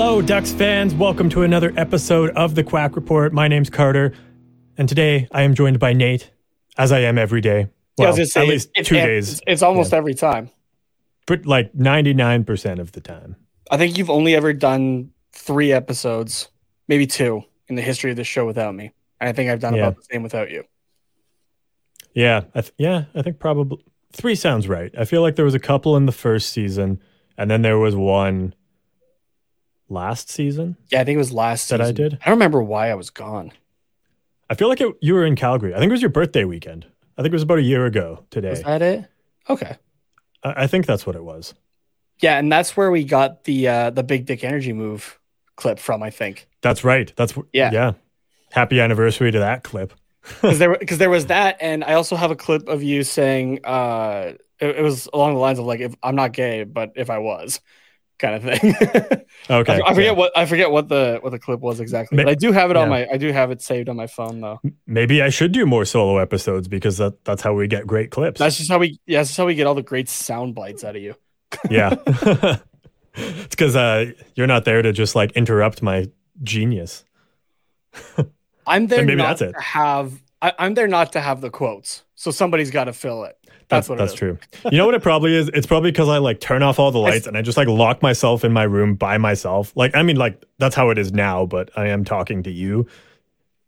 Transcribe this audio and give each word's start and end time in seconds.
Hello, 0.00 0.22
Ducks 0.22 0.52
fans. 0.52 0.94
Welcome 0.94 1.28
to 1.30 1.42
another 1.42 1.72
episode 1.76 2.30
of 2.36 2.54
the 2.54 2.62
Quack 2.62 2.94
Report. 2.94 3.32
My 3.32 3.48
name's 3.48 3.68
Carter, 3.68 4.14
and 4.76 4.88
today 4.88 5.26
I 5.32 5.42
am 5.42 5.56
joined 5.56 5.80
by 5.80 5.92
Nate, 5.92 6.30
as 6.76 6.92
I 6.92 7.00
am 7.00 7.18
every 7.18 7.40
day. 7.40 7.66
Well, 7.98 8.12
gonna 8.12 8.24
say, 8.24 8.42
at 8.42 8.46
least 8.46 8.70
it's, 8.76 8.88
two 8.88 8.94
it's, 8.94 9.04
days, 9.04 9.40
It's, 9.44 9.60
almost 9.60 9.92
every 9.92 10.14
time. 10.14 10.50
but 11.26 11.46
like 11.46 11.72
99% 11.72 12.78
of 12.78 12.92
the 12.92 13.00
time. 13.00 13.34
I 13.72 13.76
think 13.76 13.98
you've 13.98 14.08
only 14.08 14.36
ever 14.36 14.52
done 14.52 15.10
three 15.32 15.72
episodes, 15.72 16.48
maybe 16.86 17.04
two, 17.04 17.42
in 17.66 17.74
the 17.74 17.82
history 17.82 18.12
of 18.12 18.16
this 18.16 18.28
show 18.28 18.46
without 18.46 18.76
me. 18.76 18.92
And 19.20 19.28
I 19.28 19.32
think 19.32 19.50
I've 19.50 19.58
done 19.58 19.74
Yeah. 19.74 19.88
about 19.88 19.96
the 19.96 20.06
same 20.12 20.22
without 20.22 20.48
you. 20.48 20.62
Yeah, 22.14 22.44
I 22.54 22.60
th- 22.60 22.72
yeah, 22.78 23.06
I 23.16 23.22
think 23.22 23.40
probably 23.40 23.84
three 24.12 24.36
sounds 24.36 24.68
right. 24.68 24.92
I 24.96 25.04
feel 25.04 25.22
like 25.22 25.34
there 25.34 25.44
was 25.44 25.56
a 25.56 25.58
couple 25.58 25.96
in 25.96 26.06
the 26.06 26.12
first 26.12 26.50
season, 26.50 27.02
and 27.36 27.50
then 27.50 27.62
there 27.62 27.78
was 27.78 27.96
one 27.96 28.54
last 29.88 30.30
season. 30.30 30.76
Yeah, 30.90 31.00
I 31.00 31.04
think 31.04 31.16
it 31.16 31.18
was 31.18 31.32
last 31.32 31.68
That 31.68 31.80
I 31.80 31.92
did? 31.92 32.14
I 32.14 32.26
don't 32.26 32.34
remember 32.34 32.62
why 32.62 32.90
I 32.90 32.94
was 32.94 33.10
gone. 33.10 33.52
I 34.50 34.54
feel 34.54 34.68
like 34.68 34.80
it, 34.80 34.94
you 35.00 35.14
were 35.14 35.26
in 35.26 35.36
Calgary. 35.36 35.74
I 35.74 35.78
think 35.78 35.90
it 35.90 35.92
was 35.92 36.02
your 36.02 36.10
birthday 36.10 36.44
weekend. 36.44 36.86
I 37.16 37.22
think 37.22 37.32
it 37.32 37.36
was 37.36 37.42
about 37.42 37.58
a 37.58 37.62
year 37.62 37.84
ago 37.86 38.24
today. 38.30 38.50
Was 38.50 38.62
that 38.62 38.82
it? 38.82 39.04
Okay. 39.48 39.76
I, 40.42 40.64
I 40.64 40.66
think 40.66 40.86
that's 40.86 41.06
what 41.06 41.16
it 41.16 41.24
was. 41.24 41.54
Yeah, 42.20 42.38
and 42.38 42.50
that's 42.50 42.76
where 42.76 42.90
we 42.90 43.04
got 43.04 43.44
the 43.44 43.68
uh, 43.68 43.90
the 43.90 44.02
big 44.02 44.26
dick 44.26 44.42
energy 44.42 44.72
move 44.72 45.18
clip 45.56 45.78
from. 45.78 46.02
I 46.02 46.10
think 46.10 46.48
That's 46.62 46.84
right. 46.84 47.12
That's 47.16 47.34
Yeah. 47.52 47.70
yeah. 47.72 47.92
Happy 48.52 48.80
anniversary 48.80 49.30
to 49.30 49.38
that 49.40 49.62
clip. 49.62 49.92
because 50.40 50.58
there 50.58 50.76
because 50.76 50.98
there 50.98 51.10
was 51.10 51.26
that, 51.26 51.58
and 51.60 51.84
I 51.84 51.94
also 51.94 52.16
have 52.16 52.30
a 52.30 52.36
clip 52.36 52.68
of 52.68 52.82
you 52.82 53.02
saying 53.02 53.64
uh, 53.64 54.32
it, 54.60 54.76
it 54.78 54.82
was 54.82 55.08
along 55.12 55.34
the 55.34 55.40
lines 55.40 55.58
of 55.58 55.66
like, 55.66 55.80
if 55.80 55.94
I'm 56.02 56.16
not 56.16 56.32
gay, 56.32 56.64
but 56.64 56.92
if 56.96 57.10
I 57.10 57.18
was, 57.18 57.60
kind 58.18 58.34
of 58.34 58.42
thing. 58.42 58.74
Okay. 59.50 59.80
I, 59.80 59.90
I 59.90 59.94
forget 59.94 60.12
yeah. 60.12 60.18
what 60.18 60.36
I 60.36 60.44
forget 60.44 60.70
what 60.70 60.88
the 60.88 61.18
what 61.22 61.30
the 61.30 61.38
clip 61.38 61.60
was 61.60 61.80
exactly, 61.80 62.16
but 62.16 62.28
I 62.28 62.34
do 62.34 62.52
have 62.52 62.70
it 62.70 62.76
on 62.76 62.90
my 62.90 63.08
I 63.10 63.16
do 63.16 63.32
have 63.32 63.50
it 63.50 63.62
saved 63.62 63.88
on 63.88 63.96
my 63.96 64.06
phone 64.06 64.40
though. 64.40 64.60
Maybe 64.86 65.22
I 65.22 65.30
should 65.30 65.52
do 65.52 65.64
more 65.64 65.86
solo 65.86 66.18
episodes 66.18 66.68
because 66.68 66.98
that, 66.98 67.24
that's 67.24 67.40
how 67.40 67.54
we 67.54 67.66
get 67.66 67.86
great 67.86 68.10
clips. 68.10 68.40
That's 68.40 68.58
just 68.58 68.70
how 68.70 68.78
we 68.78 69.00
yeah, 69.06 69.20
that's 69.20 69.34
how 69.34 69.46
we 69.46 69.54
get 69.54 69.66
all 69.66 69.74
the 69.74 69.82
great 69.82 70.08
sound 70.08 70.54
bites 70.54 70.84
out 70.84 70.96
of 70.96 71.02
you. 71.02 71.14
yeah. 71.70 71.94
it's 73.14 73.46
because 73.48 73.74
uh, 73.74 74.12
you're 74.34 74.46
not 74.46 74.66
there 74.66 74.82
to 74.82 74.92
just 74.92 75.14
like 75.14 75.32
interrupt 75.32 75.82
my 75.82 76.10
genius. 76.42 77.04
I'm 78.66 78.86
there 78.88 78.98
And 78.98 79.06
maybe 79.06 79.16
not 79.16 79.38
that's 79.38 79.42
it. 79.42 79.52
to 79.52 79.60
have 79.60 80.20
I, 80.42 80.52
I'm 80.58 80.74
there 80.74 80.88
not 80.88 81.12
to 81.12 81.20
have 81.20 81.40
the 81.40 81.50
quotes, 81.50 82.02
so 82.16 82.30
somebody's 82.30 82.70
got 82.70 82.84
to 82.84 82.92
fill 82.92 83.24
it. 83.24 83.37
That's, 83.68 83.88
what 83.88 83.98
that's 83.98 84.12
it 84.12 84.14
is. 84.14 84.18
true. 84.18 84.38
You 84.70 84.78
know 84.78 84.86
what 84.86 84.94
it 84.94 85.02
probably 85.02 85.34
is? 85.36 85.48
It's 85.52 85.66
probably 85.66 85.90
because 85.90 86.08
I 86.08 86.18
like 86.18 86.40
turn 86.40 86.62
off 86.62 86.78
all 86.78 86.90
the 86.90 86.98
lights 86.98 87.26
and 87.26 87.36
I 87.36 87.42
just 87.42 87.58
like 87.58 87.68
lock 87.68 88.00
myself 88.02 88.44
in 88.44 88.52
my 88.52 88.62
room 88.62 88.94
by 88.94 89.18
myself. 89.18 89.72
Like, 89.76 89.94
I 89.94 90.02
mean, 90.02 90.16
like 90.16 90.42
that's 90.58 90.74
how 90.74 90.88
it 90.90 90.96
is 90.98 91.12
now, 91.12 91.44
but 91.46 91.70
I 91.76 91.88
am 91.88 92.04
talking 92.04 92.42
to 92.44 92.50
you 92.50 92.86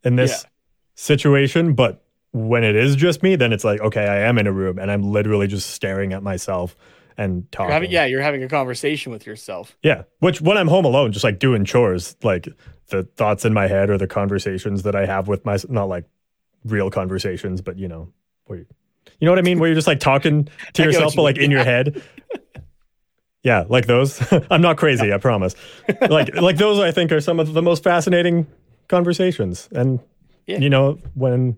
in 0.02 0.16
this 0.16 0.30
Yeah. 0.44 0.48
situation. 0.94 1.74
But 1.74 2.02
when 2.32 2.64
it 2.64 2.76
is 2.76 2.96
just 2.96 3.22
me, 3.22 3.36
then 3.36 3.52
it's 3.52 3.64
like, 3.64 3.80
okay, 3.80 4.06
I 4.06 4.20
am 4.20 4.38
in 4.38 4.46
a 4.46 4.52
room 4.52 4.78
and 4.78 4.90
I'm 4.90 5.02
literally 5.02 5.46
just 5.46 5.70
staring 5.70 6.12
at 6.12 6.22
myself 6.22 6.76
and 7.18 7.42
You're 7.42 7.48
talking. 7.50 7.72
having, 7.72 7.90
yeah, 7.90 8.06
you're 8.06 8.22
having 8.22 8.42
a 8.42 8.48
conversation 8.48 9.12
with 9.12 9.26
yourself. 9.26 9.76
Yeah. 9.82 10.04
Which 10.20 10.40
when 10.40 10.56
I'm 10.56 10.68
home 10.68 10.84
alone, 10.86 11.12
just 11.12 11.24
like 11.24 11.38
doing 11.38 11.64
chores, 11.66 12.16
like 12.22 12.48
the 12.88 13.02
thoughts 13.02 13.44
in 13.44 13.52
my 13.52 13.66
head 13.66 13.90
or 13.90 13.98
the 13.98 14.06
conversations 14.06 14.82
that 14.84 14.94
I 14.94 15.04
have 15.06 15.28
with 15.28 15.44
my 15.44 15.58
not 15.68 15.88
like 15.90 16.04
real 16.64 16.90
conversations, 16.90 17.60
but 17.60 17.78
you 17.78 17.88
know, 17.88 18.12
where 18.46 18.64
you, 19.20 19.26
know 19.26 19.32
what 19.32 19.38
I 19.38 19.42
mean? 19.42 19.58
Where 19.58 19.68
you're 19.68 19.74
just 19.76 19.86
like 19.86 20.00
talking 20.00 20.44
to 20.46 20.50
I 20.50 20.56
get 20.72 20.78
what 20.78 20.84
yourself, 20.86 21.16
but 21.16 21.22
like 21.22 21.38
in 21.38 21.50
your 21.50 21.64
head. 21.64 22.02
Yeah, 23.42 23.64
like 23.68 23.86
those. 23.86 24.20
I'm 24.50 24.60
not 24.60 24.76
crazy, 24.76 25.12
I 25.12 25.18
promise. 25.18 25.54
Like 26.08 26.34
like 26.40 26.56
those 26.56 26.78
I 26.78 26.90
think 26.90 27.10
are 27.12 27.20
some 27.20 27.40
of 27.40 27.52
the 27.54 27.62
most 27.62 27.82
fascinating 27.82 28.46
conversations. 28.88 29.68
And 29.72 30.00
Yeah. 30.46 30.58
you 30.58 30.68
know, 30.68 30.98
when 31.14 31.56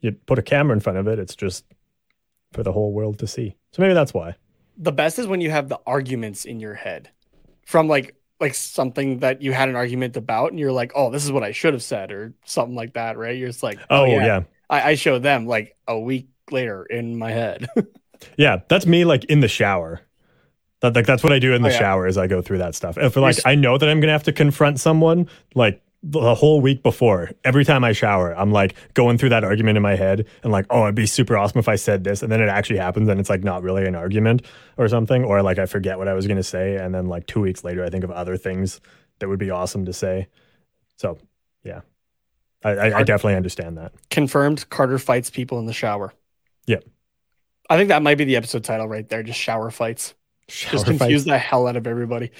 you 0.00 0.12
put 0.12 0.38
a 0.38 0.42
camera 0.42 0.74
in 0.74 0.80
front 0.80 0.98
of 0.98 1.06
it, 1.08 1.18
it's 1.18 1.34
just 1.36 1.64
for 2.52 2.62
the 2.62 2.72
whole 2.72 2.92
world 2.92 3.18
to 3.20 3.26
see. 3.26 3.56
So 3.72 3.80
maybe 3.82 3.94
that's 3.94 4.12
why. 4.12 4.34
The 4.76 4.92
best 4.92 5.18
is 5.18 5.26
when 5.26 5.40
you 5.40 5.50
have 5.50 5.68
the 5.68 5.80
arguments 5.86 6.44
in 6.44 6.60
your 6.60 6.74
head 6.74 7.10
from 7.64 7.88
like 7.88 8.14
like 8.40 8.54
something 8.54 9.20
that 9.20 9.40
you 9.40 9.52
had 9.52 9.68
an 9.68 9.76
argument 9.76 10.16
about, 10.16 10.50
and 10.50 10.58
you're 10.58 10.72
like, 10.72 10.92
oh, 10.96 11.10
this 11.10 11.24
is 11.24 11.30
what 11.30 11.44
I 11.44 11.52
should 11.52 11.74
have 11.74 11.82
said, 11.82 12.10
or 12.10 12.34
something 12.44 12.74
like 12.74 12.94
that, 12.94 13.16
right? 13.16 13.36
You're 13.38 13.48
just 13.48 13.62
like, 13.62 13.78
Oh, 13.88 14.02
oh 14.02 14.06
yeah. 14.06 14.42
I, 14.68 14.90
I 14.90 14.94
showed 14.96 15.22
them 15.22 15.46
like 15.46 15.76
a 15.86 15.98
week 15.98 16.26
later 16.52 16.84
in 16.84 17.18
my 17.18 17.30
head. 17.30 17.68
Yeah, 18.36 18.60
that's 18.68 18.86
me 18.86 19.04
like 19.04 19.24
in 19.24 19.40
the 19.40 19.48
shower. 19.48 20.00
That 20.80 20.94
like 20.94 21.06
that's 21.06 21.24
what 21.24 21.32
I 21.32 21.40
do 21.40 21.54
in 21.54 21.62
the 21.62 21.70
Oh, 21.70 21.72
yeah. 21.72 21.78
shower 21.78 22.06
is 22.06 22.16
I 22.16 22.28
go 22.28 22.40
through 22.40 22.58
that 22.58 22.76
stuff. 22.76 22.96
If 22.96 23.16
like 23.16 23.38
I 23.44 23.56
know 23.56 23.78
that 23.78 23.88
I'm 23.88 23.98
gonna 23.98 24.12
have 24.12 24.22
to 24.22 24.32
confront 24.32 24.78
someone 24.78 25.28
like 25.56 25.82
the 26.04 26.32
whole 26.36 26.60
week 26.60 26.84
before, 26.84 27.30
every 27.42 27.64
time 27.64 27.82
I 27.82 27.90
shower, 27.90 28.32
I'm 28.36 28.52
like 28.52 28.76
going 28.94 29.18
through 29.18 29.30
that 29.30 29.42
argument 29.42 29.76
in 29.76 29.82
my 29.82 29.96
head 29.96 30.26
and 30.44 30.52
like, 30.52 30.66
oh, 30.70 30.84
it'd 30.84 30.94
be 30.94 31.04
super 31.06 31.36
awesome 31.36 31.58
if 31.58 31.68
I 31.68 31.74
said 31.74 32.04
this, 32.04 32.22
and 32.22 32.30
then 32.30 32.40
it 32.40 32.48
actually 32.48 32.78
happens 32.78 33.08
and 33.08 33.18
it's 33.18 33.28
like 33.28 33.42
not 33.42 33.64
really 33.64 33.86
an 33.86 33.96
argument 33.96 34.42
or 34.76 34.86
something, 34.86 35.24
or 35.24 35.42
like 35.42 35.58
I 35.58 35.66
forget 35.66 35.98
what 35.98 36.06
I 36.06 36.14
was 36.14 36.28
gonna 36.28 36.44
say, 36.44 36.76
and 36.76 36.94
then 36.94 37.06
like 37.08 37.26
two 37.26 37.40
weeks 37.40 37.64
later 37.64 37.84
I 37.84 37.90
think 37.90 38.04
of 38.04 38.12
other 38.12 38.36
things 38.36 38.80
that 39.18 39.28
would 39.28 39.40
be 39.40 39.50
awesome 39.50 39.84
to 39.86 39.92
say. 39.92 40.28
So 40.96 41.18
yeah. 41.64 41.80
I, 42.64 42.70
I, 42.70 42.98
I 42.98 43.02
definitely 43.02 43.34
understand 43.34 43.78
that. 43.78 43.92
Confirmed. 44.10 44.70
Carter 44.70 45.00
fights 45.00 45.30
people 45.30 45.58
in 45.58 45.66
the 45.66 45.72
shower. 45.72 46.12
Yep. 46.66 46.84
I 47.70 47.76
think 47.76 47.88
that 47.88 48.02
might 48.02 48.18
be 48.18 48.24
the 48.24 48.36
episode 48.36 48.64
title 48.64 48.86
right 48.88 49.08
there. 49.08 49.22
Just 49.22 49.38
shower 49.40 49.70
fights. 49.70 50.14
Shower 50.48 50.72
Just 50.72 50.86
fights. 50.86 50.98
confuse 50.98 51.24
the 51.24 51.38
hell 51.38 51.66
out 51.66 51.76
of 51.76 51.86
everybody. 51.86 52.30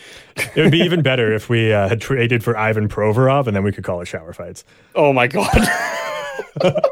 It 0.55 0.57
would 0.63 0.73
be 0.73 0.81
even 0.81 1.03
better 1.11 1.33
if 1.33 1.49
we 1.49 1.73
uh, 1.73 1.89
had 1.89 2.01
traded 2.01 2.43
for 2.45 2.57
Ivan 2.57 2.89
Provorov, 2.89 3.47
and 3.47 3.57
then 3.57 3.63
we 3.63 3.73
could 3.73 3.85
call 3.85 4.01
it 4.01 4.07
shower 4.07 4.33
fights. 4.33 4.65
Oh 4.95 5.13
my 5.13 5.27
god. 5.29 5.49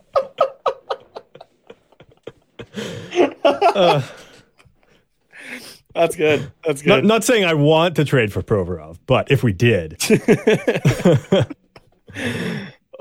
That's 5.95 6.15
good. 6.15 6.51
That's 6.65 6.85
Not, 6.87 6.97
good. 7.01 7.05
not 7.05 7.25
saying 7.25 7.45
I 7.45 7.55
want 7.55 7.97
to 7.97 8.05
trade 8.05 8.33
for 8.33 8.43
Provorov, 8.43 8.99
but 9.07 9.31
if 9.31 9.43
we 9.43 9.53
did, 9.53 9.97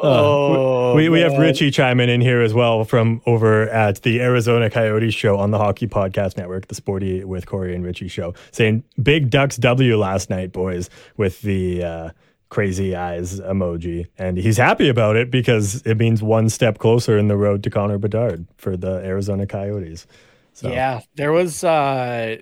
oh, 0.01 0.95
we, 0.95 1.09
we 1.09 1.21
have. 1.21 1.37
Richie 1.37 1.71
chiming 1.71 2.09
in 2.09 2.21
here 2.21 2.41
as 2.41 2.53
well 2.53 2.83
from 2.83 3.21
over 3.25 3.69
at 3.69 4.01
the 4.01 4.21
Arizona 4.21 4.69
Coyotes 4.69 5.13
show 5.13 5.37
on 5.37 5.51
the 5.51 5.57
Hockey 5.57 5.87
Podcast 5.87 6.37
Network, 6.37 6.67
the 6.67 6.75
Sporty 6.75 7.23
with 7.23 7.45
Corey 7.45 7.75
and 7.75 7.83
Richie 7.83 8.07
show, 8.07 8.33
saying 8.51 8.83
big 9.01 9.29
Ducks 9.29 9.57
W 9.57 9.97
last 9.97 10.29
night, 10.29 10.51
boys, 10.51 10.89
with 11.17 11.41
the 11.41 11.83
uh, 11.83 12.09
crazy 12.49 12.95
eyes 12.95 13.39
emoji, 13.39 14.07
and 14.17 14.37
he's 14.37 14.57
happy 14.57 14.89
about 14.89 15.15
it 15.15 15.31
because 15.31 15.81
it 15.83 15.97
means 15.97 16.21
one 16.21 16.49
step 16.49 16.79
closer 16.79 17.17
in 17.17 17.27
the 17.27 17.37
road 17.37 17.63
to 17.63 17.69
Connor 17.69 17.97
Bedard 17.97 18.45
for 18.57 18.75
the 18.75 18.95
Arizona 19.05 19.45
Coyotes. 19.47 20.07
So. 20.53 20.69
Yeah, 20.69 21.01
there 21.15 21.31
was. 21.31 21.63
uh 21.63 22.37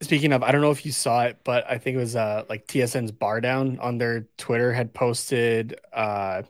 Speaking 0.00 0.32
of, 0.32 0.42
I 0.42 0.50
don't 0.50 0.62
know 0.62 0.72
if 0.72 0.84
you 0.84 0.90
saw 0.90 1.22
it, 1.26 1.38
but 1.44 1.64
I 1.70 1.78
think 1.78 1.94
it 1.94 1.98
was 1.98 2.16
uh 2.16 2.44
like 2.48 2.66
TSN's 2.66 3.12
bar 3.12 3.40
down 3.40 3.78
on 3.78 3.98
their 3.98 4.26
Twitter 4.36 4.72
had 4.72 4.92
posted 4.94 5.78
uh 5.92 6.42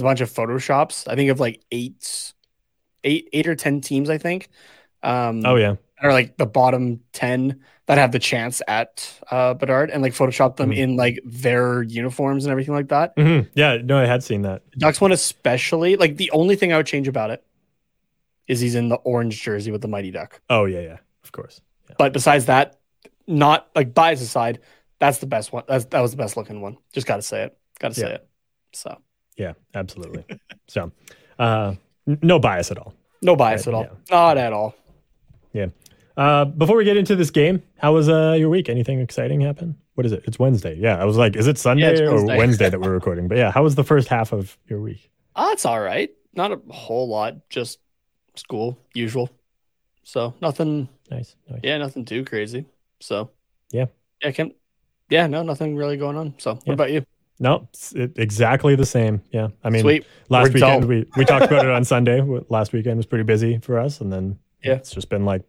a 0.00 0.04
bunch 0.04 0.20
of 0.20 0.30
photoshops. 0.30 1.06
I 1.08 1.14
think 1.14 1.30
of 1.30 1.40
like 1.40 1.62
eight, 1.70 2.32
eight, 3.04 3.28
eight 3.32 3.46
or 3.46 3.54
ten 3.54 3.80
teams. 3.80 4.10
I 4.10 4.18
think. 4.18 4.48
Um, 5.02 5.42
oh 5.44 5.56
yeah, 5.56 5.76
or 6.02 6.12
like 6.12 6.36
the 6.36 6.46
bottom 6.46 7.00
ten 7.12 7.60
that 7.86 7.98
have 7.98 8.12
the 8.12 8.18
chance 8.18 8.60
at 8.66 9.20
uh 9.30 9.54
Bedard, 9.54 9.90
and 9.90 10.02
like 10.02 10.12
Photoshop 10.12 10.56
them 10.56 10.70
mm-hmm. 10.70 10.80
in 10.80 10.96
like 10.96 11.20
their 11.24 11.82
uniforms 11.82 12.44
and 12.44 12.50
everything 12.50 12.74
like 12.74 12.88
that. 12.88 13.16
Mm-hmm. 13.16 13.48
Yeah, 13.54 13.78
no, 13.82 13.98
I 13.98 14.06
had 14.06 14.24
seen 14.24 14.42
that. 14.42 14.62
Ducks 14.72 15.00
one 15.00 15.12
especially. 15.12 15.96
Like 15.96 16.16
the 16.16 16.30
only 16.32 16.56
thing 16.56 16.72
I 16.72 16.76
would 16.76 16.86
change 16.86 17.08
about 17.08 17.30
it 17.30 17.44
is 18.48 18.60
he's 18.60 18.74
in 18.74 18.88
the 18.88 18.96
orange 18.96 19.40
jersey 19.40 19.70
with 19.70 19.82
the 19.82 19.88
Mighty 19.88 20.10
Duck. 20.10 20.40
Oh 20.50 20.64
yeah, 20.64 20.80
yeah, 20.80 20.96
of 21.22 21.32
course. 21.32 21.60
Yeah. 21.88 21.94
But 21.98 22.12
besides 22.12 22.46
that, 22.46 22.80
not 23.26 23.68
like 23.74 23.94
bias 23.94 24.20
aside, 24.20 24.60
that's 24.98 25.18
the 25.18 25.26
best 25.26 25.52
one. 25.52 25.62
That's, 25.68 25.84
that 25.86 26.00
was 26.00 26.10
the 26.10 26.16
best 26.16 26.36
looking 26.36 26.60
one. 26.60 26.78
Just 26.92 27.06
got 27.06 27.16
to 27.16 27.22
say 27.22 27.44
it. 27.44 27.56
Got 27.78 27.88
to 27.88 27.94
say 27.94 28.08
yeah. 28.08 28.14
it. 28.14 28.28
So. 28.72 28.98
Yeah, 29.38 29.54
absolutely. 29.74 30.24
so, 30.68 30.92
uh, 31.38 31.74
no 32.06 32.38
bias 32.38 32.70
at 32.70 32.78
all. 32.78 32.94
No 33.22 33.36
bias 33.36 33.66
right, 33.66 33.68
at 33.68 33.74
all. 33.74 33.82
Yeah. 33.82 33.90
Not 34.10 34.38
at 34.38 34.52
all. 34.52 34.74
Yeah. 35.52 35.66
Uh, 36.16 36.44
before 36.44 36.76
we 36.76 36.84
get 36.84 36.96
into 36.96 37.14
this 37.14 37.30
game, 37.30 37.62
how 37.78 37.94
was 37.94 38.08
uh, 38.08 38.34
your 38.36 38.48
week? 38.48 38.68
Anything 38.68 39.00
exciting 39.00 39.40
happen? 39.40 39.76
What 39.94 40.04
is 40.04 40.12
it? 40.12 40.24
It's 40.26 40.38
Wednesday. 40.38 40.76
Yeah, 40.76 41.00
I 41.00 41.04
was 41.04 41.16
like, 41.16 41.36
is 41.36 41.46
it 41.46 41.58
Sunday 41.58 41.82
yeah, 41.82 42.10
Wednesday. 42.10 42.34
or 42.34 42.38
Wednesday 42.38 42.70
that 42.70 42.80
we're 42.80 42.92
recording? 42.92 43.28
But 43.28 43.38
yeah, 43.38 43.52
how 43.52 43.62
was 43.62 43.76
the 43.76 43.84
first 43.84 44.08
half 44.08 44.32
of 44.32 44.58
your 44.68 44.80
week? 44.80 45.10
Uh, 45.36 45.50
it's 45.52 45.64
all 45.64 45.80
right. 45.80 46.10
Not 46.34 46.52
a 46.52 46.60
whole 46.72 47.08
lot. 47.08 47.48
Just 47.50 47.78
school, 48.34 48.78
usual. 48.94 49.30
So 50.02 50.34
nothing. 50.40 50.88
Nice. 51.10 51.36
nice. 51.48 51.60
Yeah, 51.62 51.78
nothing 51.78 52.04
too 52.04 52.24
crazy. 52.24 52.64
So 53.00 53.30
yeah, 53.70 53.86
yeah, 54.22 54.32
can 54.32 54.54
yeah, 55.10 55.26
no, 55.26 55.42
nothing 55.42 55.76
really 55.76 55.96
going 55.96 56.16
on. 56.16 56.34
So 56.38 56.54
what 56.54 56.66
yeah. 56.66 56.72
about 56.72 56.90
you? 56.90 57.04
No, 57.40 57.68
it, 57.94 58.18
exactly 58.18 58.74
the 58.74 58.86
same. 58.86 59.22
Yeah, 59.30 59.48
I 59.62 59.70
mean, 59.70 59.82
Sweet. 59.82 60.06
last 60.28 60.48
We're 60.48 60.54
weekend 60.54 60.84
we 60.86 61.06
we 61.16 61.24
talked 61.24 61.46
about 61.46 61.64
it 61.64 61.70
on 61.70 61.84
Sunday. 61.84 62.20
Last 62.48 62.72
weekend 62.72 62.96
was 62.96 63.06
pretty 63.06 63.24
busy 63.24 63.58
for 63.58 63.78
us, 63.78 64.00
and 64.00 64.12
then 64.12 64.38
yeah, 64.62 64.74
it's 64.74 64.90
just 64.90 65.08
been 65.08 65.24
like 65.24 65.42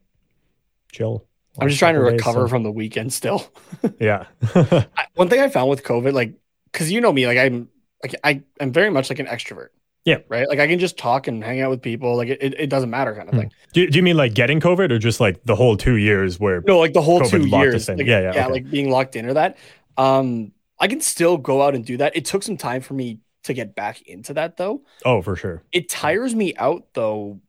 chill. 0.91 1.25
I'm 1.59 1.68
just 1.68 1.80
trying 1.80 1.95
to 1.95 2.01
recover 2.01 2.41
days, 2.41 2.45
so. 2.45 2.47
from 2.47 2.63
the 2.63 2.71
weekend 2.71 3.12
still. 3.12 3.45
yeah. 4.00 4.25
One 5.15 5.30
thing 5.30 5.41
I 5.41 5.50
found 5.50 5.69
with 5.69 5.83
COVID, 5.83 6.13
like, 6.13 6.36
because 6.71 6.91
you 6.91 7.01
know 7.01 7.12
me, 7.12 7.25
like 7.27 7.38
I'm 7.38 7.68
like 8.03 8.15
I 8.24 8.44
I'm 8.59 8.71
very 8.71 8.92
much 8.92 9.09
like 9.09 9.19
an 9.19 9.25
extrovert. 9.25 9.69
Yeah. 10.06 10.19
Right. 10.30 10.47
Like 10.47 10.59
I 10.59 10.68
can 10.68 10.80
just 10.80 10.97
talk 10.97 11.27
and 11.27 11.44
hang 11.44 11.62
out 11.62 11.69
with 11.69 11.81
people. 11.81 12.15
Like 12.15 12.30
it, 12.30 12.56
it 12.57 12.69
doesn't 12.69 12.89
matter 12.89 13.13
kind 13.13 13.27
of 13.27 13.33
hmm. 13.33 13.42
thing. 13.42 13.51
Do, 13.74 13.89
do 13.89 13.97
you 13.97 14.03
mean 14.03 14.15
like 14.15 14.33
getting 14.33 14.59
COVID 14.59 14.92
or 14.92 15.00
just 15.00 15.19
like 15.19 15.44
the 15.44 15.56
whole 15.56 15.75
two 15.75 15.95
years 15.95 16.39
where 16.39 16.62
no, 16.65 16.80
like 16.80 16.94
the 16.94 17.01
whole 17.01 17.19
COVID 17.19 17.30
two 17.30 17.47
years. 17.47 17.89
Like, 17.89 18.00
yeah, 18.00 18.19
yeah. 18.19 18.33
Yeah. 18.33 18.44
Okay. 18.45 18.53
Like 18.53 18.69
being 18.69 18.89
locked 18.89 19.15
in 19.15 19.25
or 19.25 19.33
that. 19.33 19.57
Um, 19.97 20.53
I 20.80 20.88
can 20.88 21.02
still 21.02 21.38
go 21.38 21.62
out 21.62 21.76
and 21.76 21.86
do 21.86 21.98
that. 21.98 22.16
It 22.16 22.26
took 22.26 22.44
some 22.44 22.58
time 22.58 22.81
for 22.81 22.94
me 22.94 23.20
to 23.44 23.54
get 23.54 23.76
back 23.76 24.02
into 24.04 24.34
that 24.36 24.58
though. 24.58 24.81
Oh, 25.06 25.22
for 25.22 25.36
sure. 25.36 25.64
It 25.72 25.90
tires 25.90 26.36
me 26.36 26.56
out 26.56 26.86
though 26.94 27.40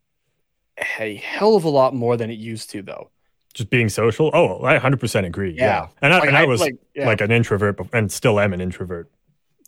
a 0.99 1.17
hell 1.17 1.57
of 1.57 1.65
a 1.65 1.69
lot 1.69 1.95
more 1.95 2.17
than 2.17 2.31
it 2.31 2.39
used 2.39 2.71
to 2.71 2.83
though. 2.83 3.11
Just 3.55 3.71
being 3.71 3.89
social. 3.89 4.31
Oh, 4.33 4.65
I 4.65 4.79
100% 4.79 5.27
agree. 5.27 5.53
Yeah. 5.53 5.65
yeah. 5.65 5.87
And, 6.03 6.15
I, 6.15 6.19
like, 6.19 6.29
and 6.29 6.37
I, 6.37 6.43
I 6.43 6.47
was 6.47 6.61
like, 6.61 6.77
yeah. 6.95 7.07
like 7.07 7.21
an 7.21 7.33
introvert 7.33 7.81
and 7.93 8.11
still 8.11 8.39
am 8.39 8.53
an 8.53 8.61
introvert 8.61 9.11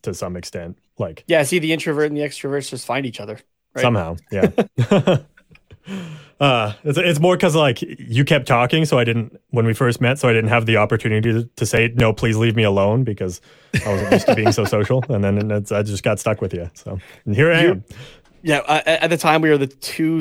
to 0.03 0.15
some 0.15 0.37
extent. 0.37 0.79
Like, 0.99 1.25
yeah, 1.27 1.43
see, 1.43 1.59
the 1.59 1.73
introvert 1.73 2.07
and 2.07 2.17
the 2.17 2.23
extroverts 2.23 2.71
just 2.71 2.87
find 2.87 3.07
each 3.07 3.19
other. 3.19 3.41
Right? 3.75 3.83
Somehow. 3.83 4.17
Yeah. 4.31 4.51
uh, 6.43 6.73
it's, 6.83 6.99
it's 6.99 7.21
more 7.21 7.37
because 7.37 7.55
like 7.55 7.81
you 7.83 8.25
kept 8.25 8.49
talking. 8.49 8.85
So 8.85 8.99
I 8.99 9.05
didn't, 9.05 9.41
when 9.51 9.65
we 9.65 9.75
first 9.75 10.01
met, 10.01 10.19
so 10.19 10.29
I 10.29 10.33
didn't 10.33 10.51
have 10.51 10.67
the 10.67 10.77
opportunity 10.77 11.33
to, 11.33 11.45
to 11.45 11.65
say, 11.65 11.93
no, 11.95 12.13
please 12.13 12.37
leave 12.37 12.57
me 12.57 12.65
alone 12.65 13.05
because 13.05 13.41
I 13.87 13.89
wasn't 13.89 14.13
used 14.13 14.27
to 14.27 14.35
being 14.35 14.51
so 14.51 14.65
social. 14.65 15.05
And 15.09 15.23
then 15.23 15.53
I 15.53 15.83
just 15.83 16.03
got 16.03 16.19
stuck 16.19 16.41
with 16.41 16.53
you. 16.53 16.69
So 16.75 16.99
and 17.27 17.37
here 17.37 17.53
I 17.53 17.61
am. 17.61 17.85
Yeah. 18.43 18.59
Uh, 18.59 18.83
at 18.85 19.11
the 19.11 19.17
time, 19.17 19.41
we 19.41 19.51
were 19.51 19.59
the 19.59 19.69
two, 19.69 20.21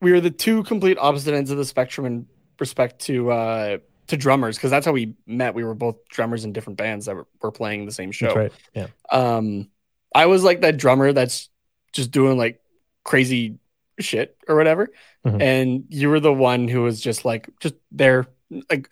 we 0.00 0.12
were 0.12 0.20
the 0.20 0.30
two 0.30 0.62
complete 0.62 0.96
opposite 0.98 1.34
ends 1.34 1.50
of 1.50 1.58
the 1.58 1.64
spectrum 1.66 2.06
in 2.06 2.26
respect 2.58 3.00
to, 3.00 3.30
uh, 3.30 3.78
to 4.06 4.16
drummers 4.16 4.56
because 4.56 4.70
that's 4.70 4.86
how 4.86 4.92
we 4.92 5.14
met. 5.26 5.54
We 5.54 5.62
were 5.62 5.74
both 5.74 6.08
drummers 6.08 6.46
in 6.46 6.54
different 6.54 6.78
bands 6.78 7.04
that 7.04 7.14
were, 7.14 7.26
were 7.42 7.52
playing 7.52 7.84
the 7.84 7.92
same 7.92 8.12
show. 8.12 8.34
Right. 8.34 8.52
Yeah. 8.72 8.86
Um, 9.12 9.68
I 10.14 10.24
was 10.24 10.42
like 10.42 10.62
that 10.62 10.78
drummer 10.78 11.12
that's 11.12 11.50
just 11.92 12.12
doing 12.12 12.38
like 12.38 12.62
crazy 13.04 13.58
shit 14.00 14.36
or 14.48 14.56
whatever, 14.56 14.88
mm-hmm. 15.26 15.40
and 15.40 15.84
you 15.88 16.08
were 16.08 16.20
the 16.20 16.32
one 16.32 16.68
who 16.68 16.82
was 16.82 17.00
just 17.00 17.24
like 17.24 17.48
just 17.60 17.74
there, 17.90 18.26
like 18.70 18.88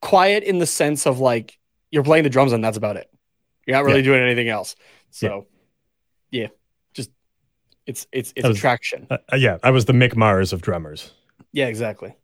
quiet 0.00 0.42
in 0.42 0.58
the 0.58 0.66
sense 0.66 1.06
of 1.06 1.18
like 1.18 1.58
you're 1.90 2.04
playing 2.04 2.24
the 2.24 2.30
drums 2.30 2.52
and 2.52 2.64
that's 2.64 2.76
about 2.76 2.96
it. 2.96 3.10
You're 3.66 3.76
not 3.76 3.84
really 3.84 3.98
yeah. 3.98 4.04
doing 4.04 4.22
anything 4.22 4.48
else. 4.48 4.76
So, 5.10 5.46
yeah, 6.30 6.42
yeah 6.42 6.48
just 6.92 7.10
it's 7.86 8.06
it's 8.12 8.32
it's 8.36 8.48
was, 8.48 8.56
attraction. 8.56 9.06
Uh, 9.10 9.18
yeah, 9.36 9.58
I 9.62 9.70
was 9.70 9.84
the 9.84 9.92
Mick 9.92 10.16
Mars 10.16 10.52
of 10.52 10.62
drummers. 10.62 11.12
Yeah, 11.52 11.66
exactly 11.66 12.14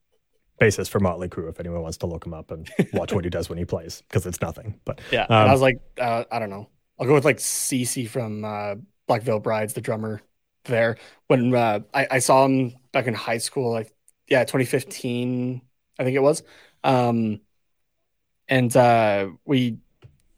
Basis 0.58 0.88
for 0.88 1.00
Motley 1.00 1.28
Crue. 1.28 1.50
If 1.50 1.60
anyone 1.60 1.82
wants 1.82 1.98
to 1.98 2.06
look 2.06 2.24
him 2.24 2.32
up 2.32 2.50
and 2.50 2.68
watch 2.92 3.12
what 3.12 3.24
he 3.24 3.30
does 3.30 3.48
when 3.48 3.58
he 3.58 3.64
plays, 3.64 4.02
because 4.08 4.24
it's 4.26 4.40
nothing. 4.40 4.80
But 4.84 5.00
yeah, 5.10 5.24
um, 5.24 5.48
I 5.48 5.52
was 5.52 5.60
like, 5.60 5.80
uh, 6.00 6.24
I 6.30 6.38
don't 6.38 6.50
know. 6.50 6.68
I'll 6.98 7.06
go 7.06 7.14
with 7.14 7.24
like 7.24 7.38
CC 7.38 8.08
from 8.08 8.44
uh, 8.44 8.76
Black 9.06 9.22
Veil 9.22 9.38
Brides, 9.38 9.74
the 9.74 9.80
drummer 9.80 10.22
there. 10.66 10.96
When 11.26 11.54
uh, 11.54 11.80
I, 11.92 12.06
I, 12.12 12.18
saw 12.20 12.44
him 12.44 12.74
back 12.92 13.06
in 13.06 13.14
high 13.14 13.38
school, 13.38 13.72
like 13.72 13.92
yeah, 14.28 14.44
2015, 14.44 15.60
I 15.98 16.04
think 16.04 16.16
it 16.16 16.20
was. 16.20 16.42
Um, 16.84 17.40
and 18.48 18.74
uh, 18.76 19.28
we, 19.44 19.78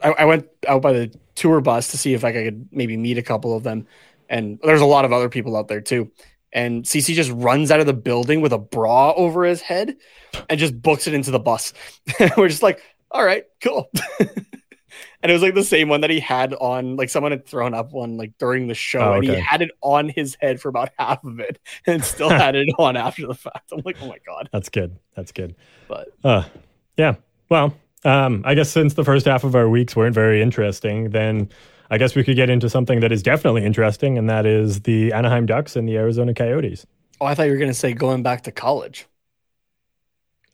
I, 0.01 0.11
I 0.11 0.25
went 0.25 0.49
out 0.67 0.83
by 0.83 0.93
the 0.93 1.15
tour 1.35 1.61
bus 1.61 1.89
to 1.89 1.99
see 1.99 2.15
if 2.15 2.23
like, 2.23 2.37
I 2.37 2.45
could 2.45 2.69
maybe 2.73 2.97
meet 2.97 3.19
a 3.19 3.23
couple 3.23 3.57
of 3.57 3.63
them. 3.63 3.87
And 4.29 4.59
there's 4.63 4.81
a 4.81 4.87
lot 4.87 5.05
of 5.05 5.13
other 5.13 5.29
people 5.29 5.57
out 5.57 5.69
there 5.69 5.81
too 5.81 6.11
and 6.53 6.85
CC 6.85 7.15
just 7.15 7.31
runs 7.31 7.71
out 7.71 7.81
of 7.81 7.87
the 7.87 7.93
building 7.93 8.41
with 8.41 8.53
a 8.53 8.59
bra 8.59 9.13
over 9.13 9.45
his 9.45 9.61
head 9.61 9.97
and 10.49 10.59
just 10.59 10.81
books 10.81 11.07
it 11.07 11.15
into 11.15 11.31
the 11.31 11.39
bus. 11.39 11.73
We're 12.37 12.49
just 12.49 12.63
like, 12.63 12.81
all 13.11 13.25
right, 13.25 13.45
cool. 13.63 13.91
and 15.23 15.31
it 15.31 15.33
was 15.33 15.43
like 15.43 15.55
the 15.55 15.65
same 15.65 15.89
one 15.89 16.03
that 16.03 16.11
he 16.11 16.21
had 16.21 16.55
on, 16.55 16.97
like 16.97 17.11
someone 17.11 17.33
had 17.33 17.45
thrown 17.45 17.75
up 17.75 17.93
one 17.93 18.17
like 18.17 18.37
during 18.39 18.69
the 18.69 18.75
show, 18.75 19.01
oh, 19.01 19.13
okay. 19.15 19.27
and 19.27 19.37
he 19.37 19.41
had 19.43 19.63
it 19.63 19.71
on 19.83 20.09
his 20.09 20.37
head 20.41 20.61
for 20.61 20.69
about 20.69 20.91
half 20.99 21.25
of 21.25 21.41
it, 21.41 21.59
and 21.87 22.05
still 22.05 22.29
had 22.29 22.55
it 22.55 22.69
on 22.79 22.97
after 22.97 23.27
the 23.27 23.35
fact. 23.35 23.73
I'm 23.73 23.83
like, 23.85 23.97
oh 24.01 24.07
my 24.07 24.19
god, 24.25 24.49
that's 24.53 24.69
good. 24.69 24.97
That's 25.15 25.33
good. 25.33 25.57
But 25.89 26.09
uh, 26.23 26.45
yeah, 26.97 27.17
well, 27.49 27.75
um, 28.05 28.43
I 28.45 28.55
guess 28.55 28.71
since 28.71 28.95
the 28.95 29.05
first 29.05 29.27
half 29.27 29.45
of 29.45 29.55
our 29.55 29.69
weeks 29.69 29.97
weren't 29.97 30.15
very 30.15 30.41
interesting, 30.41 31.11
then 31.11 31.49
I 31.91 31.99
guess 31.99 32.15
we 32.15 32.23
could 32.23 32.37
get 32.37 32.51
into 32.51 32.71
something 32.71 33.01
that 33.01 33.11
is 33.11 33.23
definitely 33.23 33.65
interesting, 33.65 34.19
and 34.19 34.31
that 34.31 34.47
is 34.47 34.81
the 34.83 35.13
Anaheim 35.13 35.47
Ducks 35.47 35.75
and 35.75 35.89
the 35.89 35.97
Arizona 35.97 36.35
Coyotes. 36.35 36.87
Oh, 37.21 37.27
I 37.27 37.35
thought 37.35 37.45
you 37.45 37.53
were 37.53 37.59
going 37.59 37.71
to 37.71 37.75
say 37.75 37.93
going 37.93 38.23
back 38.23 38.43
to 38.43 38.53
college. 38.53 39.07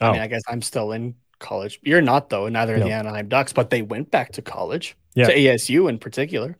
Oh. 0.01 0.09
I 0.09 0.13
mean, 0.13 0.21
I 0.23 0.27
guess 0.27 0.43
I'm 0.49 0.63
still 0.63 0.93
in 0.93 1.15
college. 1.45 1.79
You're 1.83 2.03
not, 2.03 2.31
though, 2.31 2.49
neither 2.49 2.77
no. 2.77 2.85
the 2.85 2.91
Anaheim 2.91 3.29
Ducks, 3.29 3.53
but 3.53 3.71
they 3.71 3.83
went 3.83 4.11
back 4.11 4.33
to 4.33 4.43
college, 4.43 4.97
yeah. 5.15 5.27
to 5.27 5.35
ASU 5.35 5.89
in 5.89 5.99
particular. 5.99 6.57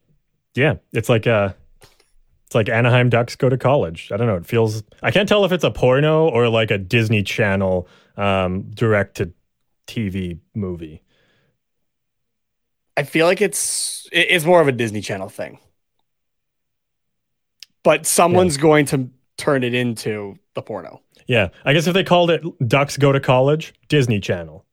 Yeah, 0.55 0.75
it's 0.93 1.09
like 1.09 1.27
uh 1.27 1.53
it's 2.47 2.55
like 2.55 2.69
Anaheim 2.69 3.09
Ducks 3.09 3.35
go 3.35 3.49
to 3.49 3.59
college. 3.59 4.11
I 4.13 4.17
don't 4.17 4.29
know. 4.29 4.37
It 4.37 4.47
feels 4.47 4.85
I 5.03 5.11
can't 5.11 5.29
tell 5.29 5.45
if 5.45 5.51
it's 5.51 5.65
a 5.65 5.71
porno 5.71 6.29
or 6.29 6.49
like 6.49 6.71
a 6.71 6.79
Disney 6.79 7.23
Channel 7.23 7.89
um, 8.17 8.71
direct 8.71 9.17
to 9.17 9.33
TV 9.87 10.39
movie. 10.55 11.03
I 12.97 13.03
feel 13.03 13.27
like 13.27 13.41
it's 13.41 14.07
it's 14.13 14.45
more 14.45 14.61
of 14.61 14.69
a 14.69 14.73
Disney 14.73 15.01
Channel 15.01 15.29
thing. 15.29 15.59
But 17.83 18.07
someone's 18.07 18.57
yeah. 18.57 18.63
going 18.63 18.87
to 18.87 19.11
turn 19.37 19.65
it 19.65 19.75
into 19.75 20.39
the 20.55 20.63
porno. 20.63 21.03
Yeah, 21.27 21.49
I 21.65 21.73
guess 21.73 21.87
if 21.87 21.95
they 21.95 22.05
called 22.05 22.31
it 22.31 22.43
"Ducks 22.67 22.97
Go 22.97 23.11
to 23.11 23.21
College," 23.21 23.75
Disney 23.89 24.21
Channel. 24.21 24.64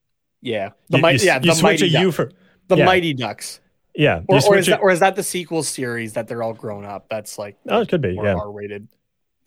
Yeah, 0.41 0.71
the 0.89 0.98
you, 0.98 1.07
you, 1.07 1.17
yeah, 1.21 1.39
the 1.39 1.98
a 1.98 2.01
U 2.01 2.12
for 2.12 2.31
the 2.67 2.77
yeah. 2.77 2.86
Mighty 2.86 3.13
Ducks. 3.13 3.60
Yeah, 3.93 4.21
or, 4.27 4.39
or 4.48 4.57
is 4.57 4.67
that, 4.67 4.79
or 4.81 4.89
is 4.89 5.01
that 5.01 5.15
the 5.15 5.24
sequel 5.24 5.63
series 5.63 6.13
that 6.13 6.27
they're 6.27 6.41
all 6.41 6.53
grown 6.53 6.86
up? 6.86 7.07
That's 7.10 7.38
like 7.38 7.57
oh, 7.67 7.81
it 7.81 7.89
could 7.89 8.01
be 8.01 8.13
yeah 8.13 8.36
R-rated 8.36 8.88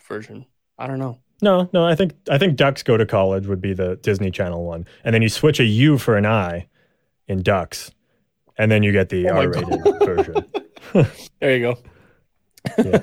version. 0.06 0.46
I 0.78 0.86
don't 0.86 0.98
know. 0.98 1.18
No, 1.42 1.68
no, 1.72 1.86
I 1.86 1.94
think 1.94 2.14
I 2.30 2.38
think 2.38 2.56
Ducks 2.56 2.82
Go 2.82 2.96
to 2.96 3.06
College 3.06 3.46
would 3.46 3.60
be 3.60 3.72
the 3.72 3.96
Disney 3.96 4.30
Channel 4.30 4.64
one, 4.64 4.86
and 5.02 5.14
then 5.14 5.22
you 5.22 5.28
switch 5.28 5.60
a 5.60 5.64
U 5.64 5.98
for 5.98 6.16
an 6.16 6.26
I 6.26 6.68
in 7.26 7.42
Ducks, 7.42 7.90
and 8.58 8.70
then 8.70 8.82
you 8.82 8.92
get 8.92 9.08
the 9.08 9.28
oh 9.28 9.36
R-rated 9.36 9.98
version. 10.04 10.44
there 11.40 11.56
you 11.56 11.60
go. 11.60 11.78
yeah. 12.78 13.00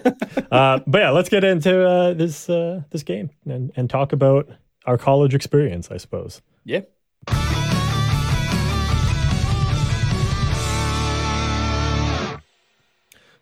Uh, 0.52 0.80
but 0.88 1.00
yeah, 1.02 1.10
let's 1.12 1.30
get 1.30 1.44
into 1.44 1.88
uh, 1.88 2.14
this 2.14 2.50
uh, 2.50 2.82
this 2.90 3.04
game 3.04 3.30
and, 3.46 3.72
and 3.76 3.90
talk 3.90 4.14
about 4.14 4.50
our 4.86 4.98
college 4.98 5.36
experience, 5.36 5.92
I 5.92 5.98
suppose. 5.98 6.42
Yeah. 6.66 6.82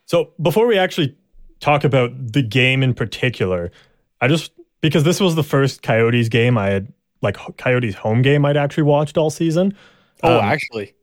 So 0.10 0.32
before 0.42 0.66
we 0.66 0.76
actually 0.76 1.16
talk 1.60 1.84
about 1.84 2.10
the 2.34 2.42
game 2.42 2.82
in 2.82 2.96
particular, 2.96 3.70
I 4.20 4.28
just 4.28 4.52
because 4.82 5.04
this 5.04 5.20
was 5.20 5.36
the 5.36 5.44
first 5.44 5.84
Coyotes 5.84 6.30
game 6.30 6.58
I 6.58 6.70
had 6.72 6.92
like 7.22 7.38
Coyotes 7.58 7.94
home 7.94 8.24
game 8.24 8.44
I'd 8.44 8.58
actually 8.58 8.84
watched 8.84 9.20
all 9.20 9.30
season. 9.30 9.78
Oh, 10.24 10.40
Um, 10.40 10.46
actually. 10.46 10.96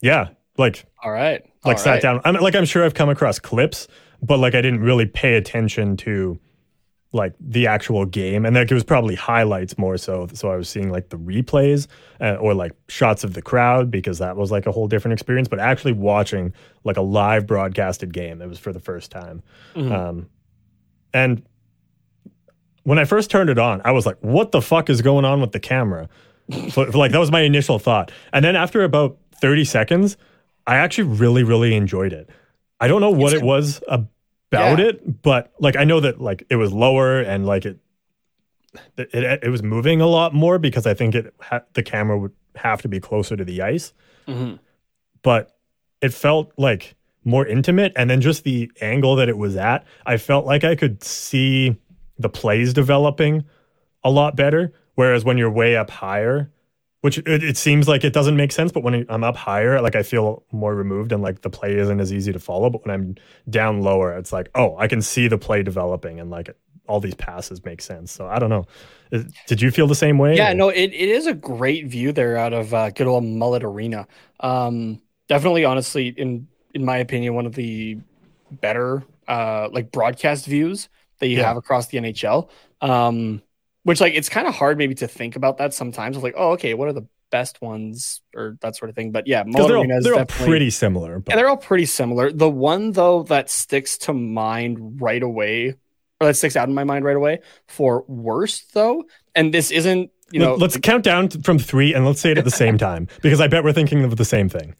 Yeah, 0.00 0.28
like 0.58 0.84
All 1.02 1.10
right. 1.10 1.42
like 1.64 1.78
All 1.78 1.82
sat 1.82 1.90
right. 1.94 2.02
down. 2.02 2.20
I'm 2.24 2.34
like 2.36 2.54
I'm 2.54 2.66
sure 2.66 2.84
I've 2.84 2.94
come 2.94 3.08
across 3.08 3.40
clips, 3.40 3.88
but 4.22 4.38
like 4.38 4.54
I 4.54 4.62
didn't 4.62 4.80
really 4.80 5.06
pay 5.06 5.34
attention 5.34 5.96
to 5.98 6.38
like 7.16 7.34
the 7.40 7.66
actual 7.66 8.04
game, 8.04 8.46
and 8.46 8.54
like 8.54 8.70
it 8.70 8.74
was 8.74 8.84
probably 8.84 9.14
highlights 9.16 9.76
more 9.76 9.96
so. 9.96 10.28
So 10.32 10.50
I 10.50 10.56
was 10.56 10.68
seeing 10.68 10.90
like 10.90 11.08
the 11.08 11.18
replays 11.18 11.88
uh, 12.20 12.34
or 12.36 12.54
like 12.54 12.72
shots 12.88 13.24
of 13.24 13.34
the 13.34 13.42
crowd 13.42 13.90
because 13.90 14.18
that 14.18 14.36
was 14.36 14.52
like 14.52 14.66
a 14.66 14.72
whole 14.72 14.86
different 14.86 15.14
experience. 15.14 15.48
But 15.48 15.58
actually 15.58 15.92
watching 15.92 16.52
like 16.84 16.96
a 16.96 17.02
live 17.02 17.46
broadcasted 17.46 18.12
game, 18.12 18.40
it 18.40 18.48
was 18.48 18.58
for 18.58 18.72
the 18.72 18.80
first 18.80 19.10
time. 19.10 19.42
Mhm. 19.74 19.90
Um, 19.92 20.26
and 21.12 21.42
when 22.84 22.98
I 22.98 23.04
first 23.04 23.30
turned 23.30 23.50
it 23.50 23.58
on, 23.58 23.80
I 23.84 23.90
was 23.92 24.06
like, 24.06 24.16
"What 24.20 24.52
the 24.52 24.62
fuck 24.62 24.88
is 24.90 25.02
going 25.02 25.24
on 25.24 25.40
with 25.40 25.52
the 25.52 25.60
camera?" 25.60 26.08
so, 26.70 26.82
like 26.82 27.12
that 27.12 27.18
was 27.18 27.32
my 27.32 27.40
initial 27.40 27.78
thought, 27.78 28.12
and 28.32 28.44
then 28.44 28.54
after 28.54 28.84
about 28.84 29.16
thirty 29.40 29.64
seconds, 29.64 30.16
I 30.66 30.76
actually 30.76 31.08
really, 31.08 31.42
really 31.42 31.74
enjoyed 31.74 32.12
it. 32.12 32.30
I 32.78 32.88
don't 32.88 33.00
know 33.00 33.10
what 33.10 33.32
It's 33.32 33.42
it 33.42 33.44
was 33.44 33.82
about 33.88 34.06
Yeah. 34.52 34.78
it, 34.78 35.22
but 35.22 35.52
like 35.58 35.76
I 35.76 35.84
know 35.84 36.00
that 36.00 36.20
like 36.20 36.44
it 36.50 36.56
was 36.56 36.72
lower 36.72 37.20
and 37.20 37.46
like 37.46 37.64
it, 37.66 37.78
it, 38.96 39.08
it, 39.12 39.40
it 39.44 39.48
was 39.48 39.62
moving 39.62 40.00
a 40.00 40.06
lot 40.06 40.34
more 40.34 40.58
because 40.58 40.86
I 40.86 40.94
think 40.94 41.14
it 41.14 41.34
ha- 41.40 41.62
the 41.74 41.82
camera 41.82 42.18
would 42.18 42.32
have 42.54 42.82
to 42.82 42.88
be 42.88 43.00
closer 43.00 43.36
to 43.36 43.44
the 43.44 43.60
ice 43.62 43.92
Mhm. 44.26 44.58
but 45.22 45.56
it 46.00 46.12
felt 46.14 46.52
like 46.56 46.94
more 47.24 47.46
intimate 47.46 47.92
and 47.96 48.08
then 48.08 48.20
just 48.20 48.44
the 48.44 48.70
angle 48.80 49.16
that 49.16 49.28
it 49.28 49.36
was 49.36 49.56
at 49.56 49.84
i 50.06 50.16
felt 50.16 50.46
like 50.46 50.64
i 50.64 50.74
could 50.74 51.02
see 51.04 51.76
the 52.18 52.28
plays 52.30 52.72
developing 52.72 53.44
a 54.04 54.10
lot 54.10 54.36
better 54.36 54.72
whereas 54.94 55.22
when 55.24 55.36
you're 55.36 55.50
way 55.50 55.76
up 55.76 55.90
higher 55.90 56.50
which 57.06 57.18
it, 57.18 57.42
it 57.50 57.56
seems 57.56 57.86
like 57.88 58.04
it 58.04 58.12
doesn't 58.12 58.36
make 58.36 58.52
sense 58.52 58.70
but 58.72 58.82
when 58.82 59.06
i'm 59.08 59.24
up 59.24 59.36
higher 59.36 59.80
like 59.80 59.94
i 59.96 60.02
feel 60.02 60.42
more 60.52 60.74
removed 60.74 61.12
and 61.12 61.22
like 61.22 61.40
the 61.42 61.50
play 61.50 61.74
isn't 61.76 62.00
as 62.00 62.12
easy 62.12 62.32
to 62.32 62.38
follow 62.38 62.68
but 62.70 62.84
when 62.84 62.92
i'm 62.94 63.14
down 63.48 63.80
lower 63.80 64.12
it's 64.18 64.32
like 64.32 64.48
oh 64.54 64.76
i 64.78 64.86
can 64.88 65.00
see 65.00 65.28
the 65.28 65.38
play 65.38 65.62
developing 65.62 66.20
and 66.20 66.28
like 66.30 66.50
all 66.88 67.00
these 67.00 67.14
passes 67.14 67.64
make 67.64 67.80
sense 67.80 68.12
so 68.12 68.26
i 68.26 68.38
don't 68.38 68.50
know 68.50 68.66
did 69.46 69.62
you 69.62 69.70
feel 69.70 69.86
the 69.86 69.94
same 69.94 70.18
way 70.18 70.36
Yeah, 70.36 70.50
or- 70.50 70.54
no, 70.54 70.68
it, 70.68 70.92
it 70.92 71.08
is 71.18 71.26
a 71.28 71.34
great 71.34 71.86
view 71.86 72.10
there 72.12 72.36
out 72.36 72.52
of 72.52 72.74
uh, 72.74 72.90
good 72.90 73.06
old 73.06 73.22
Mullet 73.24 73.62
Arena. 73.62 74.08
Um, 74.40 75.00
definitely, 75.28 75.64
honestly, 75.64 76.08
in 76.08 76.48
in 76.74 76.84
my 76.84 76.96
opinion, 76.98 77.34
one 77.34 77.46
of 77.46 77.54
the 77.54 77.98
better 78.50 79.04
uh, 79.28 79.68
like 79.72 79.92
broadcast 79.92 80.46
views 80.46 80.88
that 81.20 81.28
you 81.28 81.38
Yeah. 81.38 81.46
have 81.48 81.56
across 81.56 81.86
the 81.86 81.98
NHL. 81.98 82.48
Um, 82.80 83.42
which 83.86 84.00
like 84.00 84.14
it's 84.14 84.28
kind 84.28 84.48
of 84.48 84.54
hard 84.54 84.78
maybe 84.78 84.96
to 84.96 85.06
think 85.06 85.36
about 85.36 85.58
that 85.58 85.72
sometimes. 85.72 86.16
Like, 86.16 86.34
oh, 86.36 86.50
okay, 86.52 86.74
what 86.74 86.88
are 86.88 86.92
the 86.92 87.06
best 87.30 87.62
ones 87.62 88.20
or 88.34 88.56
that 88.60 88.74
sort 88.74 88.88
of 88.88 88.96
thing. 88.96 89.12
But 89.12 89.28
yeah, 89.28 89.44
Mullet 89.46 89.68
they're, 89.68 89.76
all, 89.76 90.00
they're 90.02 90.14
all 90.14 90.26
pretty 90.26 90.70
similar 90.70 91.20
but 91.20 91.32
Yeah, 91.32 91.36
they're 91.36 91.48
all 91.48 91.56
pretty 91.56 91.86
similar. 91.86 92.32
The 92.32 92.50
one 92.50 92.92
though 92.92 93.22
that 93.24 93.48
sticks 93.48 93.96
to 93.98 94.12
mind 94.12 95.00
right 95.00 95.22
away, 95.22 95.74
or 96.20 96.26
that 96.26 96.34
sticks 96.34 96.56
out 96.56 96.68
in 96.68 96.74
my 96.74 96.82
mind 96.82 97.04
right 97.04 97.16
away 97.16 97.40
for 97.68 98.04
worst 98.08 98.74
though, 98.74 99.04
and 99.36 99.54
this 99.54 99.70
isn't 99.70 100.10
you 100.32 100.40
know 100.40 100.56
Let, 100.56 100.70
us 100.70 100.78
count 100.78 101.04
down 101.04 101.28
from 101.30 101.58
three 101.60 101.94
and 101.94 102.04
let's 102.04 102.20
say 102.20 102.32
it 102.32 102.38
at 102.38 102.44
the 102.44 102.50
same 102.64 102.78
time 102.78 103.06
because 103.22 103.40
I 103.40 103.46
bet 103.46 103.62
we're 103.62 103.72
thinking 103.72 104.02
of 104.02 104.16
the 104.16 104.24
same 104.24 104.48
thing. 104.48 104.74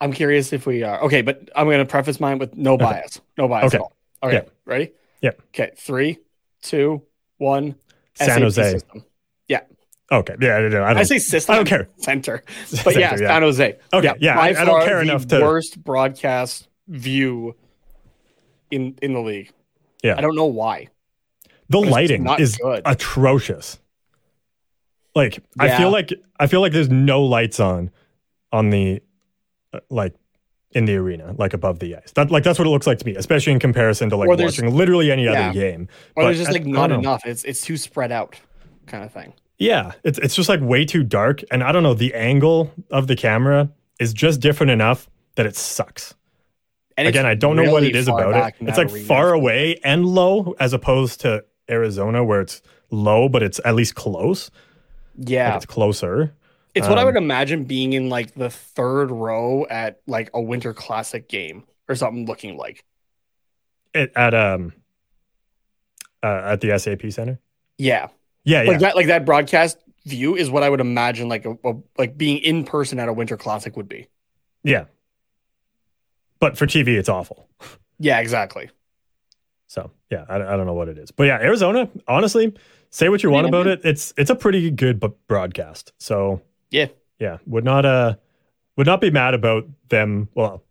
I'm 0.00 0.12
curious 0.12 0.52
if 0.52 0.66
we 0.66 0.82
are 0.82 1.00
okay, 1.02 1.22
but 1.22 1.48
I'm 1.54 1.66
going 1.66 1.78
to 1.78 1.86
preface 1.86 2.18
mine 2.18 2.38
with 2.38 2.56
no 2.56 2.76
bias, 2.76 3.20
no 3.38 3.46
bias 3.46 3.66
Okay. 3.66 3.76
at 3.76 3.80
all. 3.80 3.92
Okay, 4.22 4.42
Yeah. 4.44 4.50
ready? 4.64 4.92
Yeah. 5.22 5.30
Okay, 5.54 5.70
three, 5.76 6.18
two, 6.62 7.02
one. 7.38 7.76
San 8.16 8.28
SAP 8.28 8.40
Jose. 8.42 8.70
System. 8.72 9.04
Okay. 10.12 10.36
Yeah. 10.40 10.56
I, 10.58 10.68
don't- 10.68 10.74
I, 10.82 11.00
I 11.00 11.02
say 11.02 11.18
system. 11.18 11.52
I 11.52 11.56
don't 11.56 11.66
care. 11.66 11.88
Center, 11.96 12.44
but 12.84 12.96
yeah, 12.96 13.10
Center, 13.10 13.22
yeah. 13.24 13.28
San 13.28 13.42
Jose. 13.42 13.78
Okay, 13.92 14.12
yeah, 14.20 14.38
I- 14.38 14.52
by 14.54 14.60
I 14.60 14.64
don't 14.64 14.84
care 14.84 15.02
enough 15.02 15.26
to- 15.26 15.40
worst 15.40 15.82
broadcast 15.82 16.68
view 16.86 17.56
in 18.70 18.96
in 19.02 19.14
the 19.14 19.20
league. 19.20 19.50
Yeah. 20.04 20.14
I 20.16 20.20
don't 20.20 20.36
know 20.36 20.44
why. 20.46 20.86
the 21.68 21.80
lighting 21.80 22.24
is 22.38 22.56
good. 22.56 22.82
atrocious. 22.84 23.80
Like 25.16 25.42
I 25.58 25.76
feel 25.76 25.90
like 25.90 26.12
I 26.38 26.46
feel 26.46 26.60
like 26.60 26.72
there's 26.72 26.88
no 26.90 27.24
lights 27.24 27.58
on 27.58 27.90
on 28.52 28.70
the 28.70 29.02
uh, 29.72 29.80
like 29.90 30.14
in 30.72 30.84
the 30.84 30.96
arena, 30.96 31.34
like 31.38 31.54
above 31.54 31.78
the 31.78 31.96
ice. 31.96 32.12
That 32.12 32.30
like 32.30 32.42
that's 32.44 32.58
what 32.58 32.66
it 32.66 32.70
looks 32.70 32.86
like 32.86 32.98
to 32.98 33.06
me, 33.06 33.14
especially 33.16 33.52
in 33.52 33.58
comparison 33.58 34.10
to 34.10 34.16
like 34.16 34.28
watching 34.28 34.74
literally 34.74 35.10
any 35.10 35.24
Yeah. 35.24 35.48
other 35.48 35.52
game. 35.52 35.88
Or 36.14 36.22
But 36.22 36.24
there's 36.26 36.38
just 36.38 36.52
like 36.52 36.64
don't 36.64 36.92
enough. 36.92 37.24
It's 37.24 37.44
it's 37.44 37.62
too 37.62 37.76
spread 37.76 38.12
out, 38.12 38.38
kind 38.86 39.04
of 39.04 39.12
thing. 39.12 39.32
Yeah, 39.58 39.92
it's 40.04 40.18
it's 40.18 40.34
just 40.34 40.48
like 40.48 40.60
way 40.60 40.84
too 40.84 41.02
dark, 41.02 41.40
and 41.50 41.62
I 41.64 41.72
don't 41.72 41.82
know. 41.82 41.94
The 41.94 42.12
angle 42.14 42.72
of 42.90 43.06
the 43.06 43.16
camera 43.16 43.70
is 43.98 44.12
just 44.12 44.40
different 44.40 44.70
enough 44.70 45.08
that 45.36 45.46
it 45.46 45.56
sucks. 45.56 46.14
And 46.98 47.06
Again, 47.08 47.26
I 47.26 47.34
don't 47.34 47.56
know 47.56 47.70
what 47.70 47.82
it 47.84 47.94
is 47.94 48.08
about 48.08 48.34
it. 48.34 48.54
It's 48.60 48.78
like 48.78 48.90
arena. 48.90 49.04
far 49.04 49.32
away 49.34 49.78
and 49.84 50.04
low, 50.06 50.54
as 50.60 50.72
opposed 50.72 51.20
to 51.22 51.44
Arizona 51.70 52.24
where 52.24 52.40
it's 52.40 52.62
low, 52.90 53.28
but 53.28 53.42
it's 53.42 53.60
at 53.64 53.74
least 53.74 53.94
close. 53.94 54.50
Like 55.18 55.28
Yeah, 55.30 55.56
it's 55.56 55.66
closer. 55.66 56.34
It's 56.76 56.88
what 56.88 56.98
I 56.98 57.02
um, 57.02 57.06
would 57.06 57.16
imagine 57.16 57.64
being 57.64 57.92
in 57.94 58.08
like 58.08 58.34
the 58.34 58.50
third 58.50 59.10
row 59.10 59.66
at 59.68 60.00
like 60.06 60.30
a 60.34 60.40
Winter 60.40 60.74
Classic 60.74 61.28
game 61.28 61.64
or 61.88 61.94
something 61.96 62.26
looking 62.26 62.56
like. 62.56 62.84
It, 63.94 64.12
at 64.14 64.34
um 64.34 64.74
uh, 66.22 66.42
at 66.52 66.60
the 66.60 66.78
SAP 66.78 67.10
Center. 67.12 67.40
Yeah, 67.78 68.08
Yeah, 68.44 68.62
yeah, 68.62 68.70
like 68.72 68.80
that 68.80 68.96
like 68.96 69.06
that 69.08 69.24
broadcast 69.24 69.78
view 70.04 70.36
is 70.36 70.50
what 70.50 70.62
I 70.62 70.70
would 70.70 70.80
imagine 70.80 71.28
like 71.28 71.44
a, 71.44 71.56
a 71.64 71.74
like 71.98 72.16
being 72.16 72.38
in 72.38 72.64
person 72.64 72.98
at 72.98 73.08
a 73.08 73.12
Winter 73.12 73.36
Classic 73.36 73.76
would 73.76 73.88
be. 73.88 74.08
yeah. 74.64 74.86
But 76.38 76.56
for 76.58 76.66
TV, 76.66 76.96
it's 76.98 77.08
awful. 77.08 77.48
Yeah, 77.98 78.20
exactly. 78.20 78.70
So 79.68 79.90
yeah, 80.10 80.24
I, 80.28 80.36
I 80.36 80.56
don't 80.56 80.66
know 80.66 80.74
what 80.74 80.88
it 80.88 80.98
is, 80.98 81.10
but 81.10 81.24
yeah, 81.24 81.38
Arizona. 81.38 81.88
Honestly, 82.06 82.54
say 82.90 83.08
what 83.08 83.22
you 83.22 83.30
want 83.30 83.46
Yeah, 83.46 83.48
about 83.48 83.66
it. 83.66 83.80
It's 83.84 84.12
it's 84.16 84.30
a 84.30 84.34
pretty 84.36 84.70
good 84.70 85.00
bu- 85.00 85.14
broadcast. 85.28 85.92
So 85.98 86.40
Yeah. 86.70 86.88
yeah, 87.18 87.38
would 87.46 87.64
not 87.64 87.84
uh 87.84 88.14
would 88.76 88.86
not 88.86 89.00
be 89.00 89.10
mad 89.10 89.34
about 89.34 89.66
them. 89.88 90.28
Well, 90.34 90.62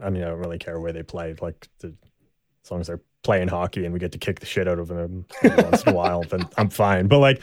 I 0.00 0.10
mean, 0.10 0.22
I 0.22 0.28
don't 0.28 0.38
really 0.38 0.58
care 0.58 0.78
where 0.80 0.92
they 0.92 1.02
play. 1.02 1.34
Like 1.40 1.68
as 1.82 2.70
long 2.70 2.80
as 2.80 2.86
they're 2.86 3.00
playing 3.22 3.48
hockey 3.48 3.84
and 3.84 3.92
we 3.92 3.98
get 3.98 4.12
to 4.12 4.18
kick 4.18 4.40
the 4.40 4.46
shit 4.46 4.68
out 4.68 4.78
of 4.78 4.88
them 4.88 5.26
once 5.42 5.82
in 5.82 5.90
a 5.90 5.94
while, 5.94 6.22
then 6.22 6.48
I'm 6.56 6.70
fine. 6.70 7.08
But 7.08 7.18
like, 7.18 7.42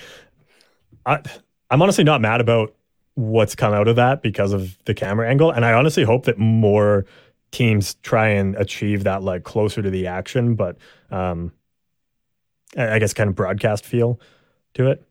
I 1.06 1.22
I'm 1.70 1.82
honestly 1.82 2.04
not 2.04 2.22
mad 2.22 2.42
about 2.42 2.76
what's 3.16 3.56
come 3.56 3.74
out 3.74 3.88
of 3.88 3.96
that 3.96 4.22
because 4.22 4.54
of 4.54 4.78
the 4.86 4.94
camera 4.94 5.30
angle, 5.30 5.52
and 5.52 5.66
I 5.66 5.74
honestly 5.74 6.04
hope 6.04 6.26
that 6.26 6.38
more 6.38 7.06
teams 7.52 7.96
try 8.04 8.28
and 8.30 8.56
achieve 8.56 9.04
that 9.06 9.24
like 9.24 9.44
closer 9.44 9.82
to 9.82 9.90
the 9.90 10.08
action, 10.08 10.56
but 10.56 10.78
um, 11.10 11.52
I 12.78 13.00
guess 13.00 13.14
kind 13.14 13.30
of 13.30 13.36
broadcast 13.36 13.86
feel 13.86 14.20
to 14.74 14.92
it. 14.92 15.04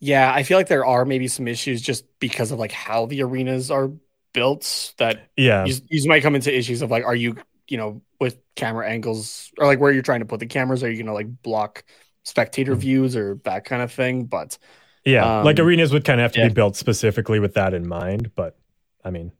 Yeah, 0.00 0.32
I 0.32 0.42
feel 0.44 0.58
like 0.58 0.68
there 0.68 0.84
are 0.84 1.04
maybe 1.04 1.28
some 1.28 1.48
issues 1.48 1.82
just 1.82 2.04
because 2.20 2.52
of 2.52 2.58
like 2.58 2.72
how 2.72 3.06
the 3.06 3.22
arenas 3.22 3.70
are 3.70 3.90
built 4.32 4.94
that 4.98 5.30
Yeah, 5.36 5.64
you, 5.64 5.74
you 5.88 6.08
might 6.08 6.22
come 6.22 6.34
into 6.34 6.56
issues 6.56 6.82
of 6.82 6.90
like, 6.90 7.04
are 7.04 7.16
you, 7.16 7.36
you 7.68 7.76
know, 7.76 8.02
with 8.20 8.38
camera 8.54 8.88
angles 8.88 9.50
or 9.58 9.66
like 9.66 9.80
where 9.80 9.92
you're 9.92 10.02
trying 10.02 10.20
to 10.20 10.26
put 10.26 10.40
the 10.40 10.46
cameras? 10.46 10.84
Are 10.84 10.90
you 10.90 10.96
going 10.96 11.06
to 11.06 11.12
like 11.12 11.42
block 11.42 11.84
spectator 12.24 12.76
Mm-hmm. 12.76 12.80
views 12.80 13.16
or 13.16 13.40
that 13.44 13.64
kind 13.64 13.82
of 13.82 13.92
thing? 13.92 14.24
But 14.26 14.58
yeah. 15.04 15.24
like 15.42 15.58
um, 15.58 15.58
arenas 15.58 15.92
would 15.92 16.04
kind 16.04 16.20
of 16.20 16.24
have 16.24 16.32
to 16.32 16.40
yeah. 16.40 16.48
be 16.48 16.50
built 16.50 16.76
specifically 16.76 17.40
with 17.40 17.54
that 17.54 17.74
in 17.74 17.86
mind. 17.86 18.34
But 18.34 18.58
I 19.04 19.10
mean, 19.10 19.32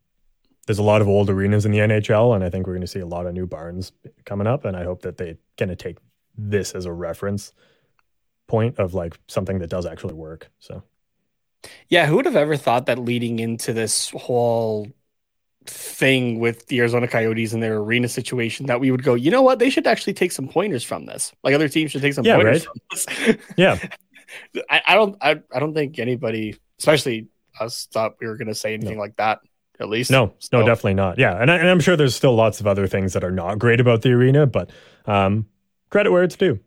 there's 0.67 0.79
a 0.79 0.83
lot 0.85 1.03
of 1.03 1.09
old 1.09 1.31
arenas 1.31 1.67
in 1.67 1.73
the 1.73 1.81
NHL, 1.81 2.35
and 2.35 2.45
I 2.45 2.51
think 2.51 2.67
we're 2.67 2.75
going 2.75 2.83
to 2.83 2.87
see 2.87 3.01
a 3.01 3.07
lot 3.07 3.27
of 3.27 3.35
new 3.35 3.47
barns 3.47 3.93
coming 4.25 4.47
up. 4.47 4.65
And 4.65 4.77
I 4.77 4.85
hope 4.85 5.03
that 5.03 5.19
they 5.19 5.39
kind 5.59 5.71
of 5.71 5.79
take 5.79 5.99
this 6.37 6.73
as 6.75 6.85
a 6.87 6.93
reference 6.93 7.53
point 8.49 8.79
of 8.79 8.95
like 8.95 9.19
something 9.29 9.61
that 9.61 9.71
does 9.71 9.87
actually 9.87 10.15
work. 10.15 10.51
So 10.59 10.83
yeah, 11.89 12.07
who 12.07 12.17
would 12.17 12.27
have 12.27 12.37
ever 12.37 12.57
thought 12.57 12.87
that 12.87 12.99
leading 12.99 13.39
into 13.39 13.73
this 13.73 14.11
whole 14.11 14.89
thing 15.67 16.39
with 16.39 16.67
the 16.69 16.81
Arizona 16.81 17.07
Coyotes 17.07 17.53
and 17.53 17.63
their 17.63 17.77
arena 17.77 18.09
situation 18.09 18.67
that 18.67 18.81
we 18.81 18.91
would 18.91 19.03
go, 19.03 19.15
you 19.15 19.31
know 19.31 19.43
what, 19.43 19.59
they 19.59 19.71
should 19.71 19.87
actually 19.87 20.15
take 20.15 20.33
some 20.33 20.49
pointers 20.49 20.83
from 20.83 21.07
this. 21.07 21.33
Like 21.45 21.55
other 21.55 21.69
teams 21.69 21.91
should 21.91 22.01
take 22.03 22.15
some 22.15 22.25
Yeah, 22.25 22.37
pointers 22.37 22.67
right. 22.67 23.07
from 23.17 23.37
this. 23.37 23.37
yeah, 23.57 23.79
I, 24.71 24.83
I 24.89 24.95
don't 24.95 25.17
I, 25.21 25.41
I 25.53 25.61
don't 25.61 25.75
think 25.75 25.99
anybody, 25.99 26.57
especially 26.79 27.29
us, 27.61 27.89
thought 27.93 28.15
we 28.21 28.27
were 28.27 28.37
going 28.37 28.49
to 28.49 28.55
say 28.55 28.75
anything 28.75 28.99
like 28.99 29.17
that. 29.17 29.41
At 29.81 29.89
least 29.89 30.11
no, 30.11 30.35
no, 30.53 30.65
definitely 30.65 30.95
not. 30.95 31.19
Yeah, 31.19 31.41
and, 31.41 31.51
I, 31.53 31.59
and 31.59 31.69
I'm 31.69 31.79
sure 31.79 31.97
there's 31.97 32.17
still 32.17 32.35
lots 32.35 32.59
of 32.59 32.67
other 32.67 32.89
things 32.89 33.13
that 33.13 33.23
are 33.23 33.31
not 33.31 33.61
great 33.61 33.79
about 33.79 34.03
the 34.03 34.11
arena, 34.11 34.45
but 34.45 34.71
um, 35.07 35.47
credit 35.91 36.11
where 36.11 36.25
it's 36.25 36.35
due. 36.35 36.59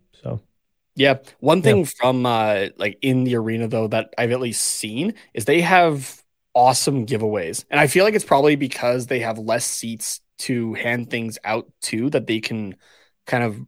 Yeah, 1.01 1.17
one 1.39 1.61
thing 1.61 1.85
from 1.85 2.25
uh 2.25 2.67
like 2.77 2.97
in 3.01 3.23
the 3.23 3.35
arena 3.35 3.67
though 3.67 3.87
that 3.87 4.13
I've 4.17 4.31
at 4.31 4.39
least 4.39 4.61
seen 4.61 5.13
is 5.33 5.45
they 5.45 5.61
have 5.61 6.21
awesome 6.53 7.05
giveaways, 7.05 7.65
and 7.69 7.79
I 7.79 7.87
feel 7.87 8.03
like 8.05 8.13
it's 8.13 8.25
probably 8.25 8.55
because 8.55 9.07
they 9.07 9.19
have 9.21 9.37
less 9.39 9.65
seats 9.65 10.21
to 10.39 10.73
hand 10.73 11.09
things 11.09 11.37
out 11.43 11.71
to 11.83 12.09
that 12.11 12.27
they 12.27 12.39
can 12.39 12.75
kind 13.25 13.43
of 13.43 13.59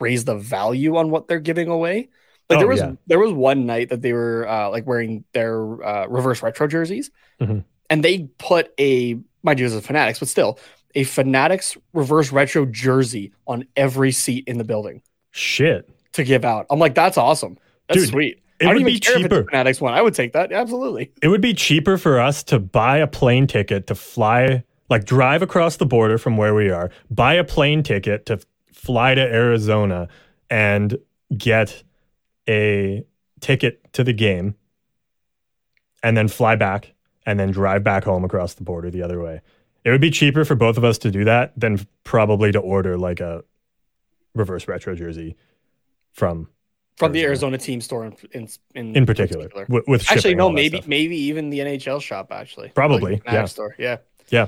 raise 0.00 0.24
the 0.24 0.36
value 0.36 0.96
on 0.96 1.10
what 1.10 1.26
they're 1.28 1.40
giving 1.40 1.68
away. 1.68 2.08
Like 2.48 2.56
Oh, 2.56 2.60
there 2.60 2.68
was 2.68 2.80
yeah. 2.80 2.92
there 3.06 3.18
was 3.18 3.32
one 3.32 3.66
night 3.66 3.90
that 3.90 4.00
they 4.02 4.12
were 4.12 4.46
uh, 4.48 4.70
like 4.70 4.86
wearing 4.86 5.24
their 5.34 5.82
uh, 5.84 6.06
reverse 6.06 6.42
retro 6.42 6.66
jerseys, 6.68 7.10
Mhm. 7.40 7.64
and 7.90 8.04
they 8.04 8.28
put 8.38 8.72
a 8.78 9.18
mind 9.42 9.58
you, 9.58 9.66
it 9.66 9.70
was 9.72 9.76
a 9.76 9.82
Fanatics, 9.82 10.18
but 10.20 10.28
still 10.28 10.58
a 10.94 11.04
Fanatics 11.04 11.76
reverse 11.92 12.32
retro 12.32 12.64
jersey 12.66 13.32
on 13.46 13.66
every 13.76 14.12
seat 14.12 14.44
in 14.46 14.56
the 14.58 14.64
building 14.64 15.02
Shit. 15.32 15.88
To 16.18 16.24
give 16.24 16.44
out. 16.44 16.66
I'm 16.70 16.78
like, 16.78 16.94
that's 16.94 17.16
awesome. 17.16 17.58
That's 17.88 18.02
Dude, 18.02 18.10
sweet. 18.10 18.42
it 18.60 18.66
I 18.66 18.66
don't 18.66 18.74
would 18.74 18.80
even 18.82 18.92
be 18.94 19.00
care 19.00 19.14
if 19.14 19.24
it's 19.24 19.26
a 19.26 19.28
cheaper. 19.36 19.44
Fanatics 19.50 19.80
one. 19.80 19.94
I 19.94 20.02
would 20.02 20.14
take 20.14 20.34
that. 20.34 20.52
Absolutely. 20.52 21.10
It 21.22 21.28
would 21.28 21.40
be 21.40 21.54
cheaper 21.54 21.96
for 21.98 22.20
us 22.20 22.42
to 22.44 22.58
buy 22.58 22.98
a 22.98 23.06
plane 23.06 23.46
ticket 23.46 23.86
to 23.86 23.94
fly, 23.94 24.62
like 24.90 25.04
drive 25.04 25.42
across 25.42 25.76
the 25.76 25.86
border 25.86 26.18
from 26.18 26.36
where 26.36 26.54
we 26.54 26.70
are, 26.70 26.90
buy 27.10 27.34
a 27.34 27.44
plane 27.44 27.82
ticket 27.82 28.26
to 28.26 28.40
fly 28.72 29.14
to 29.14 29.20
Arizona 29.20 30.08
and 30.50 30.98
get 31.36 31.82
a 32.48 33.04
ticket 33.40 33.92
to 33.92 34.04
the 34.04 34.12
game 34.12 34.54
and 36.02 36.16
then 36.16 36.28
fly 36.28 36.56
back 36.56 36.94
and 37.26 37.38
then 37.38 37.50
drive 37.50 37.84
back 37.84 38.04
home 38.04 38.24
across 38.24 38.54
the 38.54 38.62
border 38.62 38.90
the 38.90 39.02
other 39.02 39.20
way. 39.22 39.40
It 39.84 39.90
would 39.90 40.00
be 40.00 40.10
cheaper 40.10 40.44
for 40.44 40.54
both 40.54 40.76
of 40.76 40.84
us 40.84 40.98
to 40.98 41.10
do 41.10 41.24
that 41.24 41.58
than 41.58 41.86
probably 42.04 42.52
to 42.52 42.58
order 42.58 42.96
like 42.98 43.20
a 43.20 43.44
reverse 44.34 44.68
retro 44.68 44.94
jersey 44.94 45.36
from 46.12 46.48
From 46.96 47.12
the 47.12 47.22
Arizona. 47.22 47.52
Arizona 47.54 47.58
team 47.58 47.80
store 47.80 48.04
in 48.06 48.16
in, 48.32 48.48
in, 48.74 48.96
in 48.96 49.06
particular, 49.06 49.48
with, 49.68 49.84
with 49.86 50.10
Actually, 50.10 50.34
no, 50.34 50.50
maybe 50.50 50.82
maybe 50.86 51.16
even 51.16 51.50
the 51.50 51.60
NHL 51.60 52.00
shop. 52.02 52.32
Actually, 52.32 52.70
Probably, 52.70 53.12
Like 53.16 53.24
yeah. 53.26 53.44
Store. 53.46 53.74
Yeah. 53.78 53.98
Yeah. 54.28 54.46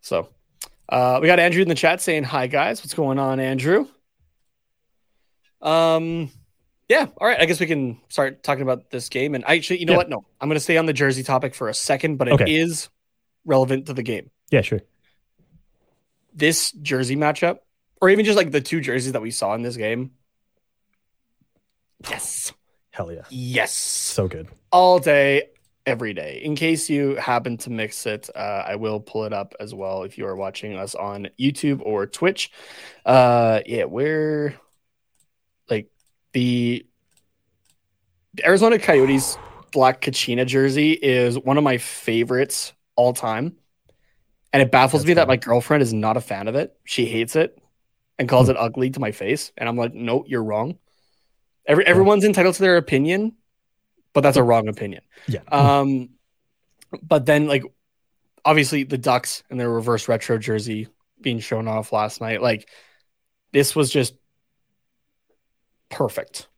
So, 0.00 0.28
uh, 0.88 1.18
we 1.20 1.26
got 1.26 1.38
Andrew 1.38 1.60
in 1.62 1.68
the 1.68 1.74
chat 1.74 2.00
saying 2.00 2.24
hi, 2.24 2.46
guys. 2.46 2.80
What's 2.82 2.94
going 2.94 3.18
on, 3.18 3.38
Andrew? 3.40 3.86
Um, 5.60 6.30
yeah. 6.88 7.06
All 7.18 7.26
right. 7.26 7.38
I 7.40 7.44
guess 7.46 7.60
we 7.60 7.66
can 7.66 8.00
start 8.08 8.42
talking 8.42 8.62
about 8.62 8.90
this 8.90 9.08
game. 9.08 9.34
And 9.34 9.44
actually, 9.46 9.80
you 9.80 9.86
know 9.86 9.92
Yeah. 9.92 9.96
what? 9.98 10.08
No, 10.08 10.24
I'm 10.40 10.48
going 10.48 10.56
to 10.56 10.60
stay 10.60 10.76
on 10.78 10.86
the 10.86 10.92
jersey 10.92 11.22
topic 11.22 11.54
for 11.54 11.68
a 11.68 11.74
second, 11.74 12.16
but 12.16 12.28
it 12.28 12.48
is 12.48 12.84
Okay. 12.86 12.92
relevant 13.44 13.86
to 13.86 13.92
the 13.92 14.02
game. 14.02 14.30
Yeah, 14.50 14.62
sure. 14.62 14.80
This 16.32 16.70
jersey 16.72 17.16
matchup, 17.16 17.58
or 18.00 18.08
even 18.10 18.24
just 18.24 18.36
like 18.36 18.52
the 18.52 18.60
two 18.60 18.80
jerseys 18.80 19.12
that 19.12 19.22
we 19.22 19.30
saw 19.32 19.54
in 19.54 19.62
this 19.62 19.76
game. 19.76 20.12
Yes. 22.08 22.52
Hell 22.90 23.12
yeah. 23.12 23.22
Yes. 23.30 23.72
So 23.72 24.28
good. 24.28 24.48
all 24.72 24.98
day, 24.98 25.50
every 25.86 26.12
day. 26.12 26.40
In 26.42 26.54
case 26.56 26.90
you 26.90 27.16
happen 27.16 27.56
to 27.58 27.70
mix 27.70 28.06
it, 28.06 28.28
uh, 28.34 28.64
I 28.66 28.76
will 28.76 29.00
pull 29.00 29.24
it 29.24 29.32
up 29.32 29.54
as 29.60 29.74
well 29.74 30.02
if 30.02 30.18
you 30.18 30.26
are 30.26 30.36
watching 30.36 30.76
us 30.76 30.94
on 30.94 31.28
YouTube 31.40 31.80
or 31.82 32.06
Twitch. 32.06 32.50
Uh, 33.06 33.60
yeah, 33.66 33.84
we're 33.84 34.54
like 35.70 35.90
the, 36.32 36.84
the 38.34 38.46
Arizona 38.46 38.78
Coyotes 38.78 39.36
black 39.72 40.00
Kachina 40.00 40.46
jersey 40.46 40.92
is 40.92 41.38
one 41.38 41.58
of 41.58 41.64
my 41.64 41.78
favorites 41.78 42.72
all 42.96 43.12
time. 43.12 43.56
And 44.52 44.62
it 44.62 44.70
baffles 44.70 45.02
That's 45.02 45.08
me 45.08 45.14
that 45.14 45.28
my 45.28 45.36
girlfriend 45.36 45.82
is 45.82 45.92
not 45.92 46.16
a 46.16 46.22
fan 46.22 46.48
of 46.48 46.54
it. 46.54 46.74
She 46.84 47.04
hates 47.06 47.36
it 47.36 47.58
and 48.18 48.28
calls 48.28 48.48
it 48.48 48.56
ugly 48.58 48.90
to 48.90 49.00
my 49.00 49.12
face. 49.12 49.52
And 49.56 49.68
I'm 49.68 49.76
like, 49.76 49.94
no, 49.94 50.24
you're 50.26 50.42
wrong. 50.42 50.78
Every, 51.68 51.86
everyone's 51.86 52.24
entitled 52.24 52.56
to 52.56 52.62
their 52.62 52.76
opinion, 52.78 53.34
but 54.14 54.22
that's 54.22 54.36
a 54.36 54.42
wrong 54.42 54.66
opinion. 54.68 55.02
Yeah. 55.28 55.40
Um, 55.52 56.08
but 57.02 57.26
then 57.26 57.46
like 57.46 57.62
obviously 58.44 58.82
the 58.84 58.98
Ducks 58.98 59.42
and 59.50 59.60
their 59.60 59.68
reverse 59.70 60.08
retro 60.08 60.38
jersey 60.38 60.88
being 61.20 61.38
shown 61.38 61.68
off 61.68 61.92
last 61.92 62.20
night, 62.20 62.40
like 62.42 62.68
this 63.52 63.76
was 63.76 63.90
just 63.90 64.14
perfect. 65.90 66.48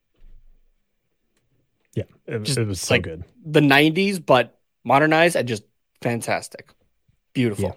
yeah. 1.95 2.05
It, 2.27 2.43
just 2.45 2.59
it 2.59 2.67
was 2.67 2.81
so 2.81 2.95
like- 2.95 3.03
good. 3.03 3.25
The 3.45 3.61
'90s, 3.61 4.25
but 4.25 4.59
modernized 4.85 5.35
and 5.35 5.49
just 5.49 5.65
fantastic, 6.03 6.71
beautiful. 7.33 7.77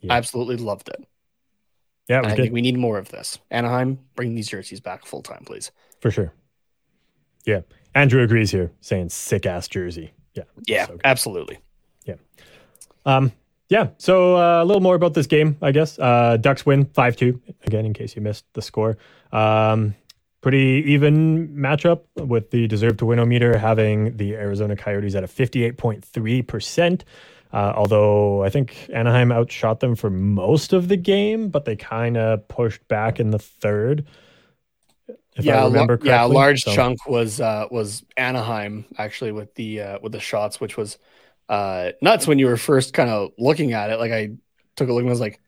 Yeah. 0.00 0.14
Absolutely 0.14 0.56
loved 0.56 0.88
it. 0.88 1.04
Yeah, 2.08 2.20
it 2.20 2.26
I 2.26 2.28
good 2.30 2.36
think 2.44 2.54
we 2.54 2.62
need 2.62 2.78
more 2.78 2.96
of 2.96 3.10
this. 3.10 3.38
Anaheim, 3.50 3.98
bring 4.16 4.34
these 4.34 4.48
jerseys 4.48 4.80
back 4.80 5.04
full 5.04 5.20
time, 5.22 5.42
please. 5.44 5.70
for 6.00 6.10
sure. 6.10 6.32
Yeah. 7.44 7.60
Andrew 7.94 8.22
agrees 8.22 8.50
here, 8.50 8.70
saying 8.80 9.08
sick 9.08 9.46
ass 9.46 9.66
jersey. 9.68 10.12
Yeah. 10.34 10.44
Yeah, 10.66 10.86
So 10.86 10.98
absolutely. 11.04 11.58
Um, 13.06 13.32
yeah. 13.68 13.88
So 13.98 14.36
uh, 14.36 14.62
a 14.62 14.64
little 14.64 14.82
more 14.82 14.94
about 14.94 15.14
this 15.14 15.26
game, 15.26 15.56
I 15.62 15.72
guess. 15.72 15.98
Uh, 15.98 16.36
Ducks 16.36 16.66
win 16.66 16.86
five 16.86 17.16
two. 17.16 17.40
Again, 17.64 17.86
in 17.86 17.92
case 17.92 18.16
you 18.16 18.22
missed 18.22 18.44
the 18.52 18.62
score. 18.62 18.98
Um, 19.32 19.94
pretty 20.40 20.84
even 20.86 21.48
matchup 21.48 22.02
with 22.16 22.50
the 22.50 22.66
deserve 22.66 22.96
to 22.98 23.06
win 23.06 23.26
meter 23.28 23.56
having 23.56 24.16
the 24.16 24.34
Arizona 24.34 24.76
Coyotes 24.76 25.14
at 25.14 25.22
a 25.24 25.28
fifty 25.28 25.64
eight 25.64 25.76
point 25.76 26.04
three 26.04 26.42
percent. 26.42 27.04
Uh, 27.52 27.72
although 27.74 28.44
I 28.44 28.48
think 28.48 28.88
Anaheim 28.92 29.32
outshot 29.32 29.80
them 29.80 29.96
for 29.96 30.08
most 30.08 30.72
of 30.72 30.88
the 30.88 30.96
game, 30.96 31.48
but 31.48 31.64
they 31.64 31.74
kind 31.74 32.16
of 32.16 32.46
pushed 32.46 32.86
back 32.86 33.18
in 33.18 33.30
the 33.30 33.40
third. 33.40 34.06
If 35.36 35.44
yeah, 35.44 35.58
I 35.58 35.62
a 35.62 35.64
remember 35.66 35.94
correctly. 35.96 36.10
yeah, 36.10 36.24
a 36.24 36.28
large 36.28 36.64
So- 36.64 36.74
chunk 36.74 37.06
was 37.06 37.40
uh, 37.40 37.66
was 37.70 38.04
Anaheim 38.16 38.84
actually 38.98 39.32
with 39.32 39.54
the 39.54 39.80
uh, 39.80 39.98
with 40.02 40.12
the 40.12 40.20
shots, 40.20 40.60
which 40.60 40.76
was 40.76 40.98
uh, 41.48 41.90
nuts 42.02 42.26
when 42.26 42.38
you 42.38 42.46
were 42.46 42.56
first 42.56 42.92
kind 42.94 43.08
of 43.10 43.30
looking 43.38 43.72
at 43.72 43.90
it. 43.90 43.98
Like 43.98 44.12
I 44.12 44.30
took 44.76 44.88
a 44.88 44.92
look 44.92 45.00
and 45.02 45.08
was 45.10 45.20
like, 45.20 45.40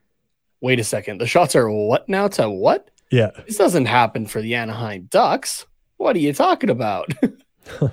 wait 0.61 0.79
a 0.81 0.85
second, 0.85 1.21
the 1.21 1.27
shots 1.27 1.55
are 1.57 1.71
what 1.71 2.09
now 2.09 2.29
to 2.29 2.49
what? 2.51 2.91
Yeah. 3.11 3.31
This 3.47 3.59
doesn't 3.59 3.87
happen 3.87 4.27
for 4.27 4.41
the 4.41 4.55
Anaheim 4.55 5.09
Ducks. 5.11 5.67
What 5.99 6.17
are 6.17 6.21
you 6.21 6.33
talking 6.33 6.71
about? 6.71 7.13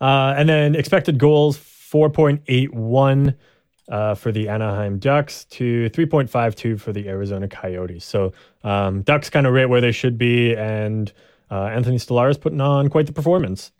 Uh, 0.00 0.32
and 0.36 0.48
then 0.48 0.76
expected 0.76 1.18
goals 1.18 1.58
4.81 1.58 3.34
uh, 3.88 4.14
for 4.14 4.32
the 4.32 4.48
Anaheim 4.48 4.98
Ducks 4.98 5.44
to 5.46 5.88
3.52 5.90 6.76
for 6.80 6.92
the 6.92 7.08
Arizona 7.08 7.48
Coyotes. 7.48 8.04
So 8.04 8.32
um, 8.64 9.02
Ducks 9.02 9.30
kind 9.30 9.46
of 9.46 9.52
right 9.54 9.68
where 9.68 9.80
they 9.80 9.92
should 9.92 10.18
be, 10.18 10.54
and 10.56 11.12
uh, 11.50 11.64
Anthony 11.66 11.96
Stolarz 11.98 12.40
putting 12.40 12.60
on 12.60 12.88
quite 12.90 13.06
the 13.06 13.12
performance. 13.12 13.72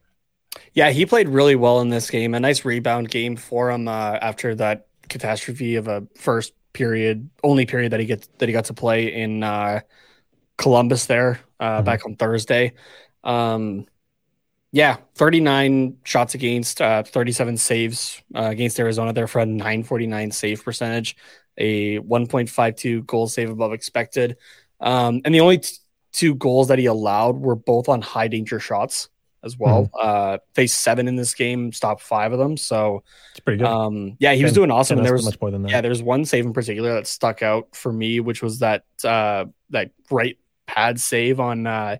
yeah, 0.74 0.90
he 0.90 1.06
played 1.06 1.28
really 1.28 1.56
well 1.56 1.80
in 1.80 1.88
this 1.90 2.10
game. 2.10 2.34
A 2.34 2.40
nice 2.40 2.64
rebound 2.64 3.10
game 3.10 3.36
for 3.36 3.70
him 3.70 3.88
uh, 3.88 4.18
after 4.20 4.54
that 4.56 4.86
catastrophe 5.08 5.76
of 5.76 5.88
a 5.88 6.06
first 6.16 6.52
period, 6.72 7.28
only 7.42 7.66
period 7.66 7.92
that 7.92 8.00
he 8.00 8.06
gets 8.06 8.28
that 8.38 8.48
he 8.48 8.52
got 8.52 8.66
to 8.66 8.74
play 8.74 9.12
in 9.14 9.42
uh, 9.42 9.80
Columbus 10.58 11.06
there 11.06 11.40
uh, 11.60 11.82
Mhm. 11.82 11.84
back 11.84 12.04
on 12.06 12.16
Thursday. 12.16 12.74
Um, 13.24 13.86
yeah, 14.72 14.96
39 15.14 15.96
shots 16.04 16.34
against, 16.34 16.80
uh, 16.80 17.02
37 17.02 17.56
saves 17.56 18.22
uh, 18.34 18.42
against 18.44 18.78
Arizona 18.78 19.12
there 19.12 19.26
for 19.26 19.40
a 19.40 19.46
949 19.46 20.30
save 20.30 20.64
percentage, 20.64 21.16
a 21.56 21.98
1.52 22.00 23.06
goal 23.06 23.26
save 23.28 23.50
above 23.50 23.72
expected. 23.72 24.36
Um, 24.80 25.20
and 25.24 25.34
the 25.34 25.40
only 25.40 25.58
t- 25.58 25.76
two 26.12 26.34
goals 26.34 26.68
that 26.68 26.78
he 26.78 26.86
allowed 26.86 27.36
were 27.38 27.56
both 27.56 27.88
on 27.88 28.00
high 28.02 28.28
danger 28.28 28.60
shots 28.60 29.08
as 29.44 29.56
well. 29.56 29.88
Uh, 29.98 30.38
faced 30.54 30.80
seven 30.80 31.06
in 31.08 31.14
this 31.16 31.32
game, 31.34 31.72
stopped 31.72 32.02
five 32.02 32.32
of 32.32 32.38
them. 32.38 32.56
So, 32.56 33.04
It's 33.30 33.40
pretty 33.40 33.58
good. 33.58 33.66
um, 33.68 34.16
yeah, 34.18 34.34
he 34.34 34.42
was 34.42 34.52
doing 34.52 34.70
awesome. 34.70 35.02
there 35.02 35.12
was 35.12 35.24
much 35.24 35.40
more 35.40 35.50
than 35.50 35.62
that. 35.62 35.70
yeah, 35.70 35.80
there's 35.80 36.02
one 36.02 36.24
save 36.24 36.44
in 36.44 36.52
particular 36.52 36.94
that 36.94 37.06
stuck 37.06 37.42
out 37.42 37.74
for 37.74 37.92
me, 37.92 38.20
which 38.20 38.42
was 38.42 38.58
that 38.58 38.84
uh 39.04 39.44
that 39.70 39.92
right 40.10 40.36
pad 40.66 41.00
save 41.00 41.38
on 41.40 41.66
uh 41.66 41.96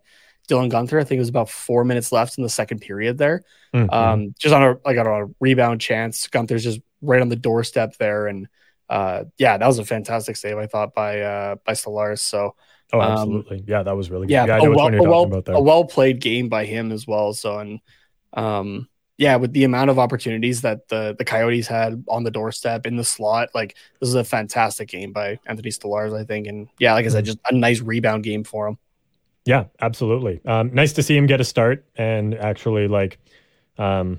Dylan 0.49 0.71
Guenther. 0.71 1.01
I 1.01 1.05
think 1.05 1.19
it 1.19 1.21
was 1.21 1.29
about 1.29 1.51
four 1.51 1.85
minutes 1.85 2.11
left 2.13 2.39
in 2.39 2.43
the 2.43 2.49
second 2.51 2.81
period 2.81 3.19
there. 3.19 3.43
Mhm. 3.75 3.93
Um 3.93 4.35
just 4.39 4.55
on 4.55 4.63
a 4.63 4.77
like 4.85 4.99
on 4.99 5.07
a 5.07 5.27
rebound 5.41 5.81
chance. 5.81 6.27
Guenther's 6.29 6.65
just 6.65 6.81
right 7.03 7.21
on 7.21 7.29
the 7.29 7.37
doorstep 7.37 7.97
there. 7.99 8.27
And 8.27 8.49
uh 8.89 9.25
yeah, 9.37 9.59
that 9.59 9.67
was 9.67 9.79
a 9.79 9.85
fantastic 9.85 10.37
save, 10.37 10.57
I 10.59 10.67
thought, 10.67 10.95
by 10.95 11.21
uh 11.21 11.57
by 11.65 11.73
Stolarz. 11.73 12.21
So 12.21 12.55
oh, 12.93 13.01
um, 13.01 13.13
absolutely. 13.13 13.65
Yeah, 13.67 13.83
that 13.83 13.97
was 13.97 14.11
really 14.11 14.27
good. 14.27 14.33
yeah, 14.33 14.47
Yeah, 14.47 14.57
I 14.57 14.67
a 14.67 14.71
well, 14.71 14.91
you're 14.91 15.01
a 15.03 15.05
talking 15.05 15.11
well, 15.11 15.23
about 15.25 15.45
there. 15.45 15.55
a 15.57 15.61
well 15.61 15.85
played 15.85 16.21
game 16.21 16.49
by 16.49 16.65
him 16.65 16.91
as 16.93 17.07
well. 17.07 17.33
So 17.35 17.59
and 17.59 17.81
um 18.33 18.89
yeah, 19.21 19.35
with 19.35 19.53
the 19.53 19.65
amount 19.65 19.91
of 19.91 19.99
opportunities 19.99 20.61
that 20.63 20.87
the 20.89 21.15
the 21.19 21.25
Coyotes 21.25 21.67
had 21.67 22.05
on 22.09 22.23
the 22.23 22.31
doorstep 22.31 22.87
in 22.87 22.95
the 22.97 23.03
slot, 23.05 23.49
like 23.53 23.75
this 24.01 24.09
is 24.09 24.15
a 24.15 24.23
fantastic 24.23 24.89
game 24.89 25.13
by 25.13 25.41
Anthony 25.45 25.71
Stolarz, 25.71 26.17
I 26.17 26.23
think. 26.25 26.47
And 26.47 26.69
yeah, 26.79 26.95
like 26.95 27.05
I 27.05 27.09
Mm-hmm. 27.09 27.13
said, 27.17 27.25
just 27.25 27.39
a 27.51 27.55
nice 27.55 27.81
rebound 27.81 28.23
game 28.23 28.45
for 28.45 28.69
him. 28.69 28.79
Yeah, 29.45 29.65
absolutely. 29.81 30.41
Um, 30.45 30.75
nice 30.75 30.93
to 30.95 31.03
see 31.03 31.17
him 31.17 31.27
get 31.27 31.41
a 31.41 31.45
start 31.45 31.87
and 31.97 32.35
actually 32.35 32.87
like, 32.89 33.19
um, 33.79 34.19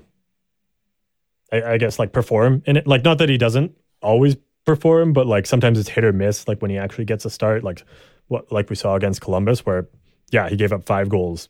I, 1.52 1.62
I 1.62 1.78
guess 1.78 1.98
like 1.98 2.12
perform 2.12 2.62
in 2.66 2.76
it. 2.76 2.86
Like, 2.86 3.04
not 3.04 3.18
that 3.18 3.28
he 3.28 3.38
doesn't 3.38 3.72
always 4.02 4.36
perform, 4.64 5.12
but 5.12 5.26
like 5.26 5.46
sometimes 5.46 5.78
it's 5.78 5.88
hit 5.88 6.04
or 6.04 6.12
miss. 6.12 6.48
Like 6.48 6.62
when 6.62 6.70
he 6.70 6.78
actually 6.78 7.04
gets 7.04 7.24
a 7.24 7.30
start, 7.30 7.64
like 7.64 7.84
what 8.28 8.50
like 8.50 8.70
we 8.70 8.76
saw 8.76 8.94
against 8.94 9.20
Columbus, 9.20 9.64
where 9.66 9.88
yeah, 10.30 10.48
he 10.48 10.56
gave 10.56 10.72
up 10.72 10.84
five 10.84 11.08
goals, 11.08 11.48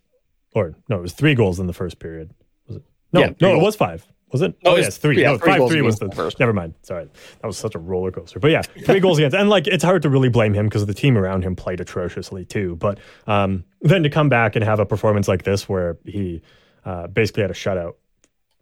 or 0.55 0.75
no, 0.89 0.99
it 0.99 1.03
was 1.03 1.13
three 1.13 1.35
goals 1.35 1.61
in 1.61 1.67
the 1.67 1.73
first 1.73 1.99
period. 1.99 2.33
Was 2.67 2.77
it? 2.79 2.83
No, 3.13 3.21
Yeah, 3.21 3.31
no, 3.41 3.55
it 3.55 3.63
was 3.63 3.77
five. 3.77 4.07
Was 4.33 4.43
it? 4.43 4.55
No, 4.63 4.71
oh, 4.71 4.75
it's- 4.75 4.87
yes, 4.87 4.99
three. 4.99 5.21
yeah, 5.21 5.33
no, 5.33 5.39
three 5.39 5.59
five 5.59 5.69
three 5.69 5.83
was 5.83 5.99
the 5.99 6.11
first. 6.11 6.39
Never 6.39 6.53
mind. 6.53 6.75
Sorry, 6.83 7.05
that 7.41 7.47
was 7.47 7.59
such 7.59 7.75
a 7.75 7.79
roller 7.79 8.13
coaster. 8.13 8.39
But 8.39 8.53
yeah, 8.53 8.63
three 8.63 9.01
goals 9.01 9.19
against, 9.19 9.37
and 9.37 9.49
like 9.49 9.67
it's 9.67 9.83
hard 9.83 10.03
to 10.03 10.09
really 10.09 10.29
blame 10.29 10.55
him 10.55 10.67
because 10.67 10.87
the 10.87 10.95
team 10.95 11.19
around 11.19 11.43
him 11.43 11.57
played 11.57 11.81
atrociously 11.81 12.45
too. 12.45 12.77
But 12.77 12.99
um, 13.27 13.65
then 13.81 14.03
to 14.05 14.11
come 14.11 14.29
back 14.29 14.55
and 14.55 14.65
have 14.65 14.79
a 14.79 14.87
performance 14.87 15.27
like 15.27 15.43
this 15.43 15.69
where 15.69 15.99
he 16.05 16.43
uh, 16.85 17.09
basically 17.09 17.43
had 17.43 17.51
a 17.51 17.55
shutout, 17.55 17.95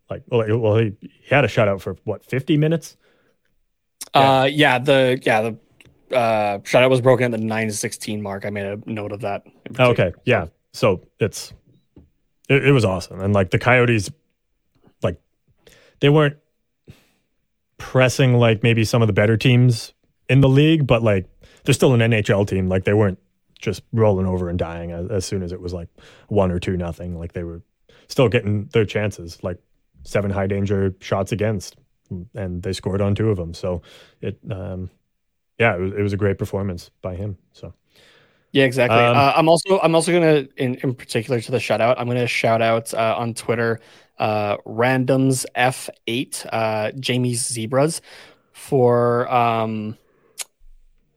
like 0.09 0.23
well, 0.29 0.59
well 0.59 0.77
he, 0.79 0.97
he 1.01 1.35
had 1.35 1.45
a 1.45 1.49
shutout 1.49 1.81
for 1.83 1.97
what 2.05 2.25
fifty 2.25 2.57
minutes. 2.57 2.97
Uh, 4.15 4.49
yeah, 4.51 4.79
the 4.79 5.21
yeah 5.23 5.43
the 5.43 6.17
uh, 6.17 6.59
shutout 6.61 6.89
was 6.89 7.01
broken 7.01 7.33
at 7.33 7.39
the 7.39 7.45
nine 7.45 7.71
sixteen 7.71 8.23
mark. 8.23 8.47
I 8.47 8.51
made 8.51 8.65
a 8.65 8.81
note 8.91 9.13
of 9.13 9.21
that. 9.21 9.45
Okay, 9.79 10.13
yeah. 10.25 10.47
So 10.73 11.07
it's 11.21 11.53
it, 12.49 12.69
it 12.69 12.73
was 12.73 12.85
awesome, 12.85 13.21
and 13.21 13.35
like 13.35 13.51
the 13.51 13.59
Coyotes, 13.59 14.09
like 14.09 14.15
they 16.01 16.09
weren't 16.09 16.37
pressing 17.79 18.35
like 18.35 18.63
maybe 18.63 18.85
some 18.85 19.03
of 19.03 19.07
the 19.07 19.13
better 19.13 19.37
teams 19.37 19.95
in 20.29 20.41
the 20.41 20.49
league, 20.49 20.87
but 20.87 21.03
like 21.03 21.27
they're 21.65 21.75
still 21.75 21.95
an 21.95 22.01
NHL 22.01 22.47
team. 22.47 22.69
Like 22.69 22.85
they 22.85 22.95
weren't 22.95 23.19
just 23.59 23.83
rolling 23.93 24.27
over 24.27 24.49
and 24.49 24.59
dying 24.59 24.93
as, 24.93 25.11
as 25.11 25.25
soon 25.25 25.43
as 25.43 25.53
it 25.53 25.61
was 25.61 25.73
like 25.73 25.89
one 26.29 26.51
or 26.51 26.59
two 26.59 26.77
nothing. 26.77 27.19
Like 27.19 27.33
they 27.33 27.45
were 27.45 27.63
still 28.09 28.29
getting 28.29 28.67
their 28.73 28.85
chances, 28.85 29.43
like 29.43 29.59
seven 30.05 30.31
high 30.31 30.47
danger 30.47 30.95
shots 31.01 31.33
against, 31.33 31.77
and 32.35 32.63
they 32.63 32.73
scored 32.73 33.01
on 33.01 33.15
two 33.15 33.31
of 33.31 33.37
them. 33.37 33.55
So 33.55 33.83
it, 34.21 34.39
um, 34.51 34.91
yeah, 35.59 35.75
it 35.77 35.81
was, 35.81 35.93
it 35.93 36.03
was 36.03 36.13
a 36.13 36.17
great 36.17 36.39
performance 36.39 36.91
by 37.03 37.17
him. 37.17 37.37
So. 37.53 37.75
Yeah, 38.53 38.65
exactly. 38.65 38.99
Um, 38.99 39.15
uh, 39.15 39.33
I'm 39.37 39.49
also 39.49 39.79
I'm 39.81 39.95
also 39.95 40.11
gonna 40.11 40.47
in, 40.57 40.77
in 40.77 40.95
particular 40.95 41.39
to 41.39 41.51
the 41.53 41.59
shutout. 41.59 41.97
I'm 41.99 42.07
gonna 42.07 42.27
shout 42.27 42.63
out 42.63 42.95
uh, 42.95 43.15
on 43.19 43.35
Twitter, 43.35 43.79
uh, 44.19 44.57
randoms 44.67 45.45
F8, 45.57 46.47
uh, 46.53 46.93
Jamie's 46.99 47.47
zebras, 47.47 48.01
for 48.53 49.33
um, 49.33 49.97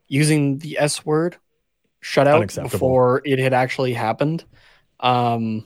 using 0.07 0.57
the 0.59 0.77
S 0.79 1.05
word 1.05 1.37
shutout 2.03 2.39
before 2.71 3.21
it 3.25 3.39
had 3.39 3.53
actually 3.53 3.93
happened. 3.93 4.43
Um, 4.99 5.65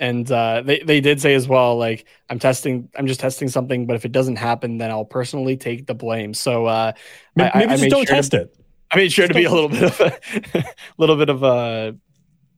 and 0.00 0.30
uh, 0.30 0.62
they 0.64 0.78
they 0.80 1.00
did 1.00 1.20
say 1.20 1.34
as 1.34 1.48
well, 1.48 1.76
like 1.76 2.06
I'm 2.30 2.38
testing, 2.38 2.88
I'm 2.96 3.08
just 3.08 3.18
testing 3.18 3.48
something, 3.48 3.86
but 3.86 3.96
if 3.96 4.04
it 4.04 4.12
doesn't 4.12 4.36
happen, 4.36 4.78
then 4.78 4.90
I'll 4.90 5.04
personally 5.04 5.56
take 5.56 5.86
the 5.86 5.94
blame. 5.94 6.34
So 6.34 6.66
uh, 6.66 6.92
Maybe, 7.34 7.50
I- 7.52 7.58
I 7.64 7.76
just 7.76 7.90
don't 7.90 8.06
sure 8.06 8.06
to- 8.06 8.12
test 8.12 8.34
it. 8.34 8.54
I 8.90 8.96
made 8.96 9.12
sure 9.12 9.28
to 9.28 9.34
be 9.34 9.44
a 9.44 9.50
little 9.50 9.68
bit 9.68 9.82
of 9.82 10.00
a 10.00 10.64
little 10.98 11.16
bit 11.16 11.28
of 11.28 11.42
a 11.42 11.96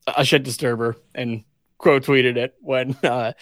a 0.06 0.24
shit 0.24 0.42
disturber 0.44 0.96
and 1.14 1.42
quote 1.78 2.04
tweeted 2.04 2.36
it 2.36 2.54
when 2.60 2.94
uh, 3.02 3.32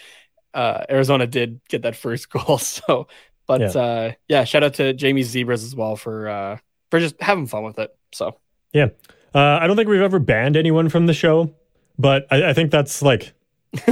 uh, 0.55 0.85
Arizona 0.91 1.27
did 1.27 1.61
get 1.69 1.83
that 1.83 1.97
first 1.97 2.31
goal. 2.31 2.59
So, 2.59 3.09
but 3.47 3.61
Yeah. 3.61 3.81
uh, 3.81 4.13
yeah, 4.29 4.45
shout 4.45 4.63
out 4.63 4.75
to 4.75 4.93
Jamie 4.93 5.23
Zebras 5.23 5.65
as 5.65 5.75
well 5.75 5.97
for 5.97 6.29
uh, 6.29 6.59
for 6.91 7.01
just 7.01 7.21
having 7.21 7.47
fun 7.47 7.65
with 7.65 7.79
it. 7.79 7.95
So 8.13 8.37
Yeah. 8.73 8.89
Uh, 9.35 9.59
I 9.61 9.67
don't 9.67 9.77
think 9.77 9.89
we've 9.89 10.01
ever 10.01 10.19
banned 10.19 10.57
anyone 10.57 10.89
from 10.89 11.07
the 11.07 11.13
show, 11.15 11.55
but 11.99 12.27
I, 12.31 12.51
I 12.51 12.53
think 12.55 12.71
that's 12.71 13.03
like 13.03 13.33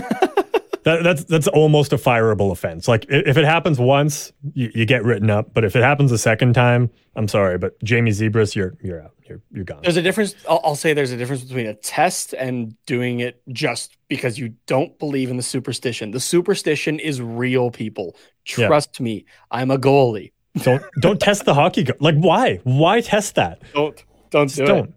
that, 0.86 1.02
that's 1.02 1.24
that's 1.24 1.48
almost 1.48 1.92
a 1.92 1.96
fireable 1.96 2.52
offense. 2.52 2.86
Like 2.86 3.06
if 3.08 3.36
it 3.36 3.44
happens 3.44 3.80
once, 3.80 4.32
you, 4.54 4.70
you 4.72 4.86
get 4.86 5.02
written 5.04 5.30
up, 5.30 5.52
but 5.52 5.64
if 5.64 5.74
it 5.74 5.82
happens 5.82 6.12
a 6.12 6.18
second 6.18 6.54
time, 6.54 6.90
I'm 7.16 7.26
sorry, 7.26 7.58
but 7.58 7.82
Jamie 7.82 8.12
Zebras, 8.12 8.54
you're 8.54 8.74
you're 8.80 9.02
out. 9.02 9.10
You're 9.28 9.40
you're 9.52 9.64
gone. 9.64 9.80
there's 9.82 9.96
a 9.96 10.02
difference. 10.02 10.36
I'll, 10.48 10.60
I'll 10.62 10.76
say 10.76 10.92
there's 10.92 11.10
a 11.10 11.16
difference 11.16 11.42
between 11.42 11.66
a 11.66 11.74
test 11.74 12.34
and 12.34 12.76
doing 12.86 13.18
it 13.18 13.42
just 13.48 13.96
because 14.06 14.38
you 14.38 14.54
don't 14.66 14.96
believe 15.00 15.28
in 15.28 15.36
the 15.36 15.42
superstition. 15.42 16.12
The 16.12 16.20
superstition 16.20 17.00
is 17.00 17.20
real, 17.20 17.72
people. 17.72 18.16
Yeah. 18.56 18.68
Trust 18.68 19.00
me. 19.00 19.24
I'm 19.50 19.72
a 19.72 19.78
goalie. 19.78 20.30
Don't 20.62 20.84
don't 21.00 21.20
test 21.20 21.44
the 21.46 21.54
hockey. 21.54 21.82
Go- 21.82 21.94
like 21.98 22.14
why? 22.14 22.60
Why 22.62 23.00
test 23.00 23.34
that? 23.34 23.60
Don't 23.74 24.04
don't 24.30 24.54
do 24.54 24.64
don't. 24.64 24.88
it. 24.90 24.94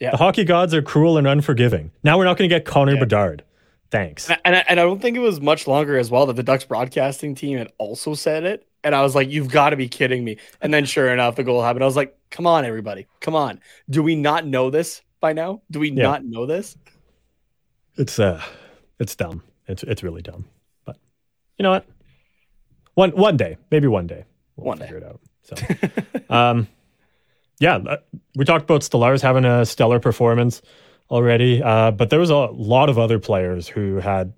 Yeah. 0.00 0.10
The 0.10 0.18
hockey 0.18 0.44
gods 0.44 0.74
are 0.74 0.82
cruel 0.82 1.16
and 1.16 1.26
unforgiving. 1.26 1.90
Now 2.02 2.18
we're 2.18 2.24
not 2.24 2.36
going 2.36 2.50
to 2.50 2.54
get 2.54 2.66
Connor 2.66 2.92
Yeah. 2.92 3.00
Bedard. 3.00 3.42
Thanks. 3.90 4.28
And 4.28 4.56
I, 4.56 4.64
and 4.68 4.80
I, 4.80 4.82
don't 4.82 5.00
think 5.00 5.16
it 5.16 5.20
was 5.20 5.40
much 5.40 5.66
longer 5.66 5.96
as 5.96 6.10
well 6.10 6.26
that 6.26 6.34
the 6.36 6.42
Ducks 6.42 6.64
broadcasting 6.64 7.34
team 7.34 7.58
had 7.58 7.70
also 7.78 8.14
said 8.14 8.44
it. 8.44 8.66
And 8.82 8.94
I 8.94 9.02
was 9.02 9.14
like, 9.14 9.30
you've 9.30 9.48
got 9.50 9.70
to 9.70 9.76
be 9.76 9.88
kidding 9.88 10.24
me. 10.24 10.38
And 10.60 10.74
then 10.74 10.84
sure 10.84 11.12
enough, 11.12 11.36
the 11.36 11.44
goal 11.44 11.62
happened. 11.62 11.84
I 11.84 11.86
was 11.86 11.96
like, 11.96 12.18
come 12.30 12.46
on, 12.46 12.64
everybody. 12.64 13.06
Come 13.20 13.34
on. 13.36 13.60
Do 13.88 14.02
we 14.02 14.16
not 14.16 14.46
know 14.46 14.68
this 14.70 15.00
by 15.20 15.32
now? 15.32 15.62
Do 15.70 15.78
we 15.80 15.90
Yeah. 15.92 16.02
not 16.02 16.24
know 16.24 16.44
this? 16.44 16.76
It's 17.96 18.18
uh, 18.18 18.42
it's 18.98 19.14
dumb. 19.14 19.42
It's 19.68 19.84
it's 19.84 20.02
really 20.02 20.20
dumb. 20.22 20.46
But 20.84 20.96
you 21.58 21.62
know 21.62 21.70
what? 21.70 21.86
One 22.94 23.10
one 23.12 23.36
day, 23.36 23.56
maybe 23.70 23.86
one 23.86 24.06
day, 24.08 24.24
we'll 24.56 24.66
One 24.66 24.78
day. 24.78 24.86
figure 24.86 24.98
it 24.98 25.04
out. 25.04 25.20
So, 25.42 26.34
um, 26.34 26.66
yeah, 27.60 27.76
uh, 27.76 27.96
we 28.34 28.44
talked 28.44 28.64
about 28.64 28.80
Stolarz 28.80 29.22
having 29.22 29.44
a 29.44 29.64
stellar 29.64 30.00
performance 30.00 30.60
already, 31.10 31.62
uh, 31.62 31.90
but 31.90 32.10
there 32.10 32.20
was 32.20 32.30
a 32.30 32.36
lot 32.36 32.88
of 32.88 32.98
other 32.98 33.18
players 33.18 33.68
who 33.68 33.96
had 33.96 34.32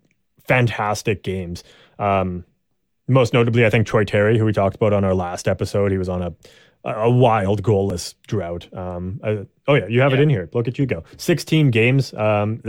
fantastic 0.47 1.23
games. 1.23 1.65
Um, 1.99 2.45
most 3.09 3.33
notably, 3.33 3.65
I 3.65 3.71
think 3.71 3.87
Troy 3.87 4.05
Terry, 4.05 4.39
who 4.39 4.45
we 4.45 4.53
talked 4.53 4.77
about 4.77 4.93
on 4.93 5.05
our 5.05 5.15
last 5.15 5.49
episode, 5.49 5.93
he 5.93 5.99
was 5.99 6.09
on 6.09 6.23
a 6.23 6.35
a 6.85 7.11
wild 7.11 7.63
goalless 7.63 8.15
drought. 8.29 8.73
Um, 8.73 9.21
uh, 9.23 9.45
oh 9.67 9.75
yeah, 9.75 9.87
you 9.89 10.01
have 10.01 10.15
it 10.15 10.21
in 10.21 10.29
here. 10.29 10.49
Look 10.53 10.69
at 10.69 10.79
you 10.79 10.87
go. 10.87 11.03
16 11.17 11.71
games, 11.73 12.15
um, 12.15 12.63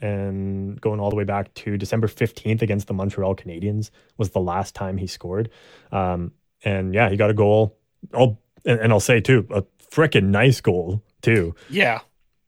and 0.00 0.80
going 0.80 0.98
all 0.98 1.10
the 1.10 1.16
way 1.16 1.24
back 1.24 1.54
to 1.54 1.76
December 1.76 2.08
15th 2.08 2.62
against 2.62 2.88
the 2.88 2.94
Montreal 2.94 3.36
Canadiens 3.36 3.90
was 4.16 4.30
the 4.30 4.40
last 4.40 4.74
time 4.74 4.96
he 4.96 5.06
scored. 5.06 5.50
Um, 5.92 6.32
and 6.64 6.94
yeah, 6.94 7.10
he 7.10 7.16
got 7.16 7.30
a 7.30 7.34
goal. 7.34 7.76
Oh, 8.12 8.38
and, 8.64 8.80
and 8.80 8.92
I'll 8.92 9.00
say 9.00 9.20
too, 9.20 9.46
a 9.50 9.62
freaking 9.92 10.26
nice 10.26 10.60
goal 10.60 11.02
too. 11.22 11.54
Yeah. 11.68 12.00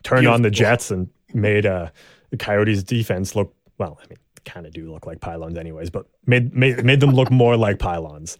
Turned 0.02 0.26
on 0.26 0.42
the 0.42 0.50
Jets 0.50 0.90
and 0.90 1.08
made 1.34 1.66
uh, 1.66 1.90
the 2.30 2.36
Coyotes 2.36 2.82
defense 2.82 3.34
look 3.36 3.54
well. 3.78 3.98
I 4.02 4.06
mean, 4.08 4.18
kind 4.44 4.66
of 4.66 4.72
do 4.72 4.90
look 4.92 5.06
like 5.06 5.20
pylons, 5.20 5.56
anyways, 5.56 5.90
but 5.90 6.06
made 6.26 6.54
made 6.54 6.84
made 6.84 7.00
them 7.00 7.10
look 7.10 7.30
more 7.30 7.56
like 7.56 7.78
pylons. 7.78 8.38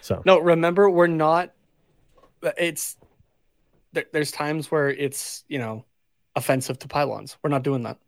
So 0.00 0.22
No, 0.26 0.38
remember, 0.40 0.90
we're 0.90 1.06
not, 1.06 1.52
it's, 2.58 2.96
there, 3.92 4.04
there's 4.12 4.32
times 4.32 4.68
where 4.68 4.88
it's, 4.90 5.44
you 5.48 5.58
know, 5.60 5.84
offensive 6.34 6.78
to 6.80 6.88
pylons. 6.88 7.36
We're 7.42 7.50
not 7.50 7.62
doing 7.62 7.84
that. 7.84 7.98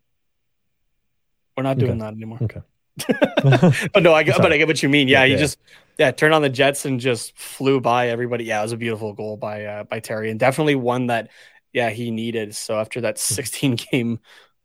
We're 1.56 1.62
not 1.62 1.78
doing 1.78 1.92
Okay. 1.92 2.00
that 2.00 2.14
anymore. 2.14 2.38
okay. 2.42 2.62
but 3.92 4.02
no, 4.02 4.12
I 4.14 4.22
get, 4.22 4.38
but 4.38 4.52
I 4.52 4.56
get 4.56 4.66
what 4.68 4.82
you 4.82 4.88
mean. 4.88 5.08
Yeah, 5.08 5.24
you 5.24 5.36
just 5.36 5.58
yeah, 5.98 6.10
turn 6.12 6.32
on 6.32 6.42
the 6.42 6.48
Jets 6.48 6.84
and 6.84 7.00
just 7.00 7.36
flew 7.36 7.80
by 7.80 8.08
everybody. 8.08 8.44
Yeah, 8.44 8.60
it 8.60 8.62
was 8.64 8.72
a 8.72 8.76
beautiful 8.76 9.12
goal 9.12 9.36
by 9.36 9.64
uh, 9.64 9.84
by 9.84 9.98
Terry, 9.98 10.30
and 10.30 10.38
definitely 10.38 10.76
one 10.76 11.08
that 11.08 11.30
yeah 11.74 11.90
he 11.90 12.10
needed. 12.10 12.54
So 12.56 12.78
after 12.78 13.02
that 13.02 13.18
Hmm. 13.18 13.34
16 13.34 13.76
game 13.92 14.20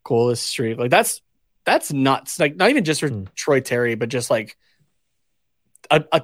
goalless 0.06 0.38
streak, 0.38 0.78
like 0.78 0.90
that's 0.90 1.20
that's 1.66 1.92
nuts. 1.92 2.40
Like 2.40 2.56
not 2.56 2.70
even 2.70 2.84
just 2.84 3.00
for 3.00 3.08
Hmm. 3.10 3.24
Troy 3.34 3.60
Terry, 3.60 3.94
but 3.96 4.08
just 4.08 4.30
like 4.30 4.56
a 5.90 6.02
a 6.12 6.22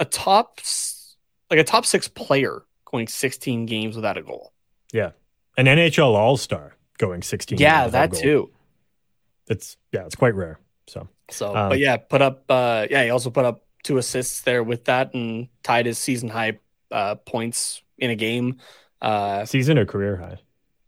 a 0.00 0.04
top 0.06 0.60
like 1.50 1.60
a 1.60 1.64
top 1.64 1.84
six 1.84 2.08
player 2.08 2.62
going 2.86 3.06
16 3.06 3.66
games 3.66 3.96
without 3.96 4.16
a 4.16 4.22
goal. 4.22 4.52
Yeah, 4.92 5.10
an 5.56 5.66
NHL 5.66 6.14
All 6.14 6.36
Star 6.36 6.76
going 6.98 7.22
16. 7.22 7.58
Yeah, 7.58 7.80
games 7.82 7.86
without 7.88 8.04
a 8.04 8.10
that 8.10 8.22
too. 8.22 8.50
It's 9.48 9.76
yeah, 9.92 10.06
it's 10.06 10.14
quite 10.14 10.34
rare. 10.34 10.58
So 10.86 11.08
So, 11.30 11.54
Um, 11.56 11.68
but 11.70 11.78
yeah, 11.78 11.96
put 11.96 12.22
up. 12.22 12.44
Uh, 12.48 12.86
yeah, 12.90 13.04
he 13.04 13.10
also 13.10 13.30
put 13.30 13.44
up 13.44 13.64
two 13.82 13.98
assists 13.98 14.42
there 14.42 14.62
with 14.62 14.84
that, 14.84 15.14
and 15.14 15.48
tied 15.62 15.86
his 15.86 15.98
season 15.98 16.28
high 16.28 16.58
uh, 16.90 17.16
points 17.16 17.82
in 17.98 18.10
a 18.10 18.16
game. 18.16 18.58
Uh, 19.02 19.44
season 19.44 19.78
or 19.78 19.84
career 19.84 20.16
high? 20.16 20.38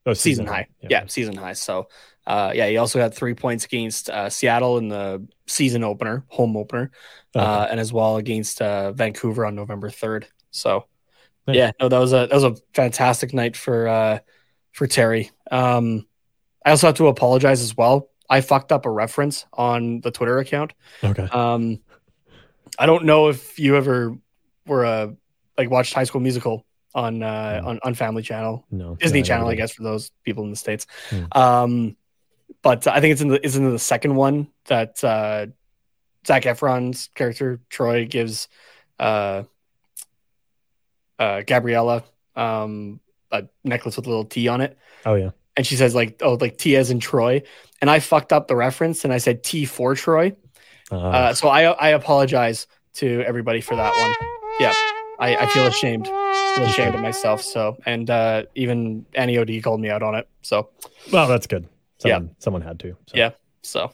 Oh, 0.06 0.12
season 0.12 0.46
high, 0.46 0.68
yeah. 0.82 1.06
season 1.06 1.34
high. 1.34 1.54
So, 1.54 1.88
uh, 2.26 2.52
yeah, 2.54 2.68
he 2.68 2.76
also 2.76 3.00
had 3.00 3.14
three 3.14 3.34
points 3.34 3.64
against 3.64 4.10
uh, 4.10 4.28
Seattle 4.30 4.78
in 4.78 4.88
the 4.88 5.26
season 5.46 5.82
opener, 5.82 6.24
home 6.28 6.56
opener, 6.56 6.90
uh, 7.34 7.66
and 7.70 7.80
as 7.80 7.92
well 7.92 8.16
against 8.16 8.60
uh, 8.62 8.92
Vancouver 8.92 9.46
on 9.46 9.54
November 9.54 9.90
third. 9.90 10.26
So, 10.50 10.86
Nice. 11.46 11.56
yeah, 11.56 11.72
no, 11.80 11.88
that 11.88 11.98
was 11.98 12.12
a 12.12 12.26
that 12.26 12.32
was 12.32 12.44
a 12.44 12.54
fantastic 12.72 13.34
night 13.34 13.56
for 13.56 13.88
uh, 13.88 14.18
for 14.72 14.86
Terry. 14.86 15.30
Um, 15.50 16.06
I 16.64 16.70
also 16.70 16.86
have 16.86 16.96
to 16.96 17.08
apologize 17.08 17.60
as 17.62 17.76
well. 17.76 18.10
I 18.28 18.40
fucked 18.40 18.72
up 18.72 18.86
a 18.86 18.90
reference 18.90 19.44
on 19.52 20.00
the 20.00 20.10
Twitter 20.10 20.38
account. 20.38 20.72
Okay. 21.02 21.24
Um, 21.24 21.80
I 22.78 22.86
don't 22.86 23.04
know 23.04 23.28
if 23.28 23.58
you 23.58 23.76
ever 23.76 24.16
were 24.66 24.84
a 24.84 25.14
like 25.58 25.70
watched 25.70 25.94
High 25.94 26.04
School 26.04 26.20
Musical 26.20 26.64
on 26.94 27.22
uh, 27.22 27.60
on 27.64 27.80
on 27.82 27.94
Family 27.94 28.22
Channel, 28.22 28.64
No. 28.70 28.94
Disney 28.96 29.20
no, 29.20 29.24
Channel, 29.24 29.48
I 29.48 29.54
guess 29.56 29.72
for 29.72 29.82
those 29.82 30.10
people 30.24 30.44
in 30.44 30.50
the 30.50 30.56
states. 30.56 30.86
Hmm. 31.10 31.24
Um, 31.32 31.96
but 32.62 32.86
I 32.86 33.00
think 33.00 33.12
it's 33.12 33.20
in 33.20 33.28
the 33.28 33.44
it's 33.44 33.56
in 33.56 33.70
the 33.70 33.78
second 33.78 34.14
one 34.14 34.48
that 34.66 35.02
uh, 35.02 35.46
Zac 36.26 36.44
Efron's 36.44 37.08
character 37.14 37.60
Troy 37.68 38.06
gives 38.06 38.48
uh, 39.00 39.42
uh, 41.18 41.42
Gabriella 41.42 42.04
um, 42.36 43.00
a 43.30 43.44
necklace 43.64 43.96
with 43.96 44.06
a 44.06 44.08
little 44.08 44.24
T 44.24 44.48
on 44.48 44.60
it. 44.60 44.78
Oh 45.06 45.14
yeah. 45.14 45.30
and 45.56 45.66
she 45.66 45.76
says 45.76 45.94
like 45.94 46.20
oh 46.22 46.34
like 46.40 46.56
T 46.58 46.76
as 46.76 46.90
in 46.90 47.00
Troy, 47.00 47.42
and 47.80 47.90
I 47.90 47.98
fucked 48.00 48.32
up 48.32 48.48
the 48.48 48.56
reference 48.56 49.04
and 49.04 49.12
I 49.12 49.18
said 49.18 49.42
T 49.42 49.64
for 49.64 49.94
Troy, 49.94 50.34
Uh, 50.90 51.34
so 51.34 51.48
I 51.48 51.64
I 51.64 51.88
apologize 51.88 52.66
to 52.94 53.22
everybody 53.26 53.60
for 53.60 53.74
that 53.76 53.92
one. 53.92 54.14
Yeah, 54.60 54.72
I, 55.18 55.36
I 55.36 55.46
feel 55.48 55.66
ashamed. 55.66 56.08
I 56.54 56.58
feel 56.58 56.66
ashamed 56.66 56.94
of 56.94 57.00
myself. 57.00 57.42
So 57.42 57.76
and 57.86 58.08
uh, 58.10 58.44
even 58.54 59.06
Annie 59.14 59.38
Od 59.38 59.50
called 59.62 59.80
me 59.80 59.90
out 59.90 60.02
on 60.02 60.14
it. 60.14 60.28
So 60.42 60.70
well, 61.12 61.26
that's 61.28 61.46
good. 61.46 61.68
Someone, 61.98 62.34
someone 62.38 62.62
had 62.62 62.78
to. 62.80 62.96
So. 63.06 63.16
yeah. 63.16 63.30
So 63.62 63.92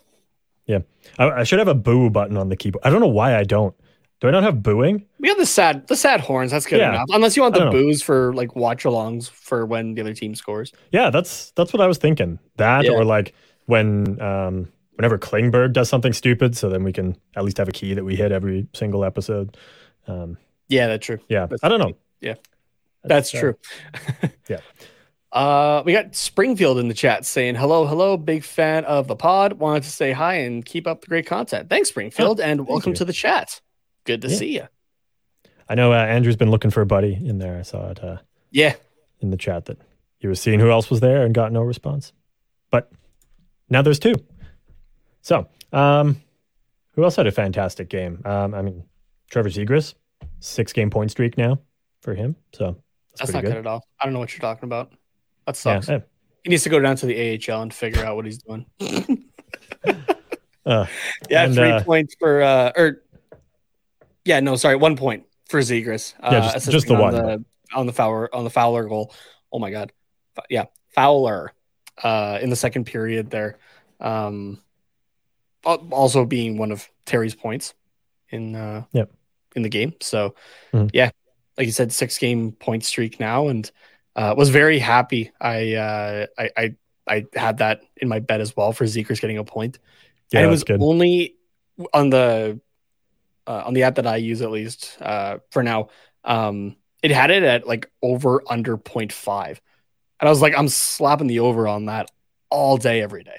Yeah. 0.66 0.80
I, 1.18 1.30
I 1.30 1.44
should 1.44 1.58
have 1.58 1.68
a 1.68 1.74
boo 1.74 2.10
button 2.10 2.36
on 2.36 2.48
the 2.48 2.56
keyboard. 2.56 2.84
I 2.84 2.90
don't 2.90 3.00
know 3.00 3.06
why 3.08 3.36
I 3.36 3.44
don't. 3.44 3.74
Do 4.20 4.28
I 4.28 4.32
not 4.32 4.42
have 4.42 4.62
booing? 4.62 5.06
we 5.18 5.28
have 5.28 5.38
the 5.38 5.46
sad 5.46 5.86
the 5.86 5.96
sad 5.96 6.20
horns. 6.20 6.50
That's 6.50 6.66
good 6.66 6.78
Yeah. 6.80 6.90
enough. 6.90 7.06
Unless 7.10 7.36
you 7.36 7.42
want 7.42 7.54
the 7.54 7.60
don't 7.60 7.72
know. 7.72 7.80
boos 7.80 8.02
for 8.02 8.34
like 8.34 8.54
watch 8.56 8.84
alongs 8.84 9.30
for 9.30 9.64
when 9.64 9.94
the 9.94 10.02
other 10.02 10.12
team 10.14 10.34
scores. 10.34 10.72
Yeah, 10.92 11.08
that's 11.10 11.52
that's 11.52 11.72
what 11.72 11.80
I 11.80 11.86
was 11.86 11.98
thinking. 11.98 12.38
That 12.56 12.84
Yeah. 12.84 12.92
or 12.92 13.04
like 13.04 13.32
when 13.66 14.20
um 14.20 14.68
whenever 14.96 15.16
Klingberg 15.18 15.72
does 15.72 15.88
something 15.88 16.12
stupid, 16.12 16.54
so 16.56 16.68
then 16.68 16.84
we 16.84 16.92
can 16.92 17.16
at 17.34 17.44
least 17.44 17.56
have 17.56 17.68
a 17.68 17.72
key 17.72 17.94
that 17.94 18.04
we 18.04 18.14
hit 18.16 18.30
every 18.32 18.66
single 18.74 19.04
episode. 19.04 19.56
Um 20.06 20.36
Yeah, 20.68 20.88
that's 20.88 21.06
true. 21.06 21.18
yeah. 21.28 21.46
That's- 21.46 21.60
I 21.62 21.68
don't 21.68 21.78
know. 21.80 21.96
yeah. 22.20 22.34
That's 23.04 23.30
true. 23.30 23.56
yeah. 24.48 24.60
Uh, 25.32 25.82
we 25.86 25.92
got 25.92 26.14
Springfield 26.16 26.78
in 26.78 26.88
the 26.88 26.94
chat 26.94 27.24
saying 27.24 27.54
hello, 27.54 27.86
hello, 27.86 28.16
big 28.16 28.42
fan 28.44 28.84
of 28.84 29.06
the 29.06 29.14
pod. 29.16 29.54
Wanted 29.54 29.84
to 29.84 29.90
say 29.90 30.12
hi 30.12 30.34
and 30.34 30.64
keep 30.64 30.86
up 30.86 31.02
the 31.02 31.06
great 31.06 31.26
content. 31.26 31.70
Thanks, 31.70 31.88
Springfield, 31.88 32.40
and 32.40 32.66
welcome 32.66 32.90
you. 32.92 32.96
to 32.96 33.04
the 33.04 33.12
chat. 33.12 33.60
Good 34.04 34.22
to 34.22 34.28
Yeah. 34.28 34.36
see 34.36 34.54
you. 34.56 34.68
I 35.68 35.76
know 35.76 35.92
uh, 35.92 35.96
Andrew's 35.96 36.36
been 36.36 36.50
looking 36.50 36.72
for 36.72 36.80
a 36.80 36.86
buddy 36.86 37.14
in 37.14 37.38
there. 37.38 37.56
I 37.56 37.62
saw 37.62 37.90
it 37.90 38.02
uh, 38.02 38.16
Yeah, 38.50 38.74
in 39.20 39.30
the 39.30 39.36
chat 39.36 39.66
that 39.66 39.78
he 40.18 40.26
was 40.26 40.40
seeing 40.40 40.58
who 40.58 40.70
else 40.70 40.90
was 40.90 40.98
there 40.98 41.24
and 41.24 41.32
got 41.32 41.52
no 41.52 41.62
response. 41.62 42.12
But 42.72 42.90
now 43.68 43.82
there's 43.82 44.00
two. 44.00 44.14
So, 45.22 45.46
um, 45.72 46.20
who 46.94 47.04
else 47.04 47.14
had 47.14 47.28
a 47.28 47.30
fantastic 47.32 47.88
game? 47.88 48.20
Um, 48.24 48.52
I 48.52 48.62
mean, 48.62 48.82
Trevor 49.30 49.48
Zegras, 49.48 49.94
six 50.40 50.72
game 50.72 50.90
point 50.90 51.12
streak 51.12 51.38
now 51.38 51.60
for 52.00 52.14
him. 52.14 52.34
So 52.52 52.76
that's, 53.18 53.30
that's 53.30 53.32
not 53.32 53.44
good. 53.44 53.56
at 53.56 53.66
all. 53.66 53.84
I 54.00 54.04
don't 54.04 54.12
know 54.12 54.18
what 54.20 54.32
you're 54.32 54.40
talking 54.40 54.64
about. 54.64 54.92
That 55.46 55.56
sucks. 55.56 55.88
eh, 55.88 56.00
He 56.44 56.50
needs 56.50 56.62
to 56.64 56.68
go 56.70 56.78
down 56.80 56.96
to 56.96 57.06
the 57.06 57.16
AHL 57.48 57.62
and 57.62 57.72
figure 57.74 58.04
out 58.04 58.16
what 58.16 58.24
he's 58.24 58.38
doing. 58.38 58.66
uh, 60.66 60.86
Yeah, 61.28 61.44
And, 61.44 61.54
three 61.54 61.70
uh, 61.70 61.82
points 61.82 62.14
for 62.18 62.42
uh 62.42 62.72
or 62.76 63.02
yeah, 64.24 64.40
no, 64.40 64.56
sorry, 64.56 64.76
one 64.76 64.96
point 64.96 65.24
for 65.48 65.60
Zegras. 65.60 66.14
Uh, 66.22 66.28
Yeah, 66.32 66.52
just- 66.52 66.70
just 66.70 66.86
the 66.86 66.94
on 66.94 67.00
one, 67.00 67.14
the, 67.14 67.44
on 67.74 67.86
the 67.86 67.92
Fowler 67.92 68.32
on 68.34 68.44
the 68.44 68.50
Fowler 68.50 68.84
goal. 68.84 69.12
Oh 69.52 69.58
my 69.58 69.70
god, 69.70 69.92
yeah, 70.48 70.66
Fowler 70.94 71.52
uh, 72.02 72.38
in 72.40 72.50
the 72.50 72.56
second 72.56 72.84
period 72.84 73.30
there. 73.30 73.58
Um, 73.98 74.60
also 75.64 76.24
being 76.24 76.56
one 76.56 76.72
of 76.72 76.88
Terry's 77.04 77.34
points 77.34 77.74
in 78.30 78.54
uh, 78.54 78.84
Yep. 78.92 79.10
in 79.56 79.62
the 79.62 79.68
game. 79.68 79.94
So 80.00 80.34
Mhm. 80.72 80.90
yeah, 80.94 81.10
like 81.60 81.66
you 81.66 81.72
said, 81.72 81.92
six 81.92 82.16
game 82.16 82.52
point 82.52 82.84
streak 82.84 83.20
now, 83.20 83.48
and 83.48 83.70
uh, 84.16 84.34
was 84.36 84.48
very 84.48 84.78
happy. 84.78 85.30
I 85.40 85.74
uh, 85.74 86.26
I, 86.38 86.50
I 86.56 86.74
I 87.06 87.24
had 87.34 87.58
that 87.58 87.82
in 87.98 88.08
my 88.08 88.18
bet 88.20 88.40
as 88.40 88.56
well 88.56 88.72
for 88.72 88.84
Zegras 88.86 89.20
getting 89.20 89.36
a 89.38 89.44
point 89.44 89.78
yeah, 90.32 90.40
and 90.40 90.46
it 90.46 90.50
was 90.50 90.64
good. 90.64 90.80
only 90.80 91.36
on 91.92 92.08
the 92.08 92.60
uh, 93.46 93.62
on 93.66 93.74
the 93.74 93.82
app 93.82 93.96
that 93.96 94.06
I 94.06 94.16
use 94.16 94.40
at 94.42 94.50
least 94.50 94.96
uh, 95.00 95.38
for 95.50 95.62
now. 95.62 95.88
Um, 96.24 96.76
it 97.02 97.10
had 97.10 97.30
it 97.30 97.42
at 97.42 97.66
like 97.66 97.90
over 98.02 98.42
under 98.48 98.76
0.5. 98.78 99.48
and 99.48 99.58
I 100.20 100.28
was 100.30 100.40
like, 100.40 100.54
I'm 100.56 100.68
slapping 100.68 101.26
the 101.26 101.40
over 101.40 101.66
on 101.66 101.86
that 101.86 102.10
all 102.50 102.76
day, 102.76 103.00
every 103.02 103.24
day, 103.24 103.38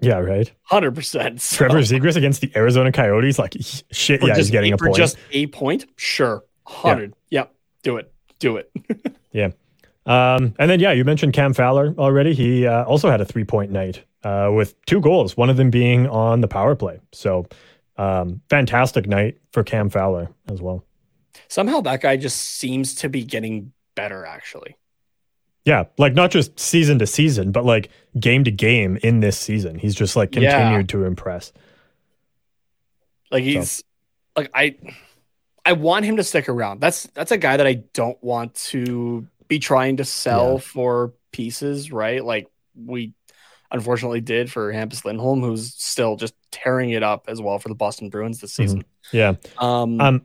Yeah, 0.00 0.18
right. 0.18 0.50
hundred 0.62 0.94
percent. 0.94 1.40
So 1.42 1.56
Trevor 1.56 1.80
Zegras 1.80 2.16
against 2.16 2.40
the 2.40 2.50
Arizona 2.56 2.90
Coyotes, 2.92 3.38
like 3.38 3.54
shit. 3.92 4.20
for 4.20 4.28
Yeah, 4.28 4.36
he's 4.36 4.50
getting 4.50 4.72
a 4.72 4.78
for 4.78 4.86
point. 4.86 4.96
just 4.96 5.16
a 5.32 5.46
point, 5.48 5.86
sure, 5.96 6.42
hundred. 6.66 7.14
Yep, 7.30 7.54
do 7.82 7.96
it, 7.98 8.12
do 8.38 8.56
it. 8.56 8.70
Yeah. 9.32 9.50
Um, 10.06 10.54
and 10.60 10.70
then, 10.70 10.78
yeah, 10.78 10.92
you 10.92 11.04
mentioned 11.04 11.32
Cam 11.32 11.54
Fowler 11.54 11.92
already. 11.98 12.34
He 12.34 12.68
uh, 12.68 12.84
also 12.84 13.10
had 13.10 13.20
a 13.20 13.24
three 13.24 13.42
point 13.42 13.72
night 13.72 14.04
uh, 14.22 14.48
with 14.54 14.80
two 14.86 15.00
goals, 15.00 15.36
one 15.36 15.50
of 15.50 15.56
them 15.56 15.70
being 15.70 16.06
on 16.06 16.40
the 16.40 16.46
power 16.46 16.76
play. 16.76 17.00
So, 17.10 17.46
um, 17.96 18.42
fantastic 18.48 19.08
night 19.08 19.38
for 19.50 19.64
Cam 19.64 19.90
Fowler 19.90 20.28
as 20.48 20.62
well. 20.62 20.84
Somehow 21.48 21.80
that 21.80 22.00
guy 22.00 22.16
just 22.16 22.36
seems 22.40 22.94
to 22.96 23.08
be 23.08 23.24
getting 23.24 23.72
better. 23.96 24.24
Actually, 24.24 24.76
Yeah, 25.64 25.86
like 25.98 26.14
not 26.14 26.30
just 26.30 26.60
season 26.60 27.00
to 27.00 27.08
season, 27.08 27.50
but 27.50 27.64
like 27.64 27.88
game 28.20 28.44
to 28.44 28.52
game 28.52 28.98
in 29.02 29.18
this 29.18 29.36
season. 29.36 29.80
He's 29.80 29.96
just 29.96 30.14
like 30.14 30.32
Yeah. 30.36 30.50
continued 30.56 30.88
to 30.90 31.04
impress. 31.06 31.52
Like 33.32 33.42
he's 33.42 33.82
like 34.36 34.50
I 34.54 34.76
I 35.66 35.72
want 35.72 36.04
him 36.04 36.16
to 36.18 36.24
stick 36.24 36.48
around. 36.48 36.80
That's 36.80 37.04
that's 37.14 37.32
a 37.32 37.38
guy 37.38 37.56
that 37.56 37.66
I 37.66 37.74
don't 37.92 38.22
want 38.22 38.54
to 38.70 39.26
be 39.48 39.58
trying 39.58 39.96
to 39.98 40.04
sell 40.04 40.54
Yeah. 40.54 40.58
for 40.58 41.12
pieces, 41.32 41.90
right? 41.92 42.24
Like 42.24 42.48
we 42.74 43.12
unfortunately 43.70 44.20
did 44.20 44.52
for 44.52 44.72
Hampus 44.72 45.04
Lindholm, 45.04 45.40
who's 45.40 45.74
still 45.74 46.16
just 46.16 46.34
tearing 46.52 46.90
it 46.90 47.02
up 47.02 47.24
as 47.28 47.40
well 47.40 47.58
for 47.58 47.68
the 47.68 47.74
Boston 47.74 48.08
Bruins 48.08 48.40
this 48.40 48.52
season. 48.52 48.84
Yeah. 49.12 49.34
Um, 49.58 50.00
Um, 50.00 50.22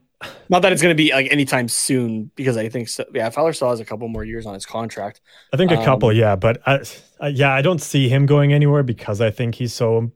not 0.49 0.61
that 0.63 0.73
it's 0.73 0.81
going 0.81 0.95
to 0.95 1.01
be 1.01 1.11
like 1.11 1.31
anytime 1.31 1.67
soon 1.69 2.29
because 2.35 2.57
I 2.57 2.67
think 2.69 2.89
so, 2.89 3.05
yeah, 3.13 3.29
Fowler 3.29 3.53
still 3.53 3.69
has 3.69 3.79
a 3.79 3.85
couple 3.85 4.07
more 4.09 4.25
years 4.25 4.45
on 4.45 4.53
his 4.53 4.65
contract. 4.65 5.21
I 5.53 5.57
think 5.57 5.71
a 5.71 5.77
couple, 5.77 6.09
Um, 6.09 6.15
yeah, 6.15 6.35
but 6.35 6.61
I, 6.67 6.81
I, 7.21 7.29
yeah, 7.29 7.53
I 7.53 7.61
don't 7.61 7.81
see 7.81 8.09
him 8.09 8.25
going 8.25 8.51
anywhere 8.53 8.83
because 8.83 9.21
I 9.21 9.31
think 9.31 9.55
he's 9.55 9.73
so 9.73 10.11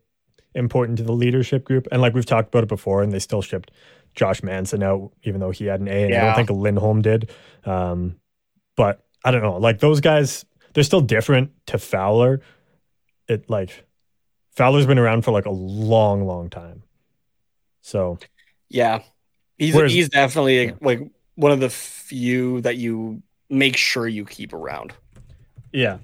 important 0.56 0.98
to 0.98 1.04
the 1.04 1.14
leadership 1.14 1.64
group. 1.64 1.88
And 1.92 2.02
like 2.02 2.14
we've 2.14 2.26
talked 2.26 2.50
about 2.50 2.64
it 2.64 2.70
before, 2.70 3.02
and 3.02 3.12
they 3.14 3.20
still 3.20 3.42
shipped 3.42 3.72
Josh 4.16 4.44
Manson 4.44 4.84
out, 4.84 5.12
even 5.24 5.40
though 5.40 5.52
he 5.52 5.66
had 5.66 5.80
an 5.82 5.88
A, 5.88 6.04
and 6.06 6.16
I 6.16 6.26
don't 6.26 6.36
think 6.36 6.50
Lindholm 6.50 7.02
did. 7.02 7.32
Um, 7.66 8.18
but 8.76 9.04
I 9.24 9.32
don't 9.32 9.42
know, 9.42 9.58
like 9.58 9.80
those 9.80 10.02
guys, 10.02 10.46
they're 10.74 10.84
still 10.84 11.02
different 11.02 11.52
to 11.68 11.78
Fowler. 11.78 12.42
It 13.28 13.50
like 13.50 13.86
Fowler's 14.52 14.86
been 14.86 15.00
around 15.00 15.24
for 15.24 15.32
like 15.32 15.46
a 15.46 15.52
long, 15.52 16.26
long 16.26 16.50
time. 16.50 16.84
So 17.82 18.18
Yeah, 18.70 19.02
he's 19.58 19.76
Whereas- 19.76 19.94
he's 19.94 20.10
definitely 20.10 20.68
like, 20.68 20.82
like 20.82 21.12
one 21.36 21.52
of 21.52 21.60
the 21.60 21.70
few 21.70 22.62
that 22.62 22.78
you 22.78 23.22
make 23.50 23.78
sure 23.78 24.08
you 24.08 24.26
keep 24.26 24.54
around. 24.54 24.94
Yeah. 25.72 25.98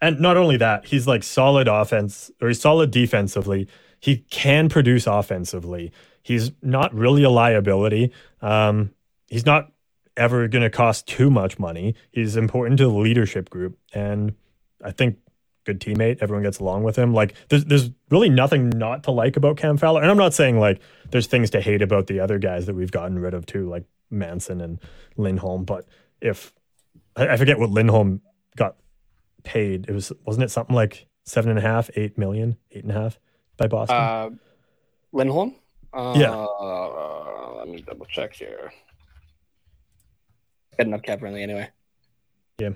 And 0.00 0.20
not 0.20 0.36
only 0.36 0.56
that, 0.58 0.86
he's 0.86 1.06
like 1.06 1.22
solid 1.24 1.66
offense 1.68 2.30
or 2.40 2.48
he's 2.48 2.60
solid 2.60 2.90
defensively. 2.90 3.68
He 4.00 4.18
can 4.30 4.68
produce 4.68 5.06
offensively. 5.06 5.92
He's 6.28 6.52
not 6.60 6.92
really 6.92 7.22
a 7.22 7.30
liability. 7.30 8.12
Um, 8.42 8.90
he's 9.28 9.46
not 9.46 9.72
ever 10.14 10.46
going 10.46 10.62
to 10.62 10.68
cost 10.68 11.06
too 11.06 11.30
much 11.30 11.58
money. 11.58 11.94
He's 12.10 12.36
important 12.36 12.76
to 12.76 12.84
the 12.84 12.92
leadership 12.92 13.48
group. 13.48 13.78
And 13.94 14.34
I 14.84 14.90
think 14.90 15.16
good 15.64 15.80
teammate. 15.80 16.18
Everyone 16.20 16.42
gets 16.42 16.58
along 16.58 16.82
with 16.82 16.96
him. 16.96 17.14
Like 17.14 17.32
there's, 17.48 17.64
there's 17.64 17.88
really 18.10 18.28
nothing 18.28 18.68
not 18.68 19.04
to 19.04 19.10
like 19.10 19.38
about 19.38 19.56
Cam 19.56 19.78
Fowler. 19.78 20.02
And 20.02 20.10
I'm 20.10 20.18
not 20.18 20.34
saying 20.34 20.60
like 20.60 20.82
there's 21.12 21.26
things 21.26 21.48
to 21.52 21.62
hate 21.62 21.80
about 21.80 22.08
the 22.08 22.20
other 22.20 22.38
guys 22.38 22.66
that 22.66 22.74
we've 22.74 22.92
gotten 22.92 23.18
rid 23.18 23.32
of 23.32 23.46
too, 23.46 23.66
like 23.66 23.84
Manson 24.10 24.60
and 24.60 24.80
Lindholm. 25.16 25.64
But 25.64 25.86
if 26.20 26.52
I, 27.16 27.28
I 27.28 27.36
forget 27.38 27.58
what 27.58 27.70
Lindholm 27.70 28.20
got 28.54 28.76
paid. 29.44 29.86
It 29.88 29.94
was 29.94 30.12
wasn't 30.26 30.44
it 30.44 30.50
something 30.50 30.76
like 30.76 31.06
seven 31.24 31.48
and 31.48 31.58
a 31.58 31.62
half, 31.62 31.88
eight 31.96 32.18
million, 32.18 32.58
eight 32.72 32.82
and 32.82 32.92
a 32.92 33.00
half 33.00 33.18
by 33.56 33.66
Boston? 33.66 33.96
Uh, 33.96 34.30
Lindholm? 35.12 35.54
Uh, 35.98 36.14
Yeah. 36.16 36.30
Let 37.58 37.68
me 37.68 37.82
double 37.82 38.06
check 38.06 38.32
here. 38.34 38.72
Good 40.76 40.86
enough 40.86 41.02
cap 41.02 41.18
friendly 41.18 41.42
anyway. 41.42 41.68
yeah, 42.60 42.70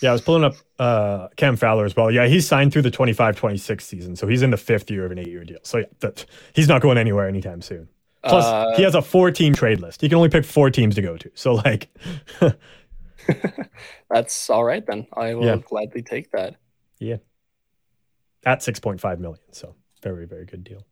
Yeah, 0.00 0.10
I 0.10 0.12
was 0.12 0.22
pulling 0.22 0.44
up 0.44 0.54
uh, 0.78 1.28
Cam 1.36 1.56
Fowler 1.56 1.84
as 1.84 1.94
well. 1.94 2.10
Yeah, 2.10 2.26
he's 2.26 2.46
signed 2.48 2.72
through 2.72 2.82
the 2.82 2.90
25-26 2.90 3.82
season, 3.82 4.16
so 4.16 4.26
he's 4.26 4.42
in 4.42 4.50
the 4.50 4.56
fifth 4.56 4.90
year 4.90 5.04
of 5.04 5.12
an 5.12 5.18
eight-year 5.18 5.44
deal. 5.44 5.58
So 5.64 5.78
yeah, 5.78 5.84
that, 6.00 6.24
he's 6.54 6.66
not 6.68 6.80
going 6.80 6.96
anywhere 6.96 7.28
anytime 7.28 7.60
soon. 7.60 7.88
Plus, 8.24 8.44
Uh, 8.46 8.74
he 8.76 8.82
has 8.84 8.94
a 8.94 9.02
four-team 9.02 9.54
trade 9.54 9.80
list. 9.80 10.00
He 10.00 10.08
can 10.08 10.16
only 10.16 10.30
pick 10.30 10.44
four 10.46 10.70
teams 10.70 10.94
to 10.94 11.02
go 11.02 11.16
to. 11.18 11.30
So 11.34 11.54
like, 11.56 11.88
That's 14.10 14.48
all 14.48 14.64
right 14.64 14.84
then. 14.86 15.06
I 15.12 15.34
will 15.34 15.44
Yeah. 15.44 15.56
gladly 15.56 16.02
take 16.02 16.30
that. 16.32 16.56
Yeah. 16.98 17.16
At 18.46 18.62
six 18.62 18.80
point 18.80 19.00
five 19.00 19.20
million. 19.20 19.40
So 19.52 19.74
very 20.02 20.26
very 20.26 20.44
good 20.46 20.64
deal. 20.64 20.86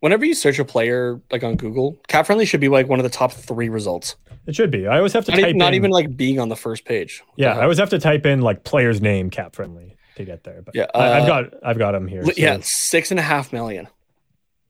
Whenever 0.00 0.24
you 0.24 0.34
search 0.34 0.58
a 0.58 0.64
player 0.64 1.20
like 1.30 1.44
on 1.44 1.56
Google, 1.56 2.00
cap 2.08 2.26
friendly 2.26 2.46
should 2.46 2.60
be 2.60 2.68
like 2.68 2.88
one 2.88 2.98
of 2.98 3.02
the 3.04 3.10
top 3.10 3.32
three 3.32 3.68
results. 3.68 4.16
It 4.46 4.56
should 4.56 4.70
be. 4.70 4.86
I 4.86 4.96
always 4.96 5.12
have 5.12 5.26
to 5.26 5.32
Not, 5.32 5.40
type 5.40 5.56
not 5.56 5.68
in, 5.68 5.74
even 5.74 5.90
like 5.90 6.16
being 6.16 6.38
on 6.40 6.48
the 6.48 6.56
first 6.56 6.86
page. 6.86 7.22
Yeah. 7.36 7.58
I 7.58 7.62
always 7.62 7.76
have 7.76 7.90
to 7.90 7.98
type 7.98 8.24
in 8.24 8.40
like 8.40 8.64
player's 8.64 9.02
name 9.02 9.28
cap 9.28 9.54
friendly 9.54 9.96
to 10.16 10.24
get 10.24 10.42
there. 10.44 10.62
But 10.62 10.74
Yeah, 10.74 10.86
I, 10.94 11.12
I've 11.18 11.22
uh, 11.24 11.26
got 11.26 11.44
I've 11.62 11.78
got 11.78 11.94
him 11.94 12.08
here. 12.08 12.24
So- 12.24 12.32
yeah, 12.36 12.58
six 12.62 13.10
and 13.10 13.20
a 13.20 13.22
half 13.22 13.52
million. 13.52 13.88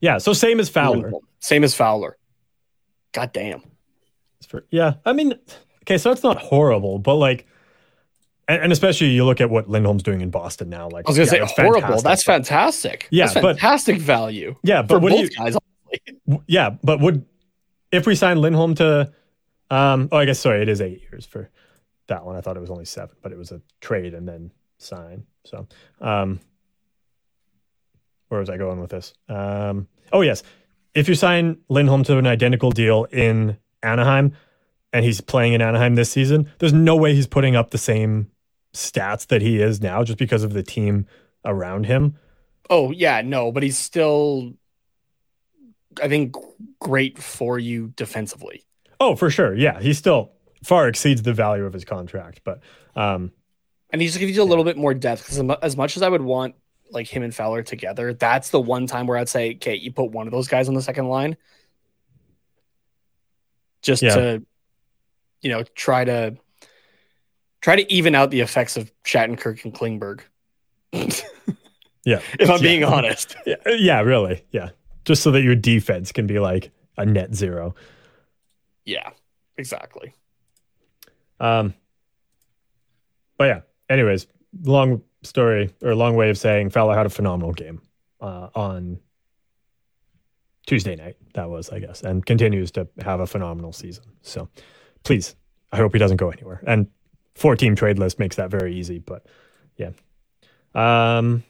yeah. 0.01 0.19
So 0.19 0.33
same 0.33 0.59
as 0.59 0.69
Fowler. 0.69 1.13
Same 1.39 1.63
as 1.63 1.75
Fowler. 1.75 2.17
God 3.13 3.33
damn. 3.33 3.63
For, 4.49 4.67
yeah, 4.71 4.95
I 5.05 5.13
mean, 5.13 5.35
okay, 5.83 5.97
so 5.99 6.11
it's 6.11 6.25
not 6.25 6.39
horrible, 6.39 6.99
but 6.99 7.15
like 7.17 7.47
and, 8.51 8.65
and 8.65 8.73
especially 8.73 9.09
you 9.09 9.25
look 9.25 9.41
at 9.41 9.49
what 9.49 9.69
Lindholm's 9.71 10.03
doing 10.03 10.21
in 10.21 10.31
Boston 10.31 10.69
now. 10.69 10.89
Like 10.89 11.07
I 11.07 11.11
was 11.11 11.17
gonna 11.17 11.27
yeah, 11.27 11.31
say 11.31 11.43
it's 11.43 11.53
horrible. 11.53 11.81
fantastic, 11.81 12.05
That's 12.05 12.23
fantastic. 12.25 13.09
Yeah, 13.11 13.27
That's 13.27 13.35
but- 13.35 13.43
fantastic 13.59 13.99
value. 13.99 14.57
Yeah, 14.63 14.83
but 14.83 15.01
what 15.01 15.11
do 15.13 15.17
both 15.19 15.31
you? 15.31 15.37
guys. 15.37 15.57
Yeah, 16.47 16.71
but 16.85 17.01
would 17.01 17.25
if 17.91 18.07
we 18.07 18.15
sign 18.15 18.41
Lindholm 18.41 18.75
to? 18.77 19.13
Um, 19.71 20.09
oh, 20.13 20.19
I 20.19 20.25
guess 20.25 20.39
sorry, 20.39 20.63
it 20.63 20.69
is 20.69 20.81
eight 20.81 21.03
years 21.11 21.27
for 21.27 21.51
that 22.09 22.25
one. 22.25 22.37
I 22.37 22.41
thought 22.41 22.57
it 22.57 22.61
was 22.61 22.71
only 22.71 22.85
seven, 22.85 23.17
but 23.23 23.33
it 23.33 23.39
was 23.39 23.51
a 23.51 23.61
trade 23.81 24.15
and 24.15 24.29
then 24.29 24.53
sign. 24.79 25.25
So, 25.45 25.67
um, 26.01 26.39
where 28.29 28.41
was 28.41 28.51
I 28.51 28.57
going 28.57 28.81
with 28.81 28.91
this? 28.91 29.15
Um, 29.29 29.89
oh 30.13 30.21
yes, 30.21 30.45
if 30.95 31.09
you 31.09 31.15
sign 31.17 31.59
Lindholm 31.69 32.05
to 32.05 32.19
an 32.19 32.27
identical 32.27 32.71
deal 32.71 33.05
in 33.11 33.57
Anaheim, 33.83 34.35
and 34.93 35.05
he's 35.05 35.21
playing 35.21 35.53
in 35.53 35.63
Anaheim 35.63 35.95
this 35.97 36.11
season, 36.11 36.49
there's 36.59 36.73
no 36.73 36.95
way 36.97 37.15
he's 37.15 37.27
putting 37.27 37.57
up 37.57 37.71
the 37.71 37.79
same 37.79 38.31
stats 38.73 39.27
that 39.29 39.43
he 39.43 39.61
is 39.61 39.81
now 39.81 40.05
just 40.05 40.19
because 40.19 40.43
of 40.45 40.53
the 40.53 40.63
team 40.63 41.07
around 41.45 41.87
him. 41.87 42.17
Oh 42.69 42.91
yeah, 42.91 43.21
no, 43.23 43.51
but 43.51 43.63
he's 43.63 43.77
still, 43.79 44.53
I 46.03 46.09
think, 46.09 46.37
great 46.79 47.19
for 47.19 47.59
you 47.59 47.89
defensively. 47.97 48.65
Oh, 49.01 49.17
for 49.17 49.31
sure. 49.31 49.57
Yeah, 49.57 49.81
he 49.81 49.93
still 49.93 50.33
far 50.63 50.87
exceeds 50.89 51.23
the 51.23 51.33
value 51.33 51.65
of 51.65 51.73
his 51.73 51.85
contract, 51.85 52.43
but 52.45 52.61
um, 52.95 53.33
And 53.91 54.01
he 54.01 54.07
just 54.07 54.21
gives 54.21 54.37
you 54.37 54.43
a 54.43 54.45
little 54.45 54.63
bit 54.65 54.77
more 54.77 54.95
depth 54.95 55.23
because 55.27 55.57
as 55.63 55.77
much 55.77 55.97
as 55.97 56.03
I 56.03 56.09
would 56.09 56.23
want 56.23 56.55
like 56.93 57.09
him 57.09 57.23
and 57.23 57.35
Fowler 57.35 57.63
together, 57.63 58.13
that's 58.15 58.51
the 58.51 58.61
one 58.61 58.87
time 58.87 59.07
where 59.07 59.17
I'd 59.17 59.29
say, 59.29 59.55
okay, 59.55 59.75
you 59.77 59.91
put 59.93 60.11
one 60.11 60.27
of 60.27 60.33
those 60.33 60.49
guys 60.49 60.69
on 60.69 60.75
the 60.75 60.83
second 60.83 61.09
line, 61.09 61.37
just 63.83 64.03
Yeah. 64.03 64.15
to, 64.15 64.43
you 65.41 65.51
know, 65.51 65.63
try 65.75 66.05
to 66.05 66.37
try 67.61 67.77
to 67.77 67.93
even 67.93 68.15
out 68.15 68.31
the 68.31 68.41
effects 68.41 68.77
of 68.77 68.93
Shattenkirk 69.05 69.65
and 69.65 69.75
Klingberg. 69.75 70.21
yeah, 72.05 72.21
If 72.39 72.49
I'm 72.51 72.57
Yeah. 72.57 72.63
being 72.63 72.85
honest, 72.85 73.37
yeah, 73.47 73.57
yeah, 73.67 74.01
really, 74.01 74.45
yeah, 74.51 74.71
just 75.05 75.23
so 75.23 75.31
that 75.33 75.43
your 75.43 75.55
defense 75.55 76.13
can 76.13 76.27
be 76.27 76.39
like 76.39 76.71
a 76.97 77.05
net 77.07 77.35
zero. 77.35 77.75
yeah, 78.85 79.11
exactly. 79.57 80.15
Um, 81.39 81.75
but 83.39 83.45
yeah. 83.45 83.61
Anyways, 83.89 84.27
long 84.63 85.03
story 85.23 85.73
or 85.83 85.95
long 85.95 86.15
way 86.17 86.29
of 86.31 86.37
saying 86.39 86.71
Fowler 86.71 86.95
had 86.95 87.07
a 87.07 87.11
phenomenal 87.11 87.53
game 87.53 87.81
uh, 88.21 88.49
on 88.55 88.99
Tuesday 90.67 90.95
night. 90.97 91.17
That 91.35 91.49
was, 91.51 91.71
I 91.71 91.79
guess, 91.81 92.03
and 92.03 92.25
continues 92.25 92.71
to 92.73 92.87
have 93.03 93.21
a 93.21 93.27
phenomenal 93.27 93.73
season. 93.73 94.05
So, 94.23 94.49
please, 95.03 95.35
I 95.73 95.77
hope 95.79 95.93
he 95.93 95.99
doesn't 95.99 96.19
go 96.19 96.31
anywhere. 96.31 96.63
And 96.67 96.87
four 97.35 97.57
team 97.57 97.77
trade 97.77 97.99
list 97.99 98.19
makes 98.19 98.37
that 98.37 98.51
very 98.51 98.75
easy. 98.75 98.99
But 98.99 99.27
yeah, 99.77 99.91
um, 100.75 101.43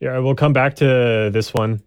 yeah, 0.00 0.18
we'll 0.18 0.34
come 0.34 0.52
back 0.52 0.76
to 0.76 1.30
this 1.32 1.54
one 1.54 1.82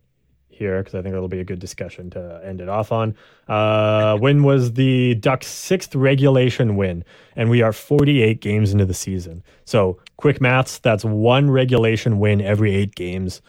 here 0.50 0.80
because 0.80 0.96
I 0.96 1.02
think 1.02 1.14
it'll 1.14 1.28
be 1.28 1.40
a 1.40 1.46
good 1.46 1.60
discussion 1.60 2.10
to 2.12 2.42
end 2.44 2.62
it 2.62 2.70
off 2.70 2.92
on. 2.92 3.16
Uh, 3.48 4.18
when 4.20 4.44
was 4.44 4.74
the 4.74 5.16
Ducks' 5.16 5.48
sixth 5.48 5.96
regulation 5.96 6.76
win? 6.76 7.04
And 7.36 7.50
we 7.50 7.62
are 7.62 7.72
48 7.72 8.42
games 8.42 8.74
into 8.74 8.86
the 8.86 8.94
season. 8.94 9.44
So, 9.66 10.00
quick 10.18 10.42
maths 10.42 10.80
that's 10.80 11.06
one 11.06 11.52
regulation 11.52 12.20
win 12.20 12.42
every 12.42 12.76
eight 12.76 12.96
games. 12.96 13.42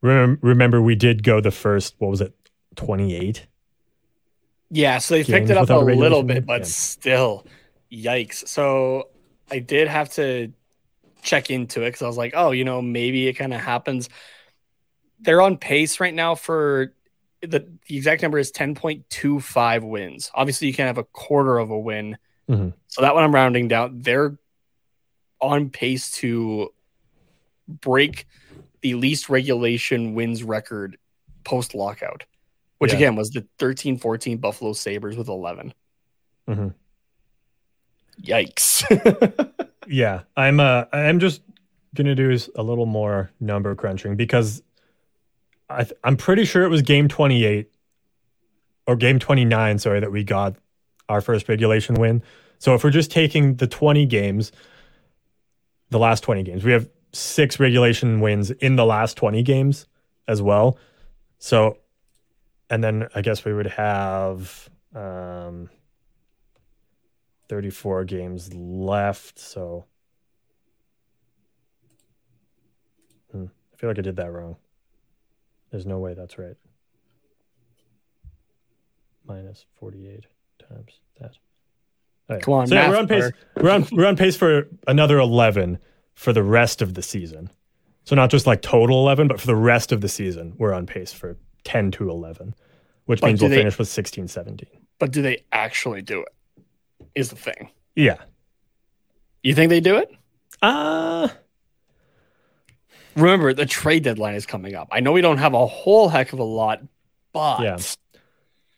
Remember, 0.00 0.38
remember 0.46 0.82
we 0.82 0.94
did 0.94 1.22
go 1.22 1.40
the 1.40 1.50
first, 1.50 1.94
what 1.98 2.10
was 2.10 2.20
it, 2.20 2.34
28? 2.76 3.46
Yeah, 4.74 4.98
so 4.98 5.14
they 5.14 5.22
picked 5.22 5.50
it 5.50 5.56
up 5.56 5.70
a 5.70 5.78
little 5.78 6.24
bit, 6.24 6.44
but 6.44 6.62
Yeah. 6.62 6.66
still, 6.66 7.46
yikes. 7.92 8.48
So 8.48 9.08
I 9.48 9.60
did 9.60 9.86
have 9.86 10.12
to 10.14 10.52
check 11.22 11.48
into 11.48 11.82
it 11.82 11.86
because 11.88 12.02
I 12.02 12.08
was 12.08 12.16
like, 12.16 12.32
oh, 12.34 12.50
you 12.50 12.64
know, 12.64 12.82
maybe 12.82 13.28
it 13.28 13.34
kind 13.34 13.54
of 13.54 13.60
happens. 13.60 14.08
They're 15.20 15.40
on 15.40 15.58
pace 15.58 16.00
right 16.00 16.12
now 16.12 16.34
for 16.34 16.92
the, 17.40 17.60
the 17.86 17.96
exact 17.96 18.22
number 18.22 18.38
is 18.38 18.50
10.25 18.50 19.84
wins. 19.84 20.30
Obviously, 20.34 20.66
you 20.66 20.74
can't 20.74 20.88
have 20.88 20.98
a 20.98 21.04
quarter 21.04 21.58
of 21.58 21.70
a 21.70 21.78
win. 21.78 22.18
Mhm. 22.50 22.74
So 22.88 23.02
that 23.02 23.14
one 23.14 23.22
I'm 23.22 23.34
rounding 23.34 23.68
down. 23.68 24.00
They're 24.00 24.36
on 25.40 25.70
pace 25.70 26.10
to 26.16 26.74
break 27.68 28.26
the 28.80 28.94
least 28.94 29.28
regulation 29.28 30.14
wins 30.14 30.42
record 30.42 30.98
post 31.44 31.74
lockout, 31.76 32.24
which 32.84 32.92
Yeah. 32.92 32.98
again 32.98 33.16
was 33.16 33.30
the 33.30 33.46
13 33.58 33.96
14 33.96 34.36
Buffalo 34.36 34.72
Sabres 34.74 35.16
with 35.16 35.28
11. 35.28 35.72
Mhm. 36.48 36.74
Yikes. 38.22 39.50
Yeah, 39.86 40.22
I'm. 40.34 40.60
Uh, 40.60 40.84
I'm 40.94 41.20
just 41.20 41.42
gonna 41.94 42.14
do 42.14 42.34
a 42.56 42.62
little 42.62 42.86
more 42.86 43.30
number 43.38 43.74
crunching 43.74 44.16
because 44.16 44.62
I 45.68 45.84
th- 45.84 45.92
I'm 46.02 46.16
pretty 46.16 46.46
sure 46.46 46.64
it 46.64 46.70
was 46.70 46.80
game 46.80 47.06
28 47.06 47.70
or 48.86 48.96
game 48.96 49.18
29. 49.18 49.78
Sorry, 49.78 50.00
that 50.00 50.10
we 50.10 50.24
got 50.24 50.56
our 51.10 51.20
first 51.20 51.50
regulation 51.50 51.96
win. 51.96 52.22
So 52.58 52.72
if 52.74 52.82
we're 52.82 52.88
just 52.92 53.10
taking 53.10 53.56
the 53.56 53.66
20 53.66 54.06
games, 54.06 54.52
the 55.90 55.98
last 55.98 56.22
20 56.22 56.42
games, 56.44 56.64
we 56.64 56.72
have 56.72 56.88
six 57.12 57.60
regulation 57.60 58.20
wins 58.20 58.50
in 58.52 58.76
the 58.76 58.86
last 58.86 59.18
20 59.18 59.42
games 59.42 59.86
as 60.26 60.40
well. 60.40 60.78
So, 61.40 61.76
and 62.70 62.82
then 62.82 63.08
I 63.14 63.22
guess 63.22 63.44
we 63.44 63.52
would 63.52 63.66
have. 63.68 64.68
Um, 64.94 65.70
34 67.48 68.04
games 68.04 68.54
left. 68.54 69.38
So 69.38 69.84
Hmm, 73.34 73.46
I 73.72 73.76
feel 73.76 73.90
like 73.90 73.98
I 73.98 74.02
did 74.02 74.16
that 74.16 74.30
wrong. 74.30 74.56
There's 75.70 75.86
no 75.86 75.98
way 75.98 76.14
that's 76.14 76.38
right. 76.38 76.56
Minus 79.26 79.66
48 79.80 80.24
times 80.68 81.00
that. 81.20 81.32
All 82.28 82.36
right. 82.36 82.42
Come 82.42 82.54
on, 82.54 82.66
so 82.68 82.74
yeah, 82.76 82.88
we're 82.88 82.96
on 82.96 83.08
pace. 83.08 83.32
We're 83.56 83.70
on 83.70 83.88
we're 83.90 84.06
on 84.06 84.16
pace 84.16 84.36
for 84.36 84.68
another 84.86 85.18
11 85.18 85.78
for 86.14 86.32
the 86.32 86.42
rest 86.42 86.80
of 86.80 86.94
the 86.94 87.02
season. 87.02 87.50
So 88.04 88.14
not 88.14 88.30
just 88.30 88.46
like 88.46 88.62
total 88.62 88.98
11, 89.00 89.28
but 89.28 89.40
for 89.40 89.46
the 89.46 89.56
rest 89.56 89.90
of 89.90 90.00
the 90.00 90.08
season, 90.08 90.54
we're 90.58 90.74
on 90.74 90.86
pace 90.86 91.12
for 91.12 91.36
10 91.64 91.90
to 91.92 92.08
11, 92.10 92.54
which 93.06 93.20
But 93.20 93.26
means 93.28 93.40
we'll 93.40 93.50
they- 93.50 93.56
finish 93.58 93.78
with 93.78 93.88
16, 93.88 94.28
17. 94.28 94.68
but 94.98 95.10
do 95.10 95.22
they 95.22 95.44
actually 95.52 96.02
do 96.02 96.20
it? 96.22 96.28
Is 97.14 97.30
the 97.30 97.36
thing. 97.36 97.70
Yeah. 97.94 98.16
You 99.42 99.54
think 99.54 99.70
they 99.70 99.80
do 99.80 99.96
it? 99.96 100.10
Uh 100.62 101.28
Remember, 103.16 103.52
the 103.54 103.66
trade 103.66 104.02
deadline 104.02 104.34
is 104.34 104.44
coming 104.46 104.74
up. 104.74 104.88
I 104.90 104.98
know 105.00 105.12
we 105.12 105.20
don't 105.20 105.38
have 105.38 105.54
a 105.54 105.66
whole 105.66 106.08
heck 106.08 106.32
of 106.32 106.38
a 106.40 106.44
lot, 106.44 106.80
but 107.32 107.60
Yeah. 107.62 107.78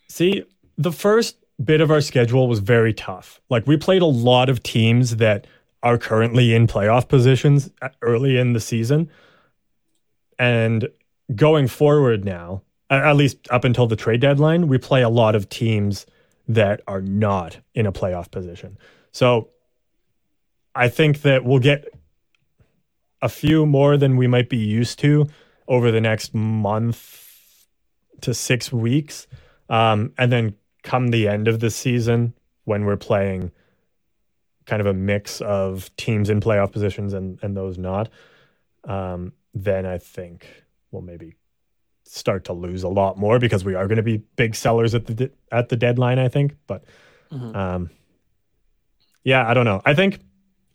See, 0.09 0.44
the 0.77 0.92
first 0.92 1.37
bit 1.62 1.81
of 1.81 1.90
our 1.90 2.03
schedule 2.03 2.46
was 2.49 2.59
very 2.59 2.92
tough. 2.92 3.40
Like 3.49 3.66
we 3.66 3.77
played 3.79 4.03
a 4.03 4.07
lot 4.07 4.49
of 4.51 4.62
teams 4.62 5.16
that 5.16 5.46
are 5.83 5.96
currently 5.96 6.55
in 6.55 6.66
playoff 6.66 7.09
positions 7.09 7.70
early 8.03 8.37
in 8.37 8.53
the 8.53 8.61
season. 8.61 9.11
And 10.38 10.88
going 11.35 11.66
forward 11.68 12.25
now, 12.25 12.62
at 12.90 13.16
least 13.16 13.38
up 13.51 13.64
until 13.64 13.87
the 13.87 13.96
trade 13.96 14.20
deadline, 14.20 14.68
we 14.68 14.79
play 14.79 15.03
a 15.03 15.09
lot 15.09 15.35
of 15.35 15.49
teams 15.49 16.07
that 16.49 16.81
are 16.87 17.01
not 17.01 17.59
in 17.75 17.87
a 17.87 17.92
playoff 17.92 18.31
position. 18.31 18.79
So 19.11 19.51
I 20.75 20.88
think 20.88 21.22
that 21.22 21.44
we'll 21.44 21.59
get 21.59 21.88
a 23.22 23.29
few 23.29 23.66
more 23.66 23.96
than 23.96 24.16
we 24.16 24.27
might 24.27 24.49
be 24.49 24.59
used 24.59 24.99
to 25.01 25.27
over 25.66 25.90
the 25.90 26.01
next 26.01 26.35
month 26.35 27.66
to 28.20 28.35
six 28.35 28.72
weeks. 28.72 29.27
Um, 29.68 30.12
and 30.16 30.31
then 30.31 30.55
come 30.83 31.09
the 31.09 31.27
end 31.27 31.49
of 31.49 31.59
the 31.59 31.70
season 31.70 32.35
when 32.64 32.85
we're 32.85 32.96
playing 32.96 33.51
kind 34.66 34.81
of 34.81 34.87
a 34.87 34.94
mix 34.94 35.40
of 35.40 35.94
teams 35.96 36.31
in 36.31 36.40
playoff 36.40 36.72
positions 36.72 37.12
and, 37.12 37.38
and 37.42 37.57
those 37.57 37.79
not, 37.79 38.09
um, 38.85 39.33
then 39.55 39.87
I 39.87 39.99
think 39.99 40.47
we'll 40.91 41.03
maybe 41.03 41.34
start 42.07 42.45
to 42.45 42.53
lose 42.53 42.83
a 42.83 42.89
lot 42.89 43.19
more 43.19 43.39
because 43.39 43.65
we 43.65 43.75
are 43.75 43.87
going 43.87 43.97
to 43.97 44.03
be 44.03 44.19
big 44.37 44.55
sellers 44.55 44.95
at 44.95 45.07
the 45.07 45.15
de- 45.15 45.31
at 45.53 45.69
the 45.69 45.77
deadline. 45.77 46.19
I 46.19 46.29
think, 46.29 46.55
but 46.67 46.85
Mhm. 47.33 47.55
um, 47.57 47.91
yeah, 49.25 49.49
I 49.49 49.55
don't 49.55 49.65
know. 49.65 49.83
I 49.85 49.95
think 49.95 50.21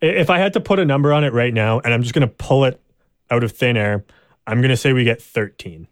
if 0.02 0.30
I 0.30 0.38
had 0.40 0.54
to 0.54 0.60
put 0.60 0.80
a 0.80 0.86
number 0.86 1.14
on 1.14 1.24
it 1.24 1.32
right 1.34 1.54
now, 1.54 1.80
and 1.80 1.94
I'm 1.94 2.02
just 2.02 2.14
going 2.14 2.28
to 2.28 2.34
pull 2.36 2.66
it 2.66 2.82
out 3.30 3.44
of 3.44 3.52
thin 3.52 3.78
air, 3.78 4.04
I'm 4.48 4.60
going 4.60 4.70
to 4.72 4.78
say 4.78 4.92
we 4.94 5.04
get 5.04 5.22
13. 5.22 5.88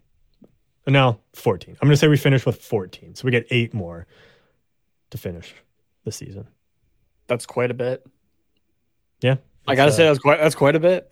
No, 0.87 1.19
14. 1.35 1.77
I'm 1.81 1.87
going 1.87 1.93
to 1.93 1.97
say 1.97 2.07
we 2.07 2.17
finish 2.17 2.45
with 2.45 2.61
14. 2.61 3.13
So 3.15 3.25
we 3.25 3.31
get 3.31 3.45
eight 3.51 3.73
more 3.73 4.07
to 5.11 5.17
finish 5.17 5.53
the 6.03 6.11
season. 6.11 6.47
that's 7.27 7.45
quite 7.45 7.69
a 7.69 7.75
bit. 7.75 8.05
Yeah. 9.21 9.35
I 9.67 9.75
gotta 9.75 9.89
It's, 9.89 9.97
say 9.97 10.07
uh, 10.07 10.09
that's 10.09 10.19
quite 10.19 10.39
that's 10.39 10.55
quite 10.55 10.75
a 10.75 10.79
bit. 10.79 11.07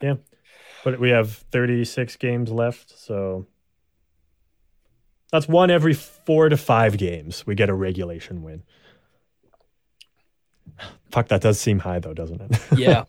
But 0.84 1.00
we 1.00 1.10
have 1.10 1.32
36 1.32 2.16
games 2.16 2.50
left. 2.50 2.98
So 2.98 3.46
that's 5.32 5.48
one 5.48 5.70
every 5.70 5.94
four 5.94 6.48
to 6.48 6.56
five 6.56 6.96
games. 6.96 7.46
We 7.46 7.54
get 7.54 7.68
a 7.68 7.74
regulation 7.74 8.42
win. 8.42 8.62
Fuck, 11.10 11.28
that 11.28 11.40
does 11.40 11.58
seem 11.58 11.80
high 11.80 11.98
though, 11.98 12.14
doesn't 12.14 12.40
it? 12.40 12.60
Yeah. 12.78 13.04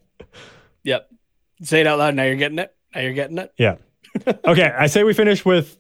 yep. 0.84 1.10
Say 1.62 1.82
it 1.82 1.88
out 1.88 2.00
loud. 2.00 2.16
Now 2.16 2.24
you're 2.24 2.36
getting 2.36 2.60
it. 2.60 2.74
Now 2.96 3.02
you're 3.02 3.14
getting 3.14 3.38
it. 3.38 3.54
yeah. 3.58 3.76
Okay, 4.46 4.64
I 4.76 4.88
say 4.88 5.04
we 5.04 5.14
finish 5.14 5.46
with. 5.46 5.78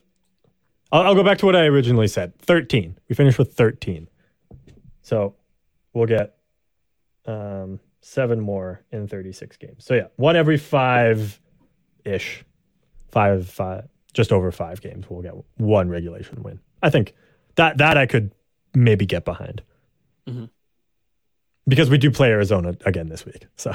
I'll, 0.91 1.01
I'll 1.01 1.15
go 1.15 1.23
back 1.23 1.39
to 1.39 1.45
what 1.45 1.55
I 1.55 1.65
originally 1.65 2.07
said. 2.07 2.37
Thirteen. 2.39 2.97
We 3.07 3.15
finish 3.15 3.37
with 3.39 3.53
thirteen. 3.53 4.07
So 5.01 5.35
we'll 5.93 6.05
get 6.05 6.35
um, 7.25 7.79
seven 8.01 8.39
more 8.39 8.83
in 8.91 9.07
thirty-six 9.07 9.57
games. 9.57 9.85
So 9.85 9.95
yeah, 9.95 10.07
one 10.17 10.35
every 10.35 10.57
five 10.57 11.39
ish, 12.09 12.43
five 13.11 13.47
five, 13.49 13.87
just 14.13 14.31
over 14.31 14.51
five 14.51 14.81
games. 14.81 15.05
We'll 15.09 15.21
get 15.21 15.33
one 15.57 15.89
regulation 15.89 16.41
win. 16.43 16.59
I 16.81 16.89
think 16.89 17.13
that 17.55 17.77
that 17.77 17.97
I 17.97 18.05
could 18.05 18.31
maybe 18.73 19.05
get 19.05 19.25
behind. 19.25 19.61
Mhm. 20.27 20.49
Because 21.67 21.89
we 21.89 21.97
do 21.97 22.09
play 22.11 22.29
Arizona 22.29 22.75
again 22.85 23.09
this 23.09 23.25
week. 23.25 23.45
So 23.55 23.71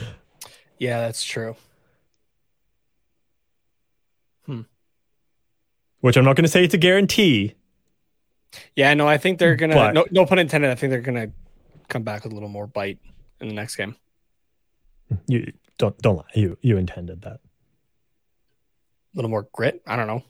Yeah, 0.78 1.00
that's 1.00 1.24
true. 1.24 1.56
which 6.00 6.16
I'm 6.16 6.24
not 6.24 6.36
going 6.36 6.44
to 6.44 6.50
say 6.50 6.62
it's 6.62 6.74
a 6.74 6.78
guarantee. 6.78 7.54
Yeah, 8.76 8.94
no, 8.94 9.08
I 9.08 9.18
think 9.18 9.38
they're 9.38 9.56
gonna. 9.56 9.74
But- 9.74 9.94
no, 9.94 10.06
no 10.10 10.24
pun 10.24 10.38
intended. 10.38 10.70
I 10.70 10.76
think 10.76 10.90
they're 10.90 11.00
gonna 11.00 11.30
come 11.88 12.04
back 12.04 12.22
with 12.22 12.32
a 12.32 12.34
little 12.34 12.48
more 12.48 12.66
bite 12.66 12.98
in 13.40 13.48
the 13.48 13.54
next 13.54 13.74
game. 13.76 13.96
You 15.26 15.52
don't 15.78 15.98
don't 15.98 16.16
lie. 16.16 16.24
You 16.34 16.56
you 16.62 16.76
intended 16.76 17.22
that. 17.22 17.40
A 19.16 19.18
little 19.18 19.30
more 19.30 19.48
grit. 19.50 19.82
I 19.86 19.96
don't 19.96 20.06
know. 20.06 20.22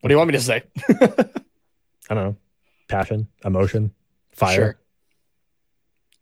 What 0.00 0.08
do 0.08 0.12
you 0.14 0.16
want 0.16 0.28
me 0.28 0.34
to 0.34 0.40
say? 0.40 0.62
I 2.08 2.14
don't 2.14 2.24
know. 2.24 2.36
Passion, 2.86 3.26
emotion, 3.44 3.92
fire. 4.30 4.54
Sure. 4.54 4.78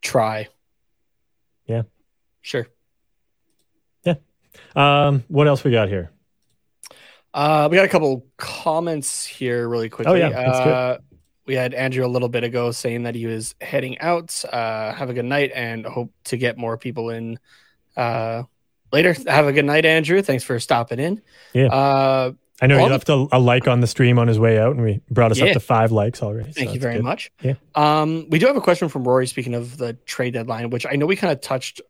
Try. 0.01 0.49
Yeah. 1.67 1.83
Sure. 2.41 2.67
Yeah. 4.03 4.15
Um, 4.75 5.25
what 5.29 5.47
else 5.47 5.63
we 5.63 5.71
got 5.73 5.89
here? 5.89 6.11
Uh, 7.35 7.69
we 7.71 7.77
got 7.77 7.85
a 7.85 7.89
couple 7.89 8.27
comments 8.39 9.27
here 9.27 9.69
really 9.69 9.91
quickly. 9.91 10.15
Oh, 10.15 10.17
yeah, 10.17 10.31
that's 10.31 10.59
good. 10.61 10.73
uh, 10.73 10.99
we 11.45 11.55
had 11.55 11.75
Andrew 11.75 12.07
a 12.07 12.09
little 12.09 12.31
bit 12.31 12.45
ago 12.45 12.71
saying 12.71 13.03
that 13.03 13.15
he 13.15 13.27
was 13.27 13.55
heading 13.61 13.99
out. 13.99 14.43
Uh, 14.51 14.95
have 14.95 15.11
a 15.11 15.13
good 15.15 15.27
night 15.27 15.53
and 15.55 15.85
hope 15.85 16.15
to 16.25 16.39
get 16.39 16.57
more 16.57 16.79
people 16.79 17.11
in 17.11 17.39
uh, 17.95 18.45
later. 18.97 19.15
Have 19.27 19.47
a 19.47 19.53
good 19.53 19.65
night, 19.65 19.85
Andrew. 19.85 20.23
Thanks 20.23 20.45
for 20.45 20.59
stopping 20.61 20.99
in. 20.99 21.23
Yeah. 21.53 21.67
Uh, 21.67 22.33
I 22.61 22.67
know 22.69 22.79
he 22.79 22.89
left 22.89 23.09
a, 23.11 23.27
a 23.33 23.39
like 23.39 23.69
on 23.69 23.81
the 23.81 23.87
stream 23.87 24.19
on 24.19 24.29
his 24.29 24.39
way 24.39 24.59
out, 24.59 24.75
and 24.77 24.83
we 24.83 25.01
brought 25.11 25.31
us 25.31 25.39
Yeah. 25.39 25.47
up 25.47 25.53
to 25.53 25.61
five 25.61 25.93
likes 25.93 26.23
already. 26.23 26.53
so 26.53 26.59
Thank 26.61 26.73
you 26.75 26.81
very 26.81 26.95
good. 26.95 27.05
much. 27.05 27.31
Yeah. 27.43 27.55
Um, 27.75 28.27
we 28.31 28.39
do 28.39 28.47
have 28.47 28.57
a 28.57 28.61
question 28.63 28.89
from 28.89 29.05
Rory. 29.07 29.27
Speaking 29.27 29.55
of 29.55 29.77
the 29.77 29.93
trade 30.07 30.33
deadline, 30.33 30.71
which 30.71 30.87
I 30.87 30.97
know 30.97 31.05
we 31.07 31.17
kind 31.17 31.33
of 31.33 31.41
touched 31.43 31.83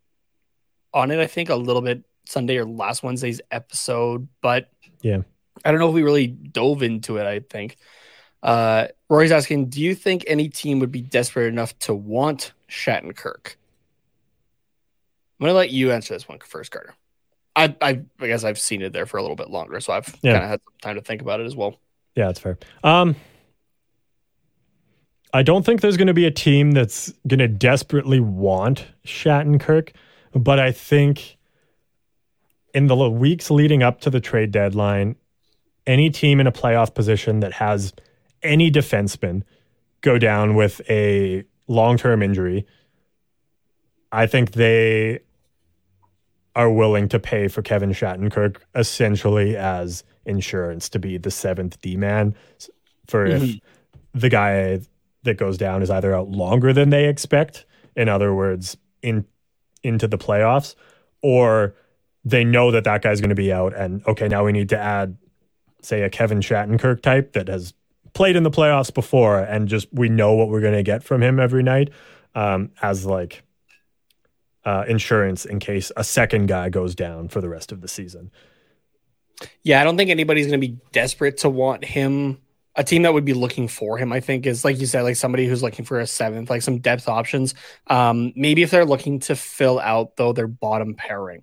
on 0.93 1.11
it, 1.13 1.21
I 1.21 1.27
think 1.27 1.51
a 1.51 1.55
little 1.57 1.83
bit 1.83 2.03
Sunday 2.25 2.57
or 2.57 2.65
last 2.65 3.03
Wednesday's 3.05 3.41
episode, 3.53 4.27
but 4.43 4.69
Yeah. 5.03 5.19
I 5.65 5.71
don't 5.71 5.79
know 5.81 5.89
if 5.89 5.95
we 5.95 6.03
really 6.03 6.27
dove 6.27 6.83
into 6.83 7.17
it. 7.19 7.27
I 7.27 7.39
think 7.41 7.77
uh, 8.43 8.89
Rory's 9.09 9.33
asking, 9.33 9.67
do 9.67 9.81
you 9.81 9.95
think 9.95 10.25
any 10.27 10.49
team 10.49 10.81
would 10.81 10.91
be 10.93 11.01
desperate 11.01 11.47
enough 11.47 11.79
to 11.81 11.95
want 11.95 12.53
Shattenkirk? 12.69 13.55
I'm 15.39 15.45
gonna 15.47 15.55
let 15.59 15.71
you 15.71 15.93
answer 15.93 16.15
this 16.15 16.29
one 16.29 16.39
first, 16.41 16.71
Carter. 16.71 16.95
I, 17.55 17.75
I, 17.81 18.01
I 18.21 18.27
guess 18.27 18.45
I've 18.45 18.59
seen 18.59 18.83
it 18.83 18.93
there 18.93 19.07
for 19.07 19.17
a 19.17 19.23
little 19.23 19.37
bit 19.37 19.49
longer, 19.51 19.81
so 19.81 19.93
I've 19.93 20.15
Yeah. 20.23 20.33
kind 20.33 20.45
of 20.45 20.51
had 20.51 20.61
some 20.63 20.75
time 20.83 20.95
to 20.97 21.01
think 21.03 21.23
about 21.23 21.41
it 21.41 21.45
as 21.47 21.57
well. 21.57 21.79
Yeah, 22.15 22.27
that's 22.27 22.41
fair. 22.41 22.59
Um, 22.85 23.17
I 25.33 25.43
don't 25.43 25.65
think 25.65 25.81
there's 25.81 25.97
going 25.97 26.07
to 26.07 26.15
be 26.15 26.27
a 26.27 26.31
team 26.31 26.71
that's 26.73 27.13
going 27.27 27.39
to 27.41 27.49
desperately 27.49 28.21
want 28.21 28.87
Shattenkirk, 29.07 29.91
but 30.35 30.59
I 30.59 30.73
think 30.73 31.37
in 32.75 32.87
the 32.87 32.97
weeks 33.11 33.51
leading 33.51 33.83
up 33.83 34.01
to 34.03 34.11
the 34.11 34.21
trade 34.21 34.51
deadline, 34.51 35.17
any 35.87 36.11
team 36.11 36.41
in 36.41 36.47
a 36.47 36.53
playoff 36.53 36.95
position 36.95 37.41
that 37.41 37.55
has 37.55 37.93
any 38.43 38.71
defenseman 38.71 39.43
go 40.03 40.19
down 40.19 40.55
with 40.55 40.81
a 40.91 41.45
long 41.69 41.97
term 41.97 42.23
injury, 42.23 42.67
I 44.13 44.27
think 44.27 44.53
they 44.53 45.21
are 46.55 46.71
willing 46.71 47.09
to 47.11 47.19
pay 47.19 47.49
for 47.49 47.63
Kevin 47.63 47.91
Shattenkirk 47.91 48.57
essentially 48.75 49.57
as 49.57 50.05
insurance 50.25 50.89
to 50.89 50.99
be 50.99 51.19
the 51.19 51.31
seventh 51.31 51.81
D 51.83 51.97
man 51.97 52.35
for 53.07 53.27
if 53.27 53.61
the 54.15 54.29
guy 54.29 54.81
that 55.23 55.37
goes 55.37 55.59
down 55.59 55.83
is 55.83 55.91
either 55.91 56.15
out 56.15 56.29
longer 56.29 56.73
than 56.73 56.91
they 56.91 57.09
expect, 57.09 57.67
in 57.95 58.09
other 58.09 58.35
words, 58.35 58.77
in 59.03 59.27
into 59.83 60.09
the 60.09 60.19
playoffs, 60.19 60.75
or 61.23 61.75
they 62.25 62.43
know 62.43 62.71
that 62.71 62.85
that 62.85 63.03
guy's 63.03 63.21
going 63.21 63.29
to 63.29 63.37
be 63.37 63.53
out, 63.53 63.75
and 63.75 64.05
okay, 64.07 64.27
now 64.27 64.45
we 64.45 64.53
need 64.53 64.71
to 64.71 64.79
add, 64.79 65.17
say, 65.83 66.03
a 66.03 66.11
Kevin 66.11 66.41
Shattenkirk 66.41 67.03
type 67.03 67.35
that 67.35 67.49
has 67.49 67.75
played 68.15 68.35
in 68.35 68.43
the 68.43 68.51
playoffs 68.51 68.93
before, 68.93 69.39
and 69.39 69.69
just 69.69 69.89
we 69.93 70.09
know 70.09 70.33
what 70.33 70.49
we're 70.49 70.61
going 70.61 70.75
to 70.75 70.83
get 70.83 71.05
from 71.05 71.23
him 71.23 71.39
every 71.39 71.63
night, 71.63 71.91
um, 72.35 72.71
as 72.83 73.05
like 73.05 73.43
uh, 74.67 74.85
insurance 74.89 75.47
in 75.47 75.59
case 75.61 75.91
a 75.97 76.05
second 76.05 76.47
guy 76.49 76.69
goes 76.69 76.95
down 76.95 77.29
for 77.29 77.41
the 77.41 77.49
rest 77.49 77.73
of 77.73 77.81
the 77.81 77.89
season. 77.89 78.31
Yeah, 79.63 79.81
I 79.81 79.85
don't 79.85 79.97
think 79.97 80.11
anybody's 80.11 80.47
going 80.47 80.61
to 80.61 80.67
be 80.67 80.77
desperate 80.93 81.39
to 81.39 81.49
want 81.49 81.85
him. 81.85 82.39
A 82.75 82.85
team 82.85 83.03
that 83.03 83.15
would 83.15 83.25
be 83.25 83.33
looking 83.33 83.69
for 83.69 83.97
him, 83.97 84.13
I 84.13 84.21
think, 84.21 84.45
is 84.45 84.65
like 84.65 84.79
you 84.79 84.87
said, 84.87 85.03
like 85.03 85.17
somebody 85.17 85.47
who's 85.47 85.63
looking 85.63 85.85
for 85.87 86.01
a 86.01 86.07
seventh, 86.07 86.51
like 86.51 86.61
some 86.63 86.79
depth 86.79 87.09
options. 87.09 87.55
Um, 87.87 88.33
maybe 88.37 88.63
if 88.63 88.71
they're 88.71 88.85
looking 88.85 89.21
to 89.21 89.37
fill 89.37 89.79
out 89.79 90.17
though 90.17 90.33
their 90.35 90.47
bottom 90.47 90.95
pairing, 90.95 91.43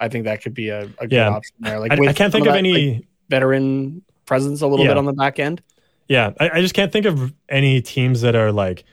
I 0.00 0.08
think 0.08 0.24
that 0.24 0.42
could 0.42 0.54
be 0.54 0.70
a, 0.70 0.84
a 0.98 1.06
good 1.06 1.12
Yeah. 1.12 1.28
option 1.28 1.54
there. 1.60 1.78
Like 1.78 1.92
I, 1.92 2.06
I 2.06 2.12
can't 2.14 2.32
think 2.32 2.46
of 2.46 2.52
that, 2.52 2.58
any. 2.58 2.94
like, 2.94 3.04
veteran 3.28 4.02
presence 4.26 4.62
a 4.62 4.66
little 4.66 4.84
Yeah. 4.86 4.92
bit 4.92 4.98
on 4.98 5.04
the 5.04 5.12
back 5.12 5.38
end. 5.38 5.62
Yeah, 6.08 6.32
I, 6.40 6.50
I 6.50 6.60
just 6.62 6.74
can't 6.74 6.90
think 6.90 7.04
of 7.06 7.32
any 7.48 7.82
teams 7.82 8.22
that 8.22 8.34
are 8.34 8.50
like 8.50 8.84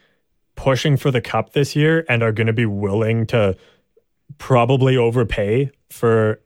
pushing 0.56 0.97
for 0.97 1.12
the 1.12 1.22
cup 1.22 1.53
this 1.53 1.76
year 1.76 2.06
and 2.10 2.24
are 2.24 2.32
going 2.32 2.47
to 2.47 2.53
be 2.53 2.66
willing 2.66 3.26
to 3.28 3.56
probably 4.38 4.97
overpay 4.97 5.72
for 5.89 6.39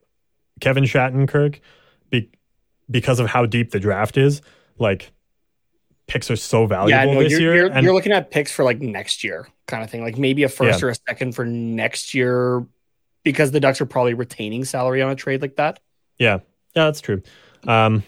Kevin 0.60 0.84
Shattenkirk 0.84 1.60
be, 2.10 2.30
because 2.90 3.20
of 3.20 3.28
how 3.28 3.46
deep 3.46 3.72
the 3.72 3.80
draft 3.80 4.18
is. 4.18 4.42
Like 4.78 5.12
picks 6.08 6.32
are 6.32 6.36
so 6.36 6.66
valuable 6.66 6.90
yeah, 6.90 7.06
no, 7.14 7.24
this 7.24 7.32
you're, 7.32 7.42
year, 7.42 7.56
you're, 7.56 7.72
and 7.72 7.84
you're 7.84 7.94
looking 7.94 8.12
at 8.12 8.32
picks 8.32 8.52
for 8.52 8.64
like 8.66 8.82
next 8.82 9.24
year 9.24 9.48
kind 9.68 9.84
of 9.84 9.90
thing, 9.90 10.04
like 10.04 10.18
maybe 10.18 10.44
a 10.44 10.50
first 10.50 10.82
Yeah. 10.82 10.88
or 10.88 10.90
a 10.90 10.96
second 11.08 11.36
for 11.36 11.46
next 11.46 12.14
year, 12.14 12.66
because 13.24 13.52
the 13.52 13.60
Ducks 13.60 13.80
are 13.82 13.86
probably 13.86 14.16
retaining 14.16 14.66
salary 14.66 15.02
on 15.02 15.12
a 15.12 15.16
trade 15.16 15.42
like 15.42 15.58
that. 15.58 15.80
yeah, 16.18 16.40
yeah, 16.76 16.86
that's 16.86 17.02
true. 17.02 17.22
Um, 17.68 18.04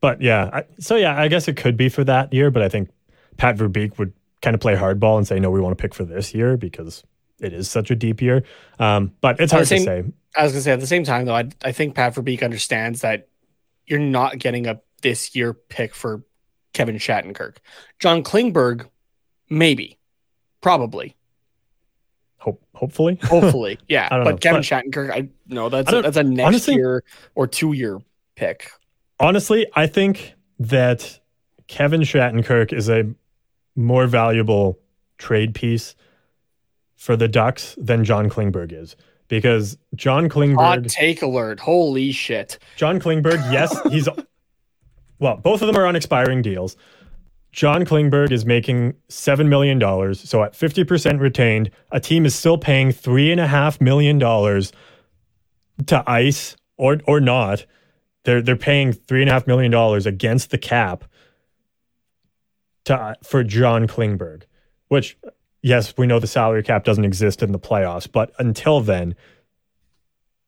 but 0.00 0.20
yeah, 0.20 0.50
I, 0.52 0.64
so 0.78 0.96
yeah, 0.96 1.20
I 1.20 1.28
guess 1.28 1.46
it 1.48 1.56
could 1.56 1.76
be 1.76 1.88
for 1.88 2.04
that 2.04 2.32
year, 2.32 2.50
but 2.50 2.62
I 2.62 2.68
think 2.68 2.90
Pat 3.36 3.56
Verbeek 3.56 3.98
would 3.98 4.12
kind 4.42 4.54
of 4.54 4.60
play 4.60 4.74
hardball 4.76 5.16
and 5.18 5.26
say, 5.26 5.38
no, 5.40 5.50
we 5.50 5.60
want 5.60 5.76
to 5.76 5.80
pick 5.80 5.94
for 5.94 6.04
this 6.04 6.34
year 6.34 6.56
because 6.56 7.02
it 7.40 7.52
is 7.52 7.70
such 7.70 7.90
a 7.90 7.94
deep 7.94 8.22
year. 8.22 8.44
Um, 8.78 9.12
but 9.20 9.40
it's 9.40 9.52
hard 9.52 9.66
to 9.66 9.78
say. 9.80 10.04
I 10.36 10.42
was 10.44 10.52
gonna 10.52 10.62
say 10.62 10.72
at 10.72 10.80
the 10.80 10.86
same 10.86 11.04
time 11.04 11.24
though, 11.26 11.34
I 11.34 11.48
I 11.64 11.72
think 11.72 11.94
Pat 11.94 12.14
Verbeek 12.14 12.42
understands 12.42 13.00
that 13.00 13.28
you're 13.86 13.98
not 13.98 14.38
getting 14.38 14.66
a 14.66 14.80
this 15.02 15.34
year 15.34 15.52
pick 15.54 15.94
for 15.94 16.24
Kevin 16.72 16.96
Shattenkirk. 16.96 17.56
John 17.98 18.22
Klingberg, 18.22 18.86
maybe, 19.48 19.98
probably, 20.60 21.16
Hope, 22.38 22.62
hopefully. 22.74 23.18
hopefully, 23.22 23.78
yeah. 23.88 24.08
But 24.10 24.24
know, 24.24 24.36
Kevin 24.36 24.60
but- 24.60 24.64
Shattenkirk, 24.66 25.10
I 25.10 25.28
no, 25.46 25.68
that's 25.68 25.92
I 25.92 25.98
a, 25.98 26.02
that's 26.02 26.16
a 26.16 26.22
next 26.22 26.46
honestly- 26.46 26.74
year 26.74 27.02
or 27.34 27.46
two 27.46 27.72
year 27.72 27.98
pick. 28.34 28.70
Honestly, 29.18 29.66
I 29.74 29.86
think 29.86 30.34
that 30.58 31.18
Kevin 31.66 32.02
Shattenkirk 32.02 32.72
is 32.74 32.90
a 32.90 33.06
more 33.76 34.06
valuable 34.06 34.78
trade 35.18 35.54
piece 35.54 35.94
for 36.96 37.16
the 37.16 37.28
Ducks 37.28 37.74
than 37.78 38.04
John 38.04 38.28
Klingberg 38.28 38.72
is. 38.72 38.96
Because 39.28 39.76
John 39.94 40.24
Hot 40.24 40.30
Klingberg, 40.30 40.88
take 40.92 41.22
alert! 41.22 41.58
Holy 41.58 42.12
shit! 42.12 42.58
John 42.76 43.00
Klingberg, 43.00 43.52
yes, 43.52 43.76
he's 43.90 44.08
well, 45.18 45.36
both 45.36 45.62
of 45.62 45.66
them 45.66 45.76
are 45.76 45.86
on 45.86 45.96
expiring 45.96 46.42
deals. 46.42 46.76
John 47.52 47.86
Klingberg 47.86 48.32
is 48.32 48.44
making 48.44 48.94
$7 49.08 49.48
million. 49.48 49.80
So 50.14 50.44
at 50.44 50.52
50% 50.52 51.20
retained, 51.20 51.70
a 51.90 51.98
team 51.98 52.26
is 52.26 52.34
still 52.34 52.58
paying 52.58 52.90
$3.5 52.90 53.80
million 53.80 54.18
to 55.86 56.04
ICE 56.06 56.56
or, 56.76 56.98
or 57.06 57.18
not. 57.18 57.64
They're, 58.24 58.42
they're 58.42 58.56
paying 58.56 58.92
$3.5 58.92 59.46
million 59.46 59.72
against 60.06 60.50
the 60.50 60.58
cap 60.58 61.04
to, 62.86 63.14
for 63.22 63.44
John 63.44 63.86
Klingberg, 63.86 64.42
which, 64.88 65.18
yes, 65.62 65.94
we 65.96 66.06
know 66.06 66.18
the 66.18 66.26
salary 66.26 66.62
cap 66.62 66.84
doesn't 66.84 67.04
exist 67.04 67.42
in 67.42 67.52
the 67.52 67.58
playoffs, 67.58 68.10
but 68.10 68.32
until 68.38 68.80
then, 68.80 69.14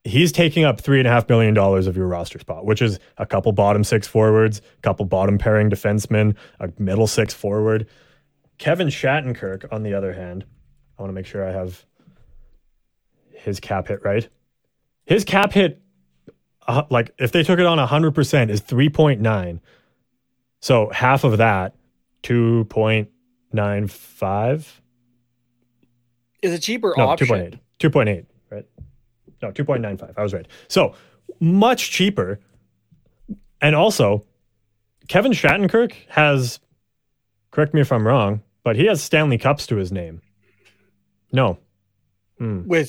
he's 0.05 0.33
taking 0.33 0.65
up 0.65 0.81
three 0.81 0.99
and 0.99 1.07
a 1.07 1.11
half 1.11 1.29
million 1.29 1.55
dollars 1.55 1.87
of 1.87 1.97
your 1.97 2.07
roster 2.07 2.39
spot, 2.39 2.65
which 2.65 2.81
is 2.81 2.99
a 3.19 3.27
couple 3.27 3.53
bottom 3.53 3.85
six 3.85 4.07
forwards, 4.07 4.61
a 4.79 4.81
couple 4.81 5.05
bottom 5.05 5.39
pairing 5.39 5.69
defensemen, 5.69 6.35
a 6.61 6.71
middle 6.79 7.07
six 7.07 7.35
forward. 7.35 7.87
Kevin 8.57 8.89
Shattenkirk, 8.89 9.71
on 9.73 9.83
the 9.83 9.95
other 9.95 10.13
hand, 10.13 10.45
I 10.99 11.03
want 11.03 11.11
to 11.11 11.15
make 11.15 11.27
sure 11.27 11.47
I 11.47 11.53
have 11.53 11.85
his 13.33 13.61
cap 13.61 13.89
hit 13.89 14.05
right. 14.05 14.29
His 15.05 15.25
cap 15.25 15.53
hit, 15.53 15.81
uh, 16.67 16.83
like 16.91 17.15
if 17.19 17.33
they 17.33 17.43
took 17.43 17.59
it 17.59 17.67
on 17.67 17.79
100%, 17.79 18.51
is 18.51 18.61
3.9. 18.61 19.61
So 20.61 20.91
half 20.91 21.25
of 21.25 21.39
that, 21.39 21.75
2.95. 22.23 24.67
Is 26.43 26.53
it 26.53 26.63
cheaper 26.63 26.95
No, 26.97 27.09
option? 27.09 27.59
2.8. 27.81 27.93
2.8, 27.93 28.27
right? 28.51 28.67
No, 29.43 29.51
2.95. 29.53 30.15
I 30.17 30.23
was 30.23 30.33
right. 30.35 30.47
So 30.69 30.95
much 31.41 31.91
cheaper. 31.91 32.39
And 33.61 33.75
also, 33.75 34.25
Kevin 35.09 35.33
Shattenkirk 35.33 35.93
has, 36.09 36.61
correct 37.51 37.75
me 37.75 37.81
if 37.81 37.91
I'm 37.93 38.07
wrong, 38.07 38.43
but 38.63 38.77
he 38.77 38.87
has 38.87 39.03
Stanley 39.03 39.37
Cups 39.39 39.67
to 39.69 39.77
his 39.77 39.91
name. 39.91 40.21
No. 41.33 41.59
With 42.41 42.89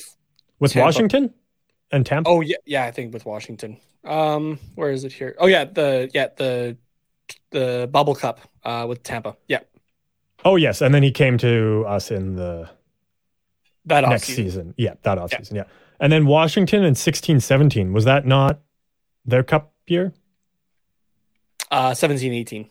With 0.60 0.72
Tampa. 0.72 0.84
Washington 0.86 1.34
and 1.90 2.06
Tampa? 2.06 2.30
oh 2.30 2.40
yeah, 2.40 2.54
yeah, 2.66 2.84
I 2.84 2.92
think 2.92 3.12
with 3.12 3.26
Washington. 3.26 3.78
Um, 4.04 4.60
where 4.76 4.92
is 4.92 5.02
it 5.02 5.12
here? 5.12 5.34
Oh 5.40 5.48
yeah, 5.48 5.64
the 5.64 6.08
yeah 6.14 6.28
the 6.36 6.76
the 7.50 7.88
bubble 7.90 8.14
cup 8.14 8.38
uh 8.64 8.86
with 8.88 9.02
Tampa. 9.02 9.36
Yeah, 9.48 9.60
Oh, 10.44 10.56
yes. 10.56 10.80
And 10.80 10.94
then 10.94 11.02
he 11.02 11.10
came 11.10 11.38
to 11.38 11.84
us 11.86 12.10
in 12.10 12.36
the 12.36 12.68
that 13.86 14.08
next 14.08 14.24
offseason. 14.24 14.34
season. 14.36 14.74
Yeah, 14.76 14.94
that 15.02 15.18
offseason. 15.18 15.54
Yeah. 15.54 15.64
And 15.98 16.12
then 16.12 16.26
Washington 16.26 16.82
in 16.84 16.94
sixteen 16.94 17.40
seventeen 17.40 17.92
Was 17.92 18.04
that 18.04 18.26
not 18.26 18.60
their 19.24 19.42
cup 19.42 19.72
year? 19.86 20.12
Uh, 21.70 21.94
17, 21.94 22.32
18. 22.32 22.68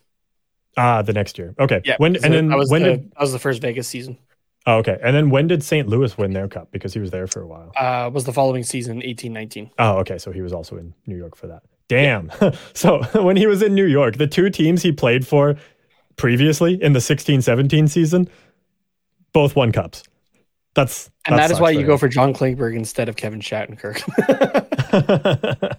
Ah, 0.75 1.01
the 1.01 1.13
next 1.13 1.37
year. 1.37 1.55
Okay. 1.57 1.81
Yeah, 1.85 1.95
When 1.99 2.15
and 2.17 2.33
then 2.33 2.49
that 2.49 2.57
was 2.57 2.69
when 2.69 2.83
the, 2.83 2.89
did 2.97 3.11
that 3.11 3.21
was 3.21 3.31
the 3.31 3.39
first 3.39 3.61
Vegas 3.61 3.87
season. 3.87 4.17
Oh, 4.65 4.77
okay. 4.79 4.97
And 5.01 5.15
then 5.15 5.29
when 5.29 5.47
did 5.47 5.63
St. 5.63 5.87
Louis 5.87 6.17
win 6.17 6.33
their 6.33 6.49
cup? 6.49 6.69
Because 6.71 6.93
he 6.93 6.99
was 6.99 7.09
there 7.11 7.25
for 7.25 7.41
a 7.41 7.47
while. 7.47 7.71
Uh, 7.77 8.09
was 8.13 8.25
the 8.25 8.33
following 8.33 8.63
season 8.63 9.01
18, 9.01 9.31
19. 9.31 9.71
Oh, 9.79 9.97
okay. 9.99 10.17
So 10.17 10.31
he 10.31 10.41
was 10.41 10.51
also 10.51 10.75
in 10.77 10.93
New 11.05 11.15
York 11.15 11.37
for 11.37 11.47
that. 11.47 11.63
Damn. 11.87 12.29
so 12.73 13.01
when 13.23 13.37
he 13.37 13.47
was 13.47 13.61
in 13.61 13.73
New 13.73 13.85
York, 13.85 14.17
the 14.17 14.27
two 14.27 14.49
teams 14.49 14.83
he 14.83 14.91
played 14.91 15.25
for 15.25 15.55
previously 16.19 16.81
in 16.83 16.93
the 16.93 17.01
16 17.01 17.41
17 17.41 17.87
season 17.87 18.29
both 19.33 19.55
won 19.55 19.71
cups. 19.71 20.03
That's 20.75 21.09
And 21.25 21.37
that 21.39 21.49
is 21.49 21.59
why 21.59 21.71
you 21.71 21.85
go 21.85 21.97
for 21.97 22.07
John 22.07 22.33
Klingberg 22.33 22.75
instead 22.75 23.09
of 23.09 23.15
Kevin 23.15 23.39
Shattenkirk. 23.39 24.03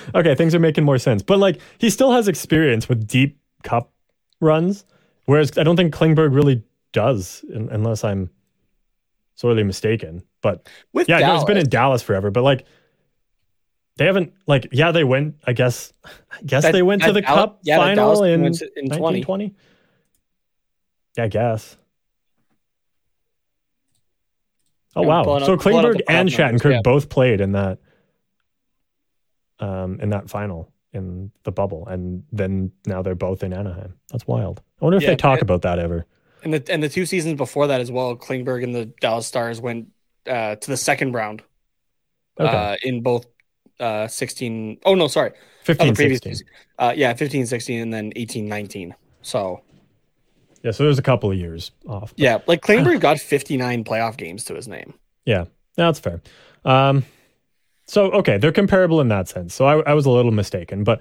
okay, 0.14 0.34
things 0.34 0.54
are 0.54 0.60
making 0.60 0.84
more 0.84 0.98
sense. 0.98 1.22
But 1.22 1.38
like 1.38 1.60
he 1.78 1.90
still 1.90 2.12
has 2.12 2.28
experience 2.28 2.88
with 2.88 3.06
deep 3.08 3.38
cup 3.64 3.92
runs, 4.40 4.84
whereas 5.24 5.58
I 5.58 5.64
don't 5.64 5.76
think 5.76 5.92
Klingberg 5.92 6.34
really 6.34 6.62
does, 6.92 7.44
un- 7.54 7.68
unless 7.72 8.04
I'm 8.04 8.30
sorely 9.34 9.64
mistaken. 9.64 10.22
But 10.40 10.68
with 10.92 11.08
yeah, 11.08 11.34
it's 11.34 11.44
been 11.44 11.58
in 11.58 11.68
Dallas 11.68 12.02
forever. 12.02 12.30
But 12.30 12.44
like 12.44 12.64
they 13.96 14.04
haven't 14.06 14.32
like 14.46 14.68
yeah, 14.72 14.92
they 14.92 15.04
went. 15.04 15.36
I 15.46 15.52
guess 15.52 15.92
I 16.04 16.10
guess 16.44 16.62
That- 16.64 16.72
they 16.72 16.82
went 16.82 17.02
to 17.02 17.12
the 17.12 17.22
Dal- 17.22 17.34
cup 17.34 17.60
yeah, 17.62 17.78
final 17.78 18.22
in, 18.24 18.44
in 18.44 18.52
20. 18.52 18.88
1920. 18.88 19.54
Yeah, 21.16 21.24
I 21.24 21.28
guess. 21.28 21.76
Oh 24.94 25.02
Yeah, 25.02 25.08
wow! 25.08 25.38
So 25.40 25.54
up- 25.54 25.60
Klingberg 25.60 26.00
and 26.08 26.28
Shattenkirk 26.28 26.70
yeah. 26.72 26.80
both 26.82 27.08
played 27.08 27.40
in 27.40 27.52
that 27.52 27.78
um 29.60 29.98
in 30.00 30.10
that 30.10 30.28
final 30.30 30.72
in 30.92 31.30
the 31.44 31.52
bubble, 31.52 31.86
and 31.86 32.22
then 32.32 32.72
now 32.86 33.02
they're 33.02 33.14
both 33.14 33.42
in 33.42 33.52
Anaheim. 33.52 33.94
That's 34.10 34.26
wild. 34.26 34.62
I 34.80 34.84
wonder 34.84 34.96
if 34.96 35.02
Yeah, 35.02 35.10
they 35.10 35.16
talk 35.16 35.38
it- 35.38 35.42
about 35.42 35.62
that 35.62 35.78
ever. 35.78 36.06
and 36.42 36.54
the 36.54 36.72
and 36.72 36.82
the 36.82 36.88
two 36.88 37.04
seasons 37.06 37.34
before 37.36 37.66
that 37.66 37.80
as 37.80 37.90
well. 37.90 38.16
Klingberg 38.16 38.62
and 38.64 38.74
the 38.74 38.86
Dallas 39.00 39.26
Stars 39.26 39.60
went 39.60 39.88
uh, 40.26 40.56
to 40.56 40.70
the 40.70 40.76
second 40.76 41.12
round 41.12 41.42
Okay, 42.40 42.48
uh, 42.48 42.76
in 42.82 43.02
both 43.02 43.26
uh, 43.80 44.06
16. 44.08 44.78
Oh 44.84 44.94
no, 44.94 45.08
sorry, 45.08 45.30
not 45.30 45.38
15, 45.64 45.94
previous 45.94 46.20
16. 46.22 46.46
Uh, 46.78 46.92
yeah, 46.96 47.12
15, 47.14 47.46
16, 47.46 47.80
and 47.80 47.92
then 47.92 48.12
18, 48.16 48.46
19. 48.48 48.94
So 49.22 49.62
Yeah, 50.62 50.70
so 50.70 50.84
there's 50.84 50.98
a 50.98 51.02
couple 51.02 51.30
of 51.30 51.36
years 51.38 51.72
off. 51.88 52.10
but- 52.10 52.18
yeah, 52.18 52.38
like 52.46 52.62
Klingberg 52.62 53.00
got 53.08 53.18
59 53.18 53.84
playoff 53.84 54.16
games 54.16 54.44
to 54.44 54.54
his 54.54 54.68
name. 54.68 54.94
Yeah, 55.24 55.44
that's 55.76 55.98
fair. 55.98 56.20
Um, 56.64 57.04
so 57.86 58.10
okay, 58.12 58.38
they're 58.38 58.52
comparable 58.52 59.00
in 59.00 59.08
that 59.08 59.28
sense. 59.28 59.54
So 59.54 59.64
I, 59.66 59.90
I 59.90 59.94
was 59.94 60.06
a 60.06 60.10
little 60.10 60.32
mistaken, 60.32 60.82
but 60.84 61.00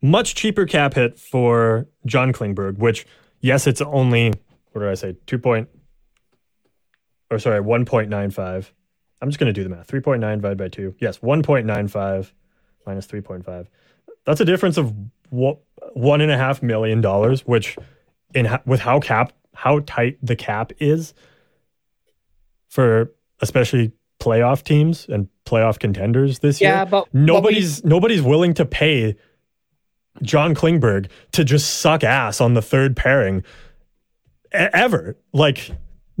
much 0.00 0.34
cheaper 0.34 0.66
cap 0.66 0.94
hit 0.94 1.18
for 1.18 1.86
John 2.06 2.32
Klingberg. 2.32 2.78
Which 2.78 3.06
yes, 3.40 3.66
it's 3.66 3.80
only 3.80 4.32
what 4.72 4.80
did 4.80 4.88
I 4.90 4.94
say? 4.94 5.16
Two 5.26 5.38
point, 5.38 5.68
or 7.30 7.38
sorry, 7.38 7.60
one 7.60 7.84
point 7.84 8.08
nine 8.08 8.30
five. 8.30 8.72
I'm 9.22 9.30
just 9.30 9.38
going 9.38 9.46
to 9.46 9.58
do 9.58 9.62
the 9.62 9.70
math. 9.70 9.86
Three 9.86 10.00
point 10.00 10.20
nine 10.20 10.38
divided 10.38 10.58
by 10.58 10.68
two. 10.68 10.94
Yes, 10.98 11.22
one 11.22 11.42
point 11.42 11.64
nine 11.64 11.88
five 11.88 12.34
minus 12.86 13.06
three 13.06 13.20
point 13.22 13.44
five. 13.44 13.70
That's 14.26 14.40
a 14.40 14.44
difference 14.44 14.76
of 14.76 14.92
one 15.30 16.20
and 16.20 16.30
a 16.30 16.36
half 16.36 16.62
million 16.62 17.00
dollars. 17.00 17.46
Which, 17.46 17.78
in 18.34 18.48
with 18.66 18.80
how 18.80 18.98
cap 19.00 19.32
how 19.54 19.80
tight 19.86 20.18
the 20.22 20.34
cap 20.36 20.72
is 20.80 21.14
for 22.68 23.12
especially 23.40 23.92
playoff 24.18 24.62
teams 24.62 25.06
and 25.08 25.28
playoff 25.44 25.78
contenders 25.78 26.38
this 26.40 26.60
Yeah, 26.60 26.78
year. 26.78 26.86
but- 26.86 27.04
but 27.04 27.14
we- 27.14 27.20
nobody's 27.20 27.84
nobody's 27.84 28.22
willing 28.22 28.54
to 28.54 28.64
pay 28.64 29.16
John 30.22 30.54
Klingberg 30.54 31.08
to 31.32 31.44
just 31.44 31.78
suck 31.80 32.04
ass 32.04 32.40
on 32.40 32.54
the 32.54 32.62
third 32.62 32.96
pairing 32.96 33.42
ever. 34.52 35.16
Like 35.32 35.70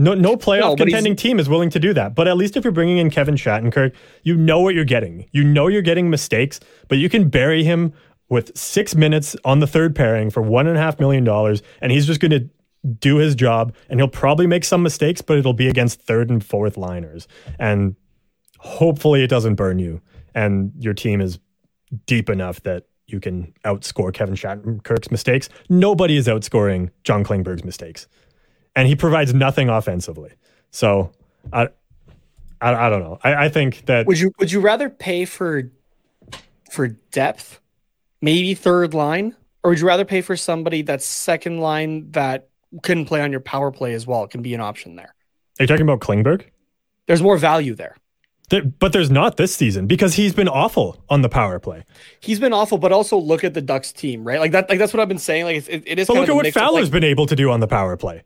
no 0.02 0.14
no 0.14 0.36
playoff 0.36 0.60
No, 0.60 0.76
contending 0.76 1.16
team 1.16 1.38
is 1.38 1.48
willing 1.48 1.70
to 1.70 1.78
do 1.78 1.92
that. 1.94 2.14
But 2.14 2.28
at 2.28 2.36
least 2.36 2.56
if 2.56 2.64
you're 2.64 2.72
bringing 2.72 2.98
in 2.98 3.10
Kevin 3.10 3.34
Shattenkirk, 3.34 3.94
you 4.22 4.36
know 4.36 4.60
what 4.60 4.74
you're 4.74 4.84
getting. 4.84 5.28
You 5.32 5.44
know 5.44 5.68
you're 5.68 5.82
getting 5.82 6.10
mistakes, 6.10 6.60
but 6.88 6.98
you 6.98 7.08
can 7.08 7.28
bury 7.28 7.64
him 7.64 7.92
with 8.28 8.56
six 8.56 8.94
minutes 8.94 9.36
on 9.44 9.60
the 9.60 9.66
third 9.66 9.94
pairing 9.94 10.30
for 10.30 10.42
one 10.42 10.66
and 10.66 10.76
a 10.76 10.80
half 10.80 10.98
million 10.98 11.22
dollars, 11.22 11.62
and 11.80 11.92
he's 11.92 12.06
just 12.06 12.20
going 12.20 12.30
to 12.30 12.48
do 12.98 13.16
his 13.16 13.34
job, 13.34 13.74
and 13.88 14.00
he'll 14.00 14.08
probably 14.08 14.46
make 14.46 14.64
some 14.64 14.82
mistakes, 14.82 15.20
but 15.20 15.38
it'll 15.38 15.52
be 15.52 15.68
against 15.68 16.00
third 16.00 16.30
and 16.30 16.44
fourth 16.44 16.76
liners, 16.76 17.28
and 17.58 17.94
hopefully 18.58 19.22
it 19.22 19.28
doesn't 19.28 19.54
burn 19.54 19.78
you, 19.78 20.00
and 20.34 20.72
your 20.78 20.94
team 20.94 21.20
is 21.20 21.38
deep 22.06 22.30
enough 22.30 22.62
that 22.62 22.86
you 23.06 23.20
can 23.20 23.52
outscore 23.64 24.12
Kevin 24.12 24.34
Shattenkirk's 24.34 25.10
mistakes. 25.10 25.48
Nobody 25.68 26.16
is 26.16 26.26
outscoring 26.26 26.90
John 27.04 27.24
Klingberg's 27.24 27.64
mistakes, 27.64 28.08
and 28.74 28.88
he 28.88 28.96
provides 28.96 29.34
nothing 29.34 29.68
offensively. 29.68 30.32
So 30.70 31.12
I, 31.52 31.68
I, 32.60 32.74
I 32.86 32.90
don't 32.90 33.02
know. 33.02 33.18
I, 33.22 33.46
I 33.46 33.48
think 33.48 33.86
that 33.86 34.06
Would 34.06 34.18
you 34.18 34.32
would 34.38 34.50
you 34.50 34.60
rather 34.60 34.88
pay 34.88 35.24
for 35.24 35.70
for 36.70 36.88
depth, 36.88 37.60
maybe 38.20 38.54
third 38.54 38.94
line, 38.94 39.36
or 39.62 39.70
would 39.70 39.80
you 39.80 39.86
rather 39.86 40.04
pay 40.04 40.22
for 40.22 40.36
somebody 40.36 40.82
that's 40.82 41.04
second 41.04 41.58
line 41.58 42.10
that 42.12 42.48
can 42.82 43.04
play 43.04 43.20
on 43.20 43.30
your 43.30 43.40
power 43.40 43.70
play 43.70 43.94
as 43.94 44.06
well? 44.06 44.24
It 44.24 44.30
can 44.30 44.42
be 44.42 44.54
an 44.54 44.60
option 44.60 44.96
there. 44.96 45.14
are 45.58 45.62
you 45.62 45.66
talking 45.66 45.82
about 45.82 46.00
Klingberg? 46.00 46.44
There's 47.06 47.22
more 47.22 47.36
value 47.36 47.74
there. 47.74 47.96
There, 48.48 48.64
but 48.64 48.92
there's 48.92 49.10
not 49.10 49.38
this 49.38 49.54
season 49.54 49.86
because 49.86 50.14
he's 50.14 50.34
been 50.34 50.48
awful 50.48 51.02
on 51.08 51.22
the 51.22 51.28
power 51.28 51.58
play. 51.58 51.84
He's 52.20 52.38
been 52.38 52.52
awful, 52.52 52.76
but 52.76 52.92
also 52.92 53.16
look 53.16 53.44
at 53.44 53.54
the 53.54 53.62
Ducks 53.62 53.92
team, 53.92 54.24
right? 54.24 54.40
Like 54.40 54.52
that. 54.52 54.68
Like 54.68 54.78
that's 54.78 54.92
what 54.92 55.00
I've 55.00 55.08
been 55.08 55.18
saying. 55.18 55.44
Like 55.44 55.68
it, 55.68 55.82
it 55.86 55.98
is. 55.98 56.06
But 56.06 56.14
look 56.14 56.24
of 56.24 56.30
at 56.30 56.34
what 56.34 56.52
Fowler's 56.52 56.84
like, 56.84 56.92
been 56.92 57.04
able 57.04 57.26
to 57.26 57.36
do 57.36 57.50
on 57.50 57.60
the 57.60 57.66
power 57.66 57.96
play. 57.96 58.22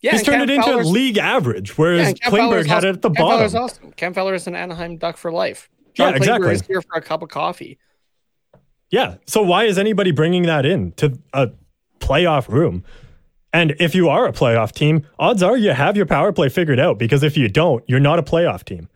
Yeah, 0.00 0.12
he's 0.12 0.22
turned 0.22 0.38
Cam 0.40 0.48
it 0.48 0.54
into 0.54 0.66
Fowler's- 0.66 0.90
league 0.90 1.18
average, 1.18 1.76
whereas 1.76 2.14
yeah, 2.20 2.30
Klingberg 2.30 2.66
had 2.66 2.78
awesome. 2.78 2.88
it 2.90 2.94
at 2.94 3.02
the 3.02 3.10
Cam 3.10 3.16
Fowler's 3.26 3.52
bottom. 3.52 3.64
awesome. 3.64 3.92
Cam 3.92 4.14
Fowler 4.14 4.34
is 4.34 4.46
an 4.46 4.54
Anaheim 4.54 4.96
Duck 4.96 5.16
for 5.16 5.32
life. 5.32 5.68
Yeah, 5.96 6.12
John 6.12 6.14
Klingberg 6.14 6.16
exactly. 6.20 6.52
is 6.52 6.66
here 6.66 6.82
for 6.82 6.98
a 6.98 7.02
cup 7.02 7.22
of 7.22 7.28
coffee. 7.30 7.78
Yeah. 8.90 9.16
So 9.26 9.42
why 9.42 9.64
is 9.64 9.76
anybody 9.78 10.12
bringing 10.12 10.44
that 10.44 10.64
in 10.64 10.92
to 10.92 11.18
a 11.32 11.48
playoff 11.98 12.48
room? 12.48 12.84
And 13.52 13.74
if 13.80 13.94
you 13.94 14.08
are 14.08 14.26
a 14.26 14.32
playoff 14.32 14.72
team, 14.72 15.06
odds 15.18 15.42
are 15.42 15.56
you 15.56 15.72
have 15.72 15.96
your 15.96 16.06
power 16.06 16.32
play 16.32 16.48
figured 16.48 16.78
out 16.78 16.98
because 16.98 17.22
if 17.22 17.36
you 17.36 17.48
don't, 17.48 17.82
you're 17.88 17.98
not 18.00 18.18
a 18.18 18.22
playoff 18.22 18.62
team. 18.64 18.88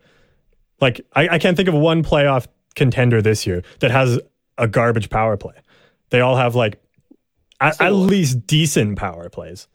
Like, 0.79 1.01
I, 1.13 1.27
I 1.29 1.39
can't 1.39 1.57
think 1.57 1.67
of 1.69 1.75
one 1.75 2.03
playoff 2.03 2.47
contender 2.75 3.21
this 3.21 3.45
year 3.45 3.63
that 3.79 3.91
has 3.91 4.19
a 4.57 4.67
garbage 4.67 5.09
power 5.09 5.37
play. 5.37 5.55
They 6.11 6.21
all 6.21 6.35
have 6.35 6.55
like 6.55 6.81
at, 7.59 7.79
at 7.81 7.89
least 7.93 8.45
decent 8.47 8.97
power 8.97 9.29
plays. 9.29 9.67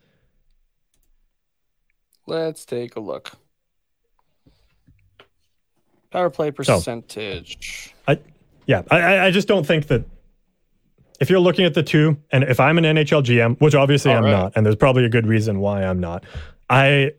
Let's 2.28 2.66
take 2.66 2.94
a 2.96 3.00
look. 3.00 3.32
Power 6.10 6.28
play 6.28 6.50
percentage. 6.50 7.94
I, 8.06 8.18
yeah, 8.66 8.82
I- 8.90 9.26
I, 9.26 9.30
just 9.30 9.48
don't 9.48 9.66
think 9.66 9.86
that 9.86 10.04
if 11.20 11.30
you're 11.30 11.40
looking 11.40 11.64
at 11.64 11.72
the 11.72 11.82
two, 11.82 12.18
and 12.30 12.44
if 12.44 12.60
I'm 12.60 12.76
an 12.76 12.84
NHL 12.84 13.22
GM, 13.24 13.58
which 13.60 13.74
obviously 13.74 14.10
All 14.12 14.18
I'm 14.18 14.24
right. 14.24 14.30
not, 14.30 14.52
and 14.56 14.66
there's 14.66 14.76
probably 14.76 15.06
a 15.06 15.08
good 15.08 15.26
reason 15.26 15.58
why 15.60 15.84
I'm 15.84 16.00
not, 16.00 16.24
I 16.68 17.12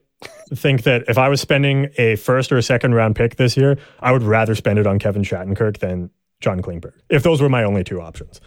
think 0.53 0.83
that 0.83 1.05
if 1.07 1.17
I 1.17 1.27
was 1.27 1.41
spending 1.41 1.89
a 1.97 2.15
first 2.15 2.51
or 2.51 2.57
a 2.57 2.63
second 2.63 2.93
round 2.93 3.15
pick 3.15 3.35
this 3.37 3.57
year, 3.57 3.79
I 4.01 4.11
would 4.11 4.23
rather 4.23 4.53
spend 4.53 4.77
it 4.77 4.85
on 4.85 4.99
Kevin 4.99 5.23
Shattenkirk 5.23 5.79
than 5.79 6.11
John 6.39 6.61
Klingberg. 6.61 6.93
If 7.09 7.23
those 7.23 7.41
were 7.41 7.49
my 7.49 7.63
only 7.63 7.83
two 7.83 7.99
options, 7.99 8.41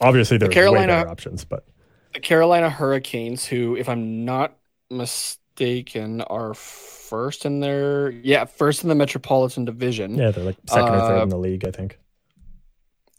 obviously 0.00 0.36
there 0.36 0.48
are 0.50 0.72
way 0.72 0.86
better 0.86 1.08
options, 1.08 1.44
but 1.46 1.64
the 2.12 2.20
Carolina 2.20 2.68
Hurricanes, 2.68 3.46
who, 3.46 3.76
if 3.76 3.88
I'm 3.88 4.24
not 4.26 4.57
mistaken, 4.90 6.20
are 6.22 6.54
first 6.54 7.44
in 7.44 7.60
their 7.60 8.10
yeah 8.10 8.44
first 8.44 8.82
in 8.82 8.88
the 8.88 8.94
Metropolitan 8.94 9.64
Division. 9.64 10.14
Yeah, 10.16 10.30
they're 10.30 10.44
like 10.44 10.56
second 10.66 10.94
or 10.94 11.00
third 11.00 11.18
Uh, 11.18 11.22
in 11.22 11.28
the 11.28 11.38
league, 11.38 11.66
I 11.66 11.70
think. 11.70 11.98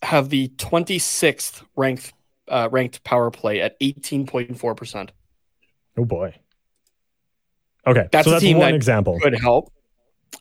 have 0.03 0.30
the 0.30 0.49
26th 0.57 1.63
ranked 1.76 2.13
uh, 2.47 2.70
ranked 2.72 3.03
power 3.03 3.30
play 3.32 3.61
at 3.61 3.80
18.4 3.80 4.76
percent. 4.78 5.11
Oh 5.97 6.05
boy. 6.05 6.34
Okay, 7.88 8.07
That's 8.11 8.26
so 8.26 8.32
that's 8.32 8.43
one 8.45 8.59
that 8.59 8.74
example. 8.76 9.20
Could 9.20 9.39
help. 9.39 9.72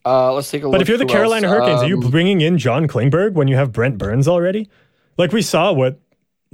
Uh, 0.04 0.32
let's 0.34 0.50
take 0.50 0.62
a 0.62 0.66
look. 0.66 0.72
But 0.72 0.82
if 0.82 0.88
you're 0.88 0.98
the 0.98 1.06
Carolina 1.06 1.46
else. 1.46 1.56
Hurricanes, 1.56 1.82
are 1.82 1.88
you 1.88 2.00
Um, 2.02 2.10
bringing 2.10 2.40
in 2.40 2.58
John 2.58 2.86
Klingberg 2.86 3.32
when 3.34 3.48
you 3.48 3.56
have 3.56 3.72
Brent 3.72 3.96
Burns 3.96 4.28
already? 4.28 4.68
Like 5.16 5.32
we 5.32 5.40
saw 5.42 5.72
what 5.72 5.98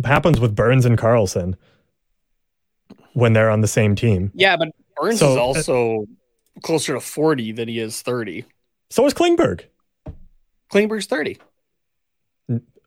happens 0.04 0.38
with 0.40 0.54
Burns 0.54 0.84
and 0.86 0.96
Carlson 0.96 1.56
when 3.14 3.32
they're 3.32 3.50
on 3.50 3.60
the 3.62 3.66
same 3.68 3.94
team. 3.94 4.30
yeah, 4.34 4.56
but 4.56 4.68
Burns 5.00 5.18
So, 5.18 5.32
is 5.32 5.36
uh, 5.36 5.42
also 5.42 6.06
closer 6.62 6.94
to 6.94 7.00
40 7.00 7.52
than 7.52 7.68
he 7.68 7.80
is 7.80 8.00
30. 8.02 8.44
So 8.90 9.04
is 9.06 9.14
Klingberg. 9.14 9.62
Klingberg's 10.72 11.06
30. 11.06 11.38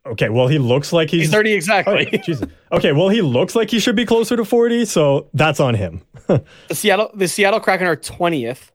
Okay, 0.06 0.30
well 0.30 0.48
he 0.48 0.58
looks 0.58 0.94
like 0.94 1.10
he's, 1.10 1.24
He's 1.24 1.32
30 1.32 1.52
Oh, 1.52 1.56
exactly. 1.56 2.06
Jesus. 2.26 2.48
Okay, 2.72 2.94
well 2.94 3.10
he 3.10 3.22
looks 3.22 3.56
like 3.56 3.70
he 3.70 3.80
should 3.80 3.96
be 3.98 4.06
closer 4.06 4.38
to 4.38 4.46
40, 4.46 4.86
so 4.86 5.30
that's 5.34 5.60
on 5.60 5.76
him. 5.76 6.02
the 6.28 6.44
Seattle 6.72 7.12
the 7.14 7.28
Seattle 7.28 7.60
Kraken 7.60 7.88
are 7.88 7.98
20th 7.98 8.72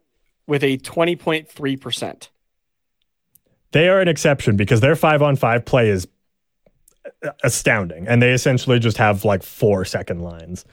with 0.46 0.62
a 0.62 0.76
20.3 0.78 1.80
percent. 1.80 2.28
They 3.70 3.88
are 3.88 4.00
an 4.00 4.08
exception 4.08 4.56
because 4.56 4.80
their 4.80 4.94
5 4.94 5.22
on 5.22 5.36
5 5.36 5.64
play 5.64 5.88
is 5.88 6.06
astounding 7.42 8.06
and 8.06 8.20
they 8.22 8.32
essentially 8.32 8.78
just 8.78 8.98
have 8.98 9.24
like 9.24 9.42
four 9.42 9.84
second 9.86 10.20
lines. 10.20 10.64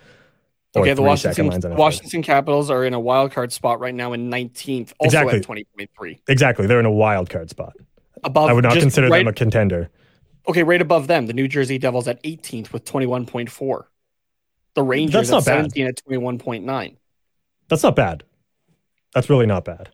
Okay, 0.76 0.93
the 0.93 1.01
Washington 1.01 1.47
lines 1.47 1.65
on 1.65 1.72
a 1.72 1.76
Washington 1.76 2.22
Capitals 2.22 2.70
are 2.70 2.86
in 2.86 2.93
a 2.93 2.99
wild 2.99 3.32
card 3.32 3.51
spot 3.51 3.80
right 3.80 3.93
now 3.93 4.13
in 4.13 4.30
19th, 4.30 4.93
also 4.99 5.05
Exactly. 5.07 5.38
at 5.39 5.43
20.3. 5.43 6.20
Exactly, 6.28 6.67
they're 6.67 6.80
in 6.80 6.86
a 6.86 6.91
wild 6.91 7.30
card 7.30 7.49
spot. 7.49 7.74
Above 8.24 8.49
I 8.49 8.53
would 8.53 8.63
not 8.63 8.78
consider 8.78 9.07
right, 9.09 9.20
them 9.20 9.28
a 9.30 9.34
contender. 9.34 9.89
Okay, 10.47 10.61
right 10.63 10.82
above 10.82 11.07
them, 11.07 11.26
the 11.26 11.34
New 11.34 11.47
Jersey 11.47 11.78
Devils 11.80 12.07
at 12.07 12.22
18th 12.24 12.72
with 12.72 12.86
21.4. 12.86 13.84
The 14.76 14.84
Rangers 14.84 15.30
at 15.30 15.34
not 15.34 15.45
bad. 15.45 15.72
17 15.74 15.88
at 15.88 15.95
21.9. 16.07 16.97
That's 17.67 17.84
not 17.84 17.95
bad. 17.95 18.24
That's 19.13 19.30
really 19.30 19.45
not 19.47 19.65
bad. 19.65 19.89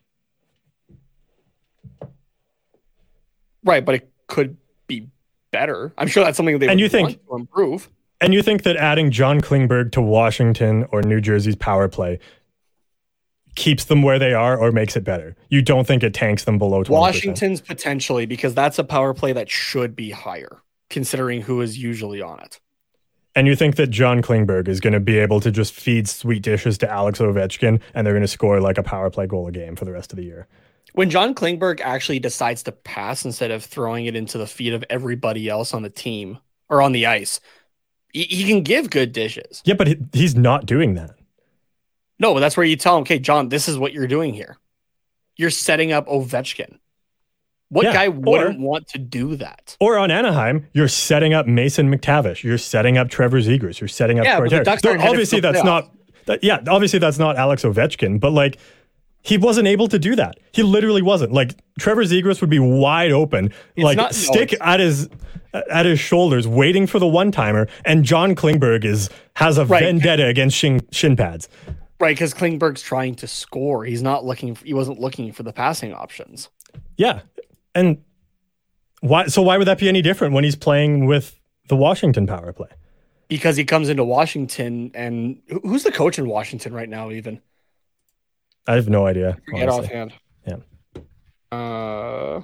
Right, 3.64 3.84
but 3.84 3.96
it 3.96 4.12
could 4.28 4.58
be 4.88 5.10
better. 5.52 5.94
I'm 5.98 6.08
sure 6.08 6.24
that's 6.24 6.38
something 6.38 6.60
they 6.60 6.68
And 6.68 6.76
would 6.76 6.82
you 6.82 6.90
think- 6.90 7.20
want 7.28 7.28
to 7.30 7.36
improve. 7.36 7.90
And 8.22 8.34
you 8.34 8.42
think 8.42 8.64
that 8.64 8.78
adding 8.78 9.12
John 9.12 9.42
Klingberg 9.42 9.92
to 9.94 10.02
Washington 10.02 10.86
or 10.92 11.02
New 11.02 11.20
Jersey's 11.20 11.56
power 11.56 11.88
play 11.88 12.20
keeps 13.56 13.86
them 13.86 14.02
where 14.02 14.20
they 14.20 14.34
are 14.34 14.58
or 14.58 14.72
makes 14.72 14.96
it 14.96 15.04
better? 15.04 15.36
You 15.50 15.62
don't 15.62 15.86
think 15.86 16.04
it 16.04 16.14
tanks 16.14 16.44
them 16.44 16.58
below 16.58 16.84
20%? 16.84 16.90
Washington's 16.90 17.62
potentially 17.62 18.26
because 18.26 18.54
that's 18.54 18.80
a 18.80 18.84
power 18.84 19.14
play 19.14 19.34
that 19.34 19.50
should 19.50 19.96
be 19.96 20.12
higher 20.12 20.62
considering 20.90 21.42
who 21.42 21.62
is 21.62 21.78
usually 21.78 22.22
on 22.22 22.40
it. 22.40 22.60
And 23.36 23.48
you 23.48 23.56
think 23.56 23.76
that 23.76 23.88
John 23.88 24.22
Klingberg 24.22 24.70
is 24.70 24.80
going 24.80 24.94
to 24.94 25.00
be 25.02 25.18
able 25.18 25.42
to 25.42 25.52
just 25.52 25.74
feed 25.74 26.08
sweet 26.08 26.42
dishes 26.42 26.78
to 26.78 26.90
Alex 26.90 27.20
Ovechkin 27.20 27.82
and 27.94 28.08
they're 28.08 28.14
going 28.14 28.22
to 28.22 28.28
score 28.28 28.62
like 28.62 28.78
a 28.78 28.84
power 28.84 29.10
play 29.10 29.28
goal 29.28 29.48
a 29.48 29.52
game 29.52 29.76
for 29.76 29.84
the 29.84 29.92
rest 29.92 30.14
of 30.14 30.18
the 30.18 30.24
year? 30.24 30.48
When 30.94 31.10
John 31.10 31.36
Klingberg 31.36 31.82
actually 31.82 32.20
decides 32.20 32.64
to 32.64 32.72
pass 32.72 33.26
instead 33.26 33.52
of 33.52 33.66
throwing 33.66 34.06
it 34.06 34.16
into 34.16 34.38
the 34.38 34.48
feet 34.48 34.72
of 34.72 34.86
everybody 34.90 35.50
else 35.50 35.74
on 35.74 35.84
the 35.84 35.90
team 35.90 36.38
or 36.70 36.82
on 36.82 36.94
the 36.94 37.08
ice, 37.08 37.42
he, 38.16 38.24
he 38.24 38.48
can 38.48 38.62
give 38.64 38.90
good 38.90 39.12
dishes. 39.12 39.62
Yeah, 39.66 39.74
but 39.76 39.88
he, 39.88 39.98
he's 40.14 40.36
not 40.36 40.66
doing 40.66 40.94
that. 40.96 41.12
No, 42.20 42.34
but 42.34 42.40
that's 42.40 42.56
where 42.56 42.66
you 42.66 42.76
tell 42.78 42.96
him, 42.98 43.02
okay, 43.02 43.20
John, 43.20 43.50
this 43.50 43.68
is 43.68 43.78
what 43.78 43.92
you're 43.94 44.08
doing 44.08 44.34
here. 44.34 44.58
You're 45.36 45.50
setting 45.50 45.92
up 45.92 46.08
Ovechkin. 46.08 46.78
What 47.70 47.84
Yeah, 47.86 47.94
guy 47.94 48.08
wouldn't 48.08 48.60
want 48.60 48.88
to 48.90 49.00
do 49.00 49.36
that? 49.36 49.76
Or 49.82 49.98
on 49.98 50.12
Anaheim, 50.12 50.68
you're 50.74 50.88
setting 50.88 51.34
up 51.34 51.46
Mason 51.46 51.94
McTavish. 51.94 52.42
You're 52.44 52.58
setting 52.58 52.98
up 52.98 53.10
Trevor 53.10 53.42
Zegras. 53.42 53.82
You're 53.82 53.88
setting 53.90 54.20
up 54.20 54.26
Yeah, 54.26 54.38
Troy 54.38 54.46
but 54.46 54.50
the 54.50 54.56
Terry. 54.56 54.64
Ducks 54.64 54.86
aren't 54.86 55.02
obviously 55.02 55.40
that's 55.42 55.64
not. 55.64 55.92
That, 56.28 56.44
yeah, 56.44 56.60
obviously 56.70 57.00
that's 57.00 57.20
not 57.20 57.36
Alex 57.36 57.64
Ovechkin, 57.64 58.20
but 58.20 58.32
like 58.32 58.58
he 59.24 59.38
wasn't 59.38 59.68
able 59.68 59.88
to 59.90 60.00
do 60.00 60.16
that. 60.16 60.38
He 60.54 60.64
literally 60.64 61.02
wasn't. 61.02 61.34
Like 61.34 61.56
Trevor 61.80 62.04
Zegras 62.06 62.40
would 62.40 62.50
be 62.52 62.60
wide 62.60 63.12
open, 63.12 63.52
like 63.76 63.98
not- 63.98 64.14
stick 64.16 64.54
it's- 64.54 64.62
at 64.66 64.80
his 64.80 65.10
at 65.70 65.86
his 65.86 66.00
shoulders, 66.00 66.48
waiting 66.48 66.88
for 66.88 67.00
the 67.00 67.08
one 67.08 67.32
timer, 67.32 67.68
and 67.86 68.04
John 68.04 68.36
Klingberg 68.36 68.86
is 68.86 69.10
has 69.36 69.58
a 69.58 69.66
Right. 69.66 69.84
vendetta 69.84 70.26
against 70.28 70.56
shin, 70.58 70.82
shin 70.92 71.16
pads. 71.16 71.48
Right, 72.00 72.16
because 72.16 72.34
Klingberg's 72.34 72.82
trying 72.82 73.16
to 73.16 73.28
score. 73.28 73.86
He's 73.86 74.02
not 74.02 74.26
looking. 74.26 74.56
He 74.64 74.74
wasn't 74.74 75.00
looking 75.00 75.32
for 75.32 75.44
the 75.44 75.54
passing 75.54 75.94
options. 75.94 76.50
Yeah, 76.98 77.22
and 77.74 77.98
why? 79.02 79.28
So 79.28 79.42
why 79.42 79.58
would 79.58 79.68
that 79.68 79.80
be 79.80 79.88
any 79.88 80.02
different 80.02 80.34
when 80.34 80.44
he's 80.44 80.56
playing 80.58 81.06
with 81.06 81.40
the 81.70 81.76
Washington 81.76 82.28
power 82.28 82.52
play? 82.54 82.68
because 83.28 83.58
he 83.58 83.66
comes 83.66 83.90
into 83.90 84.04
Washington 84.04 84.92
and 84.94 85.42
who's 85.64 85.82
the 85.82 85.92
coach 85.92 86.20
in 86.20 86.28
Washington 86.28 86.72
right 86.76 86.88
now? 86.88 87.10
Even 87.10 87.42
I 88.68 88.76
have 88.76 88.88
no 88.88 89.08
idea. 89.08 89.38
honestly. 89.52 89.86
offhand. 89.86 90.14
Yeah. 90.46 90.58
Uh, 91.52 92.42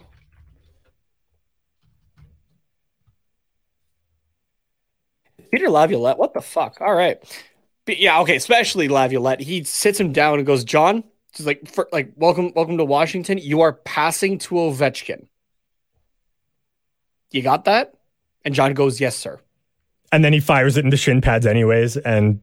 Peter 5.52 5.70
Laviolette. 5.70 6.18
What 6.18 6.34
the 6.34 6.42
fuck? 6.42 6.80
All 6.82 6.94
right. 6.96 7.18
But 7.86 8.00
yeah. 8.00 8.20
Okay. 8.22 8.36
Especially 8.36 8.88
Laviolette. 8.88 9.42
He 9.42 9.64
sits 9.64 10.00
him 10.00 10.12
down 10.14 10.38
and 10.38 10.46
goes, 10.46 10.64
"John, 10.64 11.04
just 11.34 11.46
like 11.48 11.68
for, 11.68 11.88
like 11.92 12.12
welcome, 12.16 12.52
welcome 12.56 12.78
to 12.78 12.86
Washington. 12.86 13.38
You 13.38 13.62
are 13.62 13.74
passing 13.74 14.38
to 14.40 14.56
Ovechkin. 14.56 15.28
You 17.32 17.42
got 17.42 17.66
that?" 17.66 17.94
And 18.46 18.54
John 18.54 18.74
goes, 18.74 19.00
"Yes, 19.00 19.16
sir." 19.16 19.40
and 20.14 20.26
then 20.26 20.34
he 20.34 20.42
fires 20.42 20.76
it 20.76 20.84
into 20.84 20.98
shin 20.98 21.22
pads 21.22 21.46
anyways, 21.46 21.96
and 21.96 22.42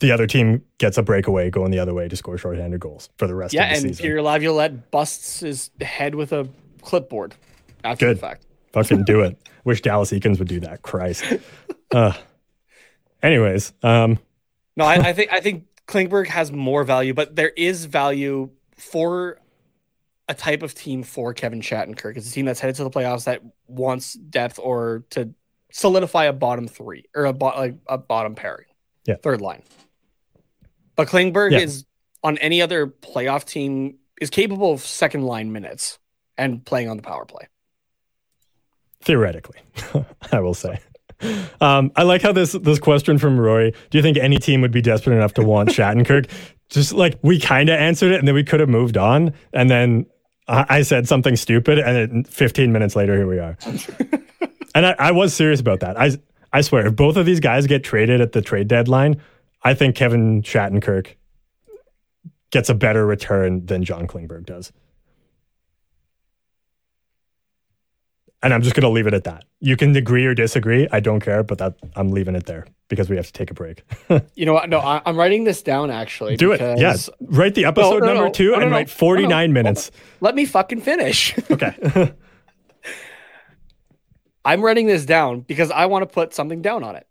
the 0.00 0.10
other 0.10 0.26
team 0.26 0.60
gets 0.78 0.98
a 0.98 1.02
breakaway 1.04 1.48
going 1.50 1.70
the 1.70 1.78
other 1.78 1.94
way 1.94 2.08
to 2.08 2.16
score 2.16 2.36
shorthanded 2.36 2.80
goals 2.80 3.10
for 3.16 3.28
the 3.28 3.34
rest 3.36 3.54
Yeah, 3.54 3.62
of 3.62 3.68
the 3.68 3.74
and 3.76 3.82
season. 3.90 4.02
Peter 4.02 4.22
Laviolette 4.22 4.90
busts 4.90 5.38
his 5.38 5.70
head 5.80 6.16
with 6.16 6.32
a 6.32 6.48
clipboard 6.82 7.36
after 7.84 8.06
Good. 8.08 8.16
the 8.16 8.20
fact. 8.20 8.44
Fucking 8.72 9.04
do 9.04 9.20
it. 9.26 9.38
Wish 9.62 9.82
Dallas 9.82 10.10
Eakins 10.10 10.40
would 10.40 10.48
do 10.48 10.58
that. 10.60 10.82
Christ. 10.82 11.24
Uh, 11.92 12.12
anyways, 13.26 13.72
um, 13.82 14.18
No, 14.76 14.84
I, 14.84 14.94
I 15.08 15.12
think 15.12 15.32
I 15.32 15.40
think 15.40 15.64
Klingberg 15.86 16.26
has 16.28 16.50
more 16.52 16.84
value, 16.84 17.14
but 17.14 17.36
there 17.36 17.50
is 17.50 17.84
value 17.84 18.50
for 18.76 19.38
a 20.28 20.34
type 20.34 20.62
of 20.62 20.74
team 20.74 21.02
for 21.02 21.32
Kevin 21.34 21.60
Shattenkirk. 21.60 22.16
It's 22.16 22.28
a 22.28 22.32
team 22.32 22.46
that's 22.46 22.58
headed 22.60 22.76
to 22.76 22.84
the 22.84 22.90
playoffs 22.90 23.24
that 23.24 23.42
wants 23.68 24.14
depth 24.14 24.58
or 24.60 25.04
to 25.10 25.32
solidify 25.70 26.24
a 26.24 26.32
bottom 26.32 26.66
three 26.66 27.04
or 27.14 27.26
a 27.26 27.32
bo- 27.32 27.46
like 27.56 27.76
a 27.86 27.96
bottom 27.98 28.34
pairing. 28.34 28.66
Yeah. 29.06 29.16
third 29.22 29.40
line. 29.40 29.62
But 30.96 31.06
Klingberg 31.08 31.52
Yeah. 31.52 31.58
is 31.60 31.84
on 32.24 32.38
any 32.38 32.60
other 32.60 32.86
playoff 32.88 33.44
team 33.44 33.98
is 34.20 34.30
capable 34.30 34.72
of 34.72 34.80
second 34.80 35.22
line 35.22 35.52
minutes 35.52 35.98
and 36.36 36.64
playing 36.64 36.88
on 36.88 36.96
the 36.96 37.02
power 37.04 37.24
play. 37.24 37.46
theoretically, 39.02 39.58
I 40.32 40.40
will 40.40 40.54
say. 40.54 40.80
Um, 41.60 41.92
I 41.96 42.02
like 42.02 42.22
how 42.22 42.32
this 42.32 42.52
this 42.52 42.78
question 42.78 43.18
from 43.18 43.38
Rory. 43.38 43.72
Do 43.90 43.98
you 43.98 44.02
think 44.02 44.18
any 44.18 44.38
team 44.38 44.60
would 44.60 44.72
be 44.72 44.82
desperate 44.82 45.16
enough 45.16 45.34
to 45.34 45.42
want 45.42 45.70
Shattenkirk? 45.70 46.30
Just 46.68 46.92
like 46.92 47.18
we 47.22 47.38
kind 47.38 47.68
of 47.68 47.78
answered 47.78 48.12
it, 48.12 48.18
and 48.18 48.26
then 48.26 48.34
we 48.34 48.42
could 48.42 48.58
have 48.60 48.68
moved 48.68 48.96
on, 48.96 49.32
and 49.52 49.70
then 49.70 50.06
I 50.48 50.66
I 50.68 50.82
said 50.82 51.06
something 51.08 51.36
stupid, 51.36 51.78
and 51.78 51.96
then 51.96 52.24
15 52.24 52.72
minutes 52.72 52.96
later, 52.96 53.16
here 53.16 53.26
we 53.26 53.38
are. 53.38 53.56
and 54.74 54.86
I, 54.86 54.96
I 54.98 55.12
was 55.12 55.32
serious 55.32 55.60
about 55.60 55.80
that. 55.80 55.98
I 55.98 56.10
I 56.52 56.62
swear, 56.62 56.86
if 56.86 56.96
both 56.96 57.16
of 57.16 57.24
these 57.24 57.40
guys 57.40 57.66
get 57.66 57.84
traded 57.84 58.20
at 58.20 58.32
the 58.32 58.42
trade 58.42 58.66
deadline, 58.68 59.20
I 59.62 59.74
think 59.74 59.94
Kevin 59.94 60.42
Shattenkirk 60.42 61.14
gets 62.50 62.68
a 62.68 62.74
better 62.74 63.06
return 63.06 63.66
than 63.66 63.84
John 63.84 64.06
Klingberg 64.06 64.46
does. 64.46 64.72
And 68.46 68.54
I'm 68.54 68.62
just 68.62 68.76
going 68.76 68.82
to 68.84 68.88
leave 68.88 69.06
it 69.08 69.12
at 69.14 69.24
that. 69.24 69.44
You 69.60 69.76
can 69.76 69.94
agree 69.96 70.24
or 70.24 70.32
disagree. 70.34 70.86
I 70.92 71.00
don't 71.00 71.18
care, 71.20 71.42
but 71.42 71.58
that 71.58 71.74
I'm 71.96 72.10
leaving 72.12 72.36
it 72.36 72.46
there 72.46 72.64
because 72.88 73.10
we 73.10 73.16
have 73.16 73.26
to 73.26 73.32
take 73.32 73.50
a 73.50 73.54
break. 73.54 73.82
You 74.36 74.46
know 74.46 74.52
what? 74.52 74.68
No, 74.68 74.78
I, 74.78 75.02
I'm 75.04 75.16
writing 75.16 75.42
this 75.44 75.62
down 75.62 75.90
actually. 75.90 76.36
Do 76.36 76.52
it. 76.52 76.60
Yes. 76.78 77.10
Write 77.20 77.56
the 77.56 77.64
episode 77.64 78.00
no, 78.02 78.06
number 78.06 78.24
no. 78.26 78.30
two 78.30 78.52
No, 78.52 78.56
no, 78.58 78.62
and 78.62 78.70
no. 78.70 78.76
write 78.76 78.88
49 78.88 79.28
No, 79.28 79.46
no. 79.46 79.52
minutes. 79.52 79.90
Let 80.20 80.34
me 80.36 80.44
fucking 80.46 80.80
finish. 80.82 81.34
Okay. 81.50 82.12
I'm 84.44 84.62
writing 84.62 84.86
this 84.86 85.04
down 85.04 85.40
because 85.40 85.70
I 85.72 85.86
want 85.86 86.02
to 86.02 86.06
put 86.06 86.32
something 86.32 86.62
down 86.62 86.84
on 86.84 86.94
it. 86.96 87.06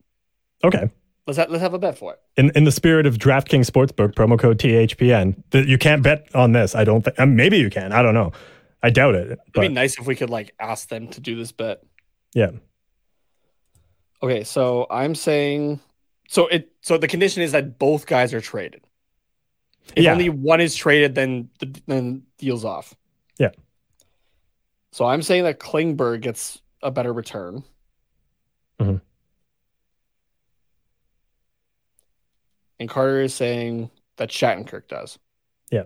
okay. 0.63 0.89
Let's 1.27 1.39
ha- 1.39 1.47
let's 1.49 1.61
have 1.63 1.73
a 1.73 1.79
bet 1.79 1.97
for 1.97 2.13
it. 2.13 2.19
In 2.37 2.51
in 2.51 2.65
the 2.65 2.71
spirit 2.71 3.07
of 3.07 3.17
DraftKings 3.17 3.65
Sportsbook, 3.69 4.13
promo 4.13 4.37
code 4.37 4.59
THPN, 4.59 5.35
that 5.49 5.67
you 5.67 5.79
can't 5.79 6.03
bet 6.03 6.27
on 6.35 6.51
this. 6.51 6.75
I 6.75 6.83
don't 6.83 7.01
think. 7.03 7.19
Um, 7.19 7.35
maybe 7.35 7.57
you 7.57 7.71
can. 7.71 7.91
I 7.91 8.03
don't 8.03 8.13
know. 8.13 8.31
I 8.85 8.91
doubt 8.91 9.15
it. 9.15 9.31
It'd 9.31 9.53
be 9.53 9.67
nice 9.67 9.97
if 9.97 10.05
we 10.05 10.15
could 10.15 10.29
like 10.29 10.53
ask 10.59 10.89
them 10.89 11.07
to 11.09 11.19
do 11.19 11.35
this 11.35 11.51
bet. 11.51 11.81
yeah. 12.35 12.51
Okay, 14.21 14.43
so 14.43 14.85
I'm 14.91 15.15
saying 15.15 15.79
So 16.29 16.45
it 16.47 16.71
so 16.81 16.97
the 16.99 17.07
condition 17.07 17.41
is 17.41 17.51
that 17.53 17.79
both 17.79 18.05
guys 18.05 18.31
are 18.33 18.41
traded. 18.41 18.81
If 19.95 20.03
Yeah. 20.03 20.11
only 20.13 20.29
one 20.29 20.61
is 20.61 20.75
traded, 20.75 21.15
then 21.15 21.49
the 21.59 21.81
then 21.87 22.23
deals 22.37 22.63
off. 22.63 22.93
Yeah. 23.39 23.51
So 24.91 25.05
I'm 25.05 25.21
saying 25.23 25.43
that 25.45 25.59
Klingberg 25.59 26.21
gets 26.21 26.61
a 26.83 26.91
better 26.91 27.11
return. 27.11 27.63
Mhm. 28.79 29.01
And 32.79 32.89
Carter 32.89 33.21
is 33.21 33.33
saying 33.33 33.89
that 34.17 34.29
Shattenkirk 34.29 34.87
does. 34.87 35.17
Yeah. 35.71 35.83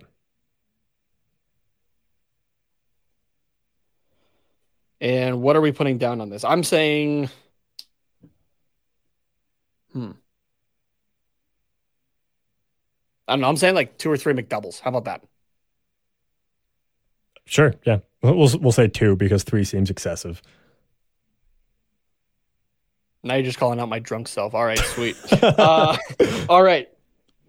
And 5.00 5.40
what 5.40 5.56
are 5.56 5.60
we 5.60 5.72
putting 5.72 5.98
down 5.98 6.20
on 6.20 6.28
this? 6.28 6.44
I'm 6.44 6.62
saying, 6.62 7.30
hmm. 9.92 10.10
I 13.26 13.32
don't 13.32 13.40
know. 13.40 13.48
I'm 13.48 13.56
saying 13.56 13.74
like 13.74 13.96
two 13.96 14.10
or 14.10 14.16
three 14.16 14.34
McDoubles. 14.34 14.80
How 14.80 14.90
about 14.90 15.04
that? 15.04 15.22
Sure. 17.46 17.74
Yeah. 17.84 18.00
We'll 18.22 18.50
we'll, 18.60 18.72
say 18.72 18.86
two 18.86 19.16
because 19.16 19.44
three 19.44 19.64
seems 19.64 19.88
excessive. 19.88 20.42
Now 23.22 23.34
you're 23.34 23.44
just 23.44 23.58
calling 23.58 23.80
out 23.80 23.88
my 23.88 23.98
drunk 23.98 24.28
self. 24.28 24.54
All 24.54 24.64
right, 24.64 24.78
sweet. 24.78 25.16
uh, 25.42 25.96
all 26.48 26.62
right, 26.62 26.88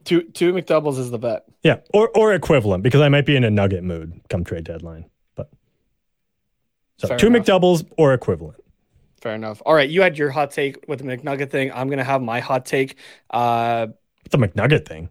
two 0.05 0.23
two 0.23 0.53
McDoubles 0.53 0.97
is 0.97 1.11
the 1.11 1.19
bet. 1.19 1.43
Yeah, 1.63 1.77
or 1.93 2.09
or 2.15 2.33
equivalent 2.33 2.83
because 2.83 3.01
I 3.01 3.09
might 3.09 3.25
be 3.25 3.35
in 3.35 3.43
a 3.43 3.49
nugget 3.49 3.83
mood 3.83 4.21
come 4.29 4.45
trade 4.45 4.63
deadline. 4.63 5.10
So 7.01 7.07
Fair 7.07 7.17
two 7.17 7.27
enough. 7.27 7.45
McDoubles 7.45 7.83
or 7.97 8.13
equivalent. 8.13 8.63
Fair 9.21 9.33
enough. 9.33 9.59
All 9.65 9.73
right, 9.73 9.89
you 9.89 10.03
had 10.03 10.17
your 10.19 10.29
hot 10.29 10.51
take 10.51 10.87
with 10.87 10.99
the 10.99 11.05
McNugget 11.05 11.49
thing. 11.49 11.71
I'm 11.73 11.89
gonna 11.89 12.03
have 12.03 12.21
my 12.21 12.39
hot 12.39 12.63
take. 12.65 12.95
Uh, 13.31 13.87
The 14.29 14.37
McNugget 14.37 14.87
thing. 14.87 15.09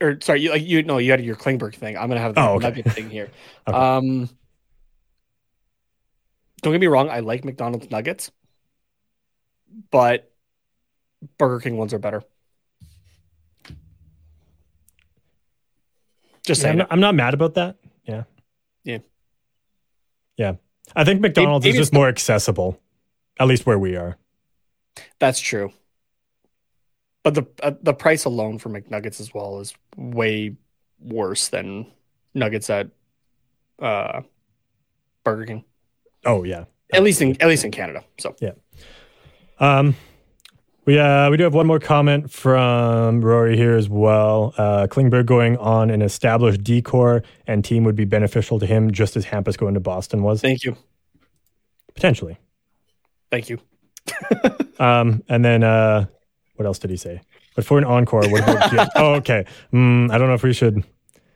or 0.00 0.18
sorry, 0.20 0.40
you 0.40 0.50
like 0.50 0.62
you 0.64 0.82
no, 0.82 0.98
you 0.98 1.12
had 1.12 1.24
your 1.24 1.36
Klingberg 1.36 1.76
thing. 1.76 1.96
I'm 1.96 2.08
gonna 2.08 2.20
have 2.20 2.34
the 2.34 2.40
Oh, 2.42 2.54
okay. 2.56 2.72
McNugget 2.72 2.92
thing 2.92 3.10
here. 3.10 3.30
Okay. 3.68 3.78
Um, 3.78 4.28
don't 6.62 6.72
get 6.72 6.80
me 6.80 6.86
wrong. 6.88 7.08
I 7.10 7.20
like 7.20 7.44
McDonald's 7.44 7.90
nuggets, 7.90 8.32
but 9.92 10.32
Burger 11.38 11.60
King 11.60 11.76
ones 11.76 11.94
are 11.94 11.98
better. 12.00 12.22
Just 16.44 16.62
Yeah, 16.62 16.68
I'm, 16.70 16.72
saying. 16.72 16.78
not, 16.78 16.88
I'm 16.92 17.00
not 17.00 17.14
mad 17.14 17.34
about 17.34 17.54
that. 17.54 17.76
Yeah. 18.04 18.24
Yeah. 18.84 18.98
Yeah. 20.42 20.54
I 20.96 21.04
think 21.04 21.20
McDonald's 21.20 21.64
is 21.64 21.70
it's 21.70 21.78
just 21.78 21.92
more 21.92 22.08
accessible, 22.08 22.80
at 23.38 23.46
least 23.46 23.64
where 23.64 23.78
we 23.78 23.94
are. 23.96 24.18
That's 25.20 25.38
true. 25.38 25.72
But 27.22 27.34
the 27.34 27.46
uh, 27.62 27.74
the 27.80 27.94
price 27.94 28.24
alone 28.24 28.58
for 28.58 28.68
McNuggets 28.68 29.20
as 29.20 29.32
well 29.32 29.60
is 29.60 29.72
way 29.96 30.56
worse 30.98 31.48
than 31.48 31.86
nuggets 32.34 32.68
at 32.68 32.88
uh, 33.78 34.22
Burger 35.22 35.46
King. 35.46 35.64
Oh 36.26 36.42
yeah. 36.42 36.64
At 36.92 37.04
least 37.04 37.22
in 37.22 37.40
at 37.40 37.46
least 37.46 37.64
in 37.64 37.70
Canada. 37.70 38.02
So 38.18 38.34
yeah. 38.40 38.52
Um, 39.60 39.94
we 40.84 40.98
uh 40.98 41.30
we 41.30 41.36
do 41.36 41.44
have 41.44 41.54
one 41.54 41.66
more 41.66 41.78
comment 41.78 42.30
from 42.30 43.20
Rory 43.24 43.56
here 43.56 43.76
as 43.76 43.88
well. 43.88 44.54
Uh, 44.56 44.86
Klingberg 44.88 45.26
going 45.26 45.56
on 45.58 45.90
an 45.90 46.02
established 46.02 46.62
decor 46.64 47.22
and 47.46 47.64
team 47.64 47.84
would 47.84 47.96
be 47.96 48.04
beneficial 48.04 48.58
to 48.58 48.66
him, 48.66 48.90
just 48.90 49.16
as 49.16 49.24
Hampus 49.26 49.56
going 49.56 49.74
to 49.74 49.80
Boston 49.80 50.22
was 50.22 50.40
thank 50.40 50.64
you, 50.64 50.76
potentially. 51.94 52.38
thank 53.30 53.48
you. 53.48 53.58
Um, 54.78 55.22
and 55.28 55.44
then 55.44 55.62
uh, 55.62 56.06
what 56.56 56.66
else 56.66 56.80
did 56.80 56.90
he 56.90 56.96
say? 56.96 57.20
But 57.54 57.64
for 57.64 57.78
an 57.78 57.84
encore, 57.84 58.28
what 58.28 58.42
about 58.42 58.70
Gib- 58.70 58.88
oh 58.96 59.14
okay? 59.14 59.44
Mm, 59.72 60.10
I 60.10 60.18
don't 60.18 60.26
know 60.26 60.34
if 60.34 60.42
we 60.42 60.52
should. 60.52 60.82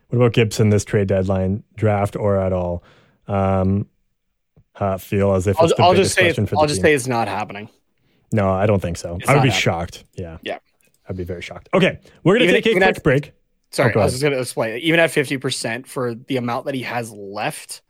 What 0.09 0.17
about 0.17 0.33
Gibson 0.33 0.69
this 0.69 0.83
trade 0.83 1.07
deadline 1.07 1.63
draft 1.75 2.17
or 2.17 2.35
at 2.35 2.51
all? 2.51 2.83
Um, 3.25 3.87
uh, 4.75 4.97
feel 4.97 5.33
as 5.33 5.47
if 5.47 5.57
I'll, 5.61 5.71
I'll 5.79 5.93
just 5.93 6.13
say 6.13 6.27
I'll 6.27 6.65
just 6.65 6.75
team. 6.75 6.81
say 6.81 6.93
it's 6.93 7.07
not 7.07 7.29
happening. 7.29 7.69
No, 8.31 8.49
I 8.49 8.65
don't 8.65 8.81
think 8.81 8.97
so. 8.97 9.15
It's 9.19 9.29
I 9.29 9.33
would 9.33 9.43
be 9.43 9.49
happening. 9.49 9.61
shocked. 9.61 10.03
Yeah. 10.15 10.37
Yeah. 10.41 10.59
I'd 11.07 11.15
be 11.17 11.23
very 11.23 11.41
shocked. 11.41 11.69
Okay. 11.73 11.99
We're 12.23 12.37
going 12.37 12.47
to 12.49 12.53
take 12.53 12.65
a 12.65 12.71
quick 12.73 12.83
at- 12.83 13.03
break. 13.03 13.33
Sorry, 13.71 13.93
Oh, 13.95 13.99
I 13.99 14.03
was 14.05 14.13
just 14.13 14.21
going 14.21 14.33
to 14.33 14.39
explain. 14.39 14.77
Even 14.79 14.99
at 15.01 15.11
fifty 15.11 15.37
percent 15.37 15.87
for 15.87 16.15
the 16.15 16.37
amount 16.37 16.65
that 16.65 16.73
he 16.75 16.83
has 16.83 17.11
left, 17.11 17.81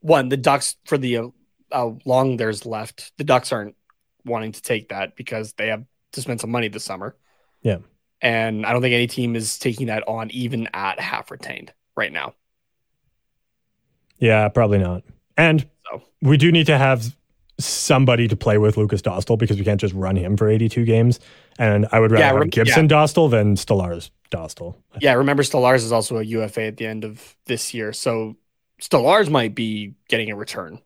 one 0.00 0.30
the 0.30 0.38
Ducks 0.38 0.76
for 0.86 0.96
the 0.96 1.18
uh, 1.18 1.26
how 1.70 1.98
long 2.06 2.38
there's 2.38 2.64
left, 2.64 3.12
the 3.18 3.24
Ducks 3.24 3.52
aren't 3.52 3.76
wanting 4.24 4.52
to 4.52 4.62
take 4.62 4.88
that 4.88 5.14
because 5.16 5.52
they 5.54 5.68
have 5.68 5.84
to 6.12 6.20
spend 6.22 6.40
some 6.40 6.50
money 6.50 6.68
this 6.68 6.84
summer. 6.84 7.14
Yeah. 7.62 7.78
and 8.22 8.64
I 8.66 8.72
don't 8.72 8.80
think 8.82 8.94
any 8.94 9.06
team 9.06 9.36
is 9.36 9.58
taking 9.58 9.86
that 9.88 10.06
on 10.08 10.30
even 10.30 10.68
at 10.72 10.98
half 10.98 11.30
retained 11.30 11.72
right 11.94 12.12
now. 12.12 12.34
Yeah, 14.18 14.48
probably 14.48 14.78
not. 14.78 15.02
And 15.36 15.68
So. 15.90 16.02
we 16.20 16.36
do 16.36 16.52
need 16.52 16.66
to 16.66 16.78
have 16.78 17.14
somebody 17.58 18.28
to 18.28 18.36
play 18.36 18.58
with 18.58 18.76
Lukas 18.76 19.02
Dostal 19.02 19.38
because 19.38 19.58
we 19.58 19.64
can't 19.64 19.80
just 19.80 19.94
run 19.94 20.16
him 20.16 20.36
for 20.36 20.48
82 20.48 20.84
games. 20.84 21.20
And 21.58 21.86
I 21.92 22.00
would 22.00 22.10
rather 22.10 22.22
Yeah, 22.24 22.28
have 22.30 22.38
rem- 22.40 22.48
Gibson 22.48 22.88
Dostal 22.88 23.30
than 23.30 23.56
Stolarz 23.56 24.10
Dostal. 24.30 24.74
Yeah, 25.00 25.14
remember 25.14 25.42
Stolarz 25.42 25.76
is 25.84 25.92
also 25.92 26.18
a 26.18 26.22
UFA 26.22 26.62
at 26.62 26.76
the 26.78 26.86
end 26.86 27.04
of 27.04 27.36
this 27.46 27.74
year, 27.74 27.92
so 27.92 28.36
Stolarz 28.80 29.28
might 29.30 29.54
be 29.54 29.94
getting 30.08 30.30
a 30.30 30.36
return 30.36 30.80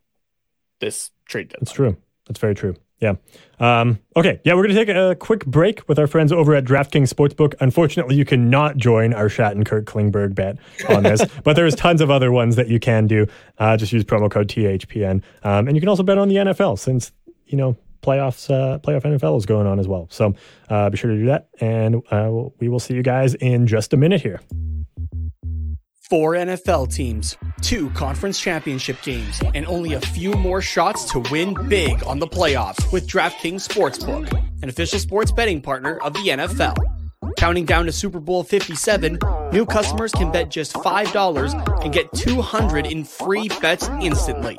this 0.80 1.10
trade 1.24 1.48
deadline. 1.48 1.60
That's 1.62 1.72
true. 1.72 1.96
That's 2.26 2.40
very 2.40 2.54
true. 2.54 2.74
Yeah. 3.00 3.14
Um, 3.60 3.98
okay. 4.16 4.40
Yeah, 4.44 4.54
we're 4.54 4.62
going 4.62 4.74
to 4.74 4.84
take 4.84 4.94
a 4.94 5.14
quick 5.14 5.44
break 5.44 5.86
with 5.88 5.98
our 5.98 6.06
friends 6.06 6.32
over 6.32 6.54
at 6.54 6.64
DraftKings 6.64 7.12
Sportsbook. 7.12 7.54
Unfortunately, 7.60 8.16
you 8.16 8.24
cannot 8.24 8.76
join 8.76 9.12
our 9.12 9.28
Shattenkirk 9.28 9.84
Klingberg 9.84 10.34
bet 10.34 10.58
on 10.88 11.02
this, 11.02 11.22
but 11.44 11.56
there's 11.56 11.74
tons 11.74 12.00
of 12.00 12.10
other 12.10 12.32
ones 12.32 12.56
that 12.56 12.68
you 12.68 12.80
can 12.80 13.06
do. 13.06 13.26
Uh, 13.58 13.76
just 13.76 13.92
use 13.92 14.04
promo 14.04 14.30
code 14.30 14.48
THPN. 14.48 15.22
Um, 15.42 15.68
and 15.68 15.76
you 15.76 15.80
can 15.80 15.88
also 15.88 16.02
bet 16.02 16.18
on 16.18 16.28
the 16.28 16.36
NFL 16.36 16.78
since, 16.78 17.12
you 17.46 17.58
know, 17.58 17.76
playoffs, 18.02 18.50
uh, 18.50 18.78
playoff 18.78 19.02
NFL 19.02 19.36
is 19.36 19.46
going 19.46 19.66
on 19.66 19.78
as 19.78 19.88
well. 19.88 20.06
So 20.10 20.34
uh, 20.70 20.88
be 20.88 20.96
sure 20.96 21.10
to 21.10 21.18
do 21.18 21.26
that. 21.26 21.48
And 21.60 22.02
uh, 22.10 22.30
we 22.60 22.68
will 22.68 22.80
see 22.80 22.94
you 22.94 23.02
guys 23.02 23.34
in 23.34 23.66
just 23.66 23.92
a 23.92 23.96
minute 23.96 24.22
here. 24.22 24.40
Four 26.08 26.34
NFL 26.34 26.94
teams, 26.94 27.36
two 27.62 27.90
conference 27.90 28.38
championship 28.38 29.02
games, 29.02 29.42
and 29.56 29.66
only 29.66 29.94
a 29.94 30.00
few 30.00 30.30
more 30.34 30.62
shots 30.62 31.04
to 31.10 31.18
win 31.32 31.52
big 31.68 32.00
on 32.04 32.20
the 32.20 32.28
playoffs 32.28 32.92
with 32.92 33.08
DraftKings 33.08 33.66
Sportsbook, 33.66 34.32
an 34.62 34.68
official 34.68 35.00
sports 35.00 35.32
betting 35.32 35.60
partner 35.60 35.98
of 35.98 36.12
the 36.12 36.28
NFL. 36.28 36.76
Counting 37.36 37.64
down 37.64 37.86
to 37.86 37.92
Super 37.92 38.20
Bowl 38.20 38.44
57, 38.44 39.18
new 39.50 39.66
customers 39.66 40.12
can 40.12 40.30
bet 40.30 40.48
just 40.48 40.74
$5 40.74 41.84
and 41.84 41.92
get 41.92 42.12
200 42.12 42.86
in 42.86 43.02
free 43.02 43.48
bets 43.60 43.88
instantly. 44.00 44.56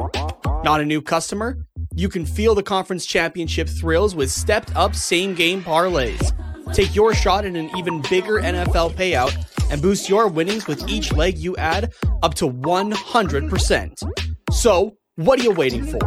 Not 0.66 0.82
a 0.82 0.86
new 0.86 1.02
customer? 1.02 1.66
You 1.96 2.10
can 2.10 2.26
feel 2.26 2.56
the 2.56 2.64
conference 2.64 3.06
championship 3.06 3.70
thrills 3.70 4.16
with 4.16 4.30
stepped 4.30 4.76
up 4.76 4.96
same 4.96 5.34
game 5.34 5.64
parlays. 5.64 6.34
Take 6.74 6.94
your 6.94 7.14
shot 7.14 7.46
at 7.46 7.56
an 7.56 7.70
even 7.78 8.02
bigger 8.10 8.34
NFL 8.34 8.96
payout 8.96 9.34
and 9.70 9.82
boost 9.82 10.10
your 10.10 10.28
winnings 10.28 10.68
with 10.68 10.88
each 10.90 11.14
leg 11.14 11.38
you 11.38 11.56
add 11.58 11.94
up 12.24 12.34
to 12.36 12.50
100%. 12.50 14.12
So, 14.52 14.98
what 15.16 15.40
are 15.40 15.44
you 15.44 15.52
waiting 15.52 15.86
for? 15.86 16.00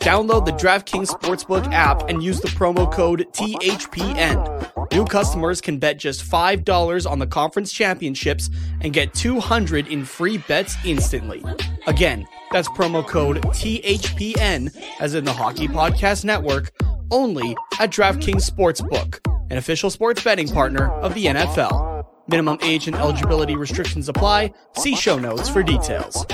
Download 0.00 0.44
the 0.44 0.52
DraftKings 0.52 1.08
Sportsbook 1.08 1.70
app 1.72 2.08
and 2.08 2.22
use 2.22 2.40
the 2.40 2.48
promo 2.48 2.90
code 2.92 3.26
THPN. 3.32 4.92
New 4.92 5.04
customers 5.04 5.60
can 5.60 5.78
bet 5.78 5.98
just 5.98 6.22
$5 6.24 7.10
on 7.10 7.18
the 7.18 7.26
conference 7.26 7.72
championships 7.72 8.48
and 8.80 8.92
get 8.92 9.12
200 9.14 9.88
in 9.88 10.04
free 10.04 10.38
bets 10.38 10.76
instantly. 10.84 11.44
Again, 11.86 12.26
that's 12.50 12.68
promo 12.68 13.06
code 13.06 13.42
THPN, 13.42 14.74
as 15.00 15.14
in 15.14 15.24
the 15.24 15.32
Hockey 15.32 15.68
Podcast 15.68 16.24
Network, 16.24 16.70
only 17.10 17.56
at 17.78 17.90
DraftKings 17.90 18.48
Sportsbook, 18.48 19.18
an 19.50 19.58
official 19.58 19.90
sports 19.90 20.22
betting 20.22 20.48
partner 20.48 20.90
of 20.90 21.14
the 21.14 21.26
NFL. 21.26 21.95
Minimum 22.28 22.58
age 22.62 22.86
and 22.86 22.96
eligibility 22.96 23.56
restrictions 23.56 24.08
apply. 24.08 24.52
See 24.76 24.96
show 24.96 25.18
notes 25.18 25.48
for 25.48 25.62
details. 25.62 26.24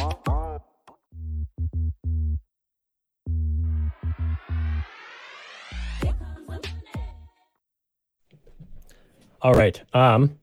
All 9.40 9.54
right. 9.54 9.80
Um, 9.92 10.38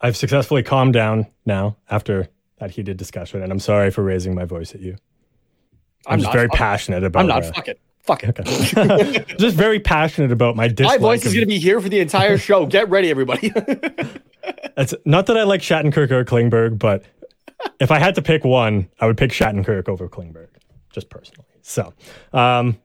I've 0.00 0.16
successfully 0.16 0.62
calmed 0.62 0.92
down 0.92 1.26
now 1.46 1.76
after 1.90 2.28
that 2.58 2.70
heated 2.70 2.96
discussion, 2.98 3.42
and 3.42 3.50
I'm 3.50 3.58
sorry 3.60 3.90
for 3.90 4.02
raising 4.02 4.34
my 4.34 4.44
voice 4.44 4.74
at 4.74 4.80
you. 4.80 4.96
I'm, 6.06 6.18
just 6.18 6.26
not 6.28 6.34
very 6.34 6.48
passionate 6.48 7.02
about. 7.02 7.20
I'm 7.20 7.26
not. 7.26 7.44
uh, 7.44 7.52
Fuck 7.52 7.68
it. 7.68 7.80
Fuck 8.04 8.24
it. 8.24 8.38
Okay. 8.38 9.24
just 9.38 9.56
very 9.56 9.80
passionate 9.80 10.30
about 10.30 10.56
my 10.56 10.72
My 10.80 10.98
voice 10.98 11.24
is 11.24 11.32
going 11.32 11.42
to 11.42 11.46
be 11.46 11.58
here 11.58 11.80
for 11.80 11.88
the 11.88 12.00
entire 12.00 12.36
show. 12.36 12.66
Get 12.66 12.88
ready, 12.90 13.10
everybody. 13.10 13.52
It's 14.76 14.92
not 15.06 15.26
that 15.26 15.38
I 15.38 15.44
like 15.44 15.62
Shattenkirk 15.62 16.10
or 16.10 16.24
Klingberg, 16.24 16.78
but 16.78 17.04
if 17.80 17.90
I 17.90 17.98
had 17.98 18.16
to 18.16 18.22
pick 18.22 18.44
one, 18.44 18.90
I 19.00 19.06
would 19.06 19.16
pick 19.16 19.30
Shattenkirk 19.30 19.88
over 19.88 20.08
Klingberg, 20.08 20.48
just 20.92 21.08
personally. 21.08 21.46
So, 21.62 21.94
um, 22.32 22.76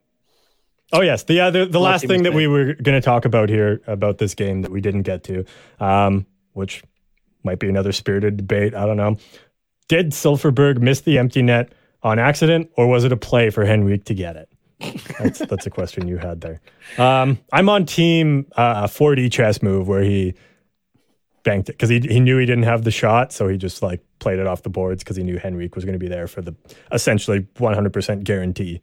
Oh 0.92 1.02
yes, 1.02 1.24
the 1.24 1.40
uh, 1.40 1.52
the, 1.52 1.66
the 1.66 1.80
last 1.80 2.08
thing 2.08 2.24
that 2.24 2.34
we 2.34 2.48
were 2.48 2.74
going 2.74 3.00
to 3.00 3.02
talk 3.02 3.26
about 3.26 3.50
here 3.50 3.82
about 3.86 4.18
this 4.18 4.34
game 4.34 4.64
that 4.64 4.72
we 4.72 4.82
didn't 4.82 5.04
get 5.04 5.24
to, 5.26 5.46
um, 5.80 6.26
which 6.54 6.84
might 7.44 7.60
be 7.60 7.70
another 7.70 7.92
spirited 7.92 8.38
debate. 8.38 8.74
I 8.74 8.86
don't 8.86 8.98
know. 8.98 9.18
Did 9.88 10.12
Silfverberg 10.12 10.80
miss 10.80 11.02
the 11.02 11.20
empty 11.20 11.42
net 11.42 11.74
on 12.02 12.18
accident, 12.18 12.72
or 12.76 12.88
was 12.88 13.04
it 13.04 13.12
a 13.12 13.18
play 13.18 13.50
for 13.52 13.64
Henrique 13.64 14.06
to 14.06 14.16
get 14.16 14.36
it? 14.36 14.50
That's 15.20 15.40
that's 15.40 15.66
a 15.66 15.70
question 15.70 16.08
you 16.08 16.18
had 16.18 16.42
there. 16.42 16.62
Um, 16.98 17.40
I'm 17.52 17.68
on 17.70 17.86
team 17.86 18.48
uh, 18.56 18.88
4D 18.88 19.32
chess 19.32 19.62
move 19.62 19.88
where 19.88 20.02
he 20.02 20.36
banked 21.44 21.70
it 21.70 21.74
because 21.74 21.90
he 21.90 22.00
he 22.00 22.20
knew 22.20 22.38
he 22.38 22.46
didn't 22.46 22.64
have 22.64 22.84
the 22.84 22.92
shot, 22.92 23.34
so 23.34 23.48
he 23.48 23.58
just 23.58 23.82
like 23.82 24.02
played 24.20 24.40
it 24.40 24.48
off 24.48 24.64
the 24.64 24.70
boards 24.70 25.04
because 25.04 25.18
he 25.18 25.24
knew 25.24 25.40
Henrique 25.44 25.76
was 25.76 25.86
going 25.86 25.94
to 25.94 26.00
be 26.00 26.08
there 26.08 26.28
for 26.28 26.42
the 26.42 26.56
essentially 26.92 27.42
100% 27.56 28.24
guarantee. 28.24 28.82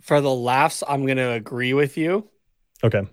For 0.00 0.20
the 0.20 0.34
laughs, 0.34 0.82
I'm 0.86 1.06
going 1.06 1.16
to 1.16 1.30
agree 1.30 1.72
with 1.72 1.96
you. 1.96 2.28
Okay. 2.82 3.06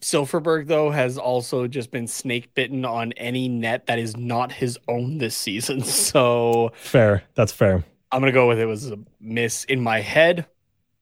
Silfverberg, 0.00 0.66
though, 0.66 0.90
has 0.90 1.16
also 1.16 1.68
just 1.68 1.92
been 1.92 2.08
snake 2.08 2.52
bitten 2.54 2.84
on 2.84 3.12
any 3.12 3.48
net 3.48 3.86
that 3.86 4.00
is 4.00 4.16
not 4.16 4.50
his 4.50 4.76
own 4.88 5.18
this 5.18 5.36
season. 5.36 5.82
So 5.92 6.72
Fair. 6.74 7.22
That's 7.36 7.52
fair. 7.52 7.84
I'm 8.12 8.20
going 8.20 8.32
to 8.32 8.34
go 8.34 8.46
with 8.46 8.58
it 8.58 8.66
was 8.66 8.90
a 8.90 8.98
miss 9.20 9.64
in 9.64 9.80
my 9.80 10.00
head, 10.00 10.46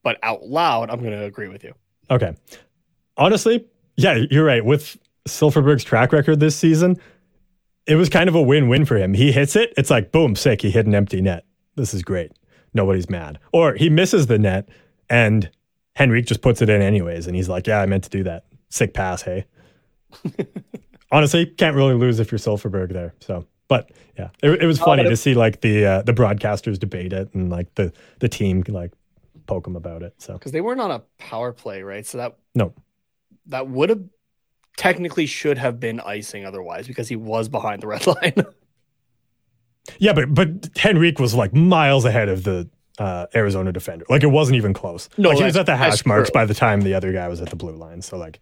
but 0.02 0.18
out 0.22 0.44
loud, 0.44 0.90
I'm 0.90 1.00
going 1.00 1.12
to 1.12 1.24
agree 1.24 1.48
with 1.48 1.64
you. 1.64 1.74
Okay. 2.10 2.34
Honestly, 3.16 3.66
yeah, 3.96 4.24
you're 4.30 4.44
right. 4.44 4.64
With 4.64 4.96
Silfverberg's 5.28 5.84
track 5.84 6.12
record 6.12 6.40
this 6.40 6.56
season, 6.56 6.96
it 7.86 7.96
was 7.96 8.08
kind 8.08 8.28
of 8.28 8.34
a 8.34 8.42
win-win 8.42 8.84
for 8.84 8.96
him. 8.96 9.14
He 9.14 9.32
hits 9.32 9.56
it, 9.56 9.74
it's 9.76 9.90
like 9.90 10.12
boom, 10.12 10.36
sick. 10.36 10.62
He 10.62 10.70
hit 10.70 10.86
an 10.86 10.94
empty 10.94 11.20
net. 11.20 11.44
This 11.76 11.92
is 11.92 12.02
great. 12.02 12.32
Nobody's 12.72 13.10
mad. 13.10 13.38
Or 13.52 13.74
he 13.74 13.90
misses 13.90 14.26
the 14.26 14.38
net, 14.38 14.68
and 15.08 15.50
Henrique 15.98 16.26
just 16.26 16.40
puts 16.40 16.62
it 16.62 16.68
in 16.68 16.82
anyways, 16.82 17.26
and 17.26 17.34
he's 17.34 17.48
like, 17.48 17.66
"Yeah, 17.66 17.80
I 17.80 17.86
meant 17.86 18.04
to 18.04 18.10
do 18.10 18.22
that. 18.24 18.44
Sick 18.68 18.94
pass, 18.94 19.22
hey." 19.22 19.46
Honestly, 21.12 21.46
can't 21.46 21.74
really 21.74 21.94
lose 21.94 22.20
if 22.20 22.30
you're 22.30 22.38
Silfverberg 22.38 22.92
there. 22.92 23.14
So, 23.20 23.44
but 23.70 23.92
yeah, 24.18 24.30
it, 24.42 24.64
it 24.64 24.66
was 24.66 24.80
funny 24.80 25.04
but 25.04 25.10
to 25.10 25.16
see 25.16 25.32
like 25.34 25.60
the 25.60 25.86
uh, 25.86 26.02
the 26.02 26.12
broadcasters 26.12 26.76
debate 26.76 27.12
it 27.12 27.32
and 27.32 27.50
like 27.50 27.72
the 27.76 27.92
the 28.18 28.28
team 28.28 28.64
like 28.66 28.92
poke 29.46 29.64
him 29.64 29.76
about 29.76 30.02
it. 30.02 30.12
So 30.18 30.32
Because 30.32 30.50
they 30.50 30.60
weren't 30.60 30.80
on 30.80 30.90
a 30.90 31.02
power 31.18 31.52
play, 31.52 31.82
right? 31.82 32.04
So 32.04 32.18
that 32.18 32.36
no, 32.52 32.74
that 33.46 33.68
would 33.68 33.88
have 33.88 34.02
technically 34.76 35.24
should 35.24 35.56
have 35.56 35.78
been 35.78 36.00
icing 36.00 36.44
otherwise 36.44 36.88
because 36.88 37.08
he 37.08 37.14
was 37.14 37.48
behind 37.48 37.80
the 37.80 37.86
red 37.86 38.06
line. 38.08 38.44
Yeah, 39.98 40.14
but 40.14 40.34
but 40.34 40.68
Henrique 40.84 41.20
was 41.20 41.32
like 41.34 41.54
miles 41.54 42.04
ahead 42.04 42.28
of 42.28 42.42
the 42.42 42.68
uh, 42.98 43.26
Arizona 43.36 43.70
defender. 43.70 44.04
Like 44.08 44.24
it 44.24 44.32
wasn't 44.32 44.56
even 44.56 44.74
close. 44.74 45.08
No, 45.16 45.28
like 45.28 45.38
he 45.38 45.44
was 45.44 45.56
at 45.56 45.66
the 45.66 45.76
hash 45.76 46.04
marks 46.04 46.28
true. 46.28 46.34
by 46.34 46.44
the 46.44 46.54
time 46.54 46.80
the 46.80 46.94
other 46.94 47.12
guy 47.12 47.28
was 47.28 47.40
at 47.40 47.50
the 47.50 47.56
blue 47.56 47.76
line. 47.76 48.02
So 48.02 48.18
like 48.18 48.40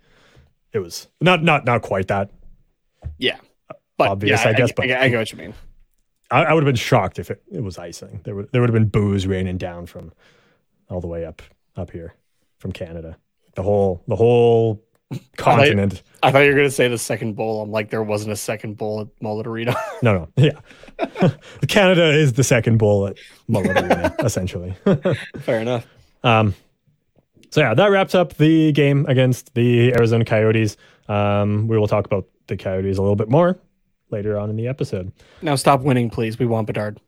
it 0.72 0.79
was 0.79 1.07
not 1.20 1.43
not 1.43 1.66
not 1.66 1.83
quite 1.83 2.09
that. 2.09 2.31
yeah. 3.18 3.37
But 3.99 4.09
Obvious, 4.09 4.42
yeah, 4.42 4.51
I 4.51 4.53
guess, 4.55 4.70
I, 4.70 4.74
but- 4.76 4.90
I, 4.90 5.03
I 5.05 5.09
get 5.09 5.18
what 5.18 5.32
you 5.32 5.38
mean. 5.38 5.55
I, 6.30 6.44
I 6.44 6.53
would 6.55 6.62
have 6.62 6.68
been 6.68 6.76
shocked 6.76 7.18
if 7.18 7.30
it, 7.30 7.42
it 7.51 7.62
was 7.62 7.78
icing. 7.78 8.20
There 8.24 8.34
would 8.34 8.53
there 8.53 8.61
would 8.61 8.68
have 8.70 8.74
been 8.74 8.88
booze 8.88 9.26
raining 9.26 9.57
down 9.59 9.86
from 9.86 10.12
all 10.90 11.01
the 11.01 11.07
way 11.07 11.24
up 11.24 11.42
up 11.76 11.90
here 11.90 12.14
from 12.59 12.72
Canada. 12.72 13.16
The 13.55 13.62
whole 13.62 14.03
the 14.09 14.16
whole 14.16 14.84
continent. 15.38 16.03
I 16.22 16.30
thought 16.30 16.40
you 16.40 16.49
were 16.51 16.55
going 16.57 16.68
to 16.68 16.74
say 16.74 16.86
the 16.88 16.99
second 16.99 17.34
bowl. 17.34 17.62
I'm 17.62 17.70
like, 17.70 17.88
there 17.88 18.03
wasn't 18.03 18.32
a 18.32 18.36
second 18.36 18.76
bowl 18.76 19.01
at 19.01 19.09
Mullet 19.22 19.46
Arena. 19.46 19.74
No, 20.03 20.12
no, 20.14 20.28
yeah. 20.36 21.30
Canada 21.68 22.11
is 22.11 22.34
the 22.34 22.44
second 22.44 22.76
bowl 22.78 23.07
at 23.09 23.16
Mullet 23.49 23.76
Arena, 23.76 24.14
essentially. 24.20 24.76
Fair 25.40 25.61
enough. 25.61 25.86
Um, 26.22 26.55
so 27.51 27.62
yeah, 27.62 27.74
that 27.74 27.86
wraps 27.86 28.14
up 28.14 28.34
the 28.34 28.70
game 28.72 29.07
against 29.09 29.55
the 29.55 29.92
Arizona 29.94 30.24
Coyotes. 30.24 30.76
Um, 31.09 31.66
we 31.68 31.78
will 31.78 31.88
talk 31.88 32.05
about 32.05 32.26
the 32.46 32.57
Coyotes 32.57 32.99
a 32.99 33.01
little 33.01 33.16
bit 33.16 33.28
more 33.30 33.59
later 34.11 34.38
on 34.38 34.50
in 34.50 34.56
the 34.56 34.66
episode. 34.68 35.12
Now 35.42 35.54
stop 35.54 35.80
winning, 35.82 36.11
please. 36.11 36.38
We 36.38 36.46
want 36.46 36.66
Bedard. 36.66 37.00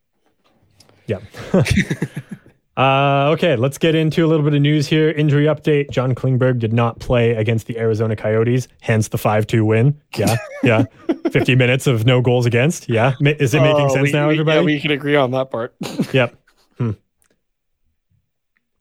Yeah. 1.07 1.19
uh, 2.77 3.31
okay, 3.33 3.57
let's 3.57 3.79
get 3.79 3.95
into 3.95 4.25
a 4.25 4.29
little 4.29 4.45
bit 4.45 4.55
of 4.55 4.63
news 4.63 4.87
here. 4.87 5.11
Injury 5.11 5.45
update: 5.47 5.91
John 5.91 6.15
Klingberg 6.15 6.59
did 6.61 6.73
not 6.73 7.01
play 7.01 7.33
against 7.33 7.67
the 7.67 7.79
Arizona 7.79 8.15
Coyotes, 8.17 8.69
hence 8.81 9.09
the 9.09 9.19
five-two 9.19 9.65
win. 9.65 10.01
Yeah, 10.17 10.37
yeah. 10.63 10.85
Fifty 11.31 11.55
minutes 11.57 11.87
of 11.87 12.07
no 12.07 12.21
goals 12.21 12.47
against. 12.47 12.89
Yeah, 12.89 13.15
Ma- 13.21 13.33
is 13.39 13.55
it 13.55 13.61
making 13.61 13.87
Oh, 13.87 13.89
sense 13.95 14.05
we- 14.09 14.13
now, 14.13 14.29
we- 14.29 14.35
everybody? 14.35 14.59
Yeah, 14.61 14.65
we 14.65 14.81
can 14.81 14.91
agree 14.93 15.17
on 15.17 15.31
that 15.33 15.51
part. 15.51 15.75
Yep. 16.13 16.35
Hmm. 16.79 16.91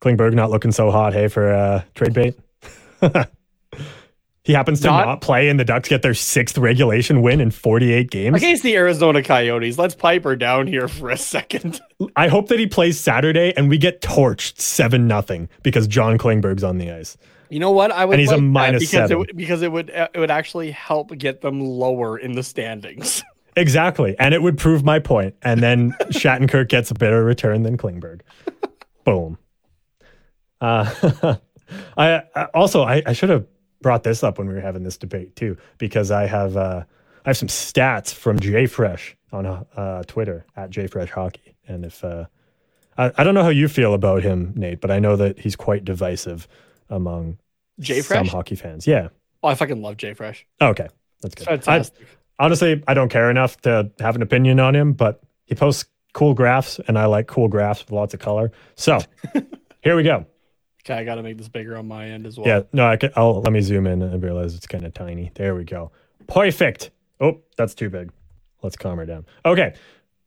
Klingberg 0.00 0.34
not 0.34 0.50
looking 0.50 0.72
so 0.72 0.90
hot, 0.90 1.12
hey, 1.12 1.28
for 1.28 1.52
uh, 1.52 1.82
trade 1.94 2.14
bait. 2.14 2.38
He 4.44 4.52
happens 4.52 4.80
to 4.80 4.86
Not- 4.86 5.06
not, 5.06 5.20
play, 5.20 5.48
and 5.48 5.60
the 5.60 5.64
Ducks 5.64 5.88
get 5.88 6.02
their 6.02 6.14
sixth 6.14 6.56
regulation 6.56 7.20
win 7.22 7.40
in 7.40 7.50
48 7.50 8.10
games. 8.10 8.36
Against 8.36 8.62
the 8.62 8.74
Arizona 8.76 9.22
Coyotes, 9.22 9.78
let's 9.78 9.94
pipe 9.94 10.24
her 10.24 10.34
down 10.36 10.66
here 10.66 10.88
for 10.88 11.10
a 11.10 11.16
second. 11.16 11.80
I 12.16 12.28
hope 12.28 12.48
that 12.48 12.58
he 12.58 12.66
plays 12.66 12.98
Saturday 12.98 13.52
and 13.56 13.68
we 13.68 13.76
get 13.78 14.00
torched 14.00 14.58
7 14.58 15.06
nothing 15.06 15.48
because 15.62 15.86
John 15.86 16.16
Klingberg's 16.18 16.64
on 16.64 16.78
the 16.78 16.90
ice. 16.90 17.16
You 17.50 17.58
know 17.58 17.70
what? 17.72 17.90
I 17.90 18.04
would 18.04 18.14
And 18.14 18.20
he's 18.20 18.30
a 18.30 18.34
like 18.36 18.40
that 18.40 18.46
minus 18.46 18.80
because 18.80 18.90
seven. 18.90 19.12
it 19.12 19.18
would, 19.18 19.36
because 19.36 19.62
it 19.62 19.72
would 19.72 19.90
it 19.90 20.16
would 20.18 20.30
actually 20.30 20.70
help 20.70 21.16
get 21.18 21.40
them 21.40 21.60
lower 21.60 22.16
in 22.18 22.32
the 22.32 22.42
standings. 22.42 23.22
Exactly. 23.56 24.14
And 24.20 24.32
it 24.32 24.42
would 24.42 24.56
prove 24.56 24.84
my 24.84 25.00
point. 25.00 25.34
And 25.42 25.60
then 25.60 25.90
Shattenkirk 26.10 26.68
gets 26.68 26.92
a 26.92 26.94
better 26.94 27.24
return 27.24 27.64
than 27.64 27.76
Klingberg. 27.76 28.20
Boom. 29.04 29.38
Uh, 30.60 30.88
I, 31.96 32.22
I 32.36 32.44
also 32.54 32.82
I, 32.84 33.02
I 33.04 33.12
should 33.12 33.28
have 33.28 33.44
brought 33.82 34.02
this 34.02 34.22
up 34.22 34.38
when 34.38 34.48
we 34.48 34.54
were 34.54 34.60
having 34.60 34.82
this 34.82 34.96
debate 34.96 35.36
too, 35.36 35.56
because 35.78 36.10
I 36.10 36.26
have 36.26 36.56
uh, 36.56 36.84
I 37.24 37.28
have 37.28 37.36
some 37.36 37.48
stats 37.48 38.12
from 38.12 38.38
JFresh 38.38 39.14
on 39.32 39.46
uh, 39.46 40.02
Twitter 40.04 40.46
at 40.56 40.70
JFresh 40.70 41.10
Hockey. 41.10 41.56
And 41.66 41.84
if 41.84 42.04
uh, 42.04 42.26
I, 42.96 43.12
I 43.16 43.24
don't 43.24 43.34
know 43.34 43.42
how 43.42 43.50
you 43.50 43.68
feel 43.68 43.94
about 43.94 44.22
him, 44.22 44.52
Nate, 44.56 44.80
but 44.80 44.90
I 44.90 44.98
know 44.98 45.16
that 45.16 45.38
he's 45.38 45.56
quite 45.56 45.84
divisive 45.84 46.48
among 46.88 47.38
Jay 47.78 48.00
some 48.00 48.26
hockey 48.26 48.56
fans. 48.56 48.86
Yeah. 48.86 49.08
Oh, 49.42 49.48
I 49.48 49.54
fucking 49.54 49.80
love 49.80 49.96
Jay 49.96 50.12
Fresh. 50.14 50.46
Okay. 50.60 50.88
That's 51.22 51.34
good. 51.34 51.68
I, 51.68 51.84
honestly, 52.38 52.82
I 52.86 52.94
don't 52.94 53.08
care 53.08 53.30
enough 53.30 53.60
to 53.62 53.90
have 54.00 54.16
an 54.16 54.22
opinion 54.22 54.60
on 54.60 54.74
him, 54.74 54.92
but 54.92 55.22
he 55.44 55.54
posts 55.54 55.86
cool 56.12 56.34
graphs, 56.34 56.80
and 56.88 56.98
I 56.98 57.06
like 57.06 57.26
cool 57.26 57.48
graphs 57.48 57.80
with 57.80 57.92
lots 57.92 58.14
of 58.14 58.20
color. 58.20 58.52
So 58.74 58.98
here 59.82 59.96
we 59.96 60.02
go. 60.02 60.26
Okay, 60.90 60.98
I 60.98 61.04
got 61.04 61.16
to 61.16 61.22
make 61.22 61.38
this 61.38 61.48
bigger 61.48 61.76
on 61.76 61.86
my 61.86 62.08
end 62.08 62.26
as 62.26 62.36
well. 62.36 62.48
Yeah, 62.48 62.62
no, 62.72 62.86
I 62.86 62.96
can, 62.96 63.10
I'll 63.14 63.40
let 63.40 63.52
me 63.52 63.60
zoom 63.60 63.86
in 63.86 64.02
and 64.02 64.22
realize 64.22 64.54
it's 64.54 64.66
kind 64.66 64.84
of 64.84 64.92
tiny. 64.92 65.30
There 65.34 65.54
we 65.54 65.64
go. 65.64 65.92
Perfect. 66.26 66.90
Oh, 67.20 67.40
that's 67.56 67.74
too 67.74 67.90
big. 67.90 68.10
Let's 68.62 68.76
calm 68.76 68.98
her 68.98 69.06
down. 69.06 69.24
Okay, 69.44 69.74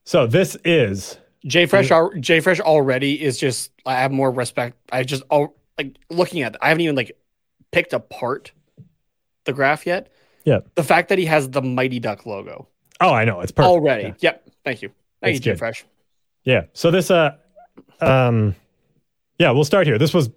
so 0.05 0.25
this 0.25 0.55
is 0.63 1.17
Jay 1.45 1.65
Fresh, 1.65 1.91
al- 1.91 2.13
Jay 2.19 2.39
Fresh 2.39 2.61
already 2.61 3.21
is 3.21 3.37
just. 3.37 3.71
I 3.85 3.95
have 3.95 4.11
more 4.11 4.31
respect. 4.31 4.77
I 4.91 5.03
just 5.03 5.23
all 5.29 5.55
like 5.77 5.97
looking 6.09 6.41
at. 6.41 6.55
I 6.61 6.69
haven't 6.69 6.81
even 6.81 6.95
like 6.95 7.17
picked 7.71 7.91
apart 7.93 8.53
the 9.43 9.51
graph 9.53 9.85
yet. 9.85 10.11
yeah. 10.45 10.59
The 10.75 10.83
fact 10.83 11.09
that 11.09 11.17
he 11.17 11.25
has 11.25 11.49
the 11.49 11.61
Mighty 11.61 11.99
Duck 11.99 12.25
logo 12.25 12.69
Oh, 13.01 13.11
I 13.13 13.25
know 13.25 13.41
it's 13.41 13.51
perfect 13.51 13.69
already. 13.69 14.03
Yeah. 14.03 14.13
Yep. 14.19 14.49
Thank 14.63 14.81
you. 14.81 14.91
Thank 15.21 15.35
It's 15.35 15.45
you, 15.45 15.51
Jay. 15.53 15.57
Fresh. 15.57 15.83
Yeah. 16.45 16.63
So 16.71 16.89
this 16.91 17.11
uh 17.11 17.35
um 17.99 18.55
yeah, 19.37 19.51
we'll 19.51 19.65
start 19.65 19.87
here. 19.87 19.97
This 19.97 20.13
was 20.13 20.29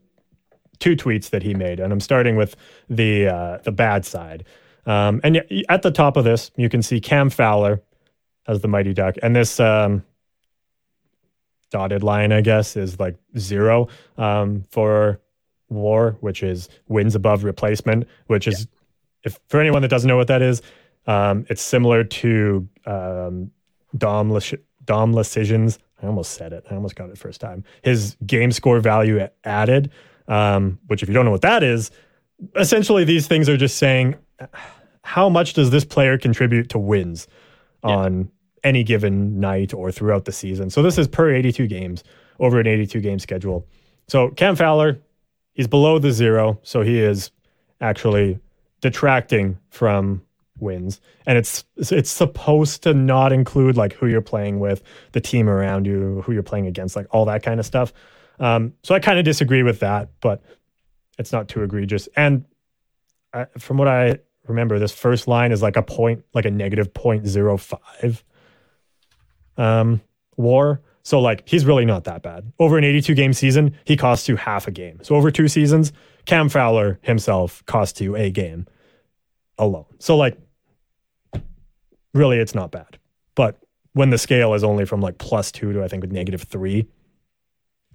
two 0.79 0.97
tweets 0.97 1.31
that 1.31 1.43
he 1.43 1.55
made 1.55 1.81
and 1.81 1.93
I'm 1.93 2.01
starting 2.01 2.37
with 2.37 2.57
the 2.89 3.29
uh 3.29 3.59
the 3.65 3.73
bad 3.73 4.05
side. 4.05 4.45
Um 4.87 5.21
and 5.25 5.43
at 5.69 5.83
the 5.83 5.91
top 5.91 6.17
of 6.17 6.25
this, 6.25 6.51
you 6.57 6.69
can 6.69 6.83
see 6.83 7.01
Cam 7.01 7.31
Fowler 7.31 7.83
as 8.47 8.61
the 8.61 8.69
Mighty 8.69 8.95
Duck 8.95 9.17
and 9.23 9.35
this 9.35 9.59
um 9.61 10.05
dotted 11.71 12.03
line 12.03 12.33
I 12.33 12.41
guess 12.41 12.77
is 12.77 12.99
like 13.01 13.17
0 13.39 13.89
um 14.19 14.65
for 14.71 15.21
war, 15.69 16.17
which 16.21 16.43
is 16.43 16.69
wins 16.89 17.15
above 17.15 17.43
replacement, 17.45 18.07
which 18.29 18.47
is 18.47 18.67
if 19.25 19.41
for 19.49 19.61
anyone 19.61 19.83
that 19.83 19.89
doesn't 19.89 20.09
know 20.09 20.17
what 20.17 20.29
that 20.29 20.43
is, 20.43 20.63
um 21.07 21.47
it's 21.49 21.63
similar 21.63 22.05
to 22.05 22.69
um 22.87 23.51
Dom 23.97 24.31
Lish- 24.31 24.55
Dom 24.85 25.13
Decisions. 25.13 25.79
I 26.03 26.07
almost 26.07 26.33
said 26.33 26.53
it. 26.53 26.65
I 26.71 26.75
almost 26.75 26.95
got 26.95 27.11
it 27.11 27.19
first 27.19 27.41
time. 27.41 27.65
His 27.83 28.17
game 28.27 28.53
score 28.53 28.81
value 28.81 29.27
added, 29.45 29.91
um, 30.29 30.79
which 30.87 31.03
if 31.03 31.09
you 31.09 31.15
don't 31.15 31.25
know 31.25 31.31
what 31.31 31.43
that 31.43 31.63
is, 31.63 31.91
essentially 32.57 33.05
these 33.05 33.27
things 33.27 33.49
are 33.49 33.57
just 33.57 33.79
saying 33.79 34.17
how 35.03 35.29
much 35.29 35.55
does 35.55 35.71
this 35.71 35.85
player 35.85 36.19
contribute 36.19 36.69
to 36.71 36.79
wins 36.79 37.27
on 37.83 38.31
any 38.65 38.83
given 38.83 39.39
night 39.39 39.73
or 39.73 39.93
throughout 39.93 40.25
the 40.25 40.33
season. 40.33 40.69
So 40.71 40.83
this 40.83 40.99
is 40.99 41.07
per 41.07 41.33
82 41.33 41.69
games 41.69 42.03
over 42.41 42.59
an 42.59 42.67
82 42.67 43.01
game 43.01 43.19
schedule. 43.19 43.67
So 44.09 44.31
Cam 44.31 44.57
Fowler, 44.57 45.01
he's 45.55 45.69
below 45.69 45.99
the 45.99 46.11
zero, 46.11 46.59
so 46.63 46.83
he 46.83 47.01
is 47.01 47.31
actually 47.81 48.41
detracting 48.81 49.59
from 49.71 50.23
wins 50.59 51.01
and 51.27 51.37
it's 51.37 51.65
it's 51.77 52.11
supposed 52.11 52.83
to 52.83 52.95
not 52.95 53.33
include 53.33 53.77
like 53.77 53.93
who 53.93 54.07
you're 54.07 54.23
playing 54.23 54.59
with 54.59 54.83
the 55.13 55.21
team 55.21 55.49
around 55.49 55.87
you 55.87 56.23
who 56.25 56.33
you're 56.33 56.43
playing 56.43 56.67
against 56.67 56.97
like 56.97 57.07
all 57.11 57.27
that 57.27 57.43
kind 57.43 57.61
of 57.61 57.67
stuff 57.67 57.93
Um, 58.39 58.75
so 58.83 58.95
I 58.95 59.01
kind 59.01 59.19
of 59.19 59.25
disagree 59.25 59.63
with 59.63 59.81
that, 59.81 60.11
but 60.21 60.43
it's 61.19 61.33
not 61.33 61.49
too 61.49 61.63
egregious. 61.63 62.09
And 62.17 62.45
uh, 63.33 63.47
from 63.59 63.79
what 63.79 63.89
I 63.89 64.19
remember, 64.47 64.79
this 64.79 64.93
first 64.93 65.29
line 65.29 65.53
is 65.53 65.63
like 65.63 65.77
a 65.77 65.83
point, 65.83 66.25
like 66.35 66.45
a 66.45 66.51
negative 66.51 66.93
0.05 66.93 68.23
um, 69.57 70.01
war. 70.37 70.81
So 71.03 71.21
like 71.21 71.49
he's 71.49 71.65
really 71.65 71.85
not 71.85 72.05
that 72.05 72.23
bad. 72.23 72.53
Over 72.59 72.79
an 72.79 72.85
82 72.85 73.15
game 73.15 73.33
season, 73.33 73.77
he 73.85 73.97
costs 73.97 74.29
you 74.29 74.37
half 74.37 74.67
a 74.67 74.71
game. 74.71 74.99
So 75.03 75.15
over 75.15 75.31
two 75.31 75.49
seasons, 75.49 75.93
Cam 76.25 76.49
Fowler 76.49 76.99
himself 77.03 77.65
costs 77.67 78.01
you 78.01 78.17
a 78.17 78.31
game 78.31 78.67
alone. 79.59 79.87
So 79.99 80.17
like 80.17 80.37
really 82.13 82.39
it's 82.39 82.55
not 82.55 82.73
bad. 82.73 82.99
But 83.35 83.63
when 83.93 84.11
the 84.11 84.19
scale 84.19 84.55
is 84.55 84.65
only 84.65 84.85
from 84.85 85.01
like 85.01 85.19
plus 85.19 85.53
two 85.53 85.73
to 85.73 85.85
I 85.85 85.89
think 85.89 86.11
negative 86.11 86.43
three, 86.43 86.89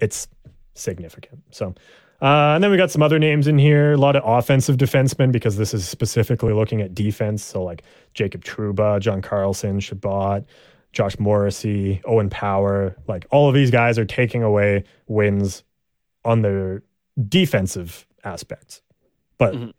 it's 0.01 0.27
significant. 0.73 1.41
So 1.51 1.73
uh, 2.21 2.53
and 2.53 2.63
then 2.63 2.69
we 2.69 2.77
got 2.77 2.91
some 2.91 3.01
other 3.01 3.17
names 3.17 3.47
in 3.47 3.57
here, 3.57 3.93
a 3.93 3.97
lot 3.97 4.15
of 4.15 4.21
offensive 4.23 4.77
defensemen 4.77 5.31
because 5.31 5.57
this 5.57 5.73
is 5.73 5.89
specifically 5.89 6.53
looking 6.53 6.79
at 6.79 6.93
defense. 6.93 7.43
So 7.43 7.63
like 7.63 7.81
Jacob 8.13 8.43
Trouba, 8.43 8.99
John 8.99 9.23
Carlson, 9.23 9.79
Chabot, 9.79 10.45
Josh 10.93 11.17
Morrissey, 11.17 11.99
Owen 12.05 12.29
Power, 12.29 12.95
like 13.07 13.25
all 13.31 13.49
of 13.49 13.55
these 13.55 13.71
guys 13.71 13.97
are 13.97 14.05
taking 14.05 14.43
away 14.43 14.83
wins 15.07 15.63
on 16.23 16.43
their 16.43 16.83
defensive 17.27 18.05
aspects. 18.23 18.83
But 19.39 19.55
mm-hmm. 19.55 19.69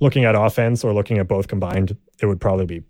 looking 0.00 0.24
at 0.24 0.34
offense 0.34 0.82
or 0.82 0.94
looking 0.94 1.18
at 1.18 1.28
both 1.28 1.48
combined, 1.48 1.94
it 2.22 2.26
would 2.26 2.40
probably 2.40 2.64
be 2.64 2.82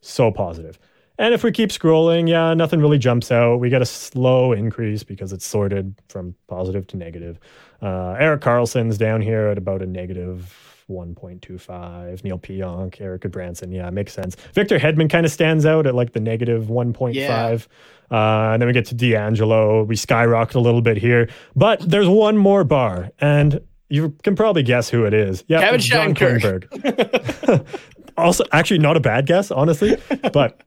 so 0.00 0.32
positive. 0.32 0.76
And 1.18 1.32
if 1.32 1.42
we 1.42 1.50
keep 1.52 1.70
scrolling, 1.70 2.28
yeah, 2.28 2.52
nothing 2.54 2.80
really 2.80 2.98
jumps 2.98 3.32
out. 3.32 3.56
We 3.58 3.70
get 3.70 3.82
a 3.82 3.86
slow 3.86 4.52
increase 4.52 5.02
because 5.02 5.32
it's 5.32 5.46
sorted 5.46 5.94
from 6.08 6.34
positive 6.46 6.86
to 6.88 6.96
negative. 6.96 7.38
Uh, 7.80 8.12
Erik 8.18 8.42
Karlsson's 8.42 8.98
down 8.98 9.22
here 9.22 9.48
at 9.48 9.56
about 9.58 9.82
a 9.82 9.86
negative 9.86 10.54
1.25. 10.90 12.22
Neal 12.22 12.38
Pionk, 12.38 13.00
Erik 13.00 13.22
Branson, 13.30 13.72
Yeah, 13.72 13.90
makes 13.90 14.12
sense. 14.12 14.36
Victor 14.52 14.78
Hedman 14.78 15.10
kind 15.10 15.26
of 15.26 15.32
stands 15.32 15.66
out 15.66 15.86
at 15.86 15.94
like 15.94 16.12
the 16.12 16.20
negative 16.20 16.64
1.5. 16.64 17.14
Yeah. 17.14 17.58
Uh, 18.10 18.52
and 18.52 18.62
then 18.62 18.66
we 18.66 18.72
get 18.72 18.86
to 18.86 18.94
DeAngelo. 18.94 19.86
We 19.86 19.96
skyrocket 19.96 20.54
a 20.54 20.60
little 20.60 20.82
bit 20.82 20.96
here. 20.96 21.28
But 21.56 21.80
there's 21.80 22.08
one 22.08 22.36
more 22.36 22.62
bar. 22.62 23.10
And 23.20 23.60
you 23.88 24.10
can 24.22 24.36
probably 24.36 24.62
guess 24.62 24.88
who 24.88 25.04
it 25.04 25.14
is. 25.14 25.44
Yeah, 25.48 25.60
Kevin 25.60 25.80
John 25.80 26.14
Klingberg. 26.14 27.66
also, 28.16 28.44
actually, 28.52 28.78
not 28.78 28.96
a 28.96 29.00
bad 29.00 29.26
guess, 29.26 29.50
honestly. 29.50 29.96
But 30.32 30.62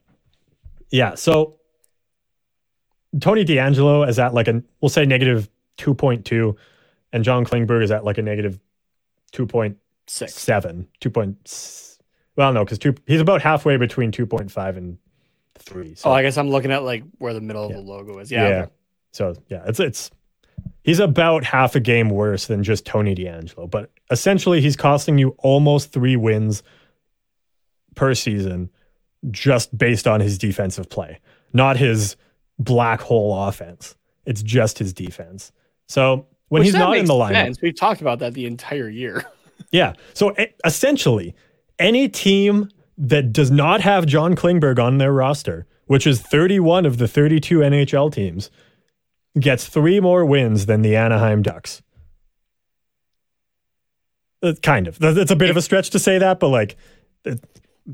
yeah. 0.91 1.15
So 1.15 1.57
Tony 3.19 3.45
DeAngelo 3.45 4.07
is 4.07 4.19
at 4.19 4.33
like 4.33 4.47
a 4.47 4.63
we'll 4.81 4.89
say 4.89 5.05
negative 5.05 5.49
two 5.77 5.93
point 5.93 6.25
two, 6.25 6.55
and 7.11 7.23
John 7.23 7.45
Klingberg 7.45 7.83
is 7.83 7.91
at 7.91 8.03
like 8.03 8.17
a 8.17 8.21
negative 8.21 8.59
two 9.31 9.45
point 9.45 9.77
seven, 10.07 10.87
two 10.99 11.09
point. 11.09 11.97
Well, 12.35 12.53
no, 12.53 12.63
because 12.63 12.79
two 12.79 12.95
he's 13.07 13.21
about 13.21 13.41
halfway 13.41 13.77
between 13.77 14.11
two 14.11 14.25
point 14.25 14.51
five 14.51 14.77
and 14.77 14.97
three. 15.57 15.95
So. 15.95 16.09
Oh, 16.09 16.13
I 16.13 16.21
guess 16.21 16.37
I'm 16.37 16.49
looking 16.49 16.71
at 16.71 16.83
like 16.83 17.03
where 17.17 17.33
the 17.33 17.41
middle 17.41 17.69
yeah. 17.69 17.77
of 17.77 17.85
the 17.85 17.91
logo 17.91 18.19
is. 18.19 18.31
Yeah. 18.31 18.47
Yeah. 18.47 18.65
So 19.11 19.35
yeah, 19.47 19.63
it's 19.65 19.79
it's 19.79 20.11
he's 20.83 20.99
about 20.99 21.43
half 21.43 21.75
a 21.75 21.79
game 21.79 22.09
worse 22.09 22.47
than 22.47 22.63
just 22.63 22.85
Tony 22.85 23.15
DeAngelo, 23.15 23.69
but 23.69 23.91
essentially 24.11 24.61
he's 24.61 24.75
costing 24.75 25.17
you 25.17 25.35
almost 25.39 25.91
three 25.91 26.15
wins 26.15 26.63
per 27.95 28.13
season 28.13 28.69
just 29.31 29.77
based 29.77 30.07
on 30.07 30.19
his 30.21 30.37
defensive 30.37 30.89
play, 30.89 31.19
not 31.53 31.77
his 31.77 32.15
black 32.57 33.01
hole 33.01 33.47
offense. 33.47 33.95
It's 34.25 34.43
just 34.43 34.79
his 34.79 34.93
defense. 34.93 35.51
So 35.87 36.27
when 36.49 36.61
Which 36.61 36.67
he's 36.67 36.75
not 36.75 36.97
in 36.97 37.05
the 37.05 37.13
lineup, 37.13 37.31
sense. 37.31 37.61
we've 37.61 37.75
talked 37.75 38.01
about 38.01 38.19
that 38.19 38.33
the 38.33 38.45
entire 38.45 38.89
year. 38.89 39.25
yeah. 39.71 39.93
So 40.13 40.35
essentially, 40.65 41.35
any 41.77 42.09
team 42.09 42.69
that 42.97 43.31
does 43.31 43.49
not 43.49 43.81
have 43.81 44.05
John 44.05 44.35
Klingberg 44.35 44.79
on 44.79 44.97
their 44.97 45.13
roster, 45.13 45.65
which 45.87 46.05
is 46.05 46.21
31 46.21 46.85
of 46.85 46.97
the 46.97 47.07
32 47.07 47.59
NHL 47.59 48.13
teams, 48.13 48.51
gets 49.39 49.67
three 49.67 49.99
more 49.99 50.25
wins 50.25 50.65
than 50.65 50.81
the 50.81 50.95
Anaheim 50.95 51.41
Ducks. 51.41 51.81
Uh, 54.41 54.53
kind 54.61 54.87
of. 54.87 54.97
It's 55.01 55.31
a 55.31 55.35
bit 55.35 55.49
of 55.49 55.57
a 55.57 55.61
stretch 55.61 55.89
to 55.91 55.99
say 55.99 56.17
that, 56.17 56.39
but 56.39 56.49
like, 56.49 56.77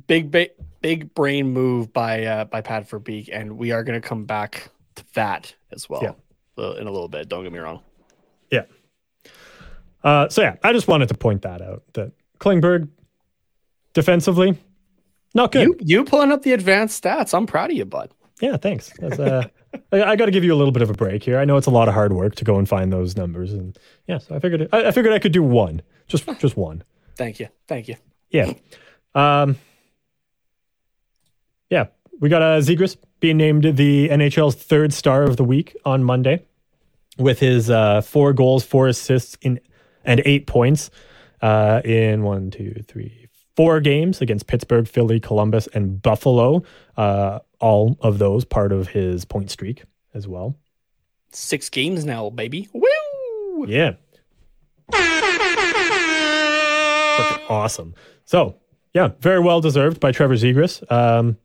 big, 0.07 0.31
big, 0.31 0.51
big 0.81 1.13
brain 1.13 1.51
move 1.51 1.93
by 1.93 2.23
uh, 2.23 2.45
by 2.45 2.61
Pat 2.61 2.89
Verbeek, 2.89 3.29
and 3.31 3.57
we 3.57 3.71
are 3.71 3.83
going 3.83 3.99
to 3.99 4.07
come 4.07 4.25
back 4.25 4.69
to 4.95 5.03
that 5.13 5.53
as 5.71 5.89
well 5.89 6.01
yeah. 6.03 6.71
in 6.79 6.87
a 6.87 6.91
little 6.91 7.07
bit. 7.07 7.29
Don't 7.29 7.43
get 7.43 7.51
me 7.51 7.59
wrong. 7.59 7.81
Yeah. 8.51 8.63
Uh, 10.03 10.29
so 10.29 10.41
yeah, 10.41 10.55
I 10.63 10.73
just 10.73 10.87
wanted 10.87 11.07
to 11.09 11.15
point 11.15 11.41
that 11.43 11.61
out 11.61 11.83
that 11.93 12.11
Klingberg 12.39 12.89
defensively 13.93 14.57
not 15.35 15.51
good. 15.51 15.67
You, 15.67 15.75
you 15.81 16.03
pulling 16.05 16.31
up 16.31 16.41
the 16.41 16.53
advanced 16.53 17.03
stats. 17.03 17.33
I'm 17.33 17.45
proud 17.45 17.69
of 17.69 17.77
you, 17.77 17.85
bud. 17.85 18.09
Yeah, 18.41 18.57
thanks. 18.57 18.97
Uh, 18.99 19.43
I, 19.91 20.03
I 20.03 20.15
got 20.15 20.25
to 20.25 20.31
give 20.31 20.45
you 20.45 20.53
a 20.53 20.55
little 20.55 20.71
bit 20.71 20.81
of 20.81 20.89
a 20.89 20.93
break 20.93 21.23
here. 21.23 21.37
I 21.37 21.45
know 21.45 21.57
it's 21.57 21.67
a 21.67 21.71
lot 21.71 21.89
of 21.89 21.93
hard 21.93 22.13
work 22.13 22.35
to 22.35 22.45
go 22.45 22.57
and 22.57 22.67
find 22.67 22.91
those 22.91 23.17
numbers, 23.17 23.51
and 23.51 23.77
yeah, 24.07 24.17
so 24.17 24.33
I 24.33 24.39
figured 24.39 24.69
I, 24.71 24.87
I 24.87 24.91
figured 24.91 25.13
I 25.13 25.19
could 25.19 25.33
do 25.33 25.43
one, 25.43 25.81
just 26.07 26.25
just 26.39 26.55
one. 26.55 26.83
Thank 27.17 27.39
you, 27.39 27.49
thank 27.67 27.89
you. 27.89 27.95
Yeah. 28.29 28.53
Um, 29.13 29.57
we 32.19 32.29
got 32.29 32.41
uh, 32.41 32.59
Zegras 32.59 32.97
being 33.19 33.37
named 33.37 33.63
the 33.63 34.09
NHL's 34.09 34.55
third 34.55 34.93
star 34.93 35.23
of 35.23 35.37
the 35.37 35.43
week 35.43 35.75
on 35.85 36.03
Monday 36.03 36.45
with 37.17 37.39
his 37.39 37.69
uh, 37.69 38.01
four 38.01 38.33
goals, 38.33 38.63
four 38.63 38.87
assists 38.87 39.37
in 39.41 39.59
and 40.03 40.21
eight 40.25 40.45
points 40.45 40.91
uh, 41.41 41.81
in 41.83 42.23
one, 42.23 42.51
two, 42.51 42.83
three, 42.87 43.27
four 43.55 43.79
games 43.79 44.21
against 44.21 44.47
Pittsburgh, 44.47 44.87
Philly, 44.87 45.19
Columbus, 45.19 45.67
and 45.73 46.01
Buffalo. 46.01 46.63
Uh, 46.95 47.39
all 47.59 47.97
of 48.01 48.19
those 48.19 48.45
part 48.45 48.71
of 48.71 48.89
his 48.89 49.25
point 49.25 49.49
streak 49.49 49.83
as 50.13 50.27
well. 50.27 50.55
Six 51.31 51.69
games 51.69 52.05
now, 52.05 52.29
baby. 52.29 52.69
Woo! 52.71 53.65
Yeah. 53.67 53.93
Freaking 54.91 55.09
awesome. 57.49 57.95
So, 58.25 58.57
yeah, 58.93 59.09
very 59.19 59.39
well 59.39 59.61
deserved 59.61 59.99
by 59.99 60.11
Trevor 60.11 60.35
Zegras. 60.35 60.83
Um, 60.91 61.37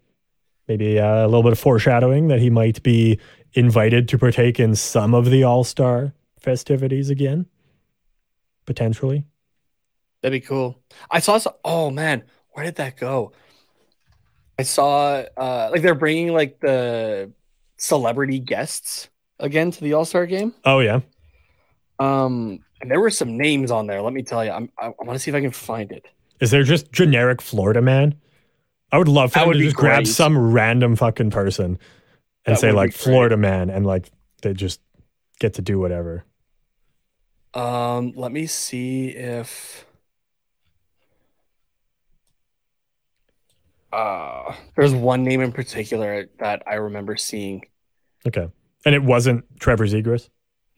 maybe 0.70 1.00
uh, 1.00 1.24
a 1.24 1.26
little 1.26 1.42
bit 1.42 1.50
of 1.50 1.58
foreshadowing 1.58 2.28
that 2.28 2.38
he 2.38 2.48
might 2.48 2.80
be 2.84 3.18
invited 3.54 4.06
to 4.06 4.16
partake 4.16 4.60
in 4.60 4.76
some 4.76 5.14
of 5.14 5.28
the 5.28 5.42
All 5.42 5.64
Star 5.64 6.14
festivities 6.38 7.10
again, 7.10 7.46
potentially. 8.66 9.24
That'd 10.22 10.40
be 10.40 10.46
cool. 10.46 10.78
I 11.10 11.18
saw. 11.18 11.38
Some, 11.38 11.54
oh 11.64 11.90
man, 11.90 12.22
where 12.52 12.64
did 12.64 12.76
that 12.76 12.96
go? 12.96 13.32
I 14.60 14.62
saw 14.62 15.24
uh, 15.36 15.70
like 15.72 15.82
they're 15.82 15.96
bringing 15.96 16.32
like 16.32 16.60
the 16.60 17.32
celebrity 17.76 18.38
guests 18.38 19.08
again 19.40 19.72
to 19.72 19.80
the 19.80 19.94
All 19.94 20.04
Star 20.04 20.24
game. 20.24 20.54
Oh 20.64 20.78
yeah. 20.78 21.00
Um, 21.98 22.60
and 22.80 22.88
there 22.88 23.00
were 23.00 23.10
some 23.10 23.36
names 23.36 23.72
on 23.72 23.88
there. 23.88 24.00
Let 24.02 24.12
me 24.12 24.22
tell 24.22 24.44
you, 24.44 24.52
I'm, 24.52 24.70
I, 24.78 24.86
I 24.86 25.04
want 25.04 25.14
to 25.14 25.18
see 25.18 25.32
if 25.32 25.34
I 25.34 25.40
can 25.40 25.50
find 25.50 25.90
it. 25.90 26.06
Is 26.40 26.52
there 26.52 26.62
just 26.62 26.92
generic 26.92 27.42
Florida 27.42 27.82
man? 27.82 28.14
I 28.92 28.98
would 28.98 29.08
love 29.08 29.32
for 29.32 29.40
them 29.40 29.52
to 29.52 29.58
just 29.58 29.76
great. 29.76 29.88
grab 29.88 30.06
some 30.06 30.52
random 30.52 30.96
fucking 30.96 31.30
person 31.30 31.78
and 32.44 32.56
that 32.56 32.60
say 32.60 32.72
like 32.72 32.92
Florida 32.92 33.36
man 33.36 33.70
and 33.70 33.86
like 33.86 34.10
they 34.42 34.52
just 34.52 34.80
get 35.38 35.54
to 35.54 35.62
do 35.62 35.78
whatever. 35.78 36.24
Um, 37.54 38.12
let 38.16 38.32
me 38.32 38.46
see 38.46 39.08
if 39.08 39.84
uh 43.92 44.54
there's 44.76 44.94
one 44.94 45.24
name 45.24 45.40
in 45.40 45.50
particular 45.52 46.26
that 46.38 46.62
I 46.66 46.74
remember 46.74 47.16
seeing. 47.16 47.64
Okay. 48.26 48.48
And 48.84 48.94
it 48.94 49.02
wasn't 49.02 49.44
Trevor 49.60 49.86
Zegras? 49.86 50.28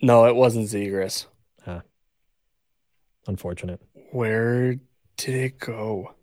No, 0.01 0.25
it 0.25 0.35
wasn't 0.35 0.67
Zegras. 0.67 1.27
Ah. 1.67 1.83
Unfortunate. 3.27 3.81
Where 4.11 4.77
did 5.17 5.35
it 5.35 5.59
go? 5.59 6.15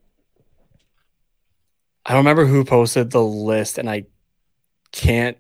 I 2.10 2.14
don't 2.14 2.22
remember 2.26 2.48
who 2.48 2.66
posted 2.66 3.12
the 3.12 3.24
list, 3.24 3.78
and 3.78 3.88
I 3.88 4.06
can't 4.92 5.38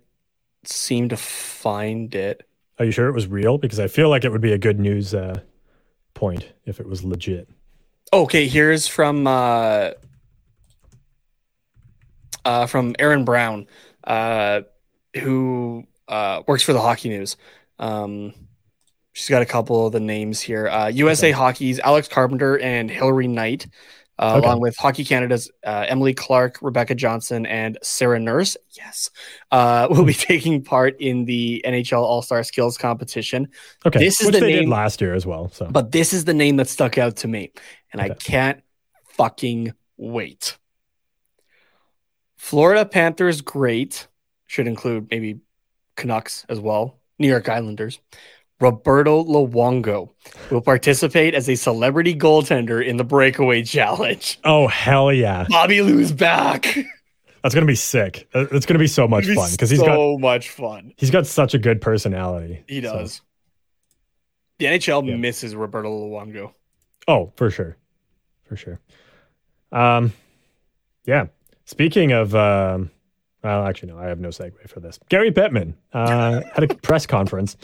seem 0.65 1.09
to 1.09 1.17
find 1.17 2.13
it. 2.13 2.47
Are 2.77 2.85
you 2.85 2.91
sure 2.91 3.07
it 3.07 3.13
was 3.13 3.25
real? 3.25 3.57
Because 3.57 3.79
I 3.79 3.87
feel 3.87 4.07
like 4.07 4.23
it 4.23 4.31
would 4.31 4.39
be 4.39 4.53
a 4.53 4.57
good 4.59 4.79
news 4.79 5.15
uh, 5.15 5.39
point 6.13 6.47
if 6.65 6.79
it 6.79 6.85
was 6.87 7.03
legit. 7.03 7.49
Okay, 8.13 8.47
here's 8.47 8.87
from 8.87 9.25
uh, 9.25 9.91
uh, 12.45 12.67
from 12.67 12.95
Aaron 12.99 13.25
Brown, 13.25 13.65
uh, 14.03 14.61
who 15.19 15.87
uh, 16.07 16.43
works 16.47 16.61
for 16.61 16.73
the 16.73 16.81
Hockey 16.81 17.09
News. 17.09 17.35
Um, 17.79 18.31
she's 19.13 19.29
got 19.29 19.41
a 19.41 19.47
couple 19.47 19.87
of 19.87 19.91
the 19.91 19.99
names 19.99 20.39
here. 20.39 20.67
Uh, 20.67 20.89
USA 20.89 21.29
okay. 21.29 21.31
Hockey's 21.31 21.79
Alex 21.79 22.07
Carpenter 22.07 22.59
and 22.59 22.91
Hilary 22.91 23.27
Knight 23.27 23.65
uh, 24.19 24.35
Okay. 24.37 24.45
along 24.45 24.59
with 24.59 24.75
Hockey 24.77 25.05
Canada's 25.05 25.49
uh, 25.65 25.85
Emily 25.87 26.13
Clark, 26.13 26.59
Rebecca 26.61 26.93
Johnston, 26.93 27.45
and 27.45 27.77
Sarah 27.81 28.19
Nurse. 28.19 28.57
Yes, 28.71 29.09
uh, 29.51 29.87
will 29.91 30.03
be 30.05 30.13
taking 30.13 30.61
part 30.63 30.95
in 30.99 31.25
the 31.25 31.63
NHL 31.65 32.01
All 32.03 32.21
Star 32.21 32.43
Skills 32.43 32.77
Competition. 32.77 33.47
Okay, 33.85 33.99
This 33.99 34.19
is 34.19 34.27
which 34.27 34.35
the 34.35 34.41
they 34.41 34.51
did 34.51 34.59
name- 34.61 34.69
last 34.69 34.99
year 35.01 35.13
as 35.13 35.25
well. 35.25 35.49
So 35.49 35.67
But 35.71 35.91
this 35.91 36.13
is 36.13 36.25
the 36.25 36.33
name 36.33 36.57
that 36.57 36.67
stuck 36.67 36.97
out 36.97 37.15
to 37.17 37.27
me, 37.27 37.51
and 37.93 38.01
I 38.01 38.09
can't 38.09 38.61
fucking 39.13 39.73
wait. 39.97 40.57
Florida 42.35 42.85
Panthers 42.85 43.41
great 43.41 44.07
should 44.47 44.67
include 44.67 45.07
maybe 45.11 45.39
Canucks 45.95 46.45
as 46.49 46.59
well. 46.59 46.97
New 47.19 47.27
York 47.27 47.49
Islanders. 47.49 47.99
Roberto 48.59 49.23
Luongo 49.23 50.09
will 50.51 50.61
participate 50.61 51.33
as 51.33 51.47
a 51.49 51.55
celebrity 51.55 52.13
goaltender 52.15 52.85
in 52.85 52.97
the 52.97 53.03
breakaway 53.03 53.63
challenge. 53.63 54.39
oh 54.43 54.67
hell 54.67 55.11
yeah, 55.13 55.45
Bobby 55.49 55.81
Lou's 55.81 56.11
back. 56.11 56.77
that's 57.41 57.53
gonna 57.55 57.65
be 57.65 57.75
sick. 57.75 58.27
Uh, 58.33 58.45
It's 58.51 58.65
gonna 58.65 58.79
be 58.79 58.87
so 58.87 59.07
much 59.07 59.25
be 59.27 59.35
fun 59.35 59.49
because 59.51 59.69
he's 59.69 59.79
so 59.79 59.85
got 60.15 60.19
much 60.21 60.49
fun. 60.49 60.93
he's 60.97 61.09
got 61.11 61.25
such 61.25 61.53
a 61.53 61.57
good 61.57 61.79
personality. 61.81 62.63
He 62.67 62.81
So- 62.81 62.93
does. 62.93 63.21
The 64.57 64.65
NHL 64.65 65.05
Yeah. 65.07 65.15
misses 65.15 65.55
Roberto 65.55 65.89
Luongo. 65.89 66.51
Oh, 67.07 67.31
for 67.37 67.49
sure, 67.49 67.77
for 68.43 68.57
sure. 68.57 68.79
Um, 69.71 70.11
yeah. 71.05 71.27
Speaking 71.63 72.11
of, 72.11 72.35
um, 72.35 72.91
well, 73.41 73.65
actually, 73.65 73.93
no, 73.93 73.97
I 73.99 74.07
have 74.07 74.19
no 74.19 74.29
segue 74.29 74.67
for 74.67 74.81
this. 74.81 74.99
Gary 75.07 75.31
Bettman 75.31 75.75
uh, 75.93 76.41
had 76.53 76.63
a 76.69 76.75
press 76.83 77.05
conference 77.05 77.55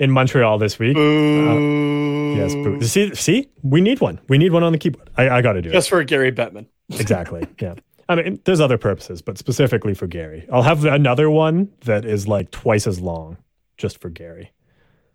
in 0.00 0.10
Montreal 0.10 0.58
this 0.58 0.78
week. 0.78 0.96
Boo. 0.96 2.34
Yes, 2.36 2.54
boo. 2.54 2.80
see, 2.82 3.14
see, 3.14 3.48
we 3.62 3.80
need 3.80 4.00
one. 4.00 4.18
We 4.28 4.38
need 4.38 4.52
one 4.52 4.62
on 4.64 4.72
the 4.72 4.78
keyboard. 4.78 5.08
I, 5.16 5.28
I 5.28 5.42
got 5.42 5.52
to 5.52 5.62
do 5.62 5.68
it. 5.68 5.72
Just 5.72 5.88
for 5.88 6.02
Gary 6.04 6.32
Bettman. 6.32 6.66
exactly. 6.90 7.46
Yeah. 7.60 7.74
I 8.08 8.16
mean, 8.16 8.40
there's 8.44 8.60
other 8.60 8.78
purposes, 8.78 9.22
but 9.22 9.38
specifically 9.38 9.94
for 9.94 10.08
Gary, 10.08 10.46
I'll 10.52 10.62
have 10.62 10.84
another 10.84 11.30
one 11.30 11.70
that 11.84 12.04
is 12.04 12.26
like 12.26 12.50
twice 12.50 12.88
as 12.88 13.00
long, 13.00 13.36
just 13.76 14.00
for 14.00 14.08
Gary. 14.10 14.50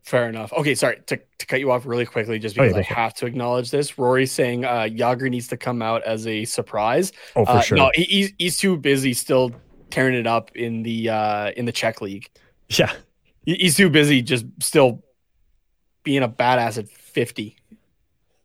Fair 0.04 0.30
enough. 0.30 0.54
Okay, 0.54 0.76
sorry 0.76 1.02
to, 1.08 1.18
to 1.40 1.46
cut 1.48 1.60
you 1.60 1.72
off 1.72 1.86
really 1.86 2.06
quickly, 2.06 2.38
just 2.40 2.58
Oh, 2.58 2.62
yeah, 2.64 2.70
because 2.70 2.78
I 2.78 2.82
it. 2.82 2.86
have 2.96 3.14
to 3.16 3.26
acknowledge 3.26 3.72
this. 3.72 3.98
Rory's 3.98 4.32
saying 4.32 4.64
uh, 4.64 4.84
Jagr 4.90 5.30
needs 5.30 5.48
to 5.48 5.58
come 5.58 5.82
out 5.82 6.04
as 6.04 6.26
a 6.28 6.46
surprise. 6.46 7.12
Oh, 7.36 7.44
for 7.44 7.52
Uh, 7.52 7.62
sure. 7.62 7.78
No, 7.78 7.92
he, 7.96 8.04
he's 8.04 8.34
he's 8.38 8.58
too 8.58 8.78
busy 8.78 9.14
still 9.14 9.52
tearing 9.90 10.14
it 10.16 10.28
up 10.28 10.56
in 10.56 10.84
the 10.84 11.10
uh, 11.10 11.52
in 11.58 11.66
the 11.66 11.72
Czech 11.72 12.02
league. 12.02 12.30
Yeah. 12.70 12.94
He- 13.46 13.56
He's 13.56 13.76
too 13.78 13.90
busy 13.90 14.22
just 14.22 14.46
still 14.60 15.04
being 16.04 16.24
a 16.24 16.30
badass 16.30 16.78
at 16.78 16.90
fifty. 16.90 17.58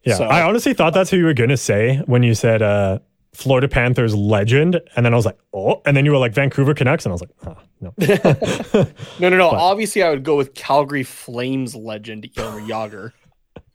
Yeah. 0.05 0.15
So- 0.15 0.25
I 0.25 0.43
honestly 0.43 0.75
thought 0.75 0.95
that's 0.95 1.11
who 1.11 1.17
you 1.19 1.25
were 1.25 1.35
going 1.35 1.51
to 1.51 1.57
say 1.57 1.99
when 2.07 2.23
you 2.23 2.35
said 2.35 2.63
uh, 2.63 3.01
Florida 3.35 3.69
Panthers 3.69 4.15
legend. 4.15 4.81
And 4.97 5.05
then 5.05 5.13
I 5.13 5.17
was 5.17 5.27
like, 5.27 5.39
oh. 5.53 5.83
And 5.87 5.97
then 5.97 6.05
you 6.05 6.11
were 6.11 6.19
like 6.19 6.33
Vancouver 6.33 6.73
Canucks. 6.75 7.05
And 7.05 7.13
I 7.13 7.15
was 7.15 7.21
like, 7.21 7.31
oh, 7.47 7.57
no. 8.81 8.87
No, 9.21 9.29
no, 9.29 9.37
no. 9.37 9.51
Obviously, 9.51 10.03
I 10.03 10.11
would 10.11 10.23
go 10.25 10.37
with 10.37 10.55
Calgary 10.55 11.03
Flames 11.03 11.75
legend 11.77 12.29
Jagr. 12.35 13.13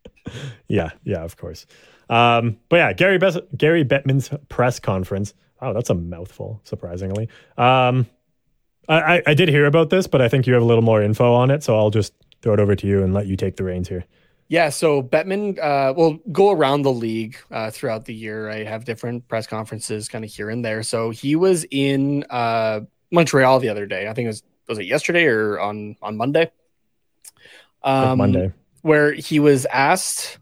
yeah. 0.68 0.90
Yeah, 1.04 1.24
of 1.24 1.38
course. 1.38 1.66
Um, 2.10 2.58
but 2.70 2.78
yeah, 2.78 2.94
Gary, 2.94 3.18
Bes- 3.18 3.38
Gary 3.58 3.84
Bettman's 3.86 4.30
press 4.50 4.80
conference. 4.80 5.34
Oh, 5.62 5.74
that's 5.74 5.90
a 5.90 5.96
mouthful, 5.96 6.60
surprisingly. 6.64 7.30
Um, 7.58 8.06
I, 8.88 9.24
I, 9.26 9.34
did 9.34 9.50
hear 9.50 9.66
about 9.66 9.90
this, 9.90 10.08
but 10.08 10.22
I 10.22 10.28
think 10.28 10.46
you 10.46 10.54
have 10.54 10.62
a 10.62 10.66
little 10.66 10.84
more 10.84 11.02
info 11.02 11.34
on 11.34 11.50
it. 11.50 11.64
So 11.64 11.76
I'll 11.76 11.90
just 11.90 12.14
throw 12.42 12.54
it 12.54 12.60
over 12.60 12.76
to 12.76 12.88
you 12.88 13.04
and 13.04 13.14
let 13.14 13.28
you 13.28 13.36
take 13.36 13.56
the 13.58 13.64
reins 13.64 13.88
here. 13.88 14.06
Yeah, 14.48 14.70
so 14.70 15.02
Bettman 15.02 15.58
uh, 15.60 15.94
will 15.96 16.20
go 16.32 16.52
around 16.52 16.84
the 16.84 16.92
league 16.92 17.36
uh, 17.50 17.72
throughout 17.72 18.06
the 18.06 18.14
year. 18.14 18.50
I 18.50 18.64
have 18.64 18.86
different 18.86 19.28
press 19.28 19.48
conferences 19.48 20.08
kind 20.08 20.24
of 20.24 20.32
here 20.32 20.52
and 20.52 20.64
there. 20.64 20.84
So 20.84 21.10
he 21.10 21.36
was 21.36 21.66
in 21.72 22.26
uh, 22.30 22.82
Montreal 23.12 23.60
the 23.60 23.70
other 23.70 23.88
day. 23.88 24.08
I 24.08 24.14
think 24.14 24.26
it 24.26 24.30
was 24.30 24.44
was 24.68 24.78
it 24.80 24.86
yesterday 24.86 25.26
or 25.26 25.60
on 25.60 25.96
on 26.02 26.18
Monday? 26.18 26.52
Um, 27.84 28.18
Monday. 28.18 28.52
where 28.82 29.14
he 29.14 29.40
was 29.40 29.66
asked 29.68 30.40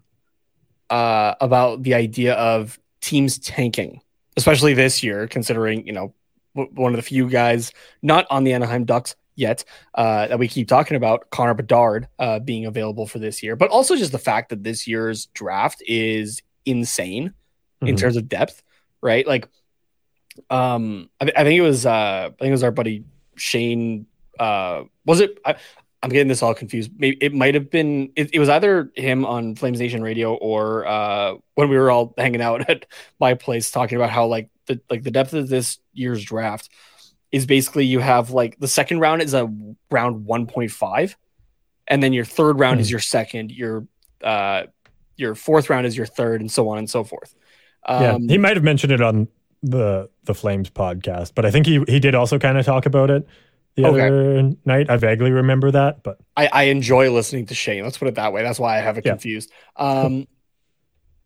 uh, 0.90 1.36
about 1.42 1.84
the 1.84 1.94
idea 1.94 2.34
of 2.36 2.80
teams 3.02 3.38
tanking, 3.40 4.02
especially 4.38 4.74
this 4.74 5.02
year, 5.04 5.28
considering 5.28 5.88
you 5.88 5.94
know 5.94 6.14
one 6.54 6.94
of 6.94 6.98
the 6.98 7.02
few 7.04 7.30
guys 7.30 7.72
not 8.02 8.26
on 8.30 8.44
the 8.44 8.54
Anaheim 8.54 8.86
Ducks 8.86 9.16
yet 9.36 9.64
uh, 9.96 10.28
that 10.28 10.38
we 10.38 10.48
keep 10.48 10.68
talking 10.68 10.96
about, 10.96 11.30
Connor 11.32 11.56
Bedard 11.56 12.08
uh, 12.20 12.40
being 12.40 12.66
available 12.66 13.08
for 13.08 13.18
this 13.20 13.42
year, 13.42 13.56
but 13.56 13.70
also 13.72 13.96
just 13.96 14.12
the 14.12 14.20
fact 14.20 14.50
that 14.50 14.64
this 14.64 14.88
year's 14.88 15.26
draft 15.28 15.82
is 15.88 16.42
insane 16.66 17.34
in 17.82 17.96
Mhm. 17.96 18.00
terms 18.00 18.16
of 18.16 18.30
depth, 18.30 18.62
right? 19.02 19.26
Like, 19.28 19.48
um, 20.50 21.10
I, 21.20 21.32
I 21.36 21.44
think 21.44 21.58
it 21.58 21.62
was 21.62 21.86
uh, 21.86 22.30
I 22.32 22.36
think 22.40 22.50
it 22.50 22.52
was 22.52 22.64
our 22.64 22.72
buddy 22.72 23.04
Shane. 23.36 24.06
Uh, 24.40 24.84
was 25.06 25.20
it? 25.20 25.38
I, 25.46 25.56
I'm 26.04 26.10
getting 26.10 26.28
this 26.28 26.44
all 26.44 26.54
confused. 26.54 26.92
Maybe 26.98 27.18
it 27.22 27.34
might 27.34 27.54
have 27.56 27.72
been. 27.72 28.12
It, 28.18 28.32
it 28.34 28.40
was 28.40 28.50
either 28.50 28.92
him 28.96 29.26
on 29.26 29.56
Flames 29.56 29.80
Nation 29.80 30.04
Radio 30.04 30.34
or 30.36 30.86
uh, 30.86 31.36
when 31.56 31.70
we 31.70 31.78
were 31.78 31.90
all 31.90 32.14
hanging 32.18 32.42
out 32.42 32.70
at 32.70 32.86
my 33.20 33.34
place 33.34 33.72
talking 33.72 33.96
about 33.96 34.10
how 34.10 34.26
like 34.28 34.50
the 34.68 34.80
like 34.90 35.04
the 35.04 35.12
depth 35.12 35.34
of 35.34 35.48
this 35.48 35.80
year's 35.94 36.24
draft 36.24 36.70
is 37.32 37.46
basically 37.46 37.86
you 37.86 38.00
have 38.00 38.32
like 38.32 38.60
the 38.60 38.68
second 38.68 39.00
round 39.00 39.22
is 39.22 39.34
a 39.34 39.46
round 39.90 40.28
1.5, 40.28 41.16
and 41.88 42.04
then 42.04 42.12
your 42.14 42.26
third 42.26 42.60
round 42.60 42.80
is 42.82 42.90
Hmm. 42.90 42.92
your 42.92 43.00
second. 43.00 43.52
Your 43.52 43.88
uh, 44.22 44.64
your 45.16 45.36
fourth 45.36 45.70
round 45.70 45.86
is 45.86 45.96
your 45.96 46.06
third, 46.06 46.42
and 46.42 46.52
so 46.52 46.68
on 46.68 46.78
and 46.80 46.90
so 46.90 47.04
forth. 47.06 47.34
yeah. 47.88 48.14
Um, 48.14 48.28
He 48.28 48.38
might 48.38 48.58
have 48.58 48.64
mentioned 48.64 48.92
it 48.92 49.00
on 49.02 49.30
the 49.62 50.10
the 50.26 50.34
Flames 50.34 50.70
podcast, 50.70 51.32
but 51.34 51.46
I 51.46 51.52
think 51.52 51.66
he, 51.66 51.82
he 51.88 52.00
did 52.02 52.14
also 52.14 52.38
kind 52.40 52.58
of 52.58 52.66
talk 52.66 52.86
about 52.86 53.10
it 53.10 53.26
the 53.76 53.86
Okay. 53.86 54.06
other 54.08 54.52
night. 54.66 54.90
I 54.90 54.98
vaguely 54.98 55.32
remember 55.32 55.72
that, 55.72 56.04
but 56.04 56.20
I, 56.38 56.48
I 56.52 56.64
enjoy 56.64 57.12
listening 57.12 57.48
to 57.48 57.56
Shane. 57.56 57.84
Let's 57.84 57.98
put 57.98 58.08
it 58.08 58.16
that 58.16 58.34
way. 58.34 58.44
That's 58.44 58.60
why 58.60 58.78
I 58.78 58.82
have 58.82 58.98
it 58.98 59.06
Yeah. 59.06 59.14
confused. 59.14 59.52
Um, 59.76 60.28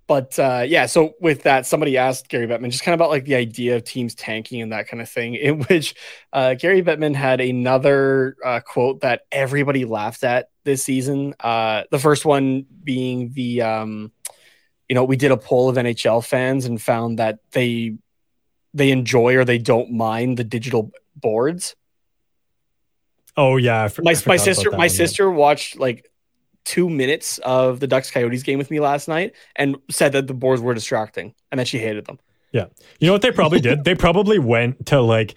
but 0.08 0.39
uh, 0.39 0.64
yeah, 0.66 0.86
so 0.86 1.16
with 1.20 1.43
that, 1.43 1.66
somebody 1.66 1.98
asked 1.98 2.30
Gary 2.30 2.48
Bettman 2.48 2.72
just 2.72 2.82
kind 2.84 2.93
of 2.93 3.02
about 3.02 3.10
like 3.10 3.26
the 3.26 3.36
idea 3.36 3.76
of 3.76 3.84
teams 3.84 4.16
tanking 4.16 4.62
and 4.62 4.72
that 4.72 4.88
kind 4.88 5.02
of 5.02 5.10
thing. 5.10 5.36
In 5.36 5.60
which 5.64 5.95
uh, 6.32 6.54
Gary 6.54 6.82
Bettman 6.82 7.14
had 7.14 7.41
another 7.41 8.38
uh, 8.43 8.62
quote 8.62 9.02
that 9.02 9.24
everybody 9.32 9.84
laughed 9.84 10.24
at 10.24 10.50
this 10.64 10.84
season. 10.84 11.34
Uh, 11.41 11.84
the 11.91 12.00
first 12.00 12.24
one 12.24 12.66
being 12.84 13.32
the, 13.34 13.62
um, 13.64 14.14
you 14.88 14.95
know, 14.95 15.04
we 15.04 15.18
did 15.18 15.32
a 15.32 15.38
poll 15.38 15.68
of 15.68 15.76
NHL 15.76 16.26
fans 16.26 16.66
and 16.66 16.82
found 16.82 17.20
that 17.20 17.39
they 17.52 17.98
they 18.74 18.91
enjoy 18.91 19.36
or 19.36 19.43
they 19.43 19.58
don't 19.58 19.91
mind 19.91 20.38
the 20.38 20.43
digital 20.43 20.91
boards 21.16 21.76
oh 23.38 23.58
yeah, 23.58 23.88
for- 23.88 24.02
my 24.02 24.16
my 24.26 24.38
sister 24.38 24.72
my 24.72 24.78
one, 24.78 24.86
yeah. 24.86 24.90
sister 24.90 25.32
watched 25.32 25.78
like 25.80 26.10
two 26.66 26.90
minutes 26.90 27.38
of 27.40 27.80
the 27.80 27.88
Ducks 27.88 28.12
Coyotes 28.12 28.44
game 28.44 28.58
with 28.58 28.70
me 28.70 28.82
last 28.82 29.08
night 29.08 29.34
and 29.56 29.78
said 29.90 30.12
that 30.12 30.28
the 30.28 30.34
boards 30.34 30.62
were 30.62 30.74
distracting 30.74 31.34
and 31.52 31.60
that 31.60 31.68
she 31.68 31.80
hated 31.80 32.06
them. 32.06 32.20
Yeah, 32.51 32.66
you 33.00 33.08
know 33.08 33.14
what 33.14 33.22
they 33.22 33.32
probably 33.32 33.62
did? 33.62 33.84
They 33.84 33.96
probably 33.96 34.39
went 34.39 34.88
to 34.88 35.00
like 35.01 35.36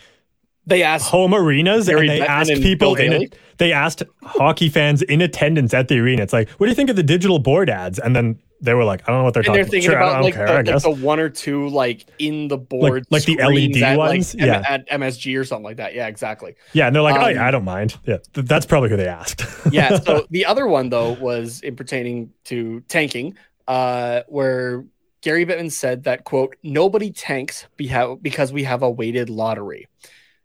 They 0.66 0.82
asked 0.82 1.08
home 1.08 1.34
arenas 1.34 1.88
and 1.88 2.08
they 2.08 2.20
asked 2.20 2.50
and 2.50 2.62
people 2.62 2.94
in 2.94 3.12
it. 3.12 3.36
They 3.58 3.72
asked 3.72 4.02
hockey 4.22 4.68
fans 4.68 5.02
in 5.02 5.20
attendance 5.20 5.74
at 5.74 5.88
the 5.88 5.98
arena. 5.98 6.22
It's 6.22 6.32
like, 6.32 6.48
what 6.50 6.66
do 6.66 6.70
you 6.70 6.76
think 6.76 6.90
of 6.90 6.96
the 6.96 7.02
digital 7.02 7.38
board 7.38 7.68
ads? 7.68 7.98
And 7.98 8.14
then 8.16 8.38
they 8.60 8.74
were 8.74 8.84
like, 8.84 9.02
I 9.08 9.12
don't 9.12 9.20
know 9.20 9.24
what 9.24 9.34
they're 9.34 9.40
and 9.40 9.46
talking 9.46 9.54
they're 9.54 9.62
about. 9.62 9.70
thinking 9.70 9.90
Sure, 9.90 9.98
I 9.98 10.02
about 10.02 10.12
don't 10.14 10.22
like, 10.24 10.34
care, 10.34 10.46
the, 10.46 10.70
I 10.70 10.74
like 10.74 10.82
the 10.82 10.90
one 11.04 11.20
or 11.20 11.28
two 11.28 11.68
like 11.68 12.06
in 12.18 12.48
the 12.48 12.58
board 12.58 13.06
like 13.10 13.24
the 13.24 13.36
LED 13.36 13.82
at, 13.82 13.96
like, 13.98 14.08
ones? 14.10 14.34
M- 14.34 14.46
Yeah. 14.46 14.62
at 14.68 14.88
MSG 14.88 15.38
or 15.38 15.44
something 15.44 15.64
like 15.64 15.78
that. 15.78 15.94
Yeah, 15.94 16.06
exactly. 16.08 16.54
yeah, 16.72 16.86
and 16.86 16.94
they're 16.94 17.02
like, 17.02 17.20
oh 17.20 17.26
um, 17.26 17.34
yeah, 17.34 17.46
I 17.46 17.50
don't 17.50 17.64
mind. 17.64 17.96
Yeah, 18.06 18.18
th- 18.34 18.46
that's 18.46 18.66
probably 18.66 18.90
who 18.90 18.96
they 18.96 19.08
asked. 19.08 19.42
yeah. 19.72 19.98
So 19.98 20.26
the 20.30 20.46
other 20.46 20.66
one 20.66 20.90
though 20.90 21.12
was 21.14 21.60
in 21.62 21.76
pertaining 21.76 22.32
to 22.44 22.80
tanking, 22.88 23.36
uh, 23.68 24.22
where 24.28 24.84
Gary 25.22 25.44
Bettman 25.46 25.70
said 25.72 26.04
that 26.04 26.24
quote 26.24 26.56
nobody 26.62 27.10
tanks 27.10 27.66
because 27.76 28.52
we 28.52 28.64
have 28.64 28.82
a 28.82 28.90
weighted 28.90 29.30
lottery. 29.30 29.86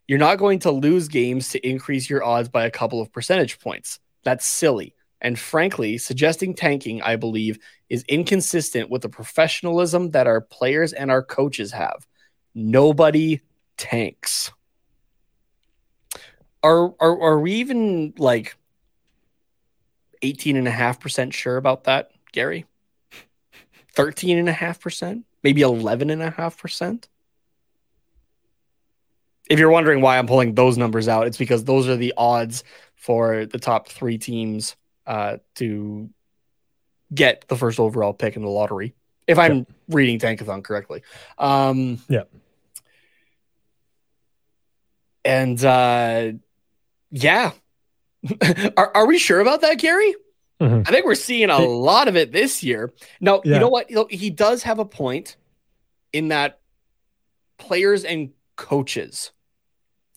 You're 0.07 0.19
not 0.19 0.37
going 0.37 0.59
to 0.59 0.71
lose 0.71 1.07
games 1.07 1.49
to 1.49 1.67
increase 1.67 2.09
your 2.09 2.23
odds 2.23 2.47
by 2.49 2.65
a 2.65 2.71
couple 2.71 3.01
of 3.01 3.11
percentage 3.11 3.59
points. 3.59 3.99
That's 4.23 4.45
silly. 4.45 4.93
And 5.21 5.39
frankly, 5.39 5.97
suggesting 5.97 6.53
tanking, 6.53 7.01
I 7.01 7.15
believe, 7.15 7.59
is 7.89 8.03
inconsistent 8.07 8.89
with 8.89 9.01
the 9.01 9.09
professionalism 9.09 10.11
that 10.11 10.27
our 10.27 10.41
players 10.41 10.93
and 10.93 11.09
our 11.09 11.23
coaches 11.23 11.71
have. 11.71 12.05
Nobody 12.53 13.41
tanks. 13.77 14.51
Are 16.63 16.93
are, 16.99 17.21
are 17.21 17.39
we 17.39 17.53
even 17.53 18.13
like 18.17 18.55
18.5% 20.21 21.33
sure 21.33 21.57
about 21.57 21.85
that, 21.85 22.11
Gary? 22.31 22.65
13.5%? 23.95 25.23
Maybe 25.43 25.61
11.5%? 25.61 27.07
If 29.47 29.59
you're 29.59 29.69
wondering 29.69 30.01
why 30.01 30.17
I'm 30.17 30.25
pulling 30.25 30.55
those 30.55 30.77
numbers 30.77 31.07
out, 31.07 31.27
it's 31.27 31.37
because 31.37 31.63
those 31.63 31.87
are 31.87 31.95
the 31.95 32.13
odds 32.17 32.63
for 32.95 33.45
the 33.45 33.59
top 33.59 33.87
three 33.87 34.17
teams 34.17 34.75
uh, 35.07 35.38
to 35.56 36.10
get 37.14 37.45
the 37.48 37.56
first 37.56 37.80
overall 37.80 38.14
pick 38.14 38.36
in 38.36 38.41
the 38.41 38.49
lottery 38.49 38.94
if 39.27 39.38
I'm 39.40 39.65
reading 39.90 40.19
Tankathon 40.19 40.64
correctly. 40.64 41.02
Um, 41.38 41.99
Yeah. 42.07 42.23
And 45.23 45.64
uh, 45.64 46.34
yeah, 47.10 47.52
are 48.77 48.91
are 48.95 49.07
we 49.07 49.18
sure 49.18 49.40
about 49.40 49.61
that, 49.61 49.80
Gary? 49.80 50.15
Mhm. 50.61 50.88
I 50.88 50.91
think 50.91 51.06
we're 51.06 51.15
seeing 51.15 51.49
a 51.49 51.57
lot 51.60 52.07
of 52.07 52.15
it 52.15 52.32
this 52.32 52.64
year. 52.64 52.94
Now, 53.19 53.41
you 53.44 53.60
know 53.60 53.68
what? 53.69 53.90
He 54.11 54.30
does 54.30 54.64
have 54.64 54.80
a 54.80 54.86
point 54.86 55.36
in 56.14 56.27
that 56.30 56.60
players 57.57 58.03
and 58.06 58.30
coaches 58.56 59.32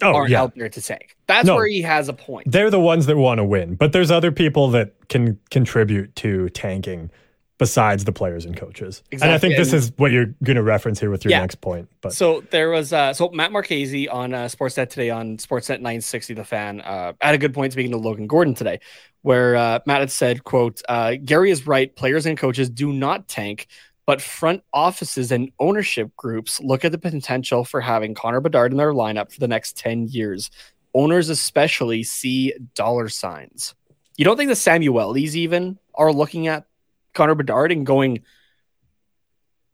Oh 0.02 0.14
aren't 0.14 0.30
yeah, 0.30 0.42
out 0.42 0.54
there 0.54 0.68
to 0.68 0.80
tank. 0.82 1.16
That's 1.26 1.46
No. 1.46 1.56
where 1.56 1.66
he 1.66 1.82
has 1.82 2.08
a 2.08 2.12
point. 2.12 2.50
they're 2.50 2.70
the 2.70 2.78
ones 2.80 3.06
that 3.06 3.16
want 3.16 3.38
to 3.38 3.44
win, 3.44 3.74
but 3.74 3.92
there's 3.92 4.10
other 4.10 4.30
people 4.30 4.68
that 4.70 4.92
can 5.08 5.38
contribute 5.50 6.14
to 6.16 6.48
tanking 6.50 7.10
besides 7.58 8.04
the 8.04 8.12
players 8.12 8.44
and 8.44 8.56
coaches. 8.56 9.02
And 9.10 9.20
I 9.24 9.34
Exactly, 9.34 9.48
think 9.48 9.58
this 9.58 9.72
is 9.72 9.90
what 9.96 10.12
you're 10.12 10.26
going 10.44 10.54
to 10.54 10.62
reference 10.62 11.00
here 11.00 11.10
with 11.10 11.24
your 11.24 11.32
Yeah. 11.32 11.40
next 11.40 11.56
point. 11.60 11.88
But 12.00 12.12
So 12.12 12.44
there 12.52 12.70
was 12.70 12.92
uh 12.92 13.12
so 13.12 13.30
Matt 13.30 13.50
Marchese 13.50 14.06
on 14.08 14.32
uh, 14.32 14.44
Sportsnet 14.44 14.88
today 14.90 15.10
on 15.10 15.38
Sportsnet 15.38 15.80
960 15.80 16.34
The 16.34 16.44
Fan 16.44 16.80
uh, 16.82 17.14
had 17.20 17.34
a 17.34 17.38
good 17.38 17.52
point 17.52 17.72
speaking 17.72 17.90
to 17.90 17.98
Logan 17.98 18.28
Gordon 18.28 18.54
today, 18.54 18.78
where 19.22 19.56
uh, 19.56 19.80
Matt 19.86 19.98
had 20.00 20.12
said, 20.12 20.44
"quote 20.44 20.80
uh, 20.88 21.14
Gary 21.24 21.50
is 21.50 21.66
right. 21.66 21.94
Players 21.96 22.26
and 22.26 22.38
coaches 22.38 22.70
do 22.70 22.92
not 22.92 23.26
tank, 23.26 23.66
but 24.08 24.22
front 24.22 24.62
offices 24.72 25.30
and 25.30 25.52
ownership 25.60 26.16
groups 26.16 26.62
look 26.62 26.82
at 26.82 26.92
the 26.92 26.96
potential 26.96 27.62
for 27.62 27.82
having 27.82 28.14
Connor 28.14 28.40
Bedard 28.40 28.72
in 28.72 28.78
their 28.78 28.94
lineup 28.94 29.30
for 29.30 29.38
the 29.38 29.46
next 29.46 29.76
ten 29.76 30.08
years. 30.08 30.50
Owners 30.94 31.28
especially 31.28 32.02
see 32.02 32.54
dollar 32.74 33.10
signs. 33.10 33.74
You 34.16 34.24
don't 34.24 34.38
think 34.38 34.48
the 34.48 34.54
Samuelis 34.54 35.34
even 35.34 35.78
are 35.94 36.10
looking 36.10 36.46
at 36.46 36.64
Connor 37.12 37.34
Bedard 37.34 37.70
and 37.70 37.84
going, 37.84 38.22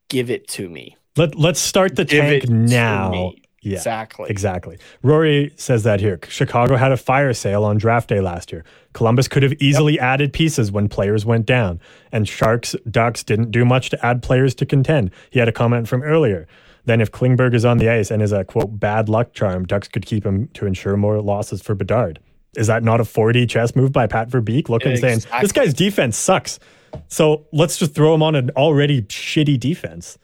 "Give 0.08 0.30
it 0.30 0.48
to 0.48 0.68
me." 0.68 0.96
let, 1.16 1.36
let's 1.36 1.60
start 1.60 1.94
the 1.94 2.04
Give 2.04 2.24
tank 2.24 2.48
now. 2.48 3.34
Yeah. 3.64 3.76
Exactly. 3.76 4.30
Exactly. 4.30 4.78
Rory 5.02 5.52
says 5.56 5.82
that 5.84 6.00
here. 6.00 6.20
Chicago 6.28 6.76
had 6.76 6.92
a 6.92 6.96
fire 6.96 7.32
sale 7.32 7.64
on 7.64 7.78
draft 7.78 8.08
day 8.08 8.20
last 8.20 8.52
year. 8.52 8.64
Columbus 8.92 9.26
could 9.26 9.42
have 9.42 9.54
easily 9.54 9.98
added 9.98 10.32
pieces 10.32 10.70
when 10.70 10.88
players 10.88 11.24
went 11.24 11.46
down. 11.46 11.80
And 12.12 12.28
Sharks, 12.28 12.76
Ducks 12.90 13.24
didn't 13.24 13.50
do 13.50 13.64
much 13.64 13.90
to 13.90 14.06
add 14.06 14.22
players 14.22 14.54
to 14.56 14.66
contend. 14.66 15.10
He 15.30 15.38
had 15.38 15.48
a 15.48 15.52
comment 15.52 15.88
from 15.88 16.02
earlier. 16.02 16.46
Then, 16.86 17.00
if 17.00 17.10
Klingberg 17.10 17.54
is 17.54 17.64
on 17.64 17.78
the 17.78 17.88
ice 17.88 18.10
and 18.10 18.22
is 18.22 18.32
a 18.32 18.44
quote 18.44 18.78
bad 18.78 19.08
luck 19.08 19.32
charm, 19.32 19.64
Ducks 19.64 19.88
could 19.88 20.04
keep 20.04 20.24
him 20.24 20.48
to 20.48 20.66
ensure 20.66 20.96
more 20.98 21.20
losses 21.22 21.62
for 21.62 21.74
Bedard. 21.74 22.20
Is 22.56 22.66
that 22.66 22.84
not 22.84 23.00
a 23.00 23.04
4D 23.04 23.48
chess 23.48 23.74
move 23.74 23.90
by 23.90 24.06
Pat 24.06 24.28
Verbeek? 24.28 24.68
Looking 24.68 24.92
and 24.92 25.00
saying, 25.00 25.20
this 25.40 25.52
guy's 25.52 25.72
defense 25.74 26.16
sucks. 26.16 26.58
So 27.08 27.46
let's 27.52 27.78
just 27.78 27.94
throw 27.94 28.14
him 28.14 28.22
on 28.22 28.34
an 28.34 28.50
already 28.50 29.02
shitty 29.02 29.58
defense. 29.58 30.18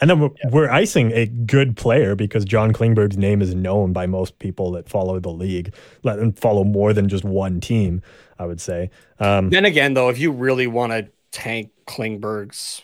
And 0.00 0.10
then 0.10 0.18
we're, 0.20 0.30
we're 0.50 0.70
icing 0.70 1.12
a 1.12 1.26
good 1.26 1.76
player 1.76 2.16
because 2.16 2.44
John 2.44 2.72
Klingberg's 2.72 3.16
name 3.16 3.40
is 3.40 3.54
known 3.54 3.92
by 3.92 4.06
most 4.06 4.38
people 4.40 4.72
that 4.72 4.88
follow 4.88 5.20
the 5.20 5.30
league. 5.30 5.72
Let 6.02 6.18
them 6.18 6.32
follow 6.32 6.64
more 6.64 6.92
than 6.92 7.08
just 7.08 7.24
one 7.24 7.60
team, 7.60 8.02
I 8.38 8.46
would 8.46 8.60
say. 8.60 8.90
Um, 9.20 9.50
Then 9.50 9.64
again, 9.64 9.94
though, 9.94 10.08
if 10.08 10.18
you 10.18 10.32
really 10.32 10.66
want 10.66 10.92
to 10.92 11.08
tank 11.30 11.70
Klingberg's 11.86 12.82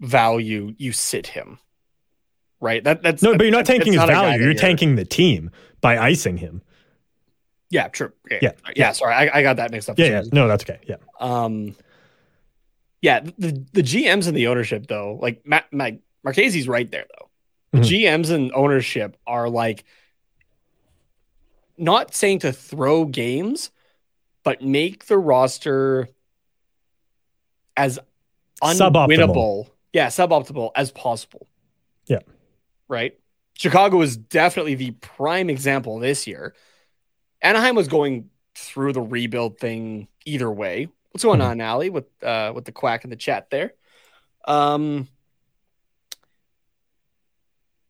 value, 0.00 0.74
you 0.78 0.92
sit 0.92 1.26
him. 1.26 1.58
Right? 2.60 2.84
That 2.84 3.02
that's 3.02 3.24
no, 3.24 3.36
but 3.36 3.42
you're 3.42 3.50
not 3.50 3.66
tanking 3.66 3.92
his 3.92 3.98
not 4.00 4.08
value. 4.08 4.44
You're 4.44 4.54
tanking 4.54 4.94
the 4.94 5.04
team 5.04 5.50
by 5.80 5.98
icing 5.98 6.36
him. 6.36 6.62
Yeah, 7.70 7.88
true. 7.88 8.12
Yeah, 8.30 8.38
Yeah. 8.40 8.52
yeah. 8.76 8.92
sorry, 8.92 9.14
I, 9.14 9.38
I 9.38 9.42
got 9.42 9.56
that 9.56 9.72
mixed 9.72 9.90
up. 9.90 9.98
Yeah, 9.98 10.06
yeah. 10.06 10.22
No, 10.32 10.46
that's 10.46 10.62
okay. 10.62 10.78
Yeah. 10.86 10.96
Um, 11.18 11.74
yeah, 13.00 13.20
the 13.36 13.64
the 13.72 13.82
GMs 13.82 14.28
and 14.28 14.36
the 14.36 14.46
ownership 14.46 14.86
though, 14.86 15.18
like 15.20 15.44
Matt, 15.44 15.72
Matt 15.72 15.98
Marchese's 16.24 16.68
right 16.68 16.90
there 16.90 17.06
though. 17.18 17.78
Mhm. 17.78 17.84
GMs 17.84 18.30
and 18.30 18.52
ownership 18.54 19.16
are 19.26 19.48
like 19.48 19.84
not 21.78 22.14
saying 22.14 22.40
to 22.40 22.52
throw 22.52 23.04
games, 23.04 23.70
but 24.44 24.62
make 24.62 25.06
the 25.06 25.18
roster 25.18 26.08
as 27.76 27.98
Suboptimal. 28.62 29.06
unwinnable, 29.08 29.70
yeah, 29.92 30.08
suboptimal 30.08 30.70
as 30.76 30.92
possible. 30.92 31.46
Yeah. 32.06 32.20
Right. 32.88 33.18
Chicago 33.56 34.00
is 34.02 34.16
definitely 34.16 34.74
the 34.74 34.90
prime 34.92 35.48
example 35.50 35.98
this 35.98 36.26
year. 36.26 36.54
Anaheim 37.40 37.74
was 37.74 37.88
going 37.88 38.28
through 38.54 38.92
the 38.92 39.00
rebuild 39.00 39.58
thing 39.58 40.08
either 40.24 40.50
way. 40.50 40.88
What's 41.10 41.24
going 41.24 41.40
Mhm. 41.40 41.46
on, 41.46 41.60
Allie, 41.60 41.90
with 41.90 42.04
uh 42.22 42.52
with 42.54 42.64
the 42.66 42.72
quack 42.72 43.04
in 43.04 43.10
the 43.10 43.16
chat 43.16 43.50
there? 43.50 43.72
Um 44.46 45.08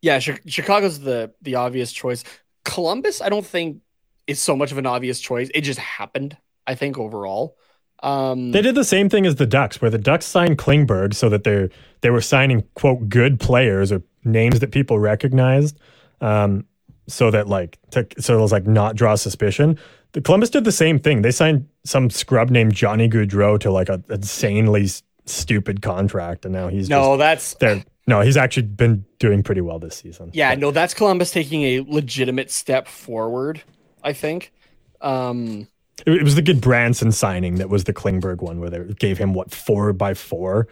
yeah, 0.03 0.19
Chicago's 0.19 1.01
the 1.01 1.33
the 1.41 1.55
obvious 1.55 1.93
choice. 1.93 2.25
Columbus, 2.65 3.21
I 3.23 3.29
don't 3.29 3.47
think 3.47 3.81
is 4.27 4.41
so 4.41 4.55
much 4.55 4.73
of 4.73 4.79
an 4.79 4.87
obvious 4.87 5.21
choice. 5.21 5.51
It 5.55 5.63
just 5.63 5.79
happened, 5.79 6.37
I 6.67 6.75
think, 6.75 6.99
overall. 6.99 7.57
Um 8.03 8.51
They 8.51 8.63
did 8.63 8.75
the 8.75 8.85
same 8.85 9.09
thing 9.09 9.27
as 9.27 9.37
the 9.37 9.47
Ducks, 9.47 9.81
where 9.81 9.91
the 9.91 9.99
Ducks 9.99 10.27
signed 10.27 10.59
Klingberg 10.59 11.15
so 11.15 11.29
that 11.29 11.45
they're 11.45 11.71
they 12.03 12.11
were 12.11 12.21
signing 12.21 12.65
quote 12.75 13.09
good 13.09 13.41
players 13.41 13.93
or 13.93 14.03
names 14.25 14.61
that 14.61 14.73
people 14.73 14.99
recognized, 14.99 15.79
um, 16.21 16.65
so 17.07 17.31
that 17.31 17.49
like 17.49 17.79
to, 17.91 18.07
so 18.19 18.39
it 18.39 18.41
was 18.41 18.53
like 18.53 18.67
not 18.67 18.97
draw 18.97 19.15
suspicion. 19.15 19.79
The 20.13 20.21
Columbus 20.21 20.51
did 20.51 20.65
the 20.65 20.73
same 20.73 20.99
thing. 20.99 21.23
They 21.23 21.31
signed 21.31 21.69
some 21.85 22.11
scrub 22.11 22.51
named 22.51 22.75
Johnny 22.75 23.09
Gaudreau 23.09 23.59
to 23.61 23.71
like 23.71 23.89
an 23.89 24.05
insanely 24.11 24.89
stupid 25.27 25.81
contract, 25.81 26.45
and 26.45 26.53
now 26.53 26.69
he's 26.69 26.89
no, 26.89 27.17
just 27.17 27.19
that's 27.19 27.55
there. 27.55 27.85
No, 28.07 28.21
he's 28.21 28.37
actually 28.37 28.65
been 28.67 29.05
doing 29.19 29.43
pretty 29.43 29.61
well 29.61 29.79
this 29.79 29.97
season. 29.97 30.31
Yeah, 30.33 30.55
no, 30.57 30.71
that's 30.73 30.93
Columbus 30.95 31.31
taking 31.31 31.63
a 31.63 31.81
legitimate 31.81 32.51
step 32.51 32.89
forward, 32.89 33.63
I 34.03 34.13
think. 34.13 34.53
Um 35.01 35.69
It, 36.07 36.15
it 36.15 36.23
was 36.25 36.35
the 36.35 36.43
Gudbranson 36.43 37.13
signing 37.13 37.57
that 37.57 37.69
was 37.69 37.85
the 37.85 37.93
Klingberg 37.93 38.41
one, 38.43 38.59
where 38.61 38.71
they 38.71 38.81
gave 38.95 39.19
him 39.19 39.35
what 39.35 39.53
four 39.53 39.93
by 39.93 40.15
four, 40.15 40.69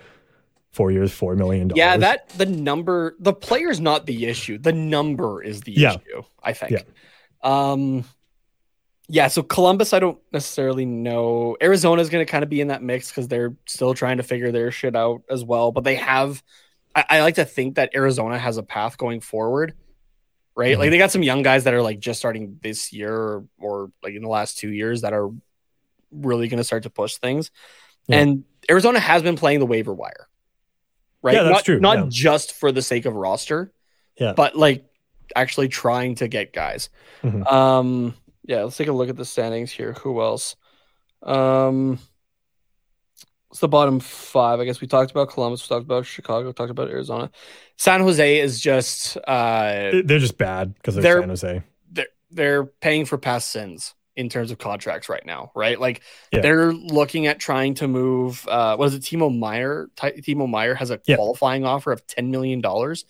four 0.73 0.91
years, 0.91 1.13
four 1.13 1.37
million 1.37 1.69
dollars. 1.69 1.79
yeah, 1.79 1.97
that 1.99 2.29
the 2.31 2.47
number 2.47 3.15
the 3.21 3.33
player's 3.33 3.81
not 3.81 4.07
the 4.07 4.27
issue. 4.27 4.59
The 4.59 4.73
number 4.73 5.43
is 5.43 5.61
the 5.63 5.73
Yeah. 5.73 5.91
issue, 5.95 6.23
I 6.43 6.53
think. 6.53 6.73
Yeah. 6.73 6.83
Um 7.43 8.05
yeah, 9.13 9.27
so 9.27 9.43
Columbus, 9.43 9.93
I 9.93 9.99
don't 9.99 10.19
necessarily 10.33 10.85
know. 10.87 11.57
Arizona's 11.61 12.09
going 12.11 12.25
to 12.25 12.31
kind 12.31 12.45
of 12.45 12.49
be 12.49 12.61
in 12.61 12.69
that 12.69 12.81
mix 12.81 13.11
because 13.11 13.27
they're 13.27 13.57
still 13.67 13.93
trying 13.93 14.19
to 14.19 14.23
figure 14.23 14.53
their 14.53 14.71
shit 14.71 14.95
out 14.95 15.23
as 15.29 15.43
well. 15.43 15.73
But 15.73 15.83
they 15.83 15.97
have, 15.97 16.45
I, 16.95 17.05
I 17.09 17.21
like 17.23 17.37
to 17.37 17.45
think 17.45 17.77
that 17.77 17.91
Arizona 17.95 18.39
has 18.39 18.57
a 18.57 18.63
path 18.63 18.99
going 18.99 19.21
forward, 19.21 19.75
right? 20.57 20.73
Mm-hmm. 20.73 20.81
Like 20.81 20.91
they 20.91 20.99
got 20.99 21.11
some 21.11 21.23
young 21.23 21.43
guys 21.43 21.65
that 21.65 21.75
are 21.75 21.83
like 21.83 22.01
just 22.01 22.19
starting 22.19 22.59
this 22.63 22.93
year 22.93 23.15
or, 23.15 23.45
or 23.59 23.93
like 24.03 24.15
in 24.15 24.23
the 24.23 24.29
last 24.29 24.59
two 24.59 24.71
years 24.73 25.03
that 25.03 25.13
are 25.13 25.31
really 26.11 26.49
going 26.49 26.59
to 26.59 26.65
start 26.65 26.83
to 26.85 26.91
push 26.91 27.17
things. 27.17 27.51
Yeah. 28.09 28.19
And 28.19 28.45
Arizona 28.69 28.99
has 28.99 29.23
been 29.23 29.37
playing 29.37 29.61
the 29.61 29.67
waiver 29.67 29.95
wire, 29.95 30.29
right? 31.23 31.35
Yeah, 31.35 31.43
that's 31.45 31.55
not, 31.55 31.65
true, 31.65 31.81
Not 31.81 31.99
yeah. 31.99 32.05
just 32.09 32.53
for 32.53 32.73
the 32.73 32.83
sake 32.83 33.07
of 33.07 33.15
roster, 33.15 33.73
Yeah. 34.19 34.33
but 34.33 34.57
like 34.57 34.85
actually 35.37 35.69
trying 35.69 36.17
to 36.17 36.27
get 36.29 36.53
guys. 36.53 36.89
Mhm. 37.23 37.51
Um, 37.51 38.15
yeah, 38.45 38.65
let's 38.65 38.77
take 38.77 38.89
a 38.89 38.93
look 38.93 39.09
at 39.09 39.17
the 39.17 39.25
standings 39.25 39.71
here. 39.71 39.93
Who 39.93 40.21
else? 40.21 40.57
Um, 41.23 42.01
it's 43.51 43.61
the 43.61 43.69
bottom 43.69 44.01
five. 44.01 44.61
I 44.61 44.65
guess 44.65 44.81
we 44.81 44.87
talked 44.87 45.11
about 45.11 45.31
Columbus, 45.31 45.63
we 45.69 45.75
talked 45.75 45.85
about 45.85 46.07
Chicago, 46.07 46.53
talked 46.53 46.71
about 46.71 46.89
Arizona. 46.89 47.31
San 47.77 48.01
Jose 48.01 48.39
is 48.41 48.61
just 48.61 49.17
uh, 49.27 50.03
they're 50.05 50.19
just 50.19 50.39
bad 50.39 50.75
because 50.75 50.95
they're, 50.95 51.03
They're- 51.03 51.21
San 51.23 51.29
Jose. 51.29 51.63
they're 51.91 52.07
they're 52.31 52.65
paying 52.65 53.05
for 53.07 53.19
past 53.19 53.51
sins 53.51 53.95
in 54.17 54.29
terms 54.29 54.51
of 54.51 54.59
contracts 54.59 55.09
right 55.09 55.25
now, 55.25 55.51
right? 55.55 55.81
Like 55.81 56.03
Yeah. 56.33 56.41
they're 56.41 56.73
looking 56.73 57.27
at 57.27 57.39
trying 57.39 57.75
to 57.75 57.89
move. 57.89 58.47
Uh, 58.47 58.77
what 58.77 58.87
is 58.87 58.95
it? 58.95 59.03
Timo 59.03 59.37
Meier. 59.37 59.89
Ti- 59.97 60.21
Timo 60.21 60.49
Meier 60.49 60.75
has 60.75 60.91
a 60.91 61.01
Yeah. 61.07 61.17
qualifying 61.17 61.65
offer 61.65 61.91
of 61.91 62.07
ten 62.07 62.31
million 62.31 62.61
dollars. 62.61 63.05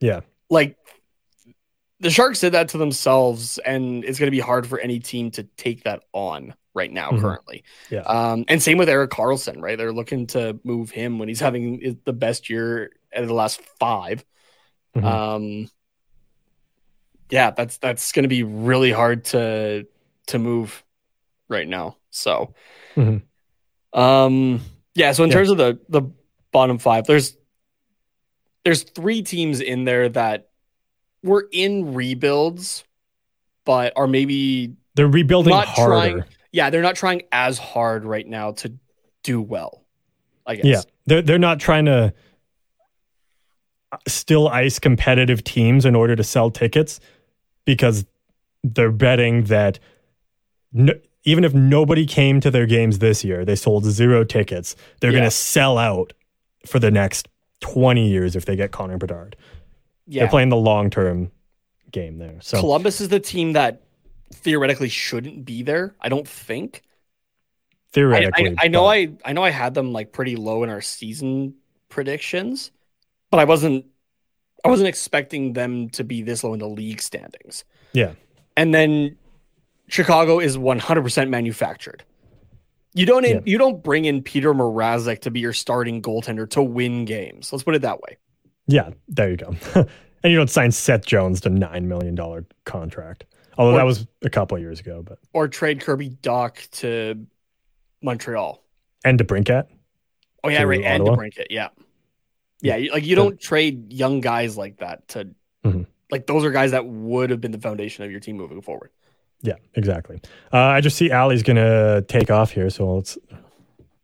Yeah. 0.00 0.20
like 0.50 0.76
the 2.00 2.10
Sharks 2.10 2.40
did 2.40 2.52
that 2.52 2.68
to 2.68 2.78
themselves, 2.78 3.58
and 3.58 4.04
it's 4.04 4.20
going 4.20 4.28
to 4.28 4.30
be 4.30 4.38
hard 4.38 4.66
for 4.68 4.78
any 4.78 5.00
team 5.00 5.32
to 5.32 5.42
take 5.42 5.82
that 5.82 6.04
on 6.12 6.54
right 6.78 6.92
now, 6.92 7.10
Mhm. 7.10 7.20
currently. 7.20 7.64
Yeah. 7.90 8.00
Um, 8.02 8.44
and 8.48 8.62
same 8.62 8.78
with 8.78 8.88
Erik 8.88 9.10
Karlsson, 9.10 9.60
right? 9.60 9.76
They're 9.76 9.92
looking 9.92 10.26
to 10.28 10.58
move 10.64 10.90
him 10.90 11.18
when 11.18 11.28
he's 11.28 11.40
having 11.40 11.98
the 12.04 12.12
best 12.14 12.48
year 12.48 12.92
out 13.14 13.22
of 13.22 13.28
the 13.28 13.34
last 13.34 13.60
5 13.80 14.24
Mhm. 14.96 15.04
Um, 15.04 15.70
yeah, 17.30 17.50
that's 17.50 17.76
that's 17.78 18.12
going 18.12 18.22
to 18.22 18.28
be 18.28 18.42
really 18.42 18.90
hard 18.90 19.24
to 19.26 19.86
to 20.28 20.38
move 20.38 20.82
right 21.48 21.68
now. 21.68 21.96
So, 22.10 22.54
Mhm. 22.96 23.22
um, 23.92 24.60
yeah. 24.94 25.12
So 25.12 25.24
in 25.24 25.30
Yeah. 25.30 25.36
terms 25.36 25.50
of 25.50 25.58
the 25.58 25.78
the 25.88 26.02
bottom 26.52 26.78
five, 26.78 27.06
there's 27.06 27.36
there's 28.64 28.82
three 28.82 29.22
teams 29.22 29.60
in 29.60 29.84
there 29.84 30.08
that 30.08 30.48
were 31.22 31.48
in 31.52 31.94
rebuilds, 31.94 32.84
but 33.64 33.92
are 33.96 34.06
maybe 34.06 34.74
They're 34.94 35.06
rebuilding 35.06 35.50
not 35.52 35.68
harder. 35.68 35.90
trying. 35.92 36.24
Yeah, 36.52 36.70
they're 36.70 36.82
not 36.82 36.96
trying 36.96 37.22
as 37.32 37.58
hard 37.58 38.04
right 38.04 38.26
now 38.26 38.52
to 38.52 38.72
do 39.22 39.40
well. 39.40 39.84
I 40.46 40.56
guess. 40.56 40.64
Yeah, 40.64 40.80
they're 41.06 41.22
they're 41.22 41.38
not 41.38 41.60
trying 41.60 41.84
to 41.86 42.14
still 44.06 44.48
ice 44.48 44.78
competitive 44.78 45.44
teams 45.44 45.84
in 45.84 45.94
order 45.94 46.14
to 46.14 46.22
sell 46.24 46.50
tickets 46.50 47.00
because 47.64 48.04
they're 48.62 48.92
betting 48.92 49.44
that 49.44 49.78
no, 50.72 50.92
even 51.24 51.44
if 51.44 51.54
nobody 51.54 52.04
came 52.06 52.40
to 52.40 52.50
their 52.50 52.66
games 52.66 52.98
this 52.98 53.24
year, 53.24 53.44
they 53.44 53.56
sold 53.56 53.84
zero 53.84 54.24
tickets. 54.24 54.76
They're 55.00 55.10
Yeah. 55.10 55.18
going 55.18 55.26
to 55.30 55.34
sell 55.34 55.78
out 55.78 56.12
for 56.66 56.78
the 56.78 56.90
next 56.90 57.28
20 57.60 58.06
years 58.08 58.36
if 58.36 58.44
they 58.44 58.56
get 58.56 58.70
Connor 58.72 58.98
Bedard. 58.98 59.36
Yeah. 60.06 60.22
They're 60.22 60.30
playing 60.30 60.48
the 60.50 60.56
long 60.56 60.90
term 60.90 61.30
game 61.90 62.18
there. 62.18 62.36
So 62.40 62.60
Columbus 62.60 63.00
is 63.00 63.08
the 63.08 63.20
team 63.20 63.52
that 63.54 63.82
theoretically 64.32 64.88
shouldn't 64.88 65.44
be 65.44 65.62
there. 65.62 65.94
I 66.00 66.08
don't 66.08 66.26
think. 66.28 66.82
I, 66.84 67.92
theoretically, 67.92 68.50
I, 68.58 68.64
I 68.64 68.68
know 68.68 68.82
but- 68.82 68.88
I 68.88 69.08
I 69.24 69.32
know 69.32 69.42
I 69.44 69.50
had 69.50 69.74
them 69.74 69.92
like 69.92 70.12
pretty 70.12 70.36
low 70.36 70.62
in 70.62 70.70
our 70.70 70.80
season 70.80 71.54
predictions, 71.88 72.70
but 73.30 73.40
I 73.40 73.44
wasn't 73.44 73.86
I 74.64 74.68
wasn't 74.68 74.88
expecting 74.88 75.52
them 75.54 75.88
to 75.90 76.04
be 76.04 76.22
this 76.22 76.42
low 76.44 76.52
in 76.52 76.58
the 76.58 76.68
league 76.68 77.00
standings. 77.00 77.64
yeah, 77.92 78.12
And 78.56 78.74
then 78.74 79.16
Chicago 79.86 80.40
is 80.40 80.56
100% 80.58 81.28
manufactured. 81.30 82.02
You 82.92 83.06
don't 83.06 83.24
in, 83.24 83.36
Yeah. 83.36 83.40
you 83.46 83.56
don't 83.56 83.82
bring 83.82 84.04
in 84.04 84.22
Petr 84.22 84.52
Mrazek 84.54 85.20
to 85.20 85.30
be 85.30 85.38
your 85.40 85.52
starting 85.52 86.02
goaltender 86.02 86.50
to 86.50 86.62
win 86.62 87.04
games. 87.04 87.52
Let's 87.52 87.62
put 87.62 87.76
it 87.76 87.82
that 87.82 88.00
way. 88.00 88.16
yeah, 88.66 88.90
there 89.06 89.30
you 89.30 89.36
go. 89.36 89.54
and 89.76 89.86
you 90.32 90.34
don't 90.36 90.50
sign 90.50 90.72
Seth 90.72 91.06
Jones 91.06 91.40
to 91.42 91.50
$9 91.50 91.84
million 91.84 92.46
contract. 92.64 93.24
Although 93.58 93.74
Or- 93.74 93.76
that 93.78 93.84
was 93.86 94.06
a 94.22 94.30
couple 94.30 94.56
of 94.56 94.62
years 94.62 94.80
ago, 94.80 95.02
but 95.06 95.18
Or 95.34 95.48
trade 95.48 95.80
Kirby 95.80 96.10
Dach 96.22 96.70
to 96.80 97.26
Montreal. 98.02 98.62
and 99.04 99.18
DeBrincat. 99.18 99.66
Oh 100.44 100.48
yeah, 100.48 100.60
to 100.60 100.66
right. 100.66 100.82
And 100.82 101.02
Ottawa? 101.02 101.16
DeBrincat, 101.16 101.46
yeah. 101.50 101.68
Yeah, 102.62 102.76
like 102.92 103.04
you 103.04 103.14
don't 103.16 103.38
trade 103.40 103.92
young 103.92 104.20
guys 104.20 104.56
like 104.56 104.78
that 104.78 105.06
to 105.08 105.28
Mhm. 105.64 105.86
like 106.10 106.26
those 106.26 106.44
are 106.44 106.50
guys 106.50 106.70
that 106.70 106.86
would 106.86 107.30
have 107.30 107.40
been 107.40 107.50
the 107.52 107.58
foundation 107.60 108.04
of 108.04 108.10
your 108.10 108.20
team 108.20 108.36
moving 108.36 108.60
forward. 108.62 108.90
Yeah, 109.42 109.54
exactly. 109.74 110.20
Uh, 110.52 110.56
I 110.58 110.80
just 110.80 110.96
see 110.96 111.10
Allie's 111.12 111.42
going 111.44 111.56
to 111.58 112.04
take 112.08 112.30
off 112.30 112.50
here, 112.50 112.70
so 112.70 112.94
let's 112.96 113.16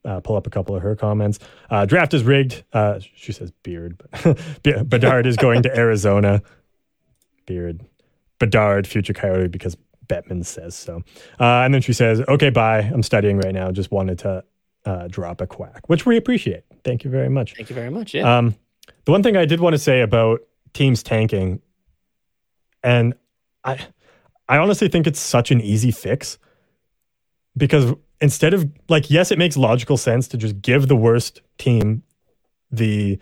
uh, 0.04 0.20
pull 0.20 0.36
up 0.36 0.46
a 0.46 0.50
couple 0.50 0.76
of 0.76 0.82
her 0.82 0.94
comments. 0.94 1.38
Uh, 1.70 1.86
draft 1.86 2.12
is 2.14 2.22
rigged. 2.22 2.62
Uh, 2.72 3.00
she 3.16 3.32
says 3.32 3.50
beard, 3.62 4.00
but 4.22 4.38
Bedard 4.88 5.26
is 5.26 5.36
going 5.36 5.62
to 5.62 5.76
Arizona. 5.76 6.42
Beard. 7.46 7.80
Bedard, 8.38 8.86
future 8.86 9.12
Coyote, 9.12 9.48
because 9.48 9.76
Bettman 10.06 10.44
says 10.44 10.74
so. 10.74 11.02
Uh, 11.40 11.62
and 11.64 11.72
then 11.72 11.80
she 11.80 11.92
says, 11.92 12.20
okay, 12.28 12.50
bye. 12.50 12.80
I'm 12.80 13.02
studying 13.02 13.38
right 13.38 13.54
now. 13.54 13.70
Just 13.70 13.90
wanted 13.90 14.18
to 14.20 14.44
uh, 14.84 15.08
drop 15.08 15.40
a 15.40 15.46
quack, 15.46 15.88
which 15.88 16.04
we 16.06 16.16
appreciate. 16.16 16.64
Thank 16.84 17.04
you 17.04 17.10
very 17.10 17.28
much. 17.28 17.54
Thank 17.54 17.70
you 17.70 17.74
very 17.74 17.90
much. 17.90 18.14
Yeah. 18.14 18.38
Um, 18.38 18.54
the 19.04 19.12
one 19.12 19.22
thing 19.22 19.36
I 19.36 19.44
did 19.44 19.60
want 19.60 19.74
to 19.74 19.78
say 19.78 20.00
about 20.00 20.40
teams 20.72 21.02
tanking, 21.02 21.60
and 22.82 23.14
I, 23.64 23.86
I 24.48 24.58
honestly 24.58 24.88
think 24.88 25.06
it's 25.06 25.20
such 25.20 25.50
an 25.50 25.60
easy 25.60 25.90
fix 25.90 26.38
because 27.56 27.94
instead 28.20 28.52
of 28.52 28.70
like, 28.88 29.10
yes, 29.10 29.30
it 29.30 29.38
makes 29.38 29.56
logical 29.56 29.96
sense 29.96 30.28
to 30.28 30.36
just 30.36 30.60
give 30.60 30.88
the 30.88 30.96
worst 30.96 31.40
team 31.58 32.02
the 32.70 33.18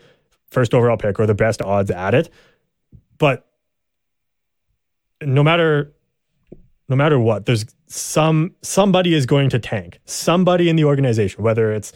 first 0.49 0.73
overall 0.73 0.97
pick 0.97 1.19
or 1.19 1.25
the 1.25 1.33
best 1.33 1.61
odds 1.61 1.91
at 1.91 2.13
it, 2.13 2.29
but 3.17 3.47
no 5.25 5.43
matter 5.43 5.93
no 6.89 6.95
matter 6.95 7.19
what, 7.19 7.45
there's 7.45 7.65
some 7.87 8.55
somebody 8.61 9.13
is 9.13 9.25
going 9.25 9.49
to 9.49 9.59
tank. 9.59 9.99
Somebody 10.05 10.69
in 10.69 10.75
the 10.75 10.83
organization, 10.83 11.43
whether 11.43 11.71
it's 11.71 11.93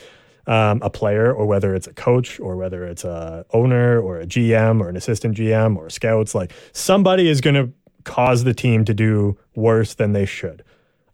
um, 0.48 0.80
a 0.82 0.90
player 0.90 1.32
or 1.32 1.46
whether 1.46 1.76
it's 1.76 1.88
a 1.88 1.94
coach 1.94 2.40
or 2.40 2.56
whether 2.56 2.86
it's 2.86 3.04
a 3.04 3.46
owner 3.54 4.00
or 4.00 4.20
a 4.20 4.26
GM 4.26 4.80
or 4.80 4.90
an 4.90 4.96
assistant 4.96 5.36
GM 5.36 5.78
or 5.78 5.90
scouts, 5.90 6.34
like 6.34 6.54
somebody 6.72 7.28
is 7.28 7.42
going 7.42 7.56
to 7.56 7.72
cause 8.06 8.46
the 8.46 8.54
team 8.54 8.86
to 8.86 8.94
do 8.94 9.38
worse 9.56 9.94
than 9.96 10.14
they 10.14 10.26
should 10.26 10.64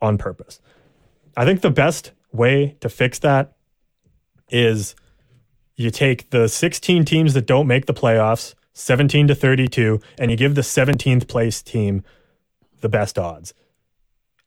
on 0.02 0.18
purpose. 0.18 0.62
I 1.36 1.46
think 1.46 1.62
the 1.62 1.72
best 1.72 2.12
way 2.32 2.78
to 2.82 2.90
fix 2.90 3.20
that 3.20 3.54
is 4.50 4.96
you 5.76 5.90
take 5.90 6.30
the 6.30 6.48
16 6.48 7.04
teams 7.06 7.34
that 7.34 7.48
don't 7.48 7.66
make 7.66 7.88
the 7.88 7.94
playoffs, 7.94 8.54
17 8.74 9.28
to 9.28 9.36
32, 9.36 10.00
and 10.18 10.32
you 10.32 10.38
give 10.38 10.56
the 10.56 10.62
17th 10.62 11.28
place 11.28 11.62
team 11.62 12.04
the 12.82 12.90
best 12.90 13.18
odds 13.18 13.54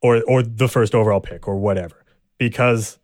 or 0.02 0.22
or 0.24 0.42
the 0.42 0.68
first 0.68 0.94
overall 0.94 1.20
pick 1.20 1.48
or 1.48 1.56
whatever. 1.56 2.04
Because 2.38 2.98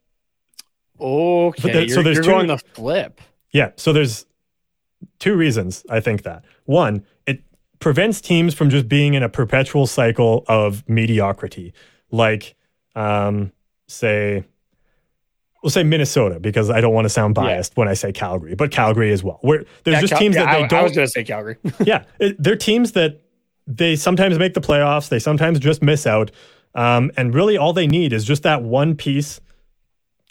okay. 1.01 1.89
so 1.89 2.03
there's 2.03 2.16
you're 2.16 2.24
two- 2.24 2.31
going 2.31 2.47
the 2.49 2.59
flip. 2.59 3.20
yeah, 3.53 3.70
so 3.77 3.93
there's 3.93 4.27
two 5.19 5.35
reasons 5.36 5.85
I 5.89 6.01
think 6.01 6.23
that. 6.23 6.44
One, 6.65 7.05
it 7.27 7.43
prevents 7.78 8.20
teams 8.20 8.55
from 8.55 8.70
just 8.70 8.89
being 8.89 9.15
in 9.15 9.23
a 9.23 9.28
perpetual 9.28 9.86
cycle 9.86 10.44
of 10.49 10.89
mediocrity, 10.89 11.73
like 12.11 12.55
um, 12.94 13.53
say 13.89 14.44
we'll 15.63 15.71
say 15.71 15.83
Minnesota 15.85 16.41
because 16.41 16.71
I 16.71 16.81
don't 16.81 16.93
want 16.95 17.05
to 17.05 17.09
sound 17.09 17.37
Yeah. 17.37 17.43
biased 17.45 17.77
when 17.77 17.89
I 17.89 17.95
say 17.95 18.13
Calgary, 18.13 18.55
but 18.55 18.71
Calgary 18.71 19.13
as 19.13 19.23
well. 19.23 19.39
Where 19.43 19.65
there's 19.85 19.95
Yeah, 19.95 20.01
just 20.01 20.11
Cal- 20.13 20.19
teams 20.21 20.37
yeah, 20.37 20.45
that 20.47 20.53
they 20.59 20.65
I, 20.65 20.67
don't 20.67 20.81
I 20.81 20.83
was 20.83 20.93
going 20.93 21.07
to 21.07 21.11
say 21.13 21.25
Calgary. 21.25 21.57
yeah, 21.85 22.05
it, 22.19 22.43
they're 22.43 22.57
teams 22.57 22.93
that 22.93 23.21
they 23.67 23.95
sometimes 23.97 24.39
make 24.39 24.55
the 24.55 24.61
playoffs, 24.61 25.09
they 25.09 25.19
sometimes 25.21 25.59
just 25.61 25.83
miss 25.83 26.07
out. 26.07 26.31
Um, 26.75 27.11
and 27.17 27.33
really, 27.35 27.57
all 27.57 27.73
they 27.73 27.87
need 27.87 28.13
is 28.13 28.25
just 28.25 28.43
that 28.43 28.63
one 28.63 28.97
piece, 28.97 29.41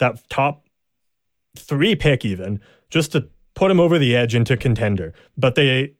that 0.00 0.28
top 0.28 0.66
three 1.56 1.94
pick, 1.94 2.24
even 2.24 2.60
just 2.90 3.12
to 3.12 3.28
put 3.54 3.68
them 3.68 3.78
over 3.80 3.98
the 3.98 4.14
edge 4.16 4.34
into 4.34 4.56
contender. 4.56 5.14
But 5.38 5.54
they 5.54 5.94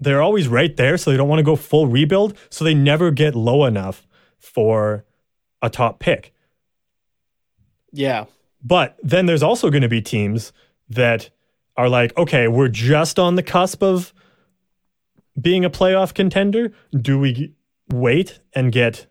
they're 0.00 0.22
always 0.22 0.48
right 0.48 0.76
there, 0.76 0.96
so 0.98 1.10
they 1.10 1.16
don't 1.16 1.28
want 1.28 1.38
to 1.38 1.44
go 1.44 1.56
full 1.56 1.86
rebuild, 1.86 2.36
so 2.50 2.64
they 2.64 2.74
never 2.74 3.10
get 3.10 3.34
low 3.36 3.64
enough 3.64 4.06
for 4.38 5.04
a 5.62 5.70
top 5.70 6.00
pick. 6.00 6.32
yeah. 7.92 8.24
But 8.62 8.98
then 9.02 9.26
there's 9.26 9.42
also 9.42 9.70
going 9.70 9.82
to 9.82 9.88
be 9.88 10.02
teams 10.02 10.52
that 10.88 11.30
are 11.76 11.88
like, 11.88 12.16
okay, 12.16 12.48
we're 12.48 12.68
just 12.68 13.18
on 13.18 13.34
the 13.34 13.42
cusp 13.42 13.82
of 13.82 14.12
being 15.40 15.64
a 15.64 15.70
playoff 15.70 16.14
contender. 16.14 16.72
Do 16.98 17.18
we 17.18 17.54
wait 17.88 18.40
and 18.54 18.72
get 18.72 19.06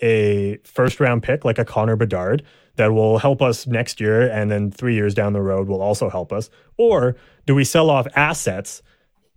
a 0.00 0.58
first 0.64 1.00
round 1.00 1.22
pick 1.22 1.44
like 1.44 1.58
a 1.58 1.64
Connor 1.64 1.96
Bedard 1.96 2.42
that 2.76 2.92
will 2.92 3.18
help 3.18 3.40
us 3.40 3.66
next 3.66 4.00
year 4.00 4.28
and 4.28 4.50
then 4.50 4.70
three 4.70 4.94
years 4.94 5.14
down 5.14 5.32
the 5.32 5.42
road 5.42 5.68
will 5.68 5.82
also 5.82 6.10
help 6.10 6.32
us? 6.32 6.50
Or 6.76 7.16
do 7.46 7.54
we 7.54 7.64
sell 7.64 7.90
off 7.90 8.06
assets? 8.16 8.82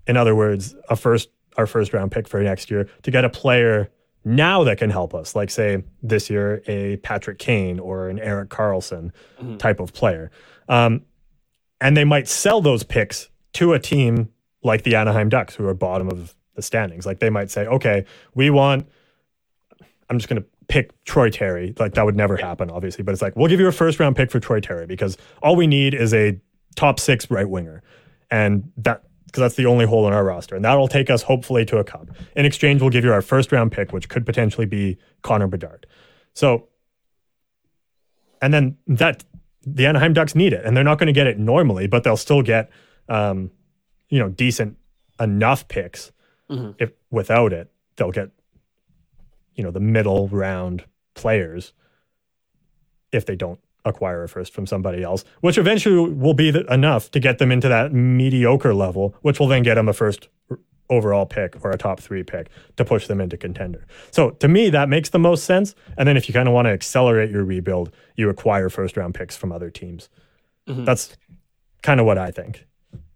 In 0.08 0.18
other 0.18 0.36
words, 0.36 0.76
a 0.90 0.96
first 0.96 1.30
our 1.58 1.68
first 1.68 1.94
round 1.94 2.12
pick 2.12 2.28
for 2.28 2.42
next 2.42 2.70
year 2.70 2.90
to 3.04 3.12
get 3.12 3.24
a 3.24 3.30
player 3.30 3.90
now 4.26 4.64
that 4.64 4.80
can 4.80 4.90
help 4.90 5.14
us, 5.14 5.36
like 5.36 5.52
say 5.52 5.84
this 6.02 6.30
year 6.30 6.64
a 6.68 6.98
Patrick 6.98 7.38
Kane 7.38 7.80
or 7.80 8.10
an 8.10 8.20
Erik 8.20 8.50
Karlsson 8.50 9.12
type 9.60 9.80
of 9.80 9.94
player. 9.94 10.32
Um, 10.68 11.04
and 11.80 11.96
they 11.96 12.04
might 12.04 12.28
sell 12.28 12.60
those 12.60 12.84
picks 12.84 13.30
to 13.54 13.74
a 13.74 13.80
team 13.80 14.30
like 14.64 14.84
the 14.84 14.96
Anaheim 14.96 15.30
Ducks, 15.30 15.54
who 15.54 15.68
are 15.68 15.74
bottom 15.76 16.10
of 16.10 16.36
the 16.56 16.62
standings. 16.62 17.06
Like 17.06 17.20
they 17.20 17.30
might 17.30 17.52
say, 17.52 17.68
okay, 17.68 18.06
we 18.34 18.50
want, 18.50 18.88
I'm 20.10 20.18
just 20.18 20.28
going 20.28 20.42
to 20.42 20.48
pick 20.68 21.04
Troy 21.04 21.30
Terry. 21.30 21.76
Like 21.78 21.94
that 21.94 22.04
would 22.04 22.16
never 22.16 22.36
happen, 22.36 22.72
obviously, 22.72 23.04
but 23.04 23.12
it's 23.12 23.22
like, 23.22 23.36
we'll 23.36 23.48
give 23.48 23.60
you 23.60 23.68
a 23.68 23.72
first 23.72 24.00
round 24.00 24.16
pick 24.16 24.32
for 24.32 24.40
Troy 24.40 24.60
Terry 24.60 24.88
because 24.88 25.18
all 25.44 25.56
we 25.56 25.68
need 25.68 25.94
is 25.94 26.14
a 26.14 26.40
top 26.76 27.00
six 27.00 27.30
right 27.30 27.48
winger. 27.48 27.84
And 28.32 28.72
that, 28.78 29.04
because 29.36 29.52
that's 29.52 29.56
the 29.56 29.66
only 29.66 29.86
hole 29.86 30.08
in 30.08 30.14
our 30.14 30.24
roster. 30.24 30.56
And 30.56 30.64
that'll 30.64 30.88
take 30.88 31.10
us 31.10 31.24
hopefully 31.24 31.66
to 31.66 31.78
a 31.78 31.84
cup. 31.84 32.08
In 32.38 32.46
exchange, 32.46 32.80
we'll 32.80 32.90
give 32.90 33.04
you 33.04 33.12
our 33.12 33.22
first 33.22 33.52
round 33.52 33.74
pick, 33.74 33.92
which 33.92 34.08
could 34.08 34.26
potentially 34.26 34.66
be 34.66 34.98
Connor 35.24 35.48
Bedard. 35.48 35.86
So, 36.34 36.70
and 38.42 38.54
then 38.54 38.78
that 38.88 39.26
the 39.66 39.88
Anaheim 39.88 40.14
Ducks 40.14 40.36
need 40.36 40.54
it, 40.54 40.64
and 40.64 40.78
they're 40.78 40.86
not 40.86 41.00
going 41.00 41.08
to 41.08 41.14
get 41.14 41.28
it 41.28 41.38
normally, 41.38 41.86
but 41.86 42.06
they'll 42.06 42.16
still 42.16 42.42
get, 42.42 42.70
um, 43.10 43.52
you 44.08 44.20
know, 44.20 44.30
decent 44.30 44.78
enough 45.20 45.68
picks. 45.68 46.14
If 46.80 46.94
without 47.12 47.52
it, 47.52 47.70
they'll 47.98 48.14
get, 48.14 48.30
you 49.56 49.66
know, 49.66 49.72
the 49.72 49.82
middle 49.82 50.30
round 50.30 50.86
players 51.14 51.74
if 53.12 53.26
they 53.26 53.36
don't 53.36 53.60
acquire 53.86 54.24
a 54.24 54.28
first 54.28 54.54
from 54.54 54.66
somebody 54.66 55.04
else, 55.04 55.24
which 55.42 55.58
eventually 55.58 56.12
will 56.12 56.34
be 56.34 56.52
the, 56.52 56.66
enough 56.74 57.12
to 57.12 57.20
get 57.20 57.38
them 57.38 57.52
into 57.52 57.70
that 57.70 57.94
mediocre 57.94 58.74
level, 58.74 59.16
which 59.22 59.40
will 59.40 59.48
then 59.48 59.64
get 59.64 59.76
them 59.76 59.88
a 59.88 59.94
first 59.94 60.28
overall 60.90 61.26
pick 61.26 61.64
or 61.64 61.72
a 61.72 61.78
top 61.78 62.00
three 62.00 62.24
pick 62.24 62.50
to 62.78 62.86
push 62.86 63.08
them 63.08 63.20
into 63.20 63.38
contender. 63.38 63.88
So 64.12 64.32
to 64.32 64.48
me, 64.48 64.70
that 64.70 64.90
makes 64.90 65.10
the 65.10 65.20
most 65.20 65.44
sense. 65.46 65.74
And 65.98 66.08
then 66.08 66.18
if 66.18 66.28
you 66.28 66.34
kind 66.34 66.48
of 66.48 66.54
want 66.54 66.66
to 66.68 66.72
accelerate 66.72 67.32
your 67.32 67.44
rebuild, 67.44 67.92
you 68.16 68.30
acquire 68.30 68.70
first 68.70 68.98
round 68.98 69.16
picks 69.16 69.36
from 69.36 69.52
other 69.52 69.70
teams. 69.70 70.10
That's 70.68 71.16
kind 71.84 72.00
of 72.00 72.08
what 72.08 72.18
I 72.18 72.32
think. 72.32 72.66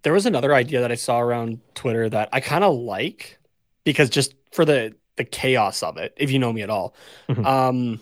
There 0.04 0.14
was 0.14 0.26
another 0.26 0.54
idea 0.54 0.82
that 0.82 0.92
I 0.92 0.96
saw 0.96 1.20
around 1.20 1.60
Twitter 1.74 2.08
that 2.10 2.30
I 2.32 2.40
kind 2.40 2.64
of 2.64 2.76
like 2.76 3.40
because 3.84 4.10
just 4.10 4.36
for 4.52 4.66
the 4.66 4.96
the 5.16 5.24
chaos 5.26 5.84
of 5.84 5.98
it, 5.98 6.14
if 6.16 6.32
you 6.32 6.40
know 6.40 6.54
me 6.54 6.62
at 6.62 6.70
all. 6.70 6.96
Mhm. 7.28 7.46
Um 7.46 8.00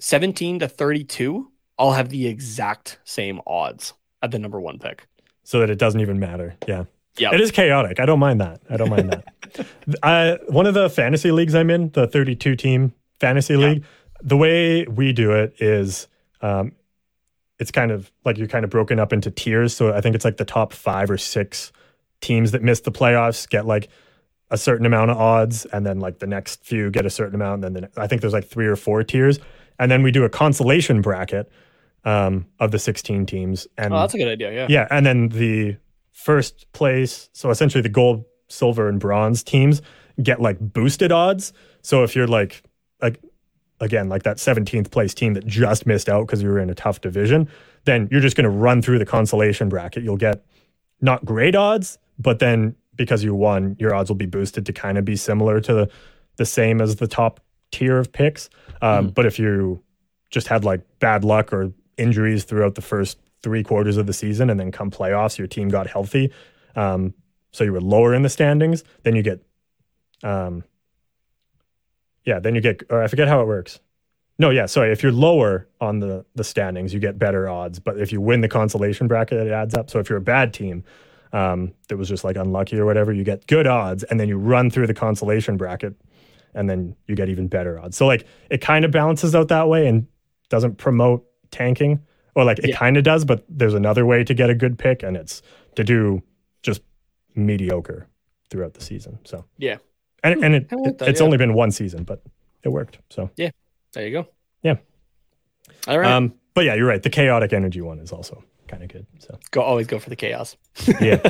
17 0.00 0.60
to 0.60 0.68
32 0.68 1.49
all 1.80 1.92
have 1.92 2.10
the 2.10 2.26
exact 2.26 2.98
same 3.04 3.40
odds. 3.46 3.94
at 4.22 4.30
the 4.30 4.38
number 4.38 4.60
one 4.60 4.78
pick. 4.78 5.06
so 5.42 5.60
that 5.60 5.70
it 5.70 5.78
doesn't 5.78 6.00
even 6.00 6.20
matter. 6.20 6.54
Yeah. 6.68 6.84
Yeah. 7.16 7.34
It 7.34 7.40
is 7.40 7.50
chaotic. 7.50 7.98
I 7.98 8.06
don't 8.06 8.18
mind 8.20 8.40
that. 8.40 8.60
I 8.70 8.76
don't 8.76 8.90
mind 8.90 9.10
that. 9.10 9.66
I, 10.02 10.38
one 10.48 10.66
of 10.66 10.74
the 10.74 10.88
fantasy 10.90 11.32
leagues 11.32 11.54
I'm 11.54 11.70
in, 11.70 11.90
the 11.90 12.06
32 12.06 12.54
team 12.54 12.92
fantasy 13.18 13.56
league, 13.56 13.84
the 14.22 14.36
way 14.36 14.84
we 14.84 15.12
do 15.12 15.32
it 15.32 15.54
is 15.58 16.06
um, 16.42 16.72
it's 17.58 17.70
kind 17.70 17.90
of 17.90 18.12
like 18.24 18.38
you're 18.38 18.46
kind 18.46 18.64
of 18.64 18.70
broken 18.70 19.00
up 19.00 19.12
into 19.12 19.30
tiers. 19.30 19.74
So 19.74 19.92
I 19.92 20.00
think 20.00 20.14
it's 20.14 20.24
like 20.24 20.36
the 20.36 20.44
top 20.44 20.72
five 20.72 21.10
or 21.10 21.18
six 21.18 21.72
teams 22.20 22.52
that 22.52 22.62
miss 22.62 22.80
the 22.80 22.92
playoffs 22.92 23.48
get 23.48 23.66
like 23.66 23.88
a 24.50 24.58
certain 24.58 24.84
amount 24.86 25.10
of 25.10 25.16
odds, 25.16 25.64
and 25.66 25.86
then 25.86 26.00
like 26.00 26.18
the 26.18 26.26
next 26.26 26.64
few 26.64 26.90
get 26.90 27.06
a 27.06 27.10
certain 27.10 27.34
amount. 27.34 27.64
And 27.64 27.76
then 27.76 27.82
the, 27.82 28.00
I 28.00 28.06
think 28.06 28.20
there's 28.20 28.32
like 28.32 28.46
three 28.46 28.66
or 28.66 28.76
four 28.76 29.02
tiers, 29.02 29.38
and 29.78 29.90
then 29.90 30.02
we 30.02 30.10
do 30.10 30.24
a 30.24 30.28
consolation 30.28 31.00
bracket 31.02 31.50
um, 32.04 32.46
of 32.58 32.70
the 32.70 32.78
16 32.78 33.26
teams. 33.26 33.66
And 33.76 33.92
Oh, 33.94 34.00
that's 34.00 34.14
a 34.14 34.18
good 34.18 34.28
idea. 34.28 34.52
Yeah. 34.52 34.66
yeah, 34.68 34.88
and 34.90 35.04
then 35.04 35.28
the 35.28 35.76
first 36.12 36.70
place, 36.72 37.28
so 37.32 37.50
essentially 37.50 37.82
the 37.82 37.88
gold, 37.88 38.24
silver, 38.48 38.88
and 38.88 38.98
bronze 39.00 39.42
teams 39.42 39.80
get 40.22 40.40
like 40.40 40.58
boosted 40.60 41.12
odds. 41.12 41.52
So 41.82 42.02
if 42.02 42.14
you're 42.16 42.26
like 42.26 42.62
like 43.00 43.20
again 43.80 44.08
like 44.10 44.22
that 44.24 44.36
17th 44.36 44.90
place 44.90 45.14
team 45.14 45.32
that 45.34 45.46
just 45.46 45.86
missed 45.86 46.08
out 46.08 46.26
because 46.26 46.42
you 46.42 46.48
were 46.50 46.58
in 46.58 46.68
a 46.68 46.74
tough 46.74 47.00
division, 47.00 47.48
then 47.84 48.08
you're 48.10 48.20
just 48.20 48.36
going 48.36 48.44
to 48.44 48.50
run 48.50 48.82
through 48.82 48.98
the 48.98 49.06
consolation 49.06 49.68
bracket. 49.68 50.02
You'll 50.02 50.18
get 50.18 50.44
not 51.00 51.24
great 51.24 51.54
odds, 51.54 51.98
but 52.18 52.38
then 52.38 52.74
because 52.96 53.24
you 53.24 53.34
won, 53.34 53.76
your 53.78 53.94
odds 53.94 54.10
will 54.10 54.16
be 54.16 54.26
boosted 54.26 54.66
to 54.66 54.72
kind 54.74 54.98
of 54.98 55.04
be 55.06 55.16
similar 55.16 55.60
to 55.60 55.72
the 55.72 55.90
the 56.36 56.44
same 56.44 56.80
as 56.82 56.96
the 56.96 57.06
top 57.06 57.40
tier 57.72 57.98
of 57.98 58.12
picks. 58.12 58.50
Um, 58.82 59.08
But 59.08 59.24
if 59.26 59.38
you 59.38 59.82
just 60.30 60.48
had 60.48 60.64
like 60.64 60.82
bad 60.98 61.24
luck 61.24 61.52
or 61.52 61.72
injuries 62.00 62.44
throughout 62.44 62.74
the 62.74 62.82
first 62.82 63.18
three 63.42 63.62
quarters 63.62 63.96
of 63.96 64.06
the 64.06 64.12
season, 64.12 64.50
and 64.50 64.58
then 64.58 64.72
come 64.72 64.90
playoffs, 64.90 65.38
your 65.38 65.46
team 65.46 65.68
got 65.68 65.86
healthy, 65.86 66.32
um, 66.76 67.14
so 67.52 67.64
you 67.64 67.72
were 67.72 67.80
lower 67.80 68.14
in 68.14 68.22
the 68.22 68.28
standings, 68.28 68.84
then 69.02 69.16
you 69.16 69.22
get, 69.22 69.40
um, 70.22 70.64
yeah, 72.24 72.38
then 72.38 72.54
you 72.54 72.60
get, 72.60 72.82
or 72.90 73.02
I 73.02 73.06
forget 73.06 73.28
how 73.28 73.40
it 73.40 73.46
works. 73.46 73.80
No, 74.38 74.48
yeah, 74.48 74.64
sorry. 74.66 74.90
If 74.90 75.02
you're 75.02 75.12
lower 75.12 75.68
on 75.82 76.00
the 76.00 76.24
the 76.34 76.44
standings, 76.44 76.94
you 76.94 77.00
get 77.00 77.18
better 77.18 77.46
odds. 77.46 77.78
But 77.78 78.00
if 78.00 78.10
you 78.10 78.22
win 78.22 78.40
the 78.40 78.48
consolation 78.48 79.06
bracket, 79.06 79.46
it 79.46 79.52
adds 79.52 79.74
up. 79.74 79.90
So 79.90 79.98
if 79.98 80.08
you're 80.08 80.16
a 80.16 80.22
bad 80.22 80.54
team 80.54 80.82
um, 81.34 81.74
that 81.88 81.98
was 81.98 82.08
just 82.08 82.24
like 82.24 82.36
unlucky 82.36 82.78
or 82.78 82.86
whatever, 82.86 83.12
you 83.12 83.22
get 83.22 83.46
good 83.46 83.66
odds, 83.66 84.02
and 84.04 84.18
then 84.18 84.28
you 84.28 84.38
run 84.38 84.70
through 84.70 84.86
the 84.86 84.94
consolation 84.94 85.58
bracket, 85.58 85.94
and 86.54 86.70
then 86.70 86.96
you 87.06 87.14
get 87.14 87.28
even 87.28 87.48
better 87.48 87.78
odds. 87.78 87.98
So 87.98 88.06
like 88.06 88.26
it 88.48 88.62
kind 88.62 88.86
of 88.86 88.90
balances 88.90 89.34
out 89.34 89.48
that 89.48 89.68
way 89.68 89.86
and 89.86 90.06
doesn't 90.48 90.78
promote 90.78 91.26
tanking, 91.50 92.00
or 92.34 92.44
like 92.44 92.58
it 92.60 92.70
Yeah. 92.70 92.76
kind 92.76 92.96
of 92.96 93.04
does, 93.04 93.24
but 93.24 93.44
there's 93.48 93.74
another 93.74 94.04
way 94.06 94.24
to 94.24 94.34
get 94.34 94.50
a 94.50 94.54
good 94.54 94.78
pick, 94.78 95.02
and 95.02 95.16
it's 95.16 95.42
to 95.76 95.84
do 95.84 96.22
just 96.62 96.82
mediocre 97.34 98.06
throughout 98.50 98.74
the 98.74 98.80
season. 98.82 99.18
So 99.24 99.44
Yeah. 99.58 99.78
and 100.24 100.42
and 100.44 100.54
it, 100.56 100.72
like 100.72 100.98
that, 100.98 101.08
it's 101.08 101.20
yeah. 101.20 101.24
only 101.24 101.38
been 101.38 101.54
one 101.54 101.70
season, 101.70 102.04
but 102.04 102.22
it 102.62 102.68
worked. 102.70 102.98
So 103.10 103.30
yeah, 103.36 103.50
There 103.92 104.06
you 104.06 104.12
go. 104.12 104.26
Yeah. 104.62 104.76
All 105.88 105.98
right. 105.98 106.10
um, 106.10 106.34
but 106.54 106.64
yeah, 106.64 106.74
you're 106.74 106.86
right. 106.86 107.02
The 107.02 107.10
chaotic 107.10 107.52
energy 107.52 107.80
one 107.80 107.98
is 108.00 108.12
also 108.12 108.44
kind 108.68 108.82
of 108.82 108.88
good. 108.88 109.06
So 109.18 109.38
go 109.50 109.62
always 109.62 109.86
go 109.86 109.98
for 109.98 110.10
the 110.10 110.16
chaos. 110.16 110.56
yeah. 111.00 111.20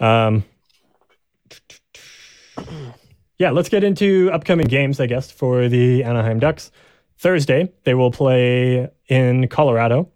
um, 0.00 0.44
yeah, 3.38 3.50
let's 3.50 3.68
get 3.68 3.84
into 3.84 4.30
upcoming 4.32 4.66
games, 4.66 4.98
I 5.00 5.06
guess, 5.06 5.30
for 5.30 5.68
the 5.68 6.02
Anaheim 6.04 6.38
Ducks. 6.38 6.70
Thursday, 7.18 7.72
they 7.84 7.94
will 7.94 8.10
play 8.10 8.88
in 9.08 9.48
Colorado 9.48 10.10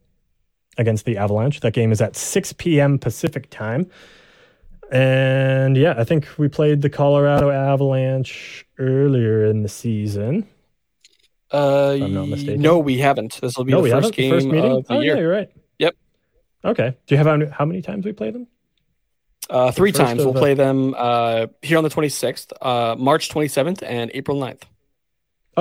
against 0.76 1.04
the 1.04 1.16
Avalanche. 1.16 1.60
That 1.60 1.72
game 1.72 1.92
is 1.92 2.00
at 2.00 2.16
6 2.16 2.52
p.m. 2.54 2.98
Pacific 2.98 3.48
time. 3.50 3.90
And 4.90 5.76
yeah, 5.76 5.94
I 5.96 6.04
think 6.04 6.26
we 6.36 6.48
played 6.48 6.82
the 6.82 6.90
Colorado 6.90 7.50
Avalanche 7.50 8.66
earlier 8.78 9.44
in 9.44 9.62
the 9.62 9.68
season. 9.68 10.48
Uh, 11.52 11.92
I'm 11.92 12.14
not 12.14 12.28
mistaken. 12.28 12.60
no, 12.60 12.78
we 12.78 12.98
haven't. 12.98 13.40
This 13.40 13.56
will 13.56 13.64
be 13.64 13.72
no, 13.72 13.82
the 13.82 13.90
first 13.90 14.14
game 14.14 14.30
the 14.30 14.36
first 14.36 14.46
meeting. 14.46 14.72
of 14.72 14.86
the 14.86 14.94
oh, 14.94 15.00
year. 15.00 15.14
yeah, 15.14 15.20
you're 15.20 15.30
right. 15.30 15.50
Yep. 15.78 15.96
Okay. 16.64 16.96
Do 17.06 17.14
you 17.14 17.18
have 17.18 17.50
how, 17.52 17.64
many 17.64 17.82
times 17.82 18.04
we 18.04 18.12
play 18.12 18.30
them? 18.30 18.46
Uh, 19.48 19.72
three 19.72 19.90
first 19.90 20.00
times. 20.00 20.24
We'll 20.24 20.32
the- 20.32 20.40
play 20.40 20.54
them 20.54 20.94
uh, 20.96 21.46
here 21.62 21.78
on 21.78 21.84
the 21.84 21.90
26th, 21.90 22.52
uh, 22.60 22.94
March 22.96 23.30
27th, 23.30 23.82
and 23.82 24.10
April 24.14 24.38
9th. 24.38 24.62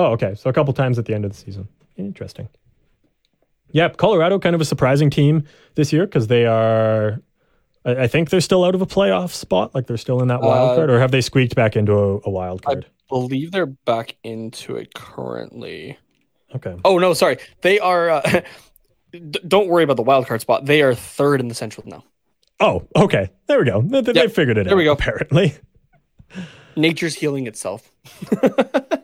Oh, 0.00 0.12
okay. 0.12 0.34
So 0.34 0.48
a 0.48 0.52
couple 0.52 0.72
times 0.72 0.98
at 0.98 1.04
the 1.04 1.14
end 1.14 1.24
of 1.24 1.32
the 1.32 1.36
season. 1.36 1.68
Interesting. 1.96 2.48
Yep, 3.72 3.98
Colorado 3.98 4.38
kind 4.38 4.54
of 4.54 4.60
a 4.60 4.64
surprising 4.64 5.10
team 5.10 5.44
this 5.74 5.92
year 5.92 6.06
because 6.06 6.26
they 6.28 6.46
are. 6.46 7.20
I, 7.84 8.02
I 8.02 8.06
think 8.06 8.30
they're 8.30 8.40
still 8.40 8.64
out 8.64 8.74
of 8.74 8.82
a 8.82 8.86
playoff 8.86 9.30
spot. 9.30 9.74
Like 9.74 9.86
they're 9.86 9.96
still 9.96 10.20
in 10.22 10.28
that 10.28 10.40
wild 10.40 10.70
Uh, 10.70 10.74
card, 10.76 10.90
or 10.90 10.98
have 11.00 11.10
they 11.10 11.20
squeaked 11.20 11.54
back 11.54 11.76
into 11.76 11.92
a, 11.92 12.20
a 12.24 12.30
wild 12.30 12.62
card? 12.62 12.86
I- 12.88 12.92
Believe 13.10 13.50
they're 13.50 13.66
back 13.66 14.14
into 14.22 14.76
it 14.76 14.94
currently. 14.94 15.98
okay. 16.54 16.76
Oh 16.84 16.98
no, 16.98 17.12
sorry. 17.12 17.38
They 17.60 17.80
are. 17.80 18.08
Uh, 18.10 18.40
d- 19.12 19.40
don't 19.48 19.66
worry 19.68 19.82
about 19.82 19.96
the 19.96 20.04
wild 20.04 20.26
card 20.28 20.40
spot. 20.40 20.64
They 20.66 20.80
are 20.82 20.94
third 20.94 21.40
in 21.40 21.48
the 21.48 21.54
Central 21.56 21.84
now. 21.88 22.04
Oh, 22.60 22.86
okay. 22.94 23.30
There 23.48 23.58
we 23.58 23.64
go. 23.64 23.82
They, 23.82 24.00
they 24.02 24.12
Yep, 24.12 24.30
figured 24.32 24.58
it 24.58 24.64
there 24.64 24.66
out. 24.66 24.68
There 24.68 24.76
we 24.76 24.84
go. 24.84 24.92
Apparently. 24.92 25.54
Nature's 26.76 27.14
healing 27.14 27.46
itself. 27.46 27.90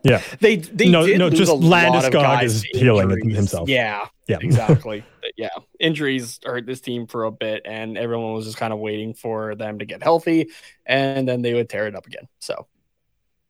Yeah. 0.04 0.22
They 0.40 0.56
they 0.56 0.88
No, 0.88 1.04
no, 1.04 1.28
just 1.30 1.50
a 1.50 1.54
lot 1.54 1.86
of 1.86 2.04
Landeskog 2.04 2.12
guys 2.12 2.54
is 2.54 2.62
healing 2.62 3.28
himself. 3.28 3.68
Yeah, 3.68 4.06
Yeah. 4.28 4.38
exactly. 4.40 5.02
Yeah, 5.36 5.48
injuries 5.80 6.38
hurt 6.44 6.64
this 6.64 6.80
team 6.80 7.08
for 7.08 7.24
a 7.24 7.32
bit, 7.32 7.62
and 7.64 7.98
everyone 7.98 8.32
was 8.34 8.44
just 8.46 8.56
kind 8.56 8.72
of 8.72 8.78
waiting 8.78 9.12
for 9.12 9.56
them 9.56 9.80
to 9.80 9.84
get 9.84 10.00
healthy, 10.02 10.48
and 10.86 11.26
then 11.28 11.42
they 11.42 11.52
would 11.54 11.68
tear 11.68 11.88
it 11.88 11.96
up 11.96 12.06
again. 12.06 12.26
So, 12.38 12.66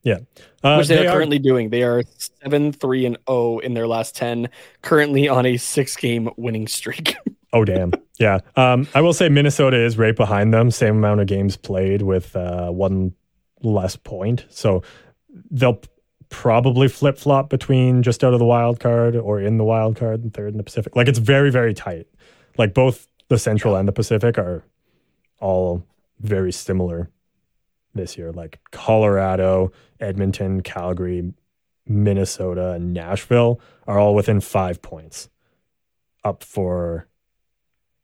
Uh, 0.05 0.77
which 0.79 0.89
they, 0.89 0.97
they 0.97 1.07
are 1.07 1.11
are- 1.11 1.13
currently 1.13 1.39
doing. 1.39 1.69
They 1.69 1.83
are 1.83 2.03
seven, 2.43 2.73
three, 2.73 3.05
and 3.05 3.19
zero 3.29 3.59
in 3.59 3.75
their 3.75 3.87
last 3.87 4.17
ten. 4.17 4.49
Currently 4.83 5.29
on 5.29 5.45
a 5.47 5.59
six-game 5.59 6.31
winning 6.39 6.67
streak. 6.67 7.15
Oh 7.53 7.65
damn. 7.65 7.93
Yeah. 8.19 8.41
Um, 8.57 8.87
I 8.95 9.01
will 9.01 9.15
say 9.15 9.29
Minnesota 9.31 9.79
is 9.79 9.97
right 9.97 10.15
behind 10.17 10.53
them. 10.53 10.71
Same 10.71 10.97
amount 10.97 11.21
of 11.21 11.27
games 11.27 11.57
played 11.57 12.03
with 12.03 12.35
uh, 12.37 12.71
one 12.71 13.15
less 13.63 13.97
point. 13.97 14.47
So 14.49 14.83
they'll 15.51 15.81
probably 16.29 16.89
flip 16.89 17.19
flop 17.19 17.49
between 17.49 18.03
just 18.03 18.25
out 18.25 18.33
of 18.33 18.39
the 18.39 18.45
wild 18.45 18.81
card 18.81 19.17
or 19.17 19.41
in 19.41 19.59
the 19.59 19.65
wild 19.65 19.97
card 19.97 20.23
and 20.23 20.35
third 20.35 20.53
in 20.53 20.57
the 20.57 20.65
Pacific. 20.65 20.97
Like 20.97 21.09
it's 21.09 21.19
very 21.19 21.51
very 21.51 21.75
tight. 21.75 22.07
Like 22.59 22.75
both 22.75 23.07
the 23.29 23.39
Central 23.39 23.77
and 23.77 23.87
the 23.87 23.93
Pacific 23.93 24.39
are 24.39 24.65
all 25.39 25.85
very 26.21 26.53
similar 26.53 27.11
this 27.95 28.17
year. 28.17 28.33
Like 28.33 28.61
Colorado, 28.71 29.73
Edmonton, 30.01 30.63
Calgary, 30.63 31.33
Minnesota, 31.87 32.73
and 32.73 32.93
Nashville 32.93 33.61
are 33.87 33.99
all 33.99 34.15
within 34.15 34.41
five 34.41 34.83
points 34.83 35.29
up 36.25 36.43
for 36.43 37.07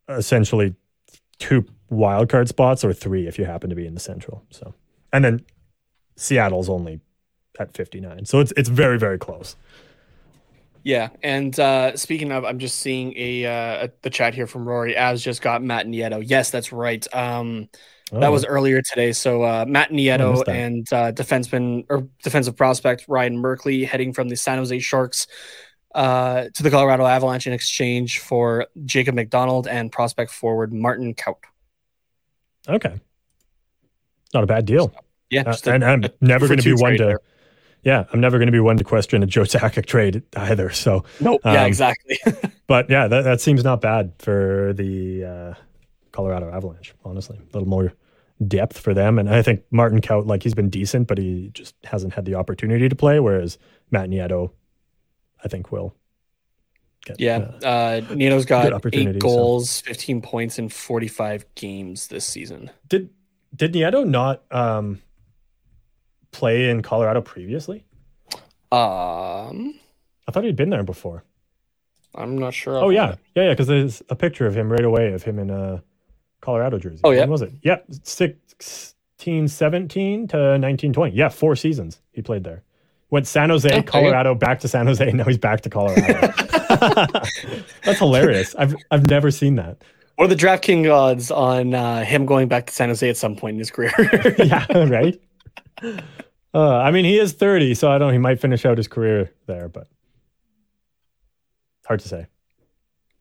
essentially 0.09 0.75
two 1.39 1.65
wild 1.91 2.29
card 2.29 2.49
spots 2.49 2.85
or 2.85 2.93
three 2.93 3.27
if 3.27 3.39
you 3.39 3.45
happen 3.45 3.71
to 3.71 3.77
be 3.77 3.87
in 3.87 3.95
the 3.95 4.01
central. 4.01 4.45
So, 4.51 4.75
and 5.13 5.25
then 5.25 5.45
Seattle's 6.17 6.69
only 6.69 7.01
at 7.59 7.75
59. 7.77 8.25
So 8.25 8.41
it's 8.41 8.53
it's 8.57 8.69
very 8.69 8.99
very 8.99 9.19
close. 9.19 9.57
Yeah, 10.85 11.11
and 11.23 11.59
uh, 11.61 11.97
speaking 11.97 12.33
of, 12.33 12.45
I'm 12.45 12.59
just 12.59 12.81
seeing 12.81 13.15
a, 13.17 13.47
uh, 13.47 13.89
the 14.03 14.11
chat 14.11 14.35
here 14.35 14.49
from 14.49 14.67
Rory. 14.67 14.97
As 14.97 15.23
just 15.23 15.41
got 15.41 15.63
Matt 15.63 15.87
Nieto. 15.87 16.23
Yes, 16.27 16.51
that's 16.51 16.73
right. 16.73 17.07
Um, 17.15 17.69
That 18.11 18.25
Oh, 18.25 18.31
was 18.33 18.45
earlier 18.45 18.83
today. 18.83 19.13
So 19.13 19.43
uh, 19.43 19.65
Matt 19.67 19.91
Nieto 19.91 20.43
and 20.49 20.93
uh, 20.93 21.13
defenseman 21.13 21.87
or 21.89 22.09
defensive 22.25 22.57
prospect 22.57 23.05
Ryan 23.09 23.41
Merkley 23.41 23.87
heading 23.87 24.13
from 24.13 24.29
the 24.29 24.37
San 24.37 24.59
Jose 24.59 24.77
Sharks 24.81 25.29
uh, 25.95 26.47
to 26.53 26.63
the 26.63 26.71
Colorado 26.71 27.07
Avalanche 27.07 27.47
in 27.47 27.53
exchange 27.53 28.19
for 28.19 28.67
Jacob 28.85 29.15
MacDonald 29.15 29.69
and 29.69 29.93
prospect 29.93 30.33
forward 30.33 30.73
Martin 30.73 31.15
Kaut. 31.15 31.37
okay. 32.69 33.01
Not 34.35 34.45
a 34.45 34.47
bad 34.47 34.65
deal. 34.65 34.93
Yeah, 35.31 35.43
Uh, 35.47 35.57
and 35.67 35.85
I'm 35.85 36.05
never 36.21 36.47
going 36.47 36.59
to 36.59 36.65
be 36.65 36.81
one 36.81 36.97
to 36.97 37.05
there. 37.05 37.21
yeah, 37.83 38.05
I'm 38.13 38.21
never 38.21 38.39
going 38.39 38.47
to 38.47 38.53
be 38.53 38.61
one 38.61 38.77
to 38.77 38.85
question 38.85 39.23
a 39.23 39.27
Joe 39.27 39.43
Sakic 39.43 39.87
trade 39.87 40.23
either. 40.37 40.71
So, 40.71 41.05
Nope. 41.21 41.41
yeah, 41.45 41.63
um, 41.63 41.67
exactly. 41.67 42.19
but 42.67 42.91
yeah, 42.91 43.09
that, 43.09 43.25
that 43.25 43.41
seems 43.41 43.65
not 43.65 43.81
bad 43.81 44.13
for 44.19 44.73
the 44.75 45.25
uh, 45.25 45.55
Colorado 46.13 46.51
Avalanche. 46.51 46.95
Honestly, 47.05 47.39
a 47.39 47.53
little 47.57 47.69
more 47.69 47.93
depth 48.47 48.79
for 48.79 48.93
them, 48.93 49.19
and 49.19 49.31
I 49.31 49.41
think 49.43 49.63
Martin 49.71 50.01
Kaut, 50.01 50.27
like 50.27 50.43
he's 50.43 50.55
been 50.55 50.69
decent, 50.71 51.09
but 51.09 51.17
he 51.19 51.51
just 51.55 51.75
hasn't 51.85 52.13
had 52.13 52.25
the 52.25 52.35
opportunity 52.35 52.89
to 52.89 52.97
play. 52.97 53.21
Whereas 53.21 53.57
Matt 53.91 54.11
Nieto, 54.11 54.51
I 55.45 55.49
think 55.49 55.73
will. 55.73 55.95
Get, 57.05 57.19
yeah, 57.21 57.39
uh, 57.63 57.67
uh, 57.67 58.01
Nieto's 58.03 58.45
got 58.45 58.67
eight 58.93 59.13
so. 59.15 59.19
goals, 59.19 59.81
15 59.81 60.23
points 60.23 60.59
in 60.61 60.69
45 60.69 61.45
games 61.57 62.07
this 62.07 62.25
season. 62.25 62.71
did 62.89 63.11
did 63.55 63.75
Nieto 63.75 64.07
not 64.07 64.43
um, 64.51 65.01
play 66.31 66.71
in 66.71 66.83
Colorado 66.83 67.21
previously? 67.21 67.85
Um, 68.71 69.79
I 70.27 70.33
thought 70.33 70.45
he'd 70.45 70.57
been 70.57 70.71
there 70.71 70.83
before. 70.83 71.25
I'm 72.15 72.39
not 72.39 72.55
sure. 72.55 72.77
Oh 72.77 72.91
yeah, 72.91 73.17
yeah, 73.35 73.45
yeah. 73.45 73.51
Because 73.51 73.67
there's 73.67 74.03
a 74.09 74.17
picture 74.17 74.47
of 74.47 74.57
him 74.57 74.71
right 74.71 74.85
away 74.85 75.13
of 75.13 75.23
him 75.23 75.39
in 75.39 75.51
a 75.51 75.83
Colorado 76.41 76.79
jersey. 76.79 77.01
Oh, 77.05 77.11
yeah? 77.11 77.21
when 77.21 77.31
was 77.31 77.43
it? 77.43 77.53
Yep, 77.63 77.87
sixteen 78.03 79.49
seventeen 79.49 80.29
to 80.29 80.59
nineteen 80.59 80.93
twenty. 80.93 81.17
Yeah, 81.17 81.29
four 81.29 81.57
seasons 81.57 82.01
he 82.13 82.21
played 82.23 82.45
there. 82.45 82.63
Went 83.11 83.27
San 83.27 83.51
Jose. 83.51 83.83
Colorado, 83.83 84.35
back 84.35 84.61
to 84.61 84.69
San 84.69 84.87
Jose, 84.87 85.07
and 85.07 85.19
now 85.19 85.25
he's 85.25 85.39
back 85.39 85.63
to 85.63 85.71
Colorado. 85.71 86.03
That's 87.85 87.99
hilarious. 87.99 88.55
I've 88.57 88.75
I've 88.91 89.09
never 89.09 89.31
seen 89.31 89.57
that. 89.57 89.83
Are 90.19 90.27
the 90.27 90.37
DraftKings 90.37 90.93
odds 90.93 91.31
on 91.31 91.75
uh, 91.75 92.05
him 92.05 92.27
going 92.27 92.47
back 92.49 92.67
to 92.67 92.73
San 92.73 92.89
Jose 92.91 93.09
at 93.09 93.17
some 93.17 93.35
point 93.35 93.55
in 93.55 93.59
his 93.59 93.71
career? 93.71 93.93
yeah, 94.39 94.67
right. 94.89 95.21
Uh, 96.55 96.77
I 96.77 96.91
mean, 96.91 97.05
he 97.05 97.19
is 97.19 97.33
thirty, 97.33 97.75
so 97.75 97.91
I 97.91 97.99
don't. 97.99 98.09
know. 98.09 98.13
He 98.13 98.19
might 98.19 98.41
finish 98.41 98.65
out 98.67 98.77
his 98.77 98.89
career 98.89 99.33
there, 99.47 99.69
but 99.69 99.89
hard 101.87 102.01
to 102.01 102.09
say. 102.09 102.27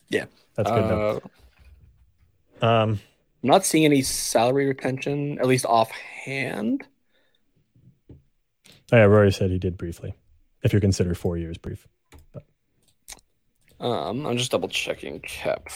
Yeah. 0.10 0.26
that's 0.56 0.70
good 0.70 0.84
though. 0.90 1.22
Uh, 2.62 2.66
Um, 2.66 3.00
I'm 3.44 3.50
not 3.50 3.66
seeing 3.66 3.86
any 3.86 4.02
salary 4.04 4.68
retention, 4.68 5.40
at 5.40 5.48
least 5.48 5.66
offhand. 5.66 6.84
oh 8.12 8.16
yeah, 8.98 9.04
Rory 9.04 9.32
said 9.32 9.50
he 9.50 9.58
did 9.58 9.78
briefly, 9.78 10.14
if 10.64 10.74
you 10.74 10.80
consider 10.80 11.16
four 11.16 11.38
years 11.38 11.58
brief. 11.58 11.88
Um, 13.80 14.28
I'm 14.28 14.38
just 14.38 14.52
double 14.52 14.68
checking 14.70 15.20
cap 15.22 15.70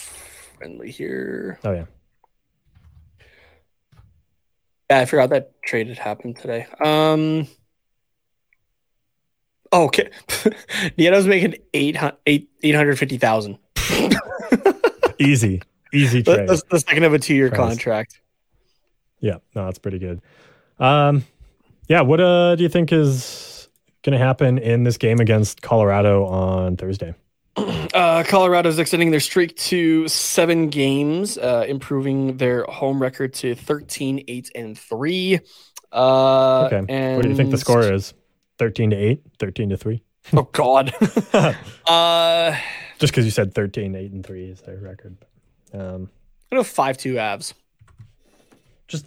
friendly 0.58 0.90
here. 0.90 1.58
Oh 1.64 1.72
yeah, 1.72 1.84
Yeah, 4.90 5.00
I 5.00 5.04
forgot 5.04 5.30
that 5.30 5.62
trade 5.62 5.88
had 5.88 5.98
happened 5.98 6.36
today. 6.36 6.66
Um, 6.84 7.46
oh, 9.72 9.84
okay. 9.84 10.10
Nieto's 10.98 11.26
making 11.26 11.56
eight 11.74 11.96
eight 12.26 12.50
eight 12.62 12.74
hundred 12.74 12.98
fifty 12.98 13.18
thousand. 13.18 13.58
easy, 15.18 15.62
easy 15.92 16.22
trade. 16.22 16.48
That's 16.48 16.62
the 16.70 16.80
second 16.80 17.04
of 17.04 17.14
a 17.14 17.18
two 17.18 17.34
year 17.34 17.48
Price. 17.48 17.58
contract. 17.58 18.20
Yeah, 19.20 19.38
no, 19.54 19.64
that's 19.64 19.78
pretty 19.78 19.98
good. 19.98 20.20
Um, 20.78 21.24
yeah, 21.88 22.02
what 22.02 22.20
uh 22.20 22.54
do 22.56 22.62
you 22.62 22.68
think 22.68 22.92
is 22.92 23.68
going 24.02 24.12
to 24.18 24.24
happen 24.24 24.58
in 24.58 24.84
this 24.84 24.98
game 24.98 25.18
against 25.20 25.62
Colorado 25.62 26.26
on 26.26 26.76
Thursday? 26.76 27.14
Uh, 27.94 28.22
Colorado's 28.24 28.78
extending 28.78 29.10
their 29.10 29.20
streak 29.20 29.56
to 29.56 30.06
seven 30.08 30.68
games, 30.68 31.38
uh, 31.38 31.64
improving 31.66 32.36
their 32.36 32.64
home 32.64 33.00
record 33.00 33.32
to 33.32 33.54
13, 33.54 34.22
8, 34.28 34.50
and 34.54 34.76
3. 34.78 35.40
Uh, 35.92 36.64
Okay, 36.66 36.84
And, 36.90 37.16
what 37.16 37.22
do 37.22 37.30
you 37.30 37.36
think 37.36 37.50
the 37.50 37.56
score 37.58 37.80
is? 37.90 38.12
Thirteen 38.58 38.90
to 38.90 38.96
eight, 38.96 39.22
13 39.38 39.70
to 39.70 39.76
three. 39.78 40.02
Oh, 40.34 40.42
God. 40.52 40.92
uh, 41.86 42.56
Just 42.98 43.12
because 43.12 43.24
you 43.24 43.30
said 43.30 43.54
13, 43.54 43.94
8, 43.94 44.12
and 44.12 44.26
three 44.26 44.44
is 44.50 44.60
their 44.62 44.76
record. 44.76 45.16
Um, 45.72 46.10
I 46.52 46.56
know 46.56 46.64
5 46.64 46.98
2 46.98 47.18
abs. 47.18 47.54
just, 48.88 49.06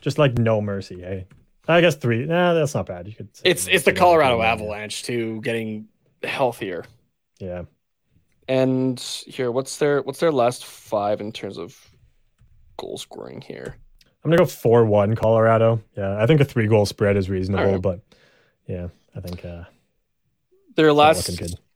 just 0.00 0.18
like 0.18 0.38
no 0.38 0.60
mercy, 0.60 1.00
hey. 1.00 1.26
I 1.66 1.80
guess 1.80 1.96
three. 1.96 2.24
Nah, 2.26 2.54
that's 2.54 2.74
not 2.74 2.86
bad. 2.86 3.08
You 3.08 3.14
could. 3.14 3.34
say 3.36 3.42
It's 3.50 3.66
it's 3.66 3.84
the 3.84 3.92
Colorado. 3.92 4.40
Avalanche, 4.42 5.02
too, 5.02 5.40
getting 5.40 5.88
healthier. 6.22 6.84
Yeah, 7.38 7.64
And 8.48 8.98
here, 8.98 9.50
what's 9.50 9.76
their 9.76 10.02
what's 10.02 10.20
their 10.20 10.32
last 10.32 10.64
five 10.64 11.20
in 11.20 11.32
terms 11.32 11.58
of 11.58 11.76
goal 12.76 12.98
scoring 12.98 13.40
here? 13.40 13.76
I'm 14.24 14.30
gonna 14.30 14.38
go 14.38 14.46
four 14.46 14.84
one 14.86 15.14
Colorado. 15.14 15.80
Yeah, 15.96 16.20
I 16.20 16.26
think 16.26 16.40
a 16.40 16.44
three 16.44 16.66
goal 16.66 16.86
spread 16.86 17.16
is 17.16 17.28
reasonable, 17.30 17.64
Alright. 17.64 17.82
but 17.82 18.00
yeah, 18.66 18.88
I 19.14 19.20
think 19.20 19.44
uh, 19.44 19.64
Their 20.76 20.92
last. 20.92 21.28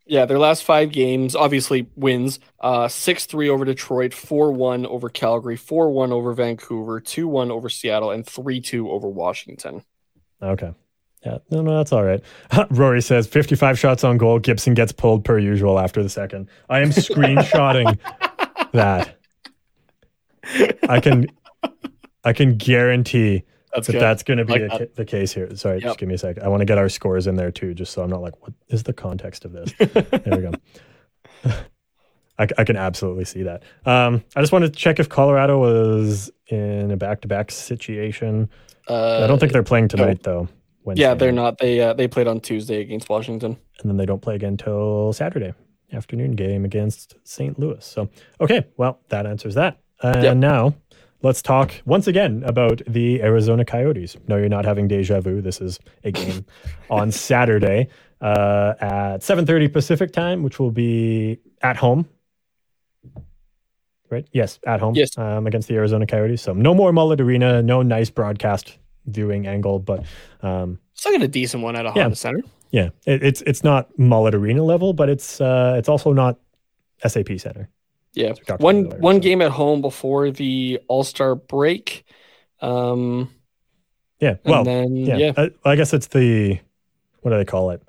Yeah, 0.06 0.24
their 0.24 0.40
last 0.40 0.64
five 0.64 0.90
games, 0.90 1.36
obviously 1.36 1.86
wins. 1.94 2.40
Uh, 2.58 2.88
6 2.88 3.26
3 3.26 3.48
over 3.48 3.64
Detroit, 3.64 4.12
4 4.12 4.50
1 4.50 4.84
over 4.86 5.08
Calgary, 5.08 5.54
4 5.56 5.88
1 5.92 6.10
over 6.10 6.32
Vancouver, 6.32 6.98
2 6.98 7.28
1 7.28 7.52
over 7.52 7.68
Seattle, 7.68 8.10
and 8.10 8.26
3 8.26 8.60
2 8.60 8.90
over 8.90 9.08
Washington. 9.08 9.84
Okay. 10.42 10.72
Yeah, 11.24 11.38
no, 11.50 11.60
no, 11.62 11.76
that's 11.76 11.92
all 11.92 12.02
right. 12.02 12.22
Rory 12.70 13.02
says 13.02 13.26
55 13.26 13.78
shots 13.78 14.04
on 14.04 14.16
goal. 14.16 14.38
Gibson 14.38 14.72
gets 14.74 14.90
pulled 14.92 15.24
per 15.24 15.38
usual 15.38 15.78
after 15.78 16.02
the 16.02 16.08
second. 16.08 16.48
I 16.70 16.80
am 16.80 16.90
screenshotting 16.90 17.98
that. 18.72 19.16
I 20.88 21.00
can, 21.00 21.26
I 22.24 22.32
can 22.32 22.56
guarantee 22.56 23.42
That's 23.74 23.86
that 23.88 23.92
good. 23.92 24.00
that's 24.02 24.22
going 24.22 24.38
to 24.38 24.44
be 24.46 24.52
Like 24.54 24.62
a 24.62 24.78
that. 24.78 24.96
the 24.96 25.04
case 25.04 25.32
here. 25.34 25.54
Sorry, 25.56 25.76
Yep. 25.76 25.82
just 25.84 25.98
give 25.98 26.08
me 26.08 26.14
a 26.14 26.18
sec. 26.18 26.38
I 26.38 26.48
want 26.48 26.60
to 26.62 26.64
get 26.64 26.78
our 26.78 26.88
scores 26.88 27.26
in 27.26 27.36
there 27.36 27.50
too, 27.50 27.74
just 27.74 27.92
so 27.92 28.02
I'm 28.02 28.10
not 28.10 28.22
like, 28.22 28.40
what 28.42 28.54
is 28.68 28.84
the 28.84 28.92
context 28.94 29.44
of 29.44 29.52
this? 29.52 29.72
there 29.78 30.22
we 30.26 30.42
go. 30.42 30.52
I, 32.38 32.48
I 32.56 32.64
can 32.64 32.76
absolutely 32.76 33.26
see 33.26 33.42
that. 33.42 33.62
Um, 33.84 34.24
I 34.34 34.40
just 34.40 34.52
wanted 34.52 34.72
to 34.72 34.78
check 34.78 34.98
if 34.98 35.10
Colorado 35.10 35.58
was 35.58 36.30
in 36.46 36.90
a 36.90 36.96
back-to-back 36.96 37.50
situation. 37.50 38.48
Uh, 38.88 39.22
I 39.22 39.26
don't 39.26 39.38
think 39.38 39.52
they're 39.52 39.62
playing 39.62 39.88
tonight 39.88 40.22
though. 40.22 40.48
Wednesday 40.84 41.02
Yeah, 41.02 41.14
they're 41.14 41.32
not. 41.32 41.58
They 41.58 41.80
uh, 41.80 41.92
they 41.94 42.08
played 42.08 42.26
on 42.28 42.40
Tuesday 42.40 42.80
against 42.80 43.08
Washington. 43.08 43.56
and 43.80 43.90
then 43.90 43.96
they 43.96 44.06
don't 44.06 44.22
play 44.22 44.34
again 44.34 44.56
till 44.56 45.12
Saturday 45.12 45.52
afternoon 45.92 46.32
game 46.32 46.64
against 46.64 47.16
St. 47.24 47.58
Louis. 47.58 47.84
So, 47.84 48.08
okay, 48.40 48.64
well, 48.76 49.00
that 49.08 49.26
answers 49.26 49.54
that. 49.56 49.78
And 50.02 50.22
Yep. 50.22 50.36
now 50.36 50.74
let's 51.22 51.42
talk 51.42 51.72
once 51.84 52.06
again 52.06 52.42
about 52.46 52.80
the 52.86 53.20
Arizona 53.22 53.64
Coyotes. 53.64 54.16
No, 54.28 54.36
you're 54.36 54.48
not 54.48 54.64
having 54.64 54.86
deja 54.88 55.20
vu. 55.20 55.40
This 55.42 55.60
is 55.60 55.80
a 56.04 56.12
game 56.12 56.44
on 56.90 57.10
Saturday 57.10 57.88
uh, 58.20 58.74
at 58.80 59.18
7:30 59.22 59.72
Pacific 59.72 60.12
time, 60.12 60.42
which 60.42 60.58
will 60.60 60.70
be 60.70 61.38
at 61.62 61.76
home. 61.76 62.06
Right? 64.10 64.26
Yes, 64.32 64.58
at 64.66 64.80
home. 64.80 64.94
Yes. 64.96 65.16
Um, 65.16 65.46
against 65.46 65.68
the 65.68 65.74
Arizona 65.76 66.04
Coyotes. 66.06 66.42
So 66.42 66.52
no 66.52 66.74
more 66.74 66.92
Mullet 66.92 67.20
Arena, 67.20 67.62
no 67.62 67.82
nice 67.82 68.10
broadcast 68.10 68.76
viewing 69.06 69.46
angle, 69.46 69.78
but 69.78 70.04
um, 70.42 70.78
Still 70.94 71.12
got 71.12 71.22
a 71.22 71.28
decent 71.28 71.62
one 71.62 71.76
at 71.76 71.86
a 71.86 71.92
Yeah. 71.96 72.02
Honda 72.02 72.16
Center. 72.16 72.42
yeah, 72.70 72.90
it, 73.06 73.22
it's 73.22 73.42
it's 73.42 73.64
not 73.64 73.96
mullet 73.98 74.34
arena 74.34 74.62
level, 74.62 74.92
but 74.92 75.08
it's 75.08 75.40
uh 75.40 75.74
it's 75.78 75.88
also 75.88 76.12
not 76.12 76.38
SAP 77.06 77.38
Center. 77.38 77.68
Yeah, 78.12 78.28
we 78.30 78.34
talked 78.34 78.48
about 78.50 78.60
one 78.60 78.86
earlier, 78.86 78.98
one 78.98 79.14
so. 79.16 79.20
game 79.20 79.40
at 79.42 79.50
home 79.52 79.80
before 79.80 80.30
the 80.30 80.80
All 80.88 81.04
Star 81.04 81.34
break. 81.34 82.04
Um, 82.60 83.30
Yeah, 84.20 84.36
well, 84.44 84.64
then 84.64 84.96
yeah, 84.96 85.16
yeah, 85.16 85.32
I, 85.36 85.50
I 85.64 85.76
guess 85.76 85.94
it's 85.94 86.08
the 86.08 86.58
what 87.22 87.30
do 87.30 87.36
they 87.38 87.44
call 87.44 87.70
it? 87.70 87.82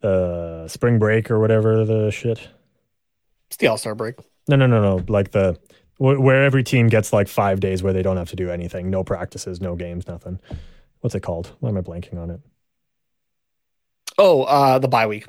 The 0.00 0.68
spring 0.68 0.98
break 0.98 1.30
or 1.30 1.38
whatever 1.40 1.84
the 1.84 2.10
shit. 2.10 2.38
it's 3.48 3.56
the 3.56 3.68
All 3.68 3.78
Star 3.78 3.94
break. 3.94 4.16
No, 4.48 4.56
no, 4.56 4.66
no, 4.66 4.80
no. 4.82 5.04
Like 5.08 5.30
the 5.30 5.58
where 5.98 6.44
every 6.44 6.62
team 6.62 6.88
gets 6.88 7.12
like 7.12 7.28
five 7.28 7.60
days 7.60 7.82
where 7.82 7.92
they 7.92 8.02
don't 8.02 8.16
have 8.16 8.30
to 8.30 8.36
do 8.36 8.50
anything, 8.50 8.90
no 8.90 9.02
practices, 9.02 9.60
no 9.60 9.74
games, 9.76 10.06
nothing. 10.06 10.38
What's 11.00 11.14
it 11.14 11.20
called? 11.20 11.52
Why 11.60 11.70
am 11.70 11.76
I 11.76 11.80
blanking 11.80 12.18
on 12.18 12.30
it? 12.30 12.40
Oh, 14.18 14.42
uh, 14.42 14.78
the 14.78 14.88
bye 14.88 15.06
week. 15.06 15.26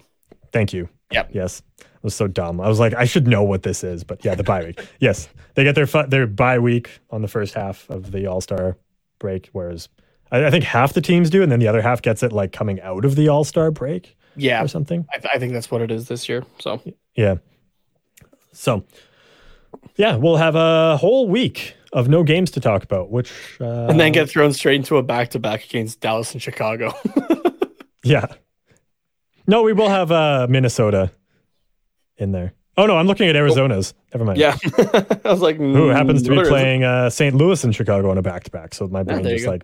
Thank 0.52 0.74
you. 0.74 0.90
Yep. 1.12 1.30
Yes. 1.34 1.62
I 1.82 1.86
was 2.04 2.16
so 2.16 2.28
dumb. 2.28 2.60
I 2.62 2.68
was 2.68 2.80
like, 2.80 2.94
I 2.94 3.06
should 3.06 3.28
know 3.28 3.44
what 3.44 3.64
this 3.64 3.84
is, 3.84 4.04
but 4.04 4.24
yeah, 4.24 4.36
the 4.36 4.44
bye 4.44 4.64
week. 4.64 4.80
Yes, 5.00 5.28
they 5.56 5.64
get 5.64 5.76
their 5.76 5.88
fu- 5.88 6.08
their 6.08 6.28
bye 6.28 6.60
week 6.60 6.90
on 7.10 7.22
the 7.22 7.28
first 7.28 7.54
half 7.54 7.90
of 7.90 8.12
the 8.12 8.28
All 8.28 8.42
Star 8.42 8.78
break, 9.20 9.50
whereas 9.52 9.90
I, 10.32 10.46
I 10.46 10.52
think 10.52 10.64
half 10.64 10.94
the 10.94 11.02
teams 11.02 11.30
do, 11.30 11.42
and 11.44 11.52
then 11.52 11.60
the 11.60 11.68
other 11.68 11.82
half 11.82 12.02
gets 12.02 12.24
it 12.24 12.32
like 12.32 12.52
coming 12.52 12.80
out 12.82 13.04
of 13.06 13.16
the 13.16 13.28
All 13.30 13.44
Star 13.44 13.72
break 13.72 14.16
Yeah, 14.36 14.64
or 14.64 14.68
something. 14.68 15.06
I, 15.14 15.18
th- 15.18 15.34
I 15.34 15.40
think 15.40 15.54
that's 15.54 15.70
what 15.72 15.82
it 15.82 15.92
is 15.92 16.08
this 16.08 16.28
year. 16.30 16.46
So 16.60 16.82
Yeah. 17.16 17.36
So, 18.54 18.84
yeah, 19.98 20.16
we'll 20.16 20.38
have 20.38 20.56
a 20.56 20.98
whole 20.98 21.28
week 21.28 21.76
of 21.94 22.08
no 22.10 22.24
games 22.24 22.52
to 22.52 22.60
talk 22.60 22.84
about, 22.84 23.10
which 23.12 23.32
uh, 23.60 23.88
and 23.88 24.00
then 24.00 24.12
get 24.12 24.30
thrown 24.30 24.54
straight 24.54 24.76
into 24.76 24.98
a 24.98 25.04
back 25.04 25.30
to 25.30 25.40
back 25.40 25.64
against 25.66 26.00
Dallas 26.00 26.34
and 26.34 26.42
Chicago. 26.42 26.94
yeah. 28.04 28.26
No, 29.48 29.64
we 29.64 29.74
will 29.74 29.90
have 29.90 30.12
uh, 30.12 30.48
Minnesota 30.50 31.12
in 32.18 32.32
there. 32.32 32.54
Oh 32.76 32.86
no, 32.86 32.98
I'm 32.98 33.08
looking 33.08 33.28
at 33.28 33.36
Arizona's. 33.36 33.94
Never 34.14 34.26
mind. 34.26 34.38
yeah, 34.38 34.56
I 35.26 35.32
was 35.32 35.42
like, 35.42 35.58
who 35.58 35.88
happens 35.88 36.22
to 36.24 36.30
"Mm, 36.30 36.44
be 36.44 36.50
playing 36.50 36.84
uh, 36.84 37.10
St. 37.10 37.34
Louis 37.34 37.64
and 37.64 37.74
Chicago 37.74 38.12
on 38.12 38.18
a 38.18 38.22
back 38.22 38.44
to 38.44 38.52
back. 38.52 38.76
So 38.76 38.88
my 38.88 39.04
brain 39.04 39.24
there 39.24 39.36
just 39.36 39.48
like 39.48 39.64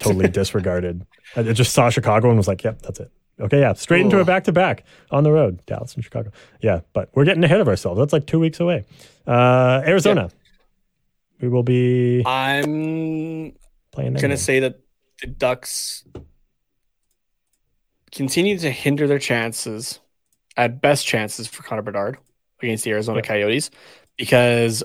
totally 0.00 0.28
disregarded. 0.40 1.06
I 1.34 1.44
just 1.44 1.72
saw 1.72 1.88
Chicago 1.88 2.28
and 2.28 2.36
was 2.36 2.48
like, 2.48 2.62
yep, 2.62 2.82
that's 2.82 3.00
it. 3.00 3.10
Okay, 3.40 3.60
yeah, 3.60 3.72
straight 3.72 4.02
into 4.02 4.20
a 4.20 4.24
back 4.24 4.44
to 4.44 4.52
back 4.52 4.84
on 5.10 5.24
the 5.24 5.32
road, 5.32 5.64
Dallas 5.66 5.94
and 5.94 6.04
Chicago. 6.04 6.30
Yeah, 6.60 6.80
but 6.92 7.08
we're 7.14 7.24
getting 7.24 7.42
ahead 7.42 7.60
of 7.60 7.68
ourselves. 7.68 7.98
That's 7.98 8.12
like 8.12 8.26
two 8.26 8.38
weeks 8.38 8.60
away. 8.60 8.84
Uh, 9.26 9.82
Arizona, 9.86 10.30
we 11.40 11.48
will 11.48 11.62
be 11.62 12.22
I'm 12.26 13.52
playing. 13.90 14.12
gonna 14.14 14.28
game. 14.28 14.36
say 14.36 14.60
that 14.60 14.80
the 15.20 15.26
Ducks 15.28 16.04
continue 18.12 18.58
to 18.58 18.70
hinder 18.70 19.06
their 19.06 19.18
chances, 19.18 20.00
at 20.56 20.80
best 20.82 21.06
chances 21.06 21.46
for 21.48 21.62
Connor 21.62 21.82
Bedard 21.82 22.18
against 22.60 22.84
the 22.84 22.90
Arizona 22.90 23.18
Yeah. 23.18 23.26
Coyotes, 23.28 23.70
because 24.18 24.84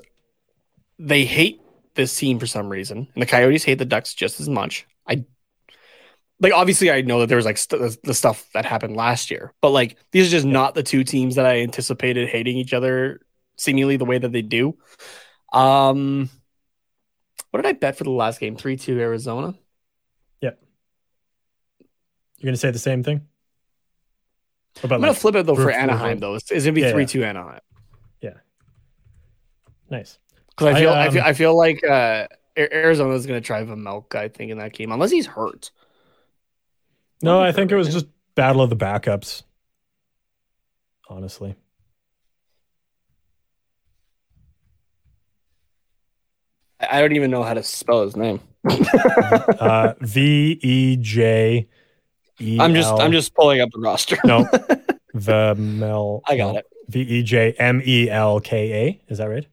they 0.97 1.25
hate 1.25 1.61
this 1.95 2.15
team 2.15 2.39
for 2.39 2.47
some 2.47 2.69
reason, 2.69 3.07
and 3.13 3.21
the 3.21 3.25
Coyotes 3.27 3.63
hate 3.65 3.77
the 3.79 3.85
Ducks 3.85 4.13
just 4.13 4.39
as 4.39 4.47
much. 4.47 4.85
Like 6.39 6.53
obviously 6.53 6.91
I 6.91 7.01
know 7.01 7.19
that 7.21 7.27
there 7.27 7.37
was 7.37 7.45
like 7.45 7.57
st- 7.57 8.01
the 8.03 8.13
stuff 8.13 8.47
that 8.53 8.65
happened 8.65 8.95
last 8.95 9.31
year, 9.31 9.53
but 9.61 9.71
like 9.71 9.97
these 10.11 10.27
are 10.27 10.31
just 10.31 10.45
not 10.45 10.75
the 10.75 10.83
two 10.83 11.03
teams 11.03 11.35
that 11.35 11.45
I 11.45 11.61
anticipated 11.61 12.29
hating 12.29 12.57
each 12.57 12.73
other 12.73 13.21
seemingly 13.57 13.97
the 13.97 14.05
way 14.05 14.17
that 14.17 14.31
they 14.31 14.43
do. 14.43 14.77
Um, 15.51 16.29
what 17.51 17.61
did 17.61 17.69
I 17.69 17.73
bet 17.73 17.97
for 17.97 18.03
the 18.03 18.11
last 18.11 18.39
game? 18.39 18.55
Three 18.55 18.77
two 18.77 18.99
Arizona. 18.99 19.55
Yep. 20.41 20.59
You're 22.37 22.49
gonna 22.49 22.57
say 22.57 22.71
the 22.71 22.79
same 22.79 23.03
thing. 23.03 23.27
About 24.83 24.95
I'm 24.95 25.01
gonna 25.01 25.13
flip 25.13 25.35
it 25.35 25.45
though 25.45 25.55
for 25.55 25.71
Anaheim 25.71 26.19
though. 26.19 26.35
It's, 26.35 26.51
it's 26.51 26.65
gonna 26.65 26.73
be 26.73 26.81
yeah, 26.81 26.91
three 26.91 27.03
yeah. 27.03 27.07
two 27.07 27.23
Anaheim. 27.23 27.61
Yeah. 28.21 28.33
Nice. 29.89 30.19
Because 30.49 30.75
I 30.75 30.79
feel 30.79 30.89
I, 30.91 30.93
um, 30.93 31.07
I, 31.07 31.11
feel 31.11 31.23
I 31.23 31.33
feel 31.33 31.57
like 31.57 31.83
uh, 31.83 32.27
Arizona's 32.57 33.25
gonna 33.25 33.41
try 33.41 33.63
Vejmelka. 33.63 34.15
I 34.15 34.27
think 34.27 34.51
in 34.51 34.59
that 34.59 34.73
game 34.73 34.91
unless 34.91 35.11
he's 35.11 35.25
hurt. 35.25 35.71
No, 37.21 37.41
I 37.41 37.51
think 37.51 37.71
it 37.71 37.75
was 37.75 37.91
just 37.91 38.07
battle 38.35 38.61
of 38.61 38.69
the 38.69 38.75
backups. 38.75 39.43
Honestly. 41.09 41.55
I 46.79 47.01
don't 47.01 47.13
even 47.13 47.31
know 47.31 47.43
how 47.43 47.53
to 47.53 47.63
spell 47.63 48.03
his 48.03 48.15
name. 48.15 48.39
uh, 48.69 49.93
v 50.01 50.59
E 50.61 50.97
J 50.97 51.67
E. 52.39 52.57
I'm 52.59 52.73
just 52.75 52.93
I'm 52.93 53.11
just 53.11 53.33
pulling 53.33 53.61
up 53.61 53.69
the 53.71 53.79
roster. 53.79 54.17
no, 54.23 54.43
Vemel. 55.15 56.21
I 56.27 56.37
got 56.37 56.55
it. 56.55 56.67
V 56.89 57.01
E 57.01 57.23
J 57.23 57.53
M 57.53 57.81
E 57.83 58.09
L 58.09 58.39
K 58.39 58.73
A. 58.73 59.01
Is 59.11 59.17
that 59.17 59.25
right? 59.27 59.47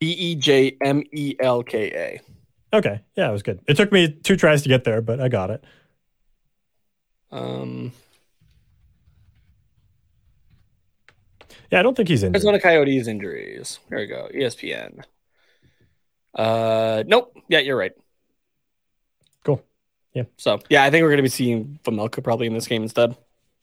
V 0.00 0.10
E 0.10 0.34
J 0.34 0.76
M 0.82 1.02
E 1.12 1.34
L 1.40 1.62
K 1.62 1.90
A. 1.92 2.20
Okay, 2.76 3.00
yeah, 3.14 3.30
it 3.30 3.32
was 3.32 3.42
good. 3.42 3.60
It 3.66 3.78
took 3.78 3.90
me 3.90 4.12
two 4.12 4.36
tries 4.36 4.62
to 4.62 4.68
get 4.68 4.84
there, 4.84 5.00
but 5.00 5.18
I 5.18 5.28
got 5.28 5.50
it. 5.50 5.64
Um. 7.30 7.92
Yeah, 11.70 11.80
I 11.80 11.82
don't 11.82 11.96
think 11.96 12.08
he's 12.10 12.22
injured. 12.22 12.36
Arizona 12.36 12.60
Coyotes 12.60 13.08
injuries. 13.08 13.80
There 13.88 13.98
we 13.98 14.06
go. 14.06 14.28
ESPN. 14.32 15.02
Uh, 16.34 17.02
nope. 17.06 17.34
Yeah, 17.48 17.60
you're 17.60 17.78
right. 17.78 17.92
Cool. 19.42 19.64
Yeah. 20.12 20.24
So 20.36 20.60
yeah, 20.68 20.84
I 20.84 20.90
think 20.90 21.02
we're 21.02 21.10
gonna 21.10 21.22
be 21.22 21.28
seeing 21.30 21.80
Vejmelka 21.82 22.22
probably 22.22 22.46
in 22.46 22.52
this 22.52 22.66
game 22.66 22.82
instead. 22.82 23.16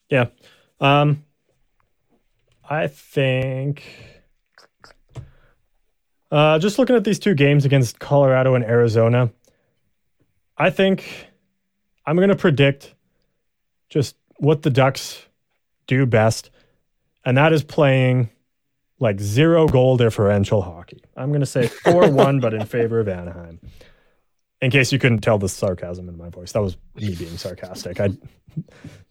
Yeah. 0.10 0.26
Um, 0.82 1.24
I 2.68 2.88
think. 2.88 3.84
Uh, 6.34 6.58
just 6.58 6.80
looking 6.80 6.96
at 6.96 7.04
these 7.04 7.20
two 7.20 7.36
games 7.36 7.64
against 7.64 8.00
Colorado 8.00 8.56
and 8.56 8.64
Arizona, 8.64 9.32
I 10.58 10.70
think 10.72 11.28
I'm 12.06 12.16
going 12.16 12.30
to 12.30 12.36
predict 12.36 12.96
just 13.90 14.16
what 14.38 14.64
the 14.64 14.70
Ducks 14.70 15.28
do 15.86 16.06
best 16.06 16.50
and 17.26 17.38
that 17.38 17.54
is 17.54 17.64
playing 17.64 18.30
like 19.00 19.20
zero 19.20 19.68
goal 19.68 19.98
differential 19.98 20.62
hockey. 20.62 21.04
I'm 21.16 21.30
going 21.30 21.42
to 21.42 21.46
say 21.46 21.68
4 21.84 22.10
1, 22.10 22.40
but 22.40 22.54
in 22.54 22.66
favor 22.66 23.00
of 23.00 23.08
Anaheim. 23.08 23.60
In 24.62 24.72
case 24.72 24.94
you 24.94 25.00
couldn't 25.00 25.20
tell 25.20 25.38
the 25.38 25.50
sarcasm 25.50 26.08
in 26.08 26.18
my 26.18 26.30
voice, 26.30 26.54
that 26.54 26.62
was 26.62 26.78
me 26.96 27.16
being 27.16 27.38
sarcastic. 27.38 28.00
I 28.00 28.12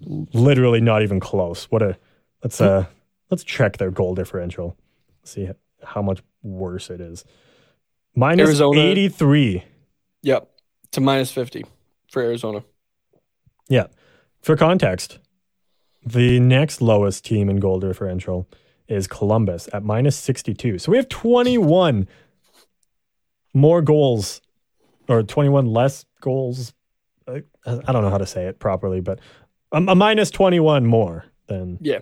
literally 0.01 0.81
not 0.81 1.03
even 1.03 1.21
close. 1.21 1.65
What 1.65 1.83
a 1.83 1.99
let's 2.43 2.59
uh 2.59 2.87
let's 3.31 3.45
check 3.45 3.77
their 3.77 3.91
goal 3.91 4.15
differential. 4.15 4.77
See 5.25 5.45
how 5.85 6.03
much 6.03 6.23
worse 6.43 6.91
it 6.91 7.01
is. 7.01 7.25
Minus 8.15 8.49
Arizona, 8.49 8.81
83. 8.81 9.65
Yep. 10.23 10.49
To 10.93 11.01
minus 11.01 11.33
50 11.33 11.65
for 12.11 12.23
Arizona. 12.23 12.63
Yeah. 13.69 13.87
For 14.43 14.57
context, 14.57 15.19
the 16.05 16.41
next 16.41 16.83
lowest 16.83 17.25
team 17.25 17.49
in 17.49 17.57
goal 17.57 17.81
differential 17.81 18.49
is 18.89 19.07
Columbus 19.07 19.69
at 19.73 19.83
minus 19.83 20.17
62. 20.17 20.79
So 20.79 20.93
we 20.93 20.99
have 20.99 21.09
21 21.09 22.07
more 23.55 23.83
goals 23.83 24.41
or 25.09 25.23
21 25.23 25.67
less 25.67 26.05
goals. 26.21 26.75
I, 27.27 27.43
I 27.67 27.93
don't 27.93 28.03
know 28.03 28.11
how 28.11 28.19
to 28.19 28.27
say 28.27 28.47
it 28.47 28.59
properly, 28.59 29.01
but 29.01 29.21
a, 29.71 29.79
a 29.79 29.95
minus 29.95 30.31
21 30.31 30.87
more 30.87 31.25
than. 31.47 31.79
Yeah. 31.81 32.01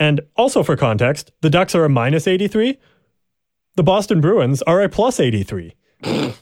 And 0.00 0.22
also 0.34 0.62
for 0.62 0.76
context, 0.76 1.30
the 1.42 1.50
Ducks 1.50 1.74
are 1.74 1.84
a 1.84 1.90
minus 1.90 2.26
83. 2.26 2.78
The 3.76 3.82
Boston 3.82 4.22
Bruins 4.22 4.62
are 4.62 4.82
a 4.82 4.88
plus 4.88 5.20
83. 5.20 5.74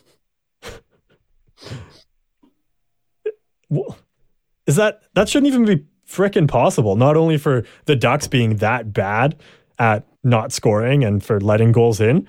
Is 4.65 4.75
that 4.77 5.01
that 5.13 5.29
shouldn't 5.29 5.51
even 5.51 5.65
be 5.65 5.85
freaking 6.07 6.47
possible. 6.47 6.95
Not 6.95 7.17
only 7.17 7.37
for 7.37 7.65
the 7.85 7.95
Ducks 7.95 8.27
being 8.27 8.55
that 8.57 8.93
bad 8.93 9.35
at 9.77 10.07
not 10.23 10.51
scoring 10.51 11.03
and 11.03 11.23
for 11.23 11.39
letting 11.39 11.71
goals 11.71 12.01
in, 12.01 12.27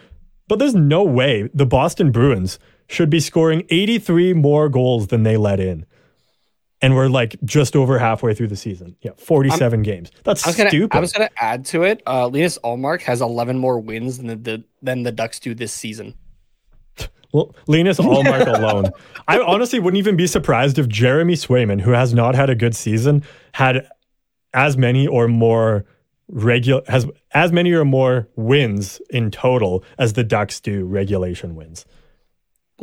but 0.48 0.58
there's 0.58 0.74
no 0.74 1.02
way 1.04 1.48
the 1.54 1.64
Boston 1.64 2.10
Bruins 2.10 2.58
should 2.88 3.08
be 3.08 3.20
scoring 3.20 3.64
83 3.70 4.34
more 4.34 4.68
goals 4.68 5.06
than 5.06 5.22
they 5.22 5.36
let 5.36 5.60
in. 5.60 5.86
And 6.82 6.96
we're 6.96 7.08
like 7.08 7.36
just 7.44 7.76
over 7.76 7.98
halfway 7.98 8.34
through 8.34 8.48
the 8.48 8.56
season. 8.56 8.96
Yeah, 9.02 9.10
47 9.18 9.78
I'm, 9.78 9.82
games. 9.82 10.10
That's 10.24 10.46
I 10.46 10.52
gonna, 10.56 10.70
stupid. 10.70 10.96
I 10.96 11.00
was 11.00 11.12
going 11.12 11.28
to 11.28 11.42
add 11.42 11.66
to 11.66 11.82
it. 11.82 12.02
Uh, 12.06 12.26
Linus 12.28 12.58
Ullmark 12.64 13.02
has 13.02 13.20
11 13.20 13.58
more 13.58 13.78
wins 13.78 14.16
than 14.16 14.28
the, 14.28 14.36
the 14.36 14.64
than 14.80 15.02
the 15.02 15.12
Ducks 15.12 15.38
do 15.40 15.54
this 15.54 15.72
season. 15.72 16.14
Well, 17.32 17.54
Linus 17.68 17.98
Ullmark 17.98 18.44
alone. 18.58 18.90
I 19.28 19.38
honestly 19.38 19.78
wouldn't 19.78 19.98
even 19.98 20.16
be 20.16 20.26
surprised 20.26 20.80
if 20.80 20.88
Jeremy 20.88 21.34
Swayman, 21.34 21.80
who 21.80 21.92
has 21.92 22.12
not 22.12 22.34
had 22.34 22.50
a 22.50 22.56
good 22.56 22.74
season, 22.74 23.22
had 23.52 23.86
as 24.52 24.76
many 24.76 25.06
or 25.06 25.28
more 25.28 25.84
regular 26.30 26.82
has 26.86 27.06
as 27.32 27.52
many 27.52 27.72
or 27.72 27.84
more 27.84 28.28
wins 28.36 29.00
in 29.10 29.30
total 29.30 29.84
as 29.98 30.14
the 30.14 30.24
Ducks 30.24 30.60
do 30.60 30.84
regulation 30.84 31.54
wins. 31.54 31.84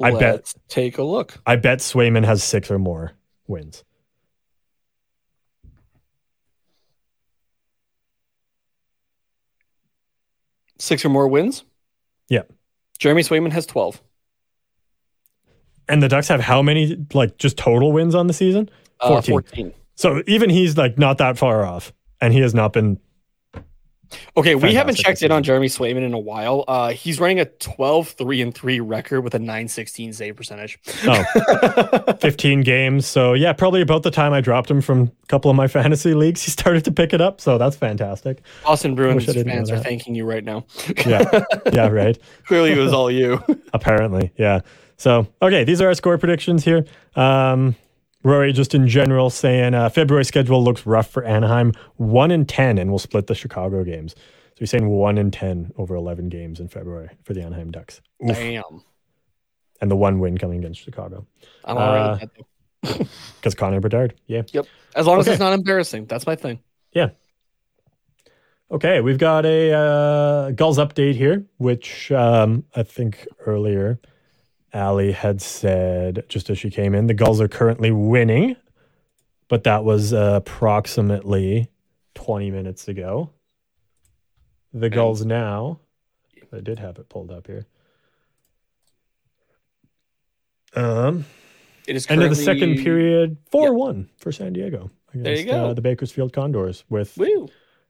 I 0.02 0.11
bet 0.11 0.53
take 0.68 0.98
a 0.98 1.03
look. 1.03 1.40
I 1.45 1.56
bet 1.56 1.80
Swayman 1.80 2.26
has 2.26 2.44
six 2.44 2.69
or 2.69 2.78
more 2.78 3.14
wins. 3.48 3.84
Six 10.79 11.03
or 11.05 11.09
more 11.09 11.27
wins? 11.27 11.63
Yeah. 12.29 12.43
Jeremy 12.99 13.21
Swayman 13.23 13.51
has 13.51 13.65
12. 13.65 14.01
And 15.89 16.03
the 16.03 16.09
Ducks 16.09 16.27
have 16.27 16.41
how 16.41 16.61
many, 16.61 16.97
like, 17.13 17.37
just 17.37 17.57
total 17.57 17.91
wins 17.91 18.13
on 18.13 18.27
the 18.27 18.33
season? 18.33 18.69
14. 19.01 19.17
Uh, 19.17 19.21
14. 19.21 19.73
So 19.95 20.21
even 20.27 20.49
he's, 20.49 20.77
like, 20.77 20.97
not 20.97 21.17
that 21.19 21.37
far 21.37 21.65
off. 21.65 21.93
And 22.19 22.33
he 22.33 22.41
has 22.41 22.53
not 22.53 22.73
been. 22.73 22.99
Okay, 24.35 24.55
we 24.55 24.73
haven't 24.73 24.95
checked 24.95 25.21
in 25.21 25.31
on 25.31 25.43
Jeremy 25.43 25.67
Swayman 25.67 26.03
in 26.03 26.13
a 26.13 26.19
while. 26.19 26.63
Uh, 26.67 26.89
he's 26.89 27.19
running 27.19 27.39
a 27.39 27.45
12 27.45 28.09
3 28.09 28.41
and 28.41 28.53
3 28.53 28.79
record 28.79 29.21
with 29.21 29.34
a 29.35 29.39
916 29.39 30.13
save 30.13 30.35
percentage. 30.35 30.79
oh, 31.05 32.13
15 32.21 32.61
games. 32.61 33.05
So, 33.05 33.34
yeah, 33.34 33.53
probably 33.53 33.81
about 33.81 34.03
the 34.03 34.11
time 34.11 34.34
I 34.34 34.41
dropped 34.41 34.69
him 34.69 34.81
from 34.81 35.11
a 35.23 35.27
couple 35.27 35.49
of 35.51 35.57
my 35.57 35.67
fantasy 35.77 36.13
leagues, 36.13 36.43
he 36.43 36.51
started 36.51 36.84
to 36.85 36.91
pick 36.91 37.13
it 37.13 37.21
up. 37.21 37.41
So 37.41 37.57
that's 37.57 37.75
fantastic. 37.75 38.41
Boston 38.63 38.95
Bruins 38.95 39.25
fans 39.25 39.71
are 39.71 39.79
thanking 39.79 40.15
you 40.15 40.25
right 40.25 40.43
now. 40.43 40.65
yeah. 41.05 41.43
Yeah, 41.71 41.88
right. 41.88 42.17
Clearly, 42.45 42.71
it 42.71 42.77
was 42.77 42.93
all 42.93 43.11
you. 43.11 43.43
Apparently. 43.73 44.31
Yeah. 44.38 44.61
So, 44.97 45.27
okay, 45.41 45.63
these 45.63 45.81
are 45.81 45.88
our 45.88 45.93
score 45.93 46.17
predictions 46.17 46.63
here. 46.63 46.85
Um, 47.15 47.75
Rory, 48.27 48.51
just 48.51 48.75
in 48.75 48.89
general, 48.89 49.29
saying 49.29 49.73
uh, 49.73 49.87
February 49.87 50.25
schedule 50.25 50.61
looks 50.61 50.85
rough 50.85 51.09
for 51.09 51.23
Anaheim. 51.23 51.71
One 51.95 52.29
in 52.29 52.45
ten, 52.45 52.77
and 52.77 52.89
we'll 52.89 52.99
split 52.99 53.27
the 53.27 53.35
Chicago 53.35 53.85
games. 53.85 54.15
So 54.15 54.59
he's 54.59 54.69
saying 54.69 54.89
one 54.89 55.17
in 55.17 55.31
ten 55.31 55.71
over 55.77 55.95
eleven 55.95 56.27
games 56.27 56.59
in 56.59 56.67
February 56.67 57.09
for 57.23 57.33
the 57.33 57.41
Anaheim 57.41 57.71
Ducks. 57.71 58.01
Oof. 58.21 58.35
Damn. 58.35 58.83
And 59.79 59.89
the 59.89 59.95
one 59.95 60.19
win 60.19 60.37
coming 60.37 60.59
against 60.59 60.81
Chicago. 60.81 61.25
I'm 61.63 61.77
already 61.77 62.27
because 62.81 63.55
uh, 63.55 63.57
Connor 63.57 63.79
Bedard. 63.79 64.13
Yeah. 64.27 64.41
Yep. 64.51 64.65
As 64.93 65.07
long 65.07 65.19
as 65.19 65.27
it's 65.27 65.39
not 65.39 65.53
embarrassing, 65.53 66.05
that's 66.07 66.27
my 66.27 66.35
thing. 66.35 66.59
Yeah. 66.91 67.11
Okay, 68.69 68.99
we've 68.99 69.17
got 69.17 69.45
a 69.45 69.71
uh, 69.71 70.51
Gulls 70.51 70.79
update 70.79 71.15
here, 71.15 71.45
which 71.59 72.11
um, 72.11 72.65
I 72.75 72.83
think 72.83 73.25
earlier 73.45 74.01
Ali 74.77 75.11
had 75.11 75.41
said 75.41 76.25
just 76.29 76.49
as 76.49 76.59
she 76.59 76.69
came 76.69 76.93
in, 76.93 77.07
the 77.07 77.13
Gulls 77.13 77.41
are 77.41 77.47
currently 77.47 77.91
winning, 77.91 78.55
but 79.47 79.63
that 79.63 79.83
was 79.83 80.13
uh, 80.13 80.33
approximately 80.35 81.69
20 82.15 82.51
minutes 82.51 82.87
ago. 82.87 83.31
The 84.73 84.89
Gulls 84.89 85.25
now, 85.25 85.79
I 86.53 86.59
did 86.59 86.79
have 86.79 86.97
it 86.97 87.09
pulled 87.09 87.31
up 87.31 87.47
here. 87.47 87.65
Um, 90.75 91.25
it 91.87 91.95
is 91.95 92.05
end 92.09 92.21
of 92.21 92.29
the 92.29 92.35
second 92.35 92.77
period, 92.77 93.37
4 93.49 93.73
1 93.73 94.09
for 94.17 94.31
San 94.31 94.53
Diego 94.53 94.91
against 95.09 95.23
there 95.23 95.37
you 95.37 95.45
go. 95.45 95.69
Uh, 95.69 95.73
the 95.73 95.81
Bakersfield 95.81 96.33
Condors 96.33 96.83
with 96.89 97.17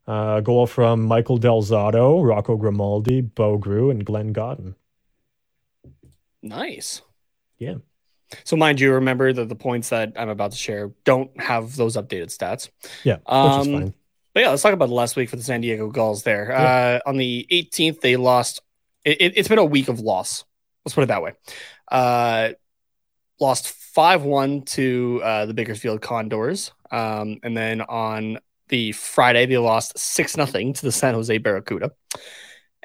uh, 0.07 0.35
a 0.37 0.41
goal 0.41 0.67
from 0.67 1.03
Michael 1.03 1.37
Del 1.37 1.61
Zotto, 1.61 2.25
Rocco 2.25 2.55
Grimaldi, 2.55 3.21
Bo 3.21 3.57
Groulx, 3.57 3.91
and 3.91 4.05
Glenn 4.05 4.31
Gawdin. 4.31 4.75
Nice. 6.49 7.01
Yeah. 7.57 7.75
So 8.43 8.55
mind 8.57 8.79
you, 8.79 8.93
remember 8.93 9.31
that 9.31 9.47
the 9.47 9.55
points 9.55 9.89
that 9.89 10.13
I'm 10.17 10.29
about 10.29 10.51
to 10.51 10.57
share 10.57 10.91
don't 11.05 11.31
have 11.41 11.75
those 11.75 11.95
updated 11.95 12.27
stats. 12.35 12.69
Yeah, 13.03 13.15
which 13.15 13.23
Um, 13.27 13.61
is 13.61 13.67
fine. 13.67 13.93
But 14.33 14.41
yeah, 14.43 14.49
let's 14.49 14.61
talk 14.61 14.73
about 14.73 14.89
the 14.89 14.93
last 14.93 15.15
week 15.15 15.29
for 15.29 15.35
the 15.37 15.43
San 15.43 15.61
Diego 15.61 15.89
Gulls. 15.89 16.23
There, 16.23 16.51
uh, 16.51 16.99
on 17.05 17.17
the 17.17 17.47
18th, 17.49 18.01
they 18.01 18.17
lost. 18.17 18.61
It, 19.05 19.33
it's 19.37 19.47
been 19.47 19.57
a 19.59 19.65
week 19.65 19.87
of 19.87 19.99
loss. 19.99 20.43
Let's 20.85 20.93
put 20.93 21.03
it 21.03 21.07
that 21.07 21.23
way. 21.23 21.33
Uh, 21.89 22.49
lost 23.39 23.69
five 23.69 24.23
one 24.23 24.61
to 24.63 25.21
uh, 25.23 25.45
the 25.45 25.53
Bakersfield 25.53 26.01
Condors, 26.01 26.71
um, 26.91 27.39
and 27.43 27.55
then 27.55 27.81
on 27.81 28.39
the 28.67 28.91
Friday 28.91 29.45
they 29.45 29.57
lost 29.57 29.97
six 29.97 30.35
nothing 30.35 30.73
to 30.73 30.81
the 30.83 30.91
San 30.91 31.13
Jose 31.13 31.35
Barracuda, 31.37 31.91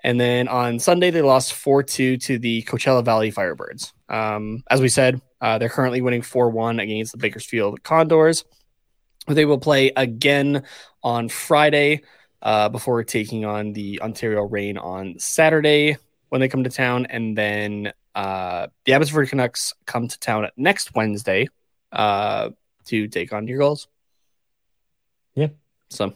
and 0.02 0.20
then 0.20 0.48
on 0.48 0.78
Sunday 0.78 1.10
they 1.10 1.22
lost 1.22 1.54
four 1.54 1.82
two 1.82 2.16
to 2.18 2.38
the 2.38 2.62
Coachella 2.62 3.04
Valley 3.04 3.32
Firebirds. 3.32 3.92
Um, 4.08 4.62
as 4.68 4.80
we 4.80 4.88
said, 4.88 5.20
uh, 5.40 5.58
they're 5.58 5.68
currently 5.68 6.00
winning 6.00 6.22
four 6.22 6.50
one 6.50 6.80
against 6.80 7.12
the 7.12 7.18
Bakersfield 7.18 7.82
Condors. 7.82 8.44
They 9.26 9.44
will 9.44 9.58
play 9.58 9.92
again 9.96 10.64
on 11.02 11.28
Friday 11.28 12.02
uh, 12.42 12.68
before 12.68 13.02
taking 13.04 13.44
on 13.44 13.72
the 13.72 14.00
Ontario 14.02 14.42
Reign 14.42 14.76
on 14.76 15.18
Saturday 15.18 15.96
when 16.28 16.40
they 16.40 16.48
come 16.48 16.64
to 16.64 16.70
town, 16.70 17.06
and 17.06 17.36
then 17.36 17.92
uh, 18.14 18.66
the 18.84 18.94
Abbotsford 18.94 19.28
Canucks 19.28 19.74
come 19.86 20.08
to 20.08 20.18
town 20.18 20.48
next 20.56 20.94
Wednesday 20.94 21.48
uh, 21.92 22.50
to 22.86 23.08
take 23.08 23.32
on 23.32 23.46
your 23.46 23.58
goals. 23.58 23.88
Yeah. 25.34 25.48
So 25.88 26.14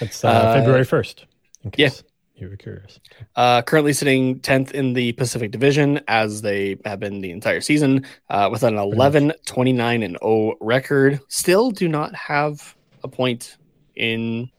It's 0.00 0.24
uh, 0.24 0.28
uh, 0.28 0.54
February 0.54 0.84
1st. 0.84 1.24
In 1.64 1.72
yeah. 1.76 1.90
You 2.36 2.48
were 2.48 2.56
curious. 2.56 2.98
uh, 3.36 3.62
currently 3.62 3.92
sitting 3.92 4.40
10th 4.40 4.72
in 4.72 4.92
the 4.92 5.12
Pacific 5.12 5.52
Division 5.52 6.00
as 6.08 6.42
they 6.42 6.76
have 6.84 6.98
been 6.98 7.20
the 7.20 7.30
entire 7.30 7.60
season 7.60 8.04
uh, 8.28 8.48
with 8.50 8.64
an 8.64 8.76
11 8.76 9.32
29 9.46 10.02
and 10.02 10.18
0 10.20 10.54
record. 10.60 11.20
Still 11.28 11.70
do 11.70 11.88
not 11.88 12.14
have 12.14 12.74
a 13.04 13.08
point 13.08 13.56
in 13.94 14.50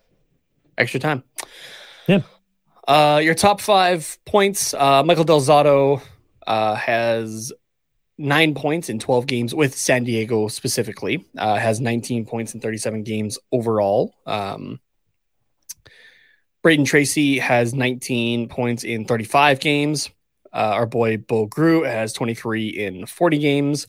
extra 0.77 0.99
time. 0.99 1.23
Yeah. 2.07 2.21
Uh, 2.87 3.19
your 3.21 3.33
top 3.35 3.59
five 3.59 4.17
points 4.25 4.73
uh, 4.73 5.03
Michael 5.03 5.23
Del 5.23 5.41
Zotto 5.41 6.01
uh, 6.47 6.75
has 6.75 7.51
nine 8.17 8.53
points 8.55 8.89
in 8.89 8.99
12 8.99 9.27
games 9.27 9.53
with 9.53 9.75
San 9.75 10.03
Diego 10.03 10.47
specifically, 10.47 11.25
uh, 11.37 11.55
has 11.55 11.81
19 11.81 12.25
points 12.25 12.53
in 12.53 12.61
37 12.61 13.03
games 13.03 13.37
overall. 13.51 14.15
Um, 14.25 14.79
Brayden 16.65 16.85
Tracey 16.85 17.37
has 17.37 17.75
19 17.75 18.49
points 18.49 18.83
in 18.83 19.05
35 19.05 19.59
games. 19.59 20.09
Uh, 20.51 20.71
our 20.73 20.87
boy 20.87 21.17
Bo 21.17 21.47
Groulx 21.47 21.85
has 21.85 22.11
23 22.11 22.69
in 22.69 23.05
40 23.05 23.37
games. 23.37 23.85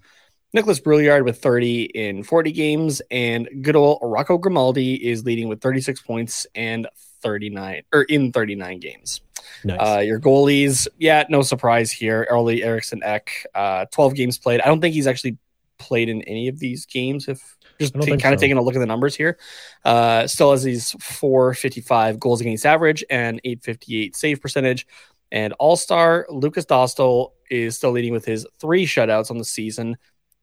Nikolas 0.52 0.80
Brouillard 0.80 1.24
with 1.24 1.40
30 1.40 1.84
in 1.84 2.22
40 2.22 2.52
games. 2.52 3.00
And 3.10 3.48
good 3.62 3.76
old 3.76 4.00
Rocco 4.02 4.36
Grimaldi 4.36 4.94
is 5.08 5.24
leading 5.24 5.48
with 5.48 5.62
36 5.62 6.02
points 6.02 6.46
and 6.54 6.86
39 7.22 7.82
or 7.94 8.02
in 8.02 8.30
39 8.30 8.78
games. 8.78 9.22
Nice. 9.64 9.78
Uh, 9.80 10.00
your 10.00 10.20
goalies, 10.20 10.86
yeah, 10.98 11.24
no 11.30 11.40
surprise 11.40 11.90
here. 11.90 12.26
Early 12.28 12.62
Eriksson 12.62 13.02
Ek, 13.02 13.46
uh, 13.54 13.86
12 13.86 14.14
games 14.14 14.36
played. 14.36 14.60
I 14.60 14.66
don't 14.66 14.82
think 14.82 14.94
he's 14.94 15.06
actually 15.06 15.38
played 15.78 16.10
in 16.10 16.20
any 16.22 16.48
of 16.48 16.58
these 16.58 16.84
games. 16.84 17.26
If 17.26 17.55
just 17.78 17.94
I 17.94 17.98
don't 17.98 18.06
ta- 18.06 18.10
think 18.12 18.22
kind 18.22 18.34
of 18.34 18.40
taking 18.40 18.56
a 18.56 18.62
look 18.62 18.74
at 18.74 18.78
the 18.80 18.86
numbers 18.86 19.14
here, 19.14 19.38
uh, 19.84 20.26
still 20.26 20.50
has 20.52 20.62
these 20.62 20.92
455 21.00 22.18
goals 22.20 22.40
against 22.40 22.64
average 22.66 23.04
and 23.10 23.40
858 23.44 24.16
save 24.16 24.40
percentage. 24.40 24.86
And 25.32 25.52
All 25.58 25.76
Star 25.76 26.26
Lukas 26.30 26.64
Dostal 26.66 27.32
is 27.50 27.76
still 27.76 27.90
leading 27.90 28.12
with 28.12 28.24
his 28.24 28.46
three 28.60 28.86
shutouts 28.86 29.30
on 29.30 29.38
the 29.38 29.44
season, 29.44 29.96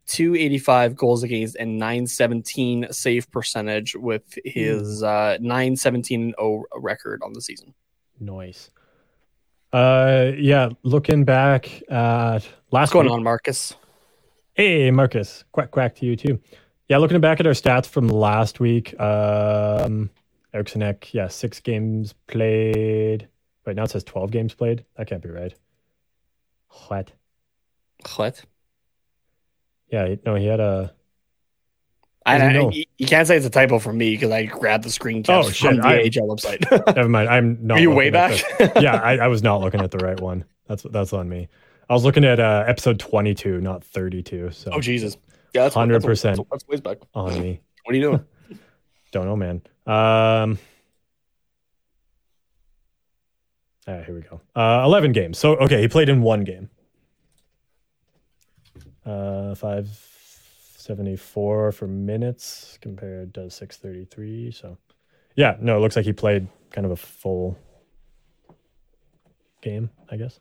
285 0.07 0.95
goals 0.95 1.23
against 1.23 1.55
and 1.55 1.77
917 1.79 2.87
save 2.91 3.31
percentage 3.31 3.95
with 3.95 4.37
his 4.43 4.99
Hmm. 4.99 5.05
uh, 5.05 5.37
917 5.39 6.33
0 6.37 6.63
record 6.75 7.21
on 7.23 7.31
the 7.33 7.41
season. 7.41 7.73
Noise. 8.19 8.69
Uh, 9.71 10.31
yeah, 10.37 10.69
looking 10.83 11.23
back 11.23 11.81
at 11.89 12.43
last 12.43 12.47
What's 12.69 12.91
going 12.93 13.05
week- 13.07 13.13
on, 13.13 13.23
Marcus? 13.23 13.73
Hey, 14.53 14.91
Marcus. 14.91 15.45
Quack, 15.51 15.71
quack 15.71 15.95
to 15.95 16.05
you 16.05 16.15
too. 16.15 16.39
Yeah, 16.89 16.97
looking 16.97 17.19
back 17.21 17.39
at 17.39 17.47
our 17.47 17.53
stats 17.53 17.85
from 17.87 18.07
last 18.07 18.59
week, 18.59 18.99
um, 18.99 20.09
Eriksson 20.53 20.81
Ek, 20.83 21.13
yeah, 21.13 21.27
six 21.27 21.59
games 21.59 22.13
played. 22.27 23.27
Wait, 23.65 23.75
now 23.75 23.83
it 23.83 23.89
says 23.89 24.03
12 24.03 24.31
games 24.31 24.53
played. 24.53 24.83
That 24.97 25.07
can't 25.07 25.21
be 25.23 25.29
right. 25.29 25.53
What? 26.89 27.11
What? 28.17 28.43
Yeah, 29.89 30.15
no, 30.25 30.35
he 30.35 30.45
had 30.47 30.59
a. 30.59 30.93
I, 32.25 32.37
Doesn't 32.37 32.53
know. 32.53 32.71
you 32.71 33.05
can't 33.05 33.27
say 33.27 33.35
it's 33.35 33.45
a 33.45 33.49
typo 33.49 33.79
for 33.79 33.91
me 33.91 34.11
because 34.11 34.31
I 34.31 34.45
grabbed 34.45 34.83
the 34.85 34.89
screen 34.89 35.23
Oh, 35.27 35.43
from 35.49 35.77
the 35.77 35.85
I- 35.85 35.97
AHL 36.03 36.27
website. 36.35 36.95
Never 36.95 37.09
mind. 37.09 37.29
I'm 37.29 37.57
not. 37.67 37.77
Are 37.77 37.81
you 37.81 37.91
way 37.91 38.09
back? 38.09 38.41
yeah, 38.81 38.95
I, 38.95 39.17
I 39.17 39.27
was 39.27 39.43
not 39.43 39.59
looking 39.61 39.81
at 39.81 39.91
the 39.91 39.97
right 39.97 40.19
one. 40.19 40.45
That's 40.67 40.83
that's 40.83 41.11
on 41.13 41.27
me. 41.29 41.49
I 41.89 41.93
was 41.93 42.05
looking 42.05 42.23
at 42.23 42.39
uh, 42.39 42.63
episode 42.65 42.97
22, 42.99 43.59
not 43.61 43.83
32. 43.83 44.51
So 44.51 44.71
oh 44.73 44.79
Jesus! 44.79 45.17
Yeah, 45.53 45.63
that's 45.63 45.75
that's- 45.75 46.03
100%. 46.05 46.47
That's, 46.49 46.67
ways 46.67 46.81
back. 46.81 46.97
on 47.13 47.39
me. 47.41 47.61
What 47.85 47.93
are 47.93 47.97
you 47.97 48.01
doing? 48.01 48.25
Don't 49.11 49.25
know, 49.25 49.35
man. 49.35 49.61
Um, 49.85 50.57
all 53.85 53.95
right, 53.95 54.05
here 54.05 54.15
we 54.15 54.21
go. 54.21 54.39
Uh, 54.55 54.83
11 54.85 55.11
games. 55.11 55.37
So, 55.37 55.57
okay, 55.57 55.81
he 55.81 55.89
played 55.89 56.07
in 56.07 56.21
one 56.21 56.45
game. 56.45 56.69
Uh, 59.05 59.53
574 59.55 61.73
for 61.73 61.87
minutes 61.87 62.77
compared 62.81 63.33
to 63.33 63.49
633. 63.49 64.51
So, 64.51 64.77
yeah, 65.35 65.57
no, 65.59 65.75
it 65.75 65.81
looks 65.81 65.97
like 65.97 66.05
he 66.05 66.13
played 66.13 66.47
kind 66.71 66.85
of 66.85 66.91
a 66.91 66.95
full 66.95 67.57
game, 69.61 69.89
I 70.09 70.15
guess. 70.15 70.39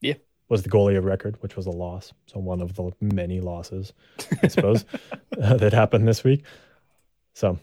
Yeah. 0.00 0.14
Was 0.48 0.62
the 0.62 0.68
goalie 0.68 0.96
of 0.96 1.04
record, 1.04 1.36
which 1.42 1.56
was 1.56 1.66
a 1.66 1.70
loss. 1.70 2.12
So, 2.26 2.38
one 2.38 2.60
of 2.60 2.74
the 2.74 2.92
many 3.00 3.40
losses, 3.40 3.92
I 4.42 4.48
suppose, 4.48 4.84
uh, 5.42 5.56
that 5.56 5.72
happened 5.72 6.06
this 6.06 6.22
week. 6.22 6.44
So, 7.34 7.58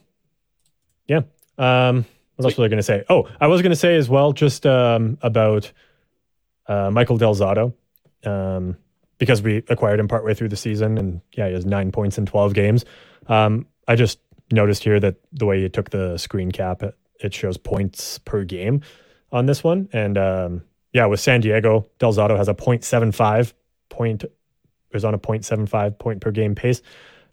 yeah. 1.07 1.21
Um, 1.57 2.05
what 2.35 2.45
else 2.45 2.57
was 2.57 2.65
I 2.65 2.67
going 2.67 2.77
to 2.77 2.83
say? 2.83 3.03
Oh, 3.09 3.29
I 3.39 3.47
was 3.47 3.61
going 3.61 3.71
to 3.71 3.75
say 3.75 3.95
as 3.95 4.09
well, 4.09 4.33
just 4.33 4.65
um, 4.65 5.17
about 5.21 5.71
uh, 6.67 6.89
Michael 6.91 7.17
Del 7.17 7.35
Zotto, 7.35 7.73
um, 8.25 8.77
because 9.17 9.41
we 9.41 9.57
acquired 9.69 9.99
him 9.99 10.07
partway 10.07 10.33
through 10.33 10.49
the 10.49 10.55
season, 10.55 10.97
and 10.97 11.21
yeah, 11.33 11.47
he 11.47 11.53
has 11.53 11.65
nine 11.65 11.91
points 11.91 12.17
in 12.17 12.25
twelve 12.25 12.53
games. 12.53 12.85
Um, 13.27 13.67
I 13.87 13.95
just 13.95 14.19
noticed 14.51 14.83
here 14.83 14.99
that 14.99 15.15
the 15.31 15.45
way 15.45 15.61
you 15.61 15.69
took 15.69 15.91
the 15.91 16.17
screen 16.17 16.51
cap, 16.51 16.83
it, 16.83 16.97
it 17.19 17.33
shows 17.33 17.57
points 17.57 18.17
per 18.19 18.43
game 18.43 18.81
on 19.31 19.45
this 19.45 19.63
one, 19.63 19.89
and 19.93 20.17
um, 20.17 20.63
yeah, 20.93 21.05
with 21.07 21.19
San 21.19 21.41
Diego, 21.41 21.85
Del 21.99 22.13
Zotto 22.13 22.37
has 22.37 22.47
a 22.47 22.53
0.75 22.53 23.53
point, 23.89 24.25
is 24.91 25.03
on 25.03 25.13
a 25.13 25.19
0.75 25.19 25.97
point 25.99 26.21
per 26.21 26.31
game 26.31 26.55
pace. 26.55 26.81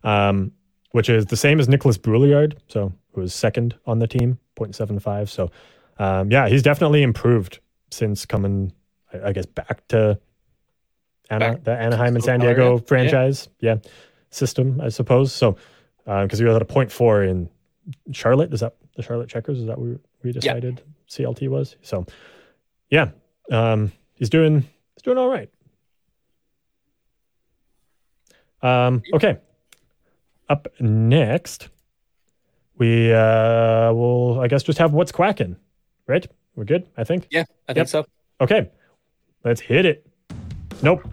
Um, 0.02 0.52
which 0.92 1.08
is 1.08 1.26
the 1.26 1.36
same 1.36 1.60
as 1.60 1.68
Nikolas 1.68 1.98
Brouillard, 1.98 2.56
so 2.68 2.92
who 3.12 3.20
was 3.20 3.34
second 3.34 3.76
on 3.86 3.98
the 3.98 4.06
team, 4.06 4.38
0.75. 4.56 5.28
So, 5.28 5.50
um, 5.98 6.30
yeah, 6.30 6.48
he's 6.48 6.62
definitely 6.62 7.02
improved 7.02 7.60
since 7.90 8.26
coming, 8.26 8.72
I, 9.12 9.28
I 9.28 9.32
guess, 9.32 9.46
back 9.46 9.86
to 9.88 10.18
Ana, 11.28 11.52
Back 11.52 11.64
the 11.64 11.72
Anaheim 11.72 12.16
and 12.16 12.24
San 12.24 12.40
Diego 12.40 12.76
yeah. 12.76 12.82
franchise, 12.86 13.48
yeah, 13.60 13.76
system, 14.30 14.80
I 14.80 14.88
suppose. 14.88 15.32
So, 15.32 15.56
um 16.06 16.26
because 16.26 16.38
he 16.38 16.44
was 16.44 16.56
at 16.56 16.62
a 16.62 16.64
0.4 16.64 17.28
in 17.28 17.48
Charlotte, 18.12 18.52
is 18.52 18.60
that 18.60 18.74
the 18.96 19.02
Charlotte 19.02 19.28
Checkers? 19.28 19.58
Is 19.58 19.66
that 19.66 19.78
what 19.78 20.00
we 20.24 20.32
decided 20.32 20.82
CLT 21.08 21.48
was? 21.48 21.76
So, 21.82 22.04
yeah, 22.90 23.10
um, 23.50 23.92
he's 24.14 24.30
doing 24.30 24.60
he's 24.94 25.02
doing 25.02 25.18
all 25.18 25.28
right. 25.28 25.50
Um, 28.62 29.02
okay. 29.14 29.38
Up 30.48 30.68
next, 30.80 31.68
we 32.76 33.12
uh, 33.12 33.92
will, 33.92 34.40
I 34.40 34.48
guess, 34.48 34.62
just 34.62 34.78
have 34.78 34.92
what's 34.92 35.12
quacking, 35.12 35.56
right? 36.06 36.26
We're 36.56 36.64
good, 36.64 36.86
I 36.96 37.04
think. 37.04 37.28
Yeah, 37.30 37.44
I 37.68 37.72
think 37.72 37.76
Yep. 37.86 37.88
so. 37.88 38.06
Okay, 38.40 38.68
let's 39.44 39.60
hit 39.60 39.86
it. 39.86 40.06
Nope. 40.82 41.00
Is 41.04 41.10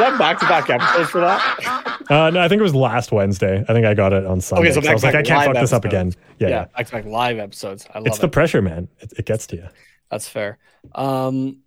that 0.00 0.16
back 0.18 0.38
to 0.38 0.46
back 0.46 0.70
episodes 0.70 1.10
for 1.10 1.20
that? 1.20 1.84
Uh, 2.08 2.30
no, 2.30 2.40
I 2.40 2.48
think 2.48 2.58
it 2.60 2.62
was 2.62 2.74
last 2.74 3.12
Wednesday. 3.12 3.62
I 3.68 3.72
think 3.74 3.84
I 3.84 3.92
got 3.92 4.14
it 4.14 4.24
on 4.24 4.40
Sunday. 4.40 4.70
Okay, 4.70 4.72
so 4.74 4.80
so 4.80 4.88
I 4.88 4.94
was 4.94 5.02
like, 5.04 5.14
I 5.14 5.20
can't 5.22 5.40
live 5.40 5.46
fuck 5.48 5.60
this 5.62 5.74
up 5.74 5.84
episodes. 5.84 6.16
again. 6.16 6.24
Yeah, 6.38 6.48
yeah. 6.48 6.64
back 6.74 6.86
to 6.86 6.92
back 6.92 7.04
live 7.04 7.38
episodes. 7.38 7.86
I 7.92 7.98
love 7.98 8.06
It's 8.06 8.16
it. 8.16 8.20
the 8.22 8.28
pressure, 8.28 8.62
man. 8.62 8.88
It, 9.00 9.12
it 9.18 9.26
gets 9.26 9.46
to 9.48 9.56
you. 9.56 9.68
That's 10.10 10.28
fair. 10.28 10.58
Um, 10.94 11.58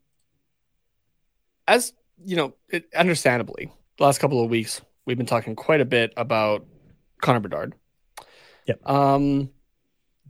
as 1.67 1.93
you 2.23 2.35
know, 2.35 2.53
it, 2.69 2.85
understandably, 2.95 3.71
the 3.97 4.03
last 4.03 4.19
couple 4.19 4.43
of 4.43 4.49
weeks 4.49 4.81
we've 5.05 5.17
been 5.17 5.25
talking 5.25 5.55
quite 5.55 5.81
a 5.81 5.85
bit 5.85 6.13
about 6.17 6.65
Connor 7.21 7.39
Bedard. 7.39 7.75
Yep. 8.67 8.89
Um, 8.89 9.49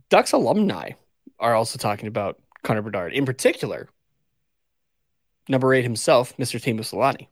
Ducks 0.08 0.32
alumni 0.32 0.90
are 1.38 1.54
also 1.54 1.78
talking 1.78 2.06
about 2.06 2.40
Connor 2.62 2.82
Bedard, 2.82 3.12
in 3.12 3.26
particular, 3.26 3.88
number 5.48 5.72
eight 5.74 5.82
himself, 5.82 6.36
Mr. 6.36 6.60
Teemu 6.60 6.80
Selanne. 6.80 7.28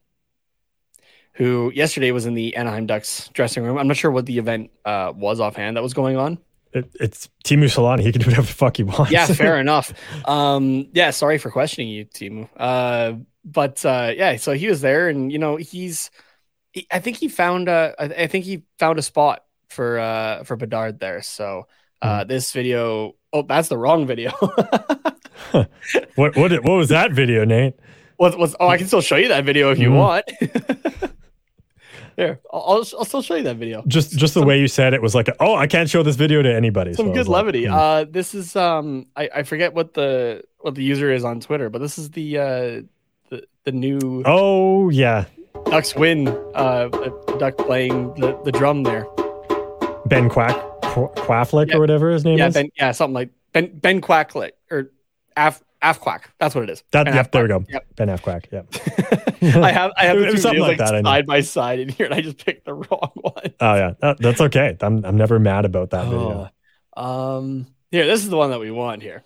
who 1.35 1.71
yesterday 1.75 2.11
was 2.11 2.27
in 2.27 2.35
the 2.35 2.57
Anaheim 2.57 2.87
Ducks 2.87 3.29
dressing 3.33 3.63
room. 3.65 3.79
I'm 3.79 3.87
not 3.89 3.97
sure 3.97 4.11
what 4.11 4.27
the 4.27 4.39
event 4.39 4.71
uh, 4.85 5.13
was 5.15 5.41
offhand 5.41 5.77
that 5.77 5.83
was 5.83 5.95
going 5.95 6.17
on. 6.17 6.39
It, 6.73 6.91
it's 7.01 7.29
Teemu 7.45 7.65
Selanne. 7.65 8.01
He 8.01 8.13
can 8.13 8.21
do 8.21 8.29
whatever 8.29 8.47
the 8.47 8.53
fuck 8.53 8.77
he 8.77 8.85
wants. 8.85 9.11
Yeah, 9.11 9.27
fair 9.27 9.57
enough. 9.61 9.93
Um, 10.27 10.89
yeah, 10.93 11.11
sorry 11.11 11.39
for 11.39 11.51
questioning 11.51 11.89
you, 11.89 12.07
Teemu. 12.07 12.49
Uh, 12.57 13.15
but 13.45 13.85
uh, 13.85 14.13
yeah, 14.15 14.37
so 14.37 14.53
he 14.53 14.69
was 14.69 14.81
there, 14.81 15.09
and 15.09 15.33
you 15.33 15.39
know, 15.39 15.57
he's. 15.57 16.11
He, 16.73 16.87
I 16.93 17.01
think 17.01 17.17
he 17.17 17.29
found 17.29 17.69
a. 17.69 17.95
I 17.99 18.29
think 18.29 18.45
he 18.45 18.63
found 18.79 18.99
a 18.99 19.03
spot 19.03 19.45
for 19.69 19.99
uh 19.99 20.45
for 20.45 20.57
Bedard 20.57 21.01
there. 21.01 21.23
So 21.23 21.67
uh, 22.03 22.25
mm. 22.25 22.29
this 22.29 22.53
video. 22.53 23.17
Oh, 23.33 23.43
that's 23.43 23.69
the 23.69 23.79
wrong 23.79 24.07
video. 24.07 24.31
what 26.15 26.37
what 26.37 26.53
what 26.53 26.65
was 26.65 26.89
that 26.91 27.13
video, 27.13 27.45
Nate? 27.45 27.75
What 28.17 28.39
was? 28.39 28.55
Oh, 28.61 28.69
I 28.69 28.77
can 28.77 28.87
still 28.87 29.01
show 29.01 29.17
you 29.17 29.29
that 29.29 29.45
video 29.45 29.71
if 29.71 29.79
you 29.79 29.91
mm. 29.91 29.97
want. 29.97 30.25
Here, 32.17 32.41
I'll, 32.53 32.85
I'll, 32.99 33.05
still 33.05 33.23
show 33.23 33.35
you 33.37 33.43
that 33.45 33.57
video. 33.57 33.83
Just 33.87 34.13
just 34.13 34.35
the 34.35 34.41
some, 34.41 34.49
way 34.49 34.61
you 34.61 34.69
said 34.69 34.95
it 34.95 35.03
was 35.03 35.15
like, 35.15 35.29
oh, 35.41 35.55
I 35.55 35.67
can't 35.67 35.89
show 35.89 36.03
this 36.03 36.17
video 36.17 36.43
to 36.43 36.55
anybody. 36.55 36.95
Some 36.95 37.09
so 37.09 37.13
good 37.13 37.29
levity. 37.29 37.69
Like, 37.69 37.73
hmm. 37.73 37.79
uh, 37.79 38.05
this 38.11 38.35
is 38.35 38.57
um, 38.57 39.07
I, 39.17 39.29
I 39.37 39.43
forget 39.43 39.75
what 39.75 39.95
the 39.95 40.43
what 40.59 40.75
the 40.75 40.83
user 40.83 41.13
is 41.13 41.25
on 41.25 41.41
Twitter, 41.41 41.71
but 41.71 41.81
this 41.81 41.99
is 41.99 42.11
the 42.11 42.39
uh, 42.39 42.83
the 43.31 43.45
the 43.65 43.73
new. 43.73 44.23
Oh 44.27 44.91
yeah. 44.91 45.27
Ducks 45.67 45.95
win. 45.95 46.29
Uh, 46.55 46.89
duck 47.39 47.57
playing 47.59 48.15
the 48.15 48.39
the 48.45 48.53
drum 48.53 48.83
there. 48.83 49.07
Ben 50.07 50.29
Quack 50.29 50.57
Quafflick 50.83 51.69
yeah. 51.69 51.77
or 51.77 51.81
whatever 51.81 52.11
his 52.11 52.25
name 52.25 52.39
yeah, 52.39 52.49
is. 52.49 52.55
Ben, 52.55 52.69
yeah, 52.77 52.93
something 52.93 53.15
like 53.15 53.31
Ben 53.53 53.79
Ben 53.79 54.01
Quacklick 54.01 54.53
or 54.71 54.91
Af 55.37 55.63
Afquack. 55.83 56.25
That's 56.39 56.55
what 56.55 56.65
it 56.65 56.71
is. 56.71 56.83
That, 56.91 57.07
yep, 57.07 57.33
there 57.33 57.43
we 57.43 57.49
go. 57.49 57.65
Yep. 57.69 57.87
Ben 57.97 58.09
Afquack. 58.09 58.45
Yep. 58.53 58.67
I 59.65 59.73
have 59.73 59.93
I 59.97 60.05
have 60.07 60.19
the 60.21 60.27
two 60.33 60.37
something 60.37 60.61
like, 60.61 60.79
like 60.79 60.91
that, 60.91 61.05
side 61.05 61.27
by 61.27 61.41
side 61.41 61.81
in 61.81 61.89
here, 61.89 62.07
and 62.07 62.15
I 62.15 62.21
just 62.21 62.45
picked 62.45 62.67
the 62.67 62.75
wrong 62.91 63.11
one. 63.15 63.55
Oh 63.61 63.75
yeah, 63.75 63.95
that, 64.01 64.19
that's 64.19 64.41
okay. 64.43 64.77
I'm 64.81 65.05
I'm 65.05 65.17
never 65.17 65.39
mad 65.39 65.65
about 65.65 65.91
that 65.91 66.05
video. 66.05 66.51
Oh, 66.97 67.37
um, 67.39 67.67
here, 67.91 68.07
this 68.07 68.23
is 68.23 68.29
the 68.29 68.37
one 68.37 68.51
that 68.51 68.61
we 68.61 68.71
want 68.71 69.03
here. 69.03 69.23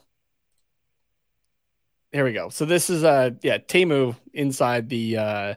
Here 2.13 2.25
we 2.25 2.33
go. 2.33 2.49
So 2.51 2.65
this 2.65 2.89
is 2.89 3.03
uh 3.03 3.31
yeah 3.43 3.59
Teemu 3.59 4.15
inside 4.33 4.89
the 4.89 5.17
uh 5.17 5.55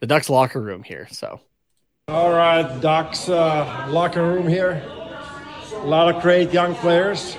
the 0.00 0.06
Ducks 0.06 0.28
locker 0.28 0.60
room 0.60 0.82
here. 0.82 1.08
So. 1.10 1.40
All 2.08 2.30
right, 2.30 2.80
Ducks 2.82 3.30
uh, 3.30 3.86
locker 3.88 4.22
room 4.22 4.46
here. 4.46 4.82
A 5.72 5.86
lot 5.86 6.14
of 6.14 6.20
great 6.20 6.52
young 6.52 6.74
players. 6.74 7.38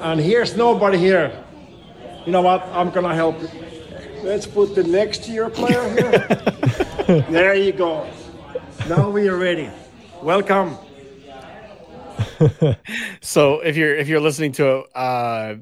And 0.00 0.20
here's 0.20 0.56
nobody 0.56 0.96
here. 0.96 1.44
You 2.24 2.30
know 2.30 2.42
what? 2.42 2.62
I'm 2.68 2.90
gonna 2.90 3.16
help 3.16 3.40
you. 3.42 3.48
Let's 4.22 4.46
put 4.46 4.76
the 4.76 4.84
next 4.84 5.28
year 5.28 5.50
player 5.50 5.82
here. 5.90 7.22
there 7.30 7.54
you 7.54 7.72
go. 7.72 8.08
Now 8.88 9.10
we 9.10 9.28
are 9.28 9.36
ready. 9.36 9.68
Welcome. 10.22 10.76
so 13.20 13.58
if 13.60 13.76
you're 13.76 13.96
if 13.96 14.06
you're 14.06 14.20
listening 14.20 14.52
to 14.52 14.82
uh 14.96 15.56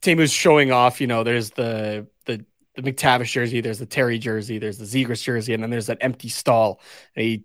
Teemu's 0.00 0.32
showing 0.32 0.72
off, 0.72 0.98
you 0.98 1.06
know, 1.06 1.22
there's 1.22 1.50
the 1.50 2.06
the 2.24 2.46
the 2.76 2.82
McTavish 2.82 3.30
jersey, 3.30 3.60
there's 3.60 3.78
the 3.78 3.86
Terry 3.86 4.18
jersey, 4.18 4.58
there's 4.58 4.78
the 4.78 4.86
Zegras 4.86 5.22
jersey, 5.22 5.52
and 5.52 5.62
then 5.62 5.68
there's 5.68 5.88
that 5.88 5.98
empty 6.00 6.30
stall. 6.30 6.80
And 7.14 7.26
he 7.26 7.44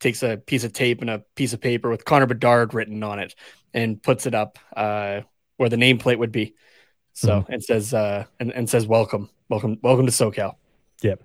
takes 0.00 0.22
a 0.22 0.38
piece 0.38 0.64
of 0.64 0.72
tape 0.72 1.02
and 1.02 1.10
a 1.10 1.18
piece 1.34 1.52
of 1.52 1.60
paper 1.60 1.90
with 1.90 2.06
Connor 2.06 2.26
Bedard 2.26 2.72
written 2.72 3.02
on 3.02 3.18
it 3.18 3.34
and 3.74 4.02
puts 4.02 4.26
it 4.26 4.34
up 4.34 4.58
uh, 4.76 5.20
where 5.56 5.68
the 5.68 5.76
nameplate 5.76 6.18
would 6.18 6.32
be. 6.32 6.54
So 7.12 7.40
mm-hmm. 7.40 7.52
it 7.52 7.64
says 7.64 7.94
uh, 7.94 8.24
and, 8.40 8.52
and 8.52 8.68
says 8.68 8.86
welcome, 8.86 9.30
welcome, 9.48 9.78
welcome 9.82 10.06
to 10.06 10.12
SoCal. 10.12 10.56
Yep, 11.02 11.22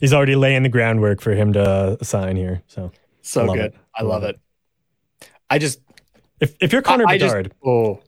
he's 0.00 0.12
already 0.12 0.36
laying 0.36 0.62
the 0.62 0.68
groundwork 0.68 1.20
for 1.20 1.32
him 1.32 1.52
to 1.54 1.98
sign 2.02 2.36
here. 2.36 2.62
So 2.66 2.92
so 3.22 3.50
I 3.50 3.56
good, 3.56 3.64
it. 3.66 3.74
I 3.94 4.02
love 4.02 4.22
it. 4.22 4.38
I 5.50 5.58
just 5.58 5.80
if 6.40 6.54
if 6.60 6.72
you're 6.72 6.82
Connor 6.82 7.04
I, 7.08 7.18
Bedard, 7.18 7.46
I 7.46 7.48
just, 7.48 7.56
oh, 7.64 8.00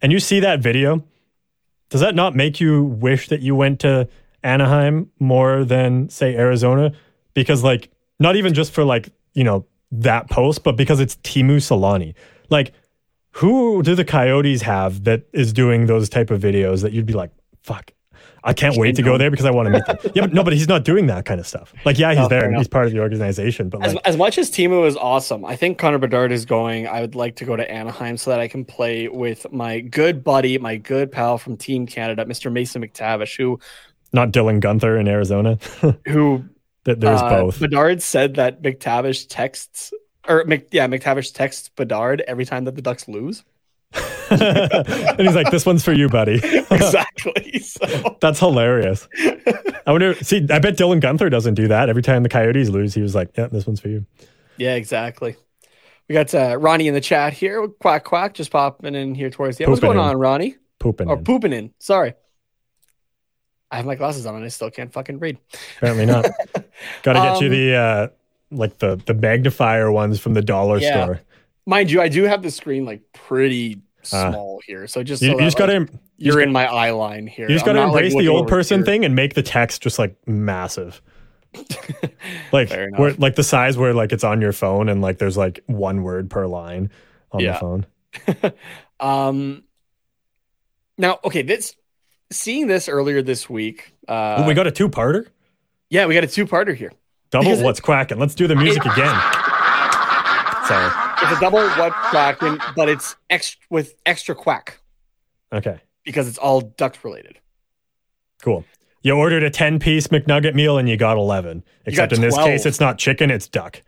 and 0.00 0.10
you 0.12 0.18
see 0.18 0.40
that 0.40 0.60
video, 0.60 1.04
does 1.90 2.00
that 2.00 2.14
not 2.14 2.34
make 2.34 2.60
you 2.60 2.82
wish 2.82 3.28
that 3.28 3.40
you 3.40 3.54
went 3.54 3.80
to 3.80 4.08
Anaheim 4.42 5.10
more 5.20 5.64
than 5.64 6.08
say 6.08 6.34
Arizona? 6.34 6.92
Because 7.34 7.62
like 7.62 7.90
not 8.18 8.36
even 8.36 8.54
just 8.54 8.72
for 8.72 8.84
like 8.84 9.10
you 9.34 9.44
know 9.44 9.66
that 9.92 10.30
post, 10.30 10.64
but 10.64 10.76
because 10.76 11.00
it's 11.00 11.16
Teemu 11.16 11.56
Selanne. 11.56 12.14
Like 12.48 12.72
who 13.32 13.82
do 13.82 13.94
the 13.94 14.04
Coyotes 14.04 14.62
have 14.62 15.04
that 15.04 15.24
is 15.32 15.52
doing 15.52 15.86
those 15.86 16.08
type 16.08 16.30
of 16.30 16.40
videos 16.40 16.82
that 16.82 16.92
you'd 16.92 17.06
be 17.06 17.14
like, 17.14 17.30
fuck, 17.62 17.92
I 18.44 18.52
can't 18.52 18.76
wait 18.76 18.96
to 18.96 19.02
go 19.02 19.16
there 19.16 19.30
because 19.30 19.46
I 19.46 19.50
want 19.50 19.66
to 19.66 19.72
meet 19.72 19.86
them. 19.86 19.96
yeah, 20.14 20.22
but 20.22 20.32
no, 20.32 20.42
but 20.42 20.52
he's 20.52 20.68
not 20.68 20.84
doing 20.84 21.06
that 21.06 21.24
kind 21.24 21.38
of 21.38 21.46
stuff. 21.46 21.72
Like, 21.84 21.98
yeah, 21.98 22.12
he's 22.12 22.24
oh, 22.24 22.28
there 22.28 22.44
and 22.44 22.56
he's 22.56 22.68
part 22.68 22.86
of 22.86 22.92
the 22.92 22.98
organization. 22.98 23.68
But 23.68 23.84
as, 23.84 23.94
like, 23.94 24.06
as 24.06 24.16
much 24.16 24.36
as 24.36 24.50
Teemu 24.50 24.86
is 24.86 24.96
awesome, 24.96 25.44
I 25.44 25.54
think 25.56 25.78
Connor 25.78 25.98
Bedard 25.98 26.32
is 26.32 26.44
going. 26.44 26.88
I 26.88 27.00
would 27.00 27.14
like 27.14 27.36
to 27.36 27.44
go 27.44 27.56
to 27.56 27.70
Anaheim 27.70 28.16
so 28.16 28.30
that 28.30 28.40
I 28.40 28.48
can 28.48 28.64
play 28.64 29.08
with 29.08 29.46
my 29.52 29.80
good 29.80 30.24
buddy, 30.24 30.58
my 30.58 30.76
good 30.76 31.12
pal 31.12 31.38
from 31.38 31.56
Team 31.56 31.86
Canada, 31.86 32.24
Mr. 32.24 32.52
Mason 32.52 32.82
McTavish, 32.82 33.36
who 33.36 33.60
not 34.12 34.32
Dylan 34.32 34.60
Guenther 34.60 35.00
in 35.00 35.06
Arizona, 35.06 35.58
who 36.06 36.44
there's 36.84 37.20
uh, 37.20 37.28
both. 37.28 37.60
Bedard 37.60 38.02
said 38.02 38.34
that 38.34 38.62
McTavish 38.62 39.26
texts 39.28 39.92
or 40.28 40.44
yeah, 40.70 40.86
McTavish 40.86 41.34
texts 41.34 41.68
Bedard 41.70 42.22
every 42.22 42.44
time 42.44 42.64
that 42.64 42.74
the 42.74 42.82
Ducks 42.82 43.08
lose. 43.08 43.44
and 44.30 45.20
he's 45.20 45.34
like, 45.34 45.50
"This 45.50 45.66
one's 45.66 45.84
for 45.84 45.92
you, 45.92 46.08
buddy." 46.08 46.34
exactly. 46.70 47.58
So. 47.58 48.16
That's 48.20 48.38
hilarious. 48.38 49.06
I 49.86 49.92
wonder. 49.92 50.14
See, 50.14 50.46
I 50.50 50.58
bet 50.58 50.76
Dylan 50.76 51.00
Guenther 51.00 51.30
doesn't 51.30 51.54
do 51.54 51.68
that. 51.68 51.90
Every 51.90 52.02
time 52.02 52.22
the 52.22 52.30
Coyotes 52.30 52.70
lose, 52.70 52.94
he 52.94 53.02
was 53.02 53.14
like, 53.14 53.30
"Yeah, 53.36 53.48
this 53.48 53.66
one's 53.66 53.80
for 53.80 53.88
you." 53.88 54.06
Yeah, 54.56 54.74
exactly. 54.74 55.36
We 56.08 56.14
got 56.14 56.34
uh, 56.34 56.56
Ronnie 56.58 56.88
in 56.88 56.94
the 56.94 57.00
chat 57.00 57.32
here. 57.32 57.68
Quack 57.68 58.04
quack, 58.04 58.34
just 58.34 58.50
popping 58.50 58.94
in 58.94 59.14
here 59.14 59.30
towards 59.30 59.58
the 59.58 59.64
end. 59.64 59.70
What's 59.70 59.82
going 59.82 59.98
in. 59.98 60.04
on, 60.04 60.16
Ronnie? 60.16 60.56
Pooping. 60.78 61.08
Or 61.08 61.18
in. 61.18 61.24
pooping 61.24 61.52
in. 61.52 61.72
Sorry. 61.78 62.14
I 63.70 63.76
have 63.76 63.86
my 63.86 63.94
glasses 63.94 64.26
on 64.26 64.34
and 64.34 64.44
I 64.44 64.48
still 64.48 64.70
can't 64.70 64.92
fucking 64.92 65.18
read. 65.18 65.38
Apparently 65.78 66.04
not. 66.04 66.24
Got 67.02 67.14
to 67.14 67.20
get 67.20 67.36
um, 67.36 67.42
you 67.42 67.48
the 67.48 67.74
uh, 67.74 68.08
like 68.52 68.78
the 68.78 68.96
the 69.06 69.14
magnifier 69.14 69.90
ones 69.90 70.20
from 70.20 70.34
the 70.34 70.42
dollar 70.42 70.78
yeah. 70.78 71.04
store. 71.04 71.20
Mind 71.66 71.90
you, 71.90 72.00
I 72.00 72.08
do 72.08 72.24
have 72.24 72.42
the 72.42 72.50
screen 72.50 72.84
like 72.84 73.02
pretty 73.12 73.80
uh, 74.12 74.30
small 74.30 74.56
uh, 74.56 74.64
here, 74.66 74.86
so 74.86 75.02
just 75.02 75.22
you, 75.22 75.28
so 75.28 75.32
you 75.32 75.38
that, 75.38 75.44
just 75.44 75.58
got 75.58 75.66
to 75.66 75.88
you're 76.22 76.40
in 76.40 76.52
my 76.52 76.66
eye 76.66 76.90
line 76.90 77.26
here. 77.26 77.48
You 77.48 77.54
just 77.54 77.64
got 77.64 77.72
to 77.72 77.82
embrace 77.82 78.14
like, 78.14 78.22
the 78.22 78.28
old 78.28 78.48
person 78.48 78.78
here. 78.78 78.86
thing 78.86 79.04
and 79.04 79.14
make 79.14 79.34
the 79.34 79.42
text 79.42 79.82
just 79.82 79.98
like 79.98 80.16
massive. 80.26 81.02
like 82.52 82.70
where 82.70 83.12
like 83.14 83.34
the 83.34 83.42
size 83.42 83.76
where 83.76 83.92
like 83.92 84.12
it's 84.12 84.24
on 84.24 84.40
your 84.40 84.52
phone 84.52 84.88
and 84.88 85.02
like 85.02 85.18
there's 85.18 85.36
like 85.36 85.62
one 85.66 86.02
word 86.02 86.30
per 86.30 86.46
line 86.46 86.90
on 87.30 87.40
yeah. 87.40 87.52
the 87.52 87.58
phone. 87.58 87.86
um 89.00 89.62
now 90.96 91.18
okay, 91.24 91.42
this 91.42 91.74
seeing 92.30 92.68
this 92.68 92.88
earlier 92.88 93.20
this 93.20 93.50
week. 93.50 93.94
Uh 94.08 94.42
Ooh, 94.42 94.46
we 94.46 94.54
got 94.54 94.66
a 94.66 94.70
two-parter? 94.70 95.26
Yeah, 95.90 96.06
we 96.06 96.14
got 96.14 96.24
a 96.24 96.28
two-parter 96.28 96.74
here. 96.74 96.92
Double 97.32 97.50
because 97.50 97.62
what's 97.64 97.80
quacking. 97.80 98.18
Let's 98.18 98.34
do 98.34 98.46
the 98.46 98.54
music 98.54 98.84
again. 98.84 99.20
Sorry. 100.68 100.92
It's 101.22 101.36
a 101.36 101.40
double 101.40 101.66
what 101.70 101.92
quacking, 101.92 102.58
but 102.76 102.88
it's 102.88 103.16
extra 103.30 103.60
with 103.70 103.94
extra 104.06 104.34
quack. 104.34 104.80
Okay. 105.52 105.80
Because 106.04 106.28
it's 106.28 106.38
all 106.38 106.60
duck 106.60 107.02
related. 107.02 107.38
Cool. 108.42 108.64
You 109.02 109.16
ordered 109.16 109.42
a 109.42 109.50
10 109.50 109.78
piece 109.78 110.08
McNugget 110.08 110.54
meal 110.54 110.78
and 110.78 110.88
you 110.88 110.96
got 110.96 111.16
11. 111.16 111.64
Except 111.86 112.10
got 112.10 112.16
in 112.16 112.22
this 112.22 112.36
case, 112.36 112.66
it's 112.66 112.80
not 112.80 112.98
chicken, 112.98 113.30
it's 113.30 113.48
duck. 113.48 113.82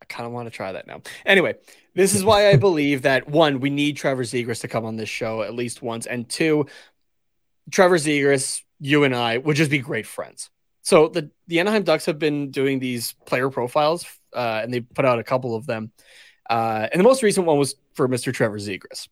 I 0.00 0.04
kind 0.04 0.26
of 0.26 0.32
want 0.32 0.46
to 0.46 0.50
try 0.50 0.72
that 0.72 0.86
now. 0.86 1.00
Anyway, 1.24 1.54
this 1.94 2.14
is 2.14 2.22
why 2.22 2.50
I 2.50 2.56
believe 2.56 3.02
that 3.02 3.28
one, 3.28 3.60
we 3.60 3.70
need 3.70 3.96
Trevor 3.96 4.24
Zegras 4.24 4.60
to 4.60 4.68
come 4.68 4.84
on 4.84 4.96
this 4.96 5.08
show 5.08 5.42
at 5.42 5.54
least 5.54 5.80
once. 5.80 6.06
And 6.06 6.28
two, 6.28 6.66
Trevor 7.70 7.96
Zegras, 7.96 8.62
you 8.78 9.04
and 9.04 9.16
I 9.16 9.38
would 9.38 9.56
just 9.56 9.70
be 9.70 9.78
great 9.78 10.06
friends. 10.06 10.50
So 10.82 11.08
the 11.08 11.30
the 11.46 11.60
Anaheim 11.60 11.84
Ducks 11.84 12.06
have 12.06 12.18
been 12.18 12.50
doing 12.50 12.78
these 12.80 13.14
player 13.24 13.48
profiles, 13.50 14.04
uh, 14.34 14.60
and 14.62 14.72
they 14.72 14.80
put 14.80 15.04
out 15.04 15.18
a 15.18 15.24
couple 15.24 15.54
of 15.54 15.66
them. 15.66 15.92
Uh, 16.50 16.88
and 16.92 16.98
the 16.98 17.04
most 17.04 17.22
recent 17.22 17.46
one 17.46 17.56
was 17.56 17.76
for 17.94 18.08
Mr. 18.08 18.34
Trevor 18.34 18.58
Zegras. 18.58 19.08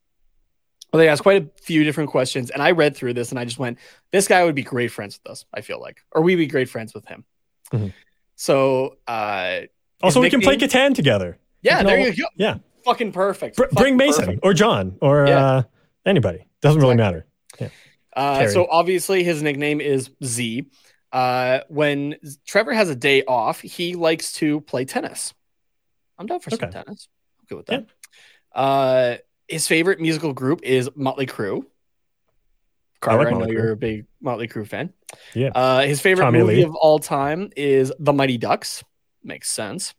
Well, 0.93 0.99
they 0.99 1.09
asked 1.09 1.23
quite 1.23 1.43
a 1.43 1.63
few 1.63 1.85
different 1.85 2.11
questions, 2.11 2.51
and 2.51 2.61
I 2.61 2.73
read 2.73 2.97
through 2.97 3.15
this, 3.15 3.31
and 3.31 3.39
I 3.39 3.45
just 3.45 3.59
went, 3.59 3.79
"This 4.11 4.27
guy 4.27 4.45
would 4.45 4.57
be 4.57 4.65
great 4.65 4.91
friends 4.91 5.19
with 5.23 5.31
us." 5.31 5.45
I 5.55 5.61
feel 5.61 5.81
like, 5.81 6.03
or 6.11 6.23
we'd 6.23 6.35
be 6.35 6.49
great 6.49 6.69
friends 6.69 6.93
with 6.93 7.07
him. 7.07 7.25
Mm-hmm. 7.73 7.89
So, 8.35 8.97
uh, 9.07 9.61
also, 10.03 10.21
we 10.21 10.31
can 10.31 10.41
play 10.41 10.57
Catan 10.57 10.95
together. 10.95 11.39
Yeah, 11.63 11.85
there 11.85 12.01
all, 12.01 12.07
you 12.07 12.17
go. 12.17 12.25
Yeah, 12.37 12.59
fucking 12.85 13.13
perfect. 13.13 13.57
Br- 13.57 13.67
bring 13.73 13.97
Mason 13.97 14.25
perfect. 14.25 14.41
or 14.43 14.53
John 14.53 14.97
or 15.01 15.27
yeah. 15.29 15.47
uh, 15.47 15.63
anybody. 16.05 16.47
Doesn't 16.61 16.81
really 16.81 16.97
matter. 16.97 17.27
Yeah. 17.61 17.69
Uh, 18.13 18.49
so 18.49 18.67
obviously, 18.69 19.23
his 19.23 19.43
nickname 19.43 19.81
is 19.81 20.11
Z. 20.25 20.67
Uh, 21.13 21.61
when 21.69 22.17
Trevor 22.47 22.73
has 22.73 22.89
a 22.89 22.97
day 22.97 23.25
off, 23.25 23.61
he 23.61 23.95
likes 23.97 24.33
to 24.35 24.61
play 24.63 24.85
tennis. 24.85 25.35
I'm 26.19 26.27
down 26.27 26.41
for 26.41 26.53
okay. 26.55 26.65
some 26.65 26.71
tennis. 26.71 27.09
I'm 27.41 27.47
good 27.49 27.57
with 27.57 27.67
that. 27.67 27.87
Yeah. 28.55 28.61
Uh, 28.61 29.17
his 29.49 29.67
favorite 29.67 30.01
musical 30.01 30.33
group 30.33 30.63
is 30.63 30.89
Motley 30.95 31.27
Crue. 31.27 31.65
Carter, 33.01 33.23
I, 33.23 33.25
like 33.25 33.33
know 33.33 33.39
Motley 33.41 33.55
Crue. 33.55 33.59
you're 33.59 33.73
a 33.73 33.77
big 33.77 34.07
Motley 34.21 34.47
Crue 34.49 34.67
fan. 34.67 34.93
Yeah. 35.35 35.49
Uh, 35.55 35.81
his 35.83 36.01
favorite 36.01 36.27
Tommy 36.27 36.41
movie 36.41 36.57
Lee. 36.57 36.63
of 36.65 36.75
all 36.75 36.99
time 36.99 37.51
is 37.57 37.93
The 37.99 38.13
Mighty 38.13 38.39
Ducks. 38.39 38.85
Makes 39.25 39.51
sense. 39.51 39.95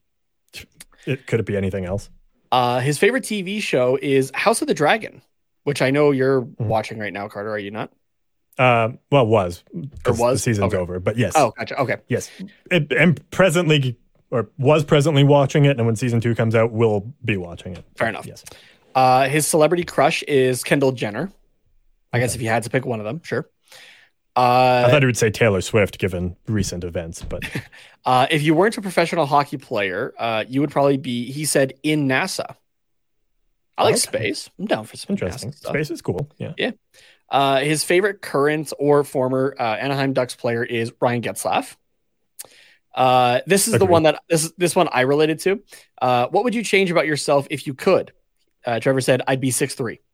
It, 1.08 1.26
could 1.26 1.40
it 1.40 1.46
be 1.46 1.58
anything 1.58 1.86
else? 1.86 2.10
Uh, 2.52 2.80
his 2.80 2.98
favorite 3.00 3.24
TV 3.24 3.62
show 3.62 3.98
is 4.02 4.32
House 4.36 4.62
of 4.62 4.68
the 4.68 4.74
Dragon, 4.74 5.22
which 5.64 5.82
I 5.82 5.90
know 5.92 6.12
you're 6.12 6.42
Mm-hmm. 6.44 6.66
watching 6.68 7.00
right 7.00 7.12
now, 7.14 7.28
Carter. 7.28 7.50
Are 7.50 7.58
you 7.60 7.72
not? 7.72 7.92
Uh, 8.60 8.90
well, 9.12 9.26
was. 9.26 9.64
'cause 10.04 10.20
was? 10.20 10.40
The 10.40 10.44
season's 10.52 10.74
Okay. 10.74 10.78
over, 10.78 11.00
but 11.00 11.18
yes. 11.18 11.34
Oh, 11.36 11.52
gotcha. 11.58 11.80
Okay. 11.80 11.98
Yes. 12.08 12.30
It, 12.70 12.92
am 12.92 13.16
presently, 13.32 13.98
or 14.30 14.50
was 14.58 14.84
presently 14.84 15.24
watching 15.24 15.66
it, 15.66 15.78
and 15.78 15.86
when 15.86 15.96
season 15.96 16.22
two 16.22 16.36
comes 16.36 16.54
out, 16.56 16.72
we'll 16.72 17.12
be 17.24 17.38
watching 17.38 17.74
it. 17.76 17.84
Fair 17.96 18.10
enough. 18.10 18.26
Yes. 18.26 18.44
Uh, 18.94 19.28
his 19.30 19.48
celebrity 19.48 19.84
crush 19.84 20.22
is 20.24 20.64
Kendall 20.64 20.92
Jenner. 20.92 21.32
I 22.14 22.20
guess 22.20 22.36
if 22.36 22.42
you 22.42 22.50
had 22.50 22.64
to 22.64 22.70
pick 22.70 22.86
one 22.86 23.00
of 23.00 23.06
them, 23.06 23.22
sure. 23.24 23.50
I 24.36 24.84
Uh, 24.84 24.90
thought 24.90 25.04
it 25.04 25.06
would 25.06 25.18
say 25.18 25.30
Taylor 25.30 25.62
Swift 25.62 25.98
given 25.98 26.36
recent 26.48 26.84
events, 26.84 27.22
but 27.24 27.44
uh, 28.06 28.28
if 28.30 28.42
you 28.44 28.54
weren't 28.54 28.78
a 28.78 28.82
professional 28.82 29.26
hockey 29.26 29.58
player, 29.58 30.14
uh, 30.20 30.44
you 30.48 30.62
would 30.62 30.72
probably 30.72 30.98
be, 30.98 31.32
he 31.32 31.46
said, 31.46 31.74
in 31.84 32.08
NASA. 32.08 32.56
I 33.78 33.84
like 33.84 33.94
Okay. 33.94 34.00
space. 34.02 34.50
I'm 34.60 34.66
down 34.66 34.86
for 34.86 34.96
some 34.98 35.14
interesting. 35.14 35.52
NASA 35.52 35.56
stuff. 35.56 35.72
Space 35.72 35.90
is 35.92 36.02
cool. 36.02 36.30
Yeah. 36.38 36.54
Yeah. 36.58 36.72
Uh, 37.32 37.62
his 37.62 37.84
favorite 37.86 38.22
current 38.22 38.74
or 38.78 39.04
former 39.06 39.56
uh, 39.58 39.64
Anaheim 39.64 40.12
Ducks 40.14 40.36
player 40.36 40.64
is 40.64 40.92
Ryan 41.00 41.22
Getzlaf. 41.22 41.78
Uh, 42.94 43.40
this 43.48 43.70
is 43.70 43.80
the 43.80 43.86
one 43.86 44.04
that 44.04 44.22
this 44.30 44.52
this 44.58 44.76
one 44.76 44.90
I 44.92 45.02
related 45.02 45.40
to. 45.40 45.64
Uh, 46.02 46.28
what 46.28 46.44
would 46.44 46.54
you 46.54 46.62
change 46.62 46.92
about 46.92 47.08
yourself 47.08 47.48
if 47.50 47.66
you 47.66 47.74
could? 47.74 48.12
Uh, 48.66 48.82
Trevor 48.82 49.00
said, 49.00 49.22
"I'd 49.28 49.40
be 49.40 49.50
six 49.52 49.74
three. 49.76 50.02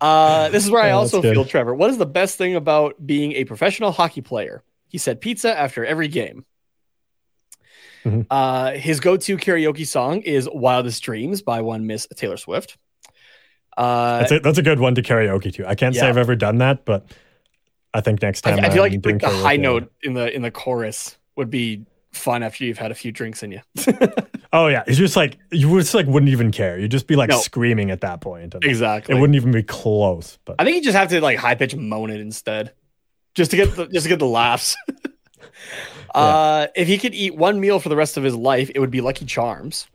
Uh, 0.00 0.48
this 0.50 0.64
is 0.64 0.70
where 0.70 0.82
I 0.82 0.92
Oh, 0.92 0.98
also 0.98 1.20
feel 1.20 1.44
Trevor. 1.44 1.74
What 1.74 1.90
is 1.90 1.98
the 1.98 2.06
best 2.06 2.38
thing 2.38 2.54
about 2.54 3.04
being 3.04 3.32
a 3.32 3.44
professional 3.44 3.90
hockey 3.90 4.20
player? 4.20 4.62
He 4.86 4.96
said 4.98 5.20
pizza 5.20 5.56
after 5.58 5.84
every 5.84 6.06
game. 6.06 6.44
Mhm. 8.04 8.24
Uh, 8.30 8.72
his 8.72 9.00
go-to 9.00 9.36
karaoke 9.36 9.84
song 9.84 10.22
is 10.22 10.48
"Wildest 10.52 11.02
Dreams" 11.02 11.42
by 11.42 11.62
one 11.62 11.86
Miss 11.88 12.06
Taylor 12.14 12.36
Swift. 12.36 12.78
Uh, 13.78 14.18
That's 14.18 14.32
a, 14.32 14.40
that's 14.40 14.58
a 14.58 14.62
good 14.62 14.80
one 14.80 14.96
to 14.96 15.02
karaoke 15.02 15.54
to. 15.54 15.68
I 15.68 15.76
can't 15.76 15.94
say 15.94 16.08
I've 16.08 16.16
ever 16.16 16.34
done 16.34 16.58
that, 16.58 16.84
but 16.84 17.06
I 17.94 18.00
think 18.00 18.20
next 18.22 18.40
time 18.40 18.58
I 18.58 18.70
feel 18.70 18.82
like, 18.82 18.92
like 19.06 19.20
the 19.20 19.28
high 19.28 19.56
note 19.56 19.92
in 20.02 20.14
the 20.14 20.34
in 20.34 20.42
the 20.42 20.50
chorus 20.50 21.16
would 21.36 21.48
be 21.48 21.86
fun 22.12 22.42
after 22.42 22.64
you've 22.64 22.78
had 22.78 22.90
a 22.90 22.94
few 22.94 23.12
drinks 23.12 23.42
in 23.42 23.52
you. 23.52 23.60
Oh 24.52 24.68
yeah, 24.68 24.82
it's 24.86 24.96
just 24.96 25.14
like 25.14 25.36
you 25.52 25.78
just 25.78 25.92
like 25.94 26.06
wouldn't 26.06 26.32
even 26.32 26.50
care. 26.50 26.78
You'd 26.78 26.90
just 26.90 27.06
be 27.06 27.16
like 27.16 27.28
No. 27.28 27.38
screaming 27.38 27.90
at 27.90 28.00
that 28.00 28.20
point. 28.22 28.54
and 28.54 28.64
exactly. 28.64 29.14
It 29.14 29.20
wouldn't 29.20 29.36
even 29.36 29.52
be 29.52 29.62
close. 29.62 30.38
But 30.44 30.56
I 30.58 30.64
think 30.64 30.76
you 30.76 30.82
just 30.82 30.96
have 30.96 31.10
to 31.10 31.20
like 31.20 31.38
high 31.38 31.54
pitch 31.54 31.76
moan 31.76 32.10
it 32.10 32.20
instead, 32.20 32.72
just 33.34 33.50
to 33.50 33.58
get 33.58 33.76
the 33.76 33.86
just 33.88 34.04
to 34.04 34.08
get 34.08 34.18
the 34.18 34.26
laughs. 34.26 34.74
uh, 36.14 36.68
if 36.74 36.88
he 36.88 36.96
could 36.96 37.14
eat 37.14 37.36
one 37.36 37.60
meal 37.60 37.78
for 37.78 37.90
the 37.90 37.96
rest 37.96 38.16
of 38.16 38.22
his 38.24 38.34
life, 38.34 38.70
it 38.74 38.80
would 38.80 38.90
be 38.90 39.02
Lucky 39.02 39.26
Charms. 39.26 39.86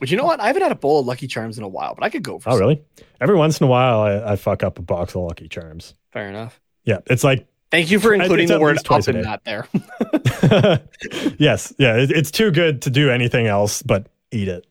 But 0.00 0.10
you 0.10 0.16
know 0.16 0.24
what? 0.24 0.40
I 0.40 0.46
haven't 0.46 0.62
had 0.62 0.72
a 0.72 0.76
bowl 0.76 1.00
of 1.00 1.06
Lucky 1.06 1.26
Charms 1.26 1.58
in 1.58 1.64
a 1.64 1.68
while, 1.68 1.94
but 1.94 2.04
I 2.04 2.08
could 2.10 2.22
go 2.22 2.38
for. 2.38 2.50
oh 2.50 2.52
some. 2.52 2.60
really? 2.60 2.82
Every 3.20 3.34
once 3.36 3.60
in 3.60 3.64
a 3.64 3.68
while, 3.68 4.00
I, 4.00 4.32
I 4.32 4.36
fuck 4.36 4.62
up 4.62 4.78
a 4.78 4.82
box 4.82 5.14
of 5.14 5.22
Lucky 5.22 5.48
Charms. 5.48 5.94
Fair 6.12 6.28
enough. 6.28 6.60
Yeah, 6.84 6.98
it's 7.06 7.24
like 7.24 7.46
Thank 7.70 7.90
you 7.90 8.00
for 8.00 8.14
including 8.14 8.48
the 8.48 8.58
word 8.60 8.78
up 8.88 9.08
in 9.08 9.20
that 9.22 9.44
there. 9.44 9.68
yes, 11.38 11.74
yeah, 11.78 11.96
it, 11.96 12.10
it's 12.10 12.30
too 12.30 12.50
good 12.50 12.82
to 12.82 12.90
do 12.90 13.10
anything 13.10 13.46
else 13.46 13.82
but 13.82 14.08
eat 14.30 14.48
it. 14.48 14.66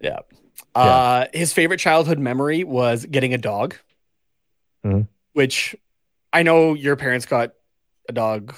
yeah. 0.00 0.18
Uh, 0.74 1.26
his 1.32 1.52
favorite 1.52 1.78
childhood 1.78 2.18
memory 2.18 2.64
was 2.64 3.06
getting 3.06 3.32
a 3.32 3.38
dog, 3.38 3.76
Mhm. 4.84 5.06
which 5.32 5.76
I 6.32 6.42
know 6.42 6.74
your 6.74 6.96
parents 6.96 7.26
got 7.26 7.52
a 8.08 8.12
dog 8.12 8.54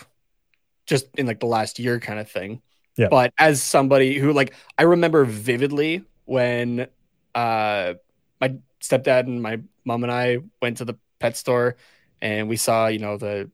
just 0.87 1.07
in 1.19 1.27
like 1.27 1.41
the 1.41 1.47
last 1.47 1.79
year 1.79 2.01
kind 2.01 2.19
of 2.19 2.29
thing. 2.31 2.63
Yeah. 2.97 3.09
But 3.11 3.33
as 3.39 3.63
somebody 3.63 4.19
who 4.19 4.33
like 4.33 4.55
I 4.79 4.85
remember 4.85 5.25
vividly 5.25 6.05
when 6.25 6.89
uh 7.35 7.95
my 8.41 8.57
stepdad 8.81 9.21
and 9.21 9.43
my 9.43 9.61
mom 9.85 10.03
and 10.03 10.13
I 10.13 10.39
went 10.61 10.79
to 10.79 10.85
the 10.85 10.95
pet 11.19 11.37
store 11.37 11.77
and 12.21 12.49
we 12.49 12.57
saw, 12.57 12.87
you 12.87 12.99
know, 12.99 13.19
the 13.19 13.51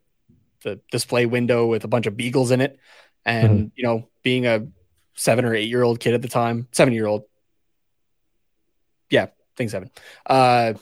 the 0.63 0.81
display 0.93 1.27
window 1.27 1.67
with 1.67 1.85
a 1.85 1.89
bunch 1.89 2.07
of 2.07 2.17
beagles 2.17 2.53
in 2.53 2.61
it. 2.61 2.79
And, 3.25 3.71
you 3.77 3.85
know, 3.85 4.09
being 4.23 4.47
a 4.47 4.67
seven 5.15 5.45
or 5.45 5.55
eight 5.55 5.69
year 5.69 5.83
old 5.83 6.01
kid 6.01 6.15
at 6.15 6.23
the 6.23 6.29
time, 6.29 6.69
seven 6.73 6.95
year 6.95 7.07
old. 7.07 7.25
Yeah, 9.11 9.27
things 9.57 9.73
happen. 9.73 9.91
Uh 10.27 10.75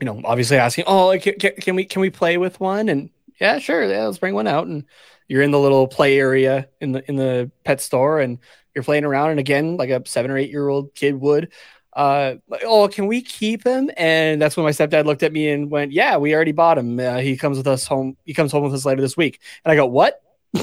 you 0.00 0.04
know, 0.04 0.20
obviously 0.24 0.56
asking, 0.58 0.84
oh, 0.86 1.16
can, 1.20 1.34
can 1.34 1.74
we 1.74 1.84
can 1.84 2.00
we 2.00 2.10
play 2.10 2.38
with 2.38 2.60
one? 2.60 2.88
And 2.88 3.10
yeah, 3.40 3.58
sure, 3.58 3.84
yeah, 3.84 4.06
let's 4.06 4.18
bring 4.18 4.34
one 4.34 4.46
out. 4.46 4.66
And 4.66 4.84
you're 5.28 5.42
in 5.42 5.50
the 5.50 5.60
little 5.60 5.86
play 5.86 6.18
area 6.18 6.68
in 6.80 6.92
the 6.92 7.08
in 7.08 7.16
the 7.16 7.50
pet 7.64 7.80
store, 7.80 8.20
and 8.20 8.38
you're 8.74 8.84
playing 8.84 9.04
around. 9.04 9.30
And 9.30 9.40
again, 9.40 9.76
like 9.76 9.90
a 9.90 10.02
seven 10.06 10.30
or 10.30 10.38
eight 10.38 10.50
year 10.50 10.68
old 10.68 10.94
kid 10.94 11.14
would, 11.14 11.52
uh, 11.92 12.36
like, 12.48 12.62
oh, 12.64 12.88
can 12.88 13.06
we 13.06 13.22
keep 13.22 13.64
him? 13.64 13.90
And 13.96 14.40
that's 14.40 14.56
when 14.56 14.64
my 14.64 14.70
stepdad 14.70 15.04
looked 15.04 15.22
at 15.22 15.32
me 15.32 15.50
and 15.50 15.70
went, 15.70 15.92
yeah, 15.92 16.16
we 16.16 16.34
already 16.34 16.52
bought 16.52 16.78
him. 16.78 16.98
Uh, 16.98 17.18
he 17.18 17.36
comes 17.36 17.58
with 17.58 17.66
us 17.66 17.86
home. 17.86 18.16
He 18.24 18.34
comes 18.34 18.52
home 18.52 18.62
with 18.62 18.74
us 18.74 18.84
later 18.84 19.00
this 19.00 19.16
week. 19.16 19.40
And 19.64 19.72
I 19.72 19.76
go, 19.76 19.86
what? 19.86 20.22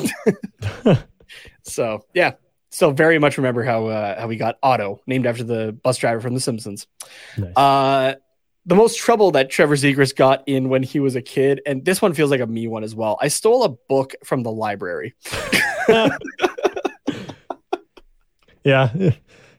so 1.63 2.05
yeah, 2.13 2.33
still 2.69 2.91
very 2.91 3.19
much 3.19 3.37
remember 3.37 3.63
how 3.63 3.87
uh, 3.87 4.19
how 4.19 4.27
we 4.27 4.37
got 4.37 4.57
Otto, 4.63 5.01
named 5.07 5.25
after 5.25 5.43
the 5.43 5.77
bus 5.83 5.97
driver 5.97 6.21
from 6.21 6.33
The 6.33 6.39
Simpsons. 6.39 6.87
Nice. 7.37 7.53
The 8.67 8.75
most 8.75 8.97
trouble 8.97 9.29
that 9.31 9.49
Trevor 9.51 9.75
Zegras 9.75 10.15
got 10.15 10.43
in 10.47 10.69
when 10.69 10.81
he 10.81 10.99
was 10.99 11.15
a 11.15 11.21
kid, 11.21 11.61
and 11.67 11.85
this 11.85 12.01
one 12.01 12.13
feels 12.13 12.31
like 12.31 12.39
a 12.41 12.47
me 12.47 12.67
one 12.67 12.83
as 12.83 12.95
well. 12.95 13.17
I 13.21 13.27
stole 13.27 13.63
a 13.63 13.69
book 13.69 14.15
from 14.23 14.41
the 14.43 14.51
library. 14.51 15.13
yeah, 18.63 18.89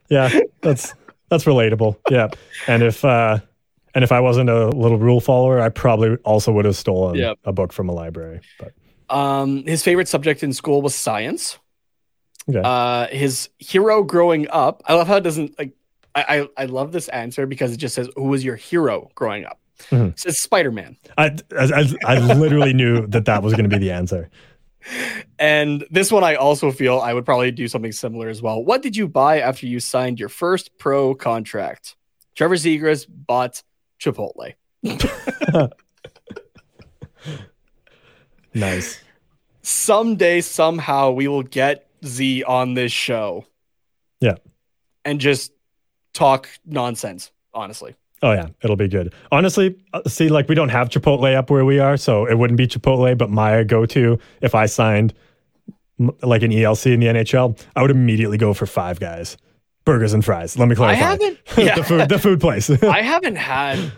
yeah, 0.09 0.41
that's 0.61 0.95
that's 1.31 1.45
relatable. 1.45 1.97
Yeah, 2.11 2.29
and 2.67 2.83
if 2.83 3.05
uh, 3.05 3.39
and 3.95 4.03
if 4.05 4.13
I 4.13 4.21
wasn't 4.21 4.51
a 4.51 4.69
little 4.71 4.99
rule 4.99 5.21
follower, 5.21 5.61
I 5.61 5.69
probably 5.69 6.17
also 6.25 6.53
would 6.53 6.65
have 6.65 6.77
stolen 6.77 7.15
Yep. 7.17 7.39
a 7.45 7.53
book 7.53 7.73
from 7.73 7.89
a 7.89 7.93
library. 7.93 8.41
But 8.59 8.73
Um, 9.15 9.65
his 9.67 9.83
favorite 9.83 10.09
subject 10.09 10.43
in 10.43 10.53
school 10.53 10.83
was 10.83 10.95
science. 10.95 11.59
okay, 12.49 12.61
Uh, 12.63 13.07
his 13.09 13.49
hero 13.59 14.03
growing 14.03 14.49
up. 14.51 14.83
I 14.87 14.95
love 14.95 15.07
how 15.07 15.17
it 15.17 15.23
doesn't 15.23 15.57
like. 15.59 15.73
I, 16.17 16.41
I 16.41 16.49
I 16.63 16.65
love 16.65 16.91
this 16.93 17.09
answer 17.09 17.47
because 17.47 17.73
it 17.73 17.77
just 17.77 17.95
says, 17.95 18.09
"Who 18.17 18.25
was 18.25 18.45
your 18.45 18.57
hero 18.57 19.11
growing 19.15 19.45
up?" 19.45 19.61
Mhm. 19.91 20.13
It 20.13 20.19
says 20.19 20.41
Spider 20.41 20.73
Man. 20.73 20.97
I, 21.19 21.37
I 21.57 21.95
I 22.05 22.19
literally 22.35 22.73
knew 22.73 23.07
that 23.09 23.27
that 23.27 23.43
was 23.43 23.53
going 23.53 23.69
to 23.69 23.77
be 23.77 23.79
the 23.79 23.93
answer. 23.93 24.31
And 25.39 25.85
this 25.91 26.11
one, 26.11 26.25
I 26.25 26.37
also 26.37 26.71
feel 26.73 27.01
I 27.01 27.13
would 27.13 27.27
probably 27.27 27.51
do 27.51 27.69
something 27.69 27.93
similar 27.93 28.29
as 28.29 28.41
well. 28.41 28.65
What 28.65 28.83
did 28.83 28.97
you 28.97 29.07
buy 29.09 29.41
after 29.41 29.67
you 29.67 29.81
signed 29.81 30.19
your 30.19 30.29
first 30.29 30.79
pro 30.79 31.15
contract? 31.15 31.97
Trevor 32.35 32.55
Zegras 32.55 33.07
bought 33.09 33.63
Chipotle. 34.01 34.55
Nice. 38.55 38.99
Someday, 39.63 40.41
somehow, 40.41 41.11
we 41.11 41.29
will 41.29 41.43
get 41.43 41.89
Z 42.05 42.43
on 42.45 42.73
this 42.75 42.91
show. 42.93 43.45
Yeah. 44.21 44.37
And 45.05 45.21
just 45.21 45.53
talk 46.17 46.49
nonsense, 46.65 47.31
honestly. 47.55 47.95
Oh 48.23 48.33
yeah, 48.33 48.49
it'll 48.63 48.77
be 48.77 48.89
good. 48.89 49.13
Honestly, 49.31 49.77
uh, 49.93 50.01
see, 50.09 50.29
like 50.31 50.49
we 50.49 50.55
don't 50.55 50.71
have 50.71 50.89
Chipotle 50.89 51.35
up 51.35 51.51
where 51.51 51.65
we 51.67 51.79
are, 51.79 51.97
so 51.99 52.25
it 52.27 52.35
wouldn't 52.39 52.57
be 52.57 52.67
Chipotle. 52.67 53.17
But 53.17 53.31
my 53.31 53.63
go-to 53.63 54.19
if 54.41 54.55
I 54.55 54.67
signed 54.67 55.13
like 56.23 56.43
an 56.43 56.51
ELC 56.51 56.93
in 56.95 57.01
the 57.01 57.07
NHL, 57.07 57.61
I 57.77 57.83
would 57.83 57.91
immediately 57.91 58.39
go 58.39 58.55
for 58.55 58.67
Five 58.67 59.01
Guys, 59.01 59.37
burgers 59.85 60.15
and 60.15 60.25
fries. 60.25 60.59
Let 60.59 60.67
me 60.69 60.73
I 60.73 60.77
clarify. 60.77 60.99
haven't, 61.03 61.39
yeah, 61.59 61.75
the 61.75 61.85
food, 61.85 62.09
the 62.09 62.19
food 62.19 62.41
place. 62.41 62.71
I 62.83 63.03
haven't 63.03 63.37
had, 63.37 63.93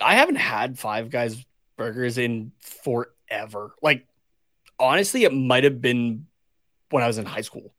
I 0.00 0.14
haven't 0.14 0.36
had 0.36 0.78
Five 0.78 1.10
Guys 1.10 1.44
burgers 1.76 2.18
in 2.18 2.52
forever. 2.60 3.74
Like, 3.82 4.06
honestly, 4.78 5.24
it 5.24 5.32
might 5.34 5.64
have 5.64 5.80
been 5.80 6.26
when 6.90 7.02
I 7.02 7.08
was 7.08 7.18
in 7.18 7.24
high 7.26 7.40
school. 7.40 7.72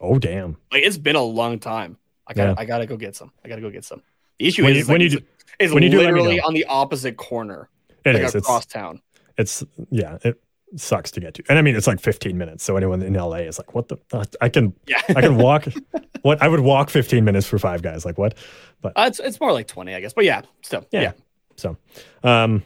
oh 0.00 0.18
damn! 0.18 0.58
Like 0.70 0.82
it's 0.82 0.98
been 0.98 1.16
a 1.16 1.22
long 1.22 1.58
time. 1.58 1.96
I 2.30 2.34
got 2.34 2.44
to 2.44 2.50
Yeah. 2.50 2.54
I 2.58 2.64
gotta 2.64 2.86
go 2.86 2.96
get 2.96 3.14
some. 3.16 3.32
I 3.44 3.48
gotta 3.48 3.60
go 3.60 3.68
get 3.70 3.84
some. 3.84 4.02
The 4.38 4.46
issue 4.48 4.62
When 4.64 4.70
is 4.72 4.76
you- 4.76 4.82
is, 4.82 4.88
when 4.88 5.00
like, 5.00 5.10
you 5.12 5.18
do- 5.18 5.26
it's 5.58 5.74
when 5.74 5.82
you 5.82 5.90
do, 5.90 5.98
literally 5.98 6.36
know. 6.36 6.44
on 6.46 6.54
the 6.54 6.64
opposite 6.64 7.16
corner, 7.18 7.68
It 8.06 8.14
like 8.14 8.22
is. 8.22 8.34
It's 8.34 8.46
across 8.46 8.64
town. 8.64 9.02
it's 9.36 9.62
yeah. 9.90 10.16
It 10.22 10.40
sucks 10.76 11.10
to 11.10 11.20
get 11.20 11.34
to, 11.34 11.42
and 11.48 11.58
I 11.58 11.62
mean 11.62 11.74
it's 11.76 11.86
like 11.88 12.00
15 12.00 12.38
minutes. 12.38 12.62
So 12.64 12.76
anyone 12.76 13.02
in 13.02 13.12
LA 13.14 13.38
is 13.38 13.58
like, 13.58 13.74
what 13.74 13.88
the? 13.88 13.96
Uh, 14.12 14.24
I 14.40 14.48
can 14.48 14.72
Yeah, 14.86 15.02
I 15.08 15.20
can 15.20 15.36
walk. 15.36 15.66
what 16.22 16.40
I 16.40 16.48
would 16.48 16.60
walk 16.60 16.88
15 16.90 17.24
minutes 17.24 17.46
for 17.46 17.58
Five 17.58 17.82
Guys. 17.82 18.04
Like 18.06 18.16
what? 18.16 18.34
But 18.80 18.92
Uh, 18.96 19.04
it's 19.08 19.18
it's 19.20 19.40
more 19.40 19.52
like 19.52 19.66
twenty, 19.66 19.94
I 19.94 20.00
guess. 20.00 20.12
But 20.14 20.24
yeah, 20.24 20.42
still, 20.62 20.86
Yeah. 20.92 21.00
yeah. 21.02 21.12
So, 21.56 21.76
um, 22.22 22.62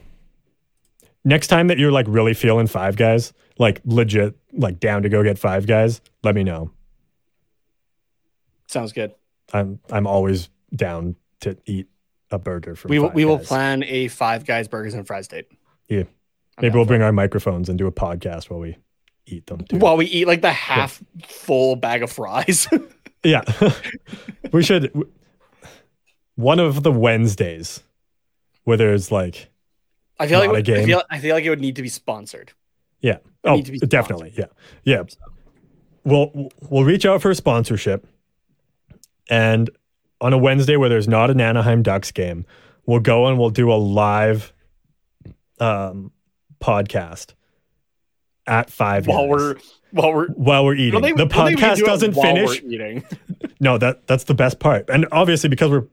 next 1.25 1.47
time 1.47 1.67
that 1.67 1.77
you're 1.79 1.91
like 1.91 2.05
really 2.07 2.33
feeling 2.35 2.67
Five 2.67 2.95
Guys, 2.95 3.33
like 3.57 3.81
legit, 3.83 4.35
like 4.53 4.79
down 4.79 5.01
to 5.03 5.09
go 5.09 5.23
get 5.23 5.37
Five 5.39 5.65
Guys, 5.67 5.99
let 6.23 6.35
me 6.35 6.43
know. 6.43 6.69
sounds 8.67 8.93
good. 8.93 9.13
I'm 9.53 9.79
I'm 9.91 10.07
always 10.07 10.49
down 10.75 11.15
to 11.41 11.57
eat 11.65 11.87
a 12.31 12.39
burger 12.39 12.75
from 12.75 12.89
We 12.89 12.99
will, 12.99 13.07
Five 13.09 13.15
we 13.15 13.25
will 13.25 13.37
Guys. 13.37 13.47
plan 13.47 13.83
a 13.83 14.07
Five 14.07 14.45
Guys 14.45 14.67
burgers 14.67 14.93
and 14.93 15.05
fries 15.05 15.27
date 15.27 15.47
Yeah. 15.89 15.99
I'm 15.99 16.07
Maybe 16.61 16.69
down 16.71 16.77
we'll 16.77 16.85
for 16.85 16.87
bring 16.89 17.01
our 17.01 17.11
microphones 17.11 17.69
and 17.69 17.77
do 17.77 17.85
a 17.87 17.91
podcast 17.91 18.49
while 18.49 18.59
we 18.59 18.77
eat 19.27 19.45
them 19.47 19.59
too. 19.59 19.77
While 19.77 19.97
we 19.97 20.05
eat 20.07 20.25
like 20.27 20.41
the 20.41 20.51
half 20.51 21.01
full 21.27 21.75
bag 21.75 22.03
of 22.03 22.11
fries. 22.11 22.67
Yeah. 23.23 23.41
we 24.51 24.61
should 24.61 24.91
one 26.35 26.59
of 26.59 26.83
the 26.83 26.91
Wednesdays 26.91 27.81
where 28.65 28.77
there's 28.77 29.11
like 29.11 29.49
I 30.19 30.27
feel 30.27 30.37
like 30.39 30.49
Not 30.49 30.55
a 30.55 30.59
I 30.59 30.61
game. 30.61 30.85
feel, 30.85 31.01
I 31.09 31.19
feel 31.19 31.33
like 31.35 31.43
it 31.43 31.49
would 31.49 31.59
need 31.59 31.75
to 31.77 31.81
be 31.81 31.89
sponsored. 31.89 32.51
yeah. 33.01 33.17
Oh, 33.43 33.55
need 33.55 33.65
to 33.65 33.71
be 33.71 33.79
definitely. 33.79 34.31
Yeah. 34.37 34.45
Yeah. 34.83 35.03
We'll 36.03 36.49
we'll 36.69 36.83
reach 36.83 37.05
out 37.05 37.21
for 37.21 37.31
a 37.31 37.35
sponsorship 37.35 38.05
and 39.29 39.69
on 40.21 40.33
a 40.33 40.37
Wednesday 40.37 40.75
where 40.77 40.89
there's 40.89 41.07
not 41.07 41.29
an 41.29 41.39
Anaheim 41.41 41.83
Ducks 41.83 42.11
game, 42.11 42.45
we'll 42.85 42.99
go 42.99 43.27
and 43.27 43.37
we'll 43.39 43.49
do 43.49 43.71
a 43.71 43.75
live 43.75 44.53
um 45.59 46.11
podcast 46.59 47.33
at 48.47 48.69
5 48.69 49.07
While 49.07 49.27
we're 49.27 49.55
while 49.91 50.13
we're 50.13 50.27
while 50.29 50.65
we're 50.65 50.75
eating. 50.75 50.99
don't 51.01 51.15
the 51.17 51.23
I 51.23 51.27
don't 51.27 51.47
think 51.47 51.59
we 51.59 51.63
podcast 51.65 51.75
do 51.77 51.85
doesn't 51.85 52.13
finish. 52.13 52.61
eating. 52.63 53.03
No, 53.61 53.77
that 53.77 54.05
that's 54.05 54.25
the 54.25 54.33
best 54.33 54.59
part. 54.59 54.89
And 54.89 55.07
obviously 55.13 55.47
because 55.49 55.71
we're 55.71 55.87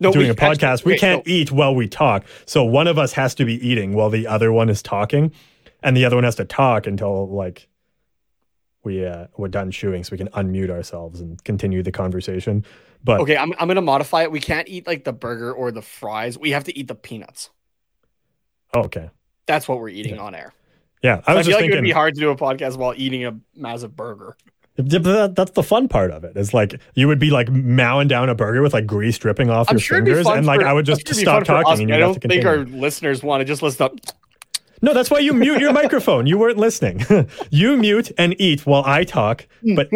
No, 0.00 0.12
doing 0.12 0.26
we 0.26 0.30
a 0.30 0.34
podcast, 0.34 0.62
actually- 0.80 0.90
we 0.92 0.92
okay, 0.96 1.00
can't 1.14 1.26
no. 1.26 1.32
eat 1.32 1.50
while 1.50 1.74
we 1.74 1.88
talk. 1.88 2.24
So 2.44 2.62
one 2.62 2.86
of 2.86 2.98
us 2.98 3.12
has 3.12 3.34
to 3.36 3.44
be 3.46 3.54
eating 3.66 3.94
while 3.94 4.10
the 4.10 4.26
other 4.26 4.52
one 4.52 4.68
is 4.68 4.82
talking, 4.82 5.32
and 5.82 5.96
the 5.96 6.04
other 6.04 6.14
one 6.16 6.24
has 6.24 6.34
to 6.36 6.44
talk 6.44 6.86
until 6.86 7.26
like 7.28 7.68
we 8.86 9.04
uh, 9.04 9.26
we're 9.36 9.48
done 9.48 9.70
chewing, 9.70 10.04
so 10.04 10.10
we 10.12 10.16
can 10.18 10.28
unmute 10.28 10.70
ourselves 10.70 11.20
and 11.20 11.42
continue 11.44 11.82
the 11.82 11.92
conversation. 11.92 12.64
But 13.04 13.20
Okay, 13.20 13.36
I'm 13.36 13.52
I'm 13.58 13.68
gonna 13.68 13.82
modify 13.82 14.22
it. 14.22 14.30
We 14.32 14.40
can't 14.40 14.66
eat 14.68 14.86
like 14.86 15.04
the 15.04 15.12
burger 15.12 15.52
or 15.52 15.70
the 15.70 15.82
fries. 15.82 16.38
We 16.38 16.52
have 16.52 16.64
to 16.64 16.78
eat 16.78 16.88
the 16.88 16.94
peanuts. 16.94 17.50
oh, 18.72 18.84
okay, 18.84 19.10
That's 19.46 19.68
what 19.68 19.78
we're 19.80 19.90
eating 19.90 20.18
on 20.18 20.34
air. 20.34 20.54
yeah, 21.02 21.20
I 21.26 21.32
I, 21.32 21.34
was 21.34 21.46
feel 21.46 21.52
just 21.58 21.62
like 21.62 21.70
it 21.70 21.74
would 21.74 21.82
be 21.84 21.90
hard 21.90 22.14
to 22.14 22.20
do 22.20 22.30
a 22.30 22.36
podcast 22.36 22.78
while 22.78 22.94
eating 22.96 23.24
a 23.26 23.36
massive 23.54 23.94
burger. 23.94 24.36
Yeah, 24.76 25.28
that's 25.28 25.52
the 25.52 25.62
fun 25.62 25.88
part 25.88 26.10
of 26.10 26.22
it. 26.24 26.36
Is 26.36 26.52
like 26.54 26.80
you 26.94 27.08
would 27.08 27.18
be 27.18 27.30
like 27.30 27.48
mowing 27.50 28.08
down 28.08 28.28
a 28.28 28.34
burger 28.34 28.62
with 28.62 28.72
like 28.74 28.86
grease 28.86 29.18
dripping 29.18 29.50
off 29.50 29.68
I'm 29.68 29.74
your 29.76 29.80
sure 29.80 29.98
fingers, 29.98 30.26
and 30.26 30.46
like 30.46 30.60
for- 30.60 30.66
I 30.66 30.72
would 30.72 30.86
just 30.86 31.06
sure 31.06 31.14
stop 31.14 31.44
talking, 31.44 31.72
us, 31.72 31.80
and 31.80 31.94
I 31.94 31.98
don't 31.98 32.20
to 32.20 32.28
think 32.28 32.44
our 32.44 32.58
listeners 32.58 33.22
want 33.22 33.40
to 33.40 33.44
just 33.44 33.62
listen 33.62 33.84
up. 33.86 33.96
No, 34.82 34.92
that's 34.94 35.10
why 35.10 35.18
you 35.18 35.32
mute 35.32 35.60
your 35.60 35.72
microphone. 35.72 36.26
You 36.26 36.38
weren't 36.38 36.58
listening. 36.58 37.04
you 37.50 37.76
mute 37.76 38.12
and 38.18 38.38
eat 38.40 38.66
while 38.66 38.82
I 38.84 39.04
talk. 39.04 39.46
But 39.74 39.88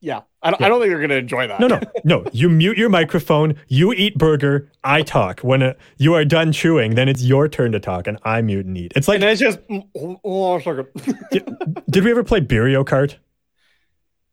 Yeah, 0.00 0.20
I 0.42 0.50
don't, 0.50 0.62
I 0.62 0.68
don't 0.68 0.80
think 0.80 0.90
they're 0.92 1.00
gonna 1.00 1.14
enjoy 1.14 1.48
that. 1.48 1.58
no, 1.58 1.66
no, 1.66 1.80
no. 2.04 2.24
You 2.32 2.48
mute 2.48 2.78
your 2.78 2.88
microphone. 2.88 3.56
You 3.66 3.92
eat 3.92 4.16
burger. 4.16 4.70
I 4.84 5.02
talk. 5.02 5.40
When 5.40 5.60
uh, 5.62 5.74
you 5.96 6.14
are 6.14 6.24
done 6.24 6.52
chewing, 6.52 6.94
then 6.94 7.08
it's 7.08 7.22
your 7.22 7.48
turn 7.48 7.72
to 7.72 7.80
talk, 7.80 8.06
and 8.06 8.18
I 8.22 8.40
mute 8.42 8.64
and 8.66 8.78
eat. 8.78 8.92
It's 8.94 9.08
like, 9.08 9.16
And 9.20 9.24
it's 9.24 9.40
just 9.40 9.58
oh, 9.96 10.20
oh, 10.24 10.56
a 10.56 10.62
second. 10.62 11.82
did 11.90 12.04
we 12.04 12.10
ever 12.12 12.22
play 12.22 12.40
Beerio 12.40 12.84
Kart? 12.84 13.16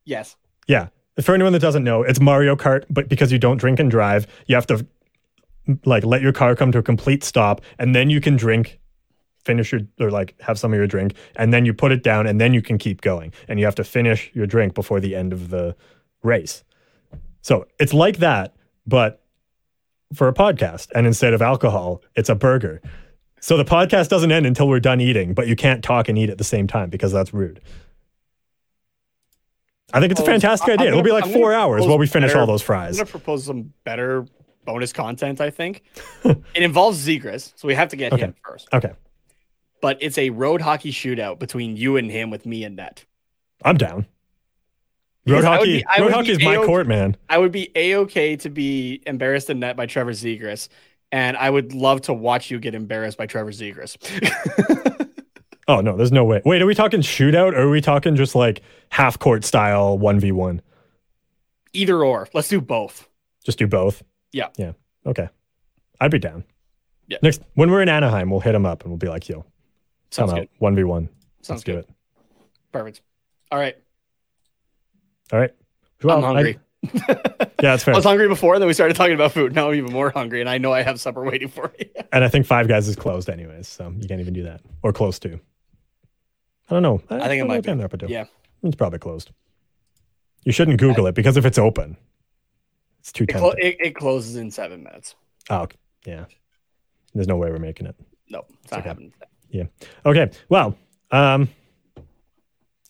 yes. 0.04 0.36
Yeah. 0.68 0.88
For 1.22 1.34
anyone 1.34 1.52
that 1.54 1.60
doesn't 1.60 1.82
know, 1.84 2.02
it's 2.02 2.20
Mario 2.20 2.56
Kart, 2.56 2.84
but 2.90 3.08
because 3.08 3.32
you 3.32 3.38
don't 3.38 3.56
drink 3.56 3.80
and 3.80 3.90
drive, 3.90 4.26
you 4.46 4.54
have 4.54 4.66
to 4.66 4.86
like 5.84 6.04
let 6.04 6.22
your 6.22 6.32
car 6.32 6.54
come 6.54 6.72
to 6.72 6.78
a 6.78 6.82
complete 6.82 7.24
stop, 7.24 7.60
and 7.78 7.94
then 7.94 8.10
you 8.10 8.20
can 8.20 8.36
drink, 8.36 8.78
finish 9.44 9.72
your 9.72 9.82
or 10.00 10.10
like 10.10 10.34
have 10.40 10.58
some 10.58 10.72
of 10.72 10.76
your 10.76 10.86
drink, 10.86 11.14
and 11.36 11.52
then 11.52 11.64
you 11.64 11.74
put 11.74 11.92
it 11.92 12.02
down, 12.02 12.26
and 12.26 12.40
then 12.40 12.54
you 12.54 12.62
can 12.62 12.78
keep 12.78 13.00
going, 13.00 13.32
and 13.48 13.58
you 13.58 13.64
have 13.64 13.74
to 13.76 13.84
finish 13.84 14.30
your 14.34 14.46
drink 14.46 14.74
before 14.74 15.00
the 15.00 15.14
end 15.16 15.32
of 15.32 15.50
the 15.50 15.74
race. 16.22 16.64
So 17.42 17.66
it's 17.78 17.94
like 17.94 18.18
that, 18.18 18.54
but 18.86 19.22
for 20.14 20.28
a 20.28 20.32
podcast, 20.34 20.88
and 20.94 21.06
instead 21.06 21.34
of 21.34 21.42
alcohol, 21.42 22.02
it's 22.14 22.28
a 22.28 22.34
burger. 22.34 22.80
So 23.40 23.56
the 23.56 23.64
podcast 23.64 24.08
doesn't 24.08 24.32
end 24.32 24.46
until 24.46 24.66
we're 24.68 24.80
done 24.80 25.00
eating, 25.00 25.34
but 25.34 25.46
you 25.46 25.54
can't 25.56 25.82
talk 25.84 26.08
and 26.08 26.16
eat 26.18 26.30
at 26.30 26.38
the 26.38 26.44
same 26.44 26.66
time 26.66 26.90
because 26.90 27.12
that's 27.12 27.32
rude. 27.34 27.60
I 29.92 30.00
think 30.00 30.10
it's 30.10 30.20
a 30.20 30.24
fantastic 30.24 30.68
idea. 30.68 30.88
It'll 30.88 31.02
be 31.02 31.12
like 31.12 31.26
four 31.32 31.52
hours 31.54 31.86
while 31.86 31.98
we 31.98 32.06
finish 32.06 32.30
better- 32.30 32.40
all 32.40 32.46
those 32.46 32.62
fries. 32.62 32.98
I'm 32.98 33.04
gonna 33.04 33.10
propose 33.10 33.44
some 33.44 33.72
better 33.84 34.26
bonus 34.66 34.92
content. 34.92 35.40
I 35.40 35.48
think 35.50 35.82
it 36.24 36.42
involves 36.62 37.06
Zegras, 37.06 37.52
so 37.56 37.66
we 37.66 37.74
have 37.74 37.88
to 37.88 37.96
get 37.96 38.12
Okay. 38.12 38.24
him 38.24 38.34
first. 38.44 38.68
Okay, 38.74 38.92
But 39.80 39.96
it's 40.02 40.18
a 40.18 40.28
road 40.30 40.60
hockey 40.60 40.92
shootout 40.92 41.38
between 41.38 41.76
you 41.76 41.96
and 41.96 42.10
him 42.10 42.28
with 42.30 42.44
me 42.44 42.64
and 42.64 42.76
Net. 42.76 43.04
I'm 43.64 43.78
down. 43.78 44.06
Road 45.26 45.44
hockey, 45.44 45.78
be- 45.96 46.02
road 46.02 46.12
hockey 46.12 46.32
is 46.32 46.42
my 46.44 46.56
court, 46.56 46.86
man. 46.86 47.16
I 47.28 47.38
would 47.38 47.50
be 47.52 47.70
a 47.74 47.96
okay 47.96 48.36
to 48.36 48.50
be 48.50 49.02
embarrassed 49.06 49.48
in 49.50 49.58
net 49.58 49.74
by 49.76 49.86
Trevor 49.86 50.12
Zegras, 50.12 50.68
and 51.10 51.36
I 51.36 51.50
would 51.50 51.72
love 51.74 52.02
to 52.02 52.12
watch 52.14 52.48
you 52.50 52.60
get 52.60 52.74
embarrassed 52.76 53.18
by 53.18 53.26
Trevor 53.26 53.50
Zegras. 53.52 53.96
Oh 55.68 55.80
no, 55.80 55.96
there's 55.96 56.12
no 56.12 56.24
way. 56.24 56.40
Wait, 56.44 56.62
are 56.62 56.66
we 56.66 56.76
talking 56.76 57.00
shootout 57.00 57.52
or 57.54 57.62
are 57.62 57.68
we 57.68 57.80
talking 57.80 58.14
just 58.14 58.36
like 58.36 58.62
half 58.90 59.18
court 59.18 59.42
style 59.44 59.98
one 59.98 60.20
v 60.20 60.30
one? 60.30 60.62
Either 61.72 62.04
or, 62.04 62.28
let's 62.32 62.46
do 62.46 62.60
both. 62.60 63.08
Just 63.44 63.58
do 63.58 63.66
both. 63.66 64.00
Yeah. 64.36 64.48
Yeah. 64.58 64.72
Okay. 65.06 65.28
I'd 66.00 66.10
be 66.10 66.18
down. 66.18 66.44
Yeah. 67.08 67.18
Next, 67.22 67.40
when 67.54 67.70
we're 67.70 67.80
in 67.82 67.88
Anaheim, 67.88 68.28
we'll 68.30 68.40
hit 68.40 68.52
them 68.52 68.66
up 68.66 68.82
and 68.82 68.90
we'll 68.90 68.98
be 68.98 69.08
like, 69.08 69.28
"Yo, 69.28 69.40
come 69.40 69.48
Sounds 70.10 70.32
out 70.34 70.48
one 70.58 70.74
v 70.76 70.84
one. 70.84 71.08
Sounds 71.40 71.48
Let's 71.60 71.64
do 71.64 71.72
good. 71.72 71.84
it." 71.84 71.90
Perfect. 72.72 73.00
All 73.50 73.58
right, 73.58 73.76
All 75.32 75.38
right. 75.38 75.52
I'm 76.02 76.06
Well, 76.08 76.18
I- 76.24 76.26
hungry. 76.34 76.58
yeah, 76.94 77.14
that's 77.60 77.84
fair. 77.84 77.94
I 77.94 77.96
was 77.96 78.04
hungry 78.04 78.28
before, 78.28 78.54
and 78.54 78.60
then 78.62 78.66
we 78.66 78.74
started 78.74 78.94
talking 78.96 79.14
about 79.14 79.32
food. 79.32 79.54
Now 79.54 79.68
I'm 79.68 79.74
even 79.76 79.92
more 79.92 80.10
hungry, 80.10 80.40
and 80.40 80.50
I 80.50 80.58
know 80.58 80.72
I 80.72 80.82
have 80.82 81.00
supper 81.00 81.24
waiting 81.24 81.48
for 81.48 81.72
me. 81.78 81.86
And 82.12 82.22
I 82.24 82.28
think 82.28 82.44
Five 82.46 82.68
Guys 82.68 82.88
is 82.88 82.96
closed 82.96 83.28
anyways, 83.30 83.66
so 83.68 83.92
you 83.98 84.06
can't 84.08 84.20
even 84.20 84.32
do 84.34 84.42
that 84.44 84.60
or 84.82 84.92
close 84.92 85.18
to. 85.20 85.34
I 86.68 86.74
don't 86.74 86.82
know. 86.82 87.00
I 87.10 87.28
think 87.28 87.40
it 87.42 87.46
might 87.46 87.62
be. 87.62 87.72
they're 87.72 87.84
up. 87.86 87.94
Yeah. 88.08 88.24
it's 88.62 88.76
probably 88.76 88.98
closed. 88.98 89.30
You 90.44 90.52
shouldn't 90.52 90.78
Google 90.78 91.06
it 91.06 91.14
because 91.14 91.36
if 91.36 91.44
it's 91.44 91.58
open, 91.58 91.96
it's 93.06 93.12
too 93.12 93.22
It, 93.24 93.32
clo- 93.32 93.54
it, 93.56 93.76
it 93.78 93.94
closes 93.94 94.34
in 94.34 94.50
seven 94.50 94.82
minutes. 94.82 95.14
oh, 95.48 95.58
okay. 95.60 95.76
yeah. 96.04 96.24
There's 97.14 97.28
no 97.28 97.36
way 97.36 97.50
we're 97.52 97.58
making 97.58 97.86
it. 97.86 97.94
No, 98.28 98.44
it's 98.64 98.72
not 98.72 98.80
okay. 98.80 98.88
happening. 98.88 99.12
Yeah. 99.48 99.64
Okay. 100.04 100.28
Well. 100.48 100.76
Um. 101.12 101.48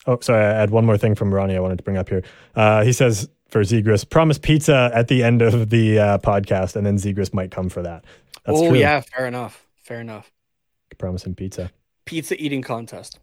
Oh, 0.06 0.18
sorry. 0.20 0.42
I 0.42 0.58
had 0.58 0.70
one 0.70 0.86
more 0.86 0.96
thing 0.96 1.14
from 1.14 1.34
Ronnie. 1.34 1.54
I 1.54 1.60
wanted 1.60 1.76
to 1.76 1.84
bring 1.84 1.98
up 1.98 2.08
here. 2.08 2.22
Uh, 2.54 2.82
he 2.82 2.92
says 2.92 3.28
for 3.50 3.60
Zegras, 3.62 4.08
promise 4.08 4.38
pizza 4.38 4.90
at 4.94 5.08
the 5.08 5.22
end 5.22 5.42
of 5.42 5.68
the 5.68 5.98
uh, 5.98 6.18
podcast, 6.18 6.76
and 6.76 6.86
then 6.86 6.96
Zegras 6.96 7.34
might 7.34 7.50
come 7.50 7.68
for 7.68 7.82
that. 7.82 8.04
That's 8.46 8.58
oh 8.58 8.70
true. 8.70 8.78
yeah, 8.78 9.00
fair 9.00 9.26
enough. 9.26 9.66
Fair 9.82 10.00
enough. 10.00 10.32
Promise 10.96 11.24
him 11.24 11.34
pizza. 11.34 11.70
Pizza 12.06 12.42
eating 12.42 12.62
contest. 12.62 13.18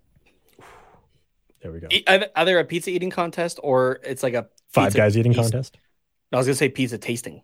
There 1.62 1.72
we 1.72 1.80
go. 1.80 1.88
E- 1.90 2.04
Either, 2.36 2.60
a 2.60 2.66
pizza 2.66 2.92
eating 2.92 3.10
contest 3.10 3.60
or 3.64 4.00
it's 4.04 4.22
like 4.22 4.36
a 4.36 4.48
Five 4.70 4.94
guys 4.94 5.18
eating 5.18 5.34
contest. 5.34 5.78
I 6.34 6.38
was 6.38 6.48
gonna 6.48 6.56
say 6.56 6.70
pizza 6.70 6.98
tasting. 6.98 7.42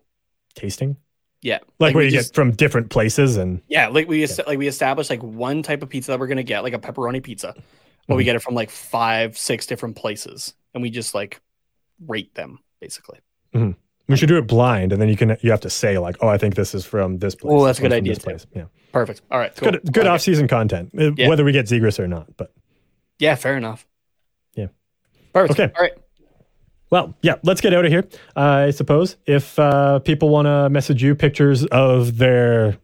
Tasting. 0.56 0.98
Yeah, 1.42 1.60
Like, 1.80 1.96
where 1.96 2.02
we 2.02 2.06
you 2.06 2.12
just- 2.18 2.32
get 2.32 2.36
from 2.36 2.52
different 2.52 2.90
places 2.90 3.38
and 3.38 3.62
Yeah, 3.70 3.88
like 3.88 4.10
we 4.10 4.24
est- 4.24 4.46
like 4.46 4.58
we 4.60 4.68
established 4.68 5.10
like 5.10 5.24
one 5.24 5.64
type 5.64 5.82
of 5.82 5.88
pizza 5.90 6.12
that 6.12 6.20
we're 6.20 6.28
gonna 6.28 6.44
get, 6.44 6.64
like 6.64 6.74
a 6.74 6.80
pepperoni 6.80 7.24
pizza, 7.24 7.54
but 7.56 7.64
Mm-hmm. 7.64 8.16
we 8.18 8.24
get 8.26 8.36
it 8.36 8.42
from 8.42 8.56
like 8.56 8.70
five, 8.70 9.38
six 9.38 9.66
different 9.66 9.96
places, 9.96 10.54
and 10.74 10.82
we 10.84 10.90
just 10.90 11.16
like 11.16 11.40
rate 12.08 12.34
them 12.36 12.60
basically. 12.82 13.20
we 13.54 14.18
should 14.18 14.28
do 14.28 14.38
it 14.38 14.48
blind, 14.48 14.92
and 14.92 15.02
then 15.02 15.08
you 15.08 15.16
can 15.16 15.38
you 15.42 15.52
have 15.52 15.62
to 15.62 15.70
say 15.70 15.98
like, 15.98 16.18
oh, 16.22 16.28
I 16.28 16.38
think 16.38 16.56
this 16.56 16.74
is 16.76 16.84
from 16.86 17.20
this 17.20 17.36
place. 17.36 17.54
Oh, 17.56 17.64
that's 17.66 17.80
a 17.80 17.84
good 17.84 17.94
idea, 17.94 18.16
this 18.16 18.24
place. 18.24 18.46
Yeah, 18.56 18.66
Perfect. 18.92 19.22
All 19.32 19.38
right, 19.40 19.56
cool. 19.56 19.72
good 19.72 19.82
good 19.94 19.98
Okay. 20.04 20.08
off 20.10 20.22
season 20.22 20.48
content, 20.48 20.92
uh, 21.00 21.12
Yeah. 21.16 21.30
whether 21.30 21.46
we 21.46 21.52
get 21.54 21.68
Zegras 21.68 22.00
or 22.00 22.08
not. 22.08 22.36
But 22.36 22.52
Yeah, 23.20 23.36
fair 23.36 23.56
enough. 23.56 23.86
Yeah. 24.56 24.68
Perfect. 25.34 25.60
Okay. 25.60 25.72
All 25.76 25.82
right. 25.84 25.94
Well, 26.90 27.16
yeah, 27.22 27.36
let's 27.44 27.62
get 27.62 27.74
out 27.74 27.86
of 27.86 27.92
here. 27.92 28.08
I 28.36 28.72
suppose 28.72 29.18
if 29.26 29.60
uh, 29.60 30.00
people 30.00 30.30
want 30.30 30.48
to 30.48 30.70
message 30.70 31.04
you 31.04 31.16
pictures 31.16 31.66
of 31.66 32.18
their 32.18 32.78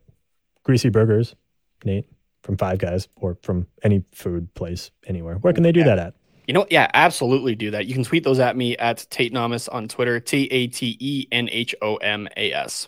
greasy 0.64 0.90
burgers, 0.90 1.36
Nate, 1.84 2.07
from 2.44 2.57
Five 2.57 2.77
Guys 2.77 3.07
or 3.15 3.38
from 3.41 3.68
any 3.84 4.03
food 4.11 4.53
place 4.53 4.91
anywhere, 5.07 5.36
where 5.36 5.53
can 5.53 5.64
they 5.64 5.72
do 5.72 5.84
that 5.84 5.98
at? 5.98 6.14
You 6.48 6.53
know, 6.53 6.68
yeah, 6.69 6.90
absolutely 6.94 7.56
do 7.56 7.72
that. 7.72 7.88
You 7.88 7.95
can 7.95 8.03
tweet 8.03 8.23
those 8.23 8.40
at 8.40 8.56
me 8.56 8.77
at 8.77 9.07
Tate 9.10 9.34
Nomas 9.34 9.68
on 9.72 9.88
Twitter, 9.88 10.19
T 10.19 10.45
A 10.52 10.68
T 10.68 10.95
E 10.99 11.27
N 11.32 11.49
H 11.52 11.73
O 11.82 11.95
M 11.95 12.27
A 12.38 12.53
S. 12.53 12.88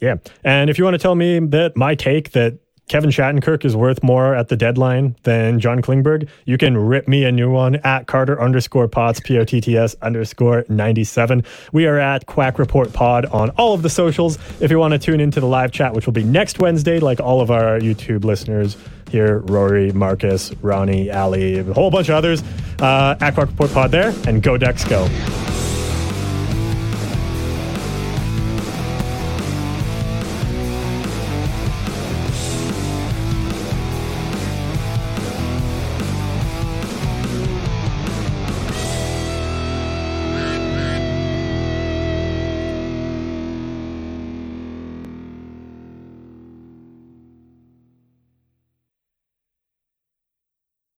Yeah. 0.00 0.16
And 0.42 0.70
if 0.70 0.78
you 0.78 0.84
want 0.84 0.94
to 0.94 0.98
tell 0.98 1.14
me 1.14 1.38
that 1.38 1.76
my 1.76 1.94
take 1.94 2.32
that 2.32 2.58
Kevin 2.90 3.10
Shattenkirk 3.10 3.64
is 3.64 3.76
worth 3.76 4.02
more 4.02 4.34
at 4.34 4.48
the 4.48 4.56
deadline 4.56 5.14
than 5.22 5.60
John 5.60 5.80
Klingberg, 5.80 6.28
you 6.44 6.58
can 6.58 6.76
rip 6.76 7.06
me 7.06 7.22
a 7.22 7.30
new 7.30 7.48
one 7.48 7.76
at 7.76 8.08
Carter 8.08 8.42
underscore 8.42 8.88
Potts, 8.88 9.20
P 9.20 9.38
O 9.38 9.44
T 9.44 9.60
T 9.60 9.76
S 9.76 9.94
underscore 10.02 10.64
97. 10.68 11.44
We 11.72 11.86
are 11.86 12.00
at 12.00 12.26
Quack 12.26 12.58
Report 12.58 12.92
Pod 12.92 13.26
on 13.26 13.50
all 13.50 13.74
of 13.74 13.82
the 13.82 13.88
socials. 13.88 14.38
If 14.58 14.72
you 14.72 14.80
want 14.80 14.90
to 14.90 14.98
tune 14.98 15.20
into 15.20 15.38
the 15.38 15.46
live 15.46 15.70
chat, 15.70 15.94
which 15.94 16.04
will 16.04 16.12
be 16.12 16.24
next 16.24 16.58
Wednesday, 16.58 16.98
like 16.98 17.20
all 17.20 17.40
of 17.40 17.52
our 17.52 17.78
YouTube 17.78 18.24
listeners 18.24 18.76
here 19.08 19.38
Rory, 19.38 19.92
Marcus, 19.92 20.52
Ronnie, 20.60 21.12
Ali, 21.12 21.60
a 21.60 21.72
whole 21.72 21.92
bunch 21.92 22.08
of 22.08 22.16
others, 22.16 22.42
uh, 22.80 23.14
at 23.20 23.34
Quack 23.34 23.50
Report 23.50 23.72
Pod 23.72 23.90
there, 23.92 24.12
and 24.26 24.42
go 24.42 24.58
Ducks 24.58 24.82
go. 24.82 25.08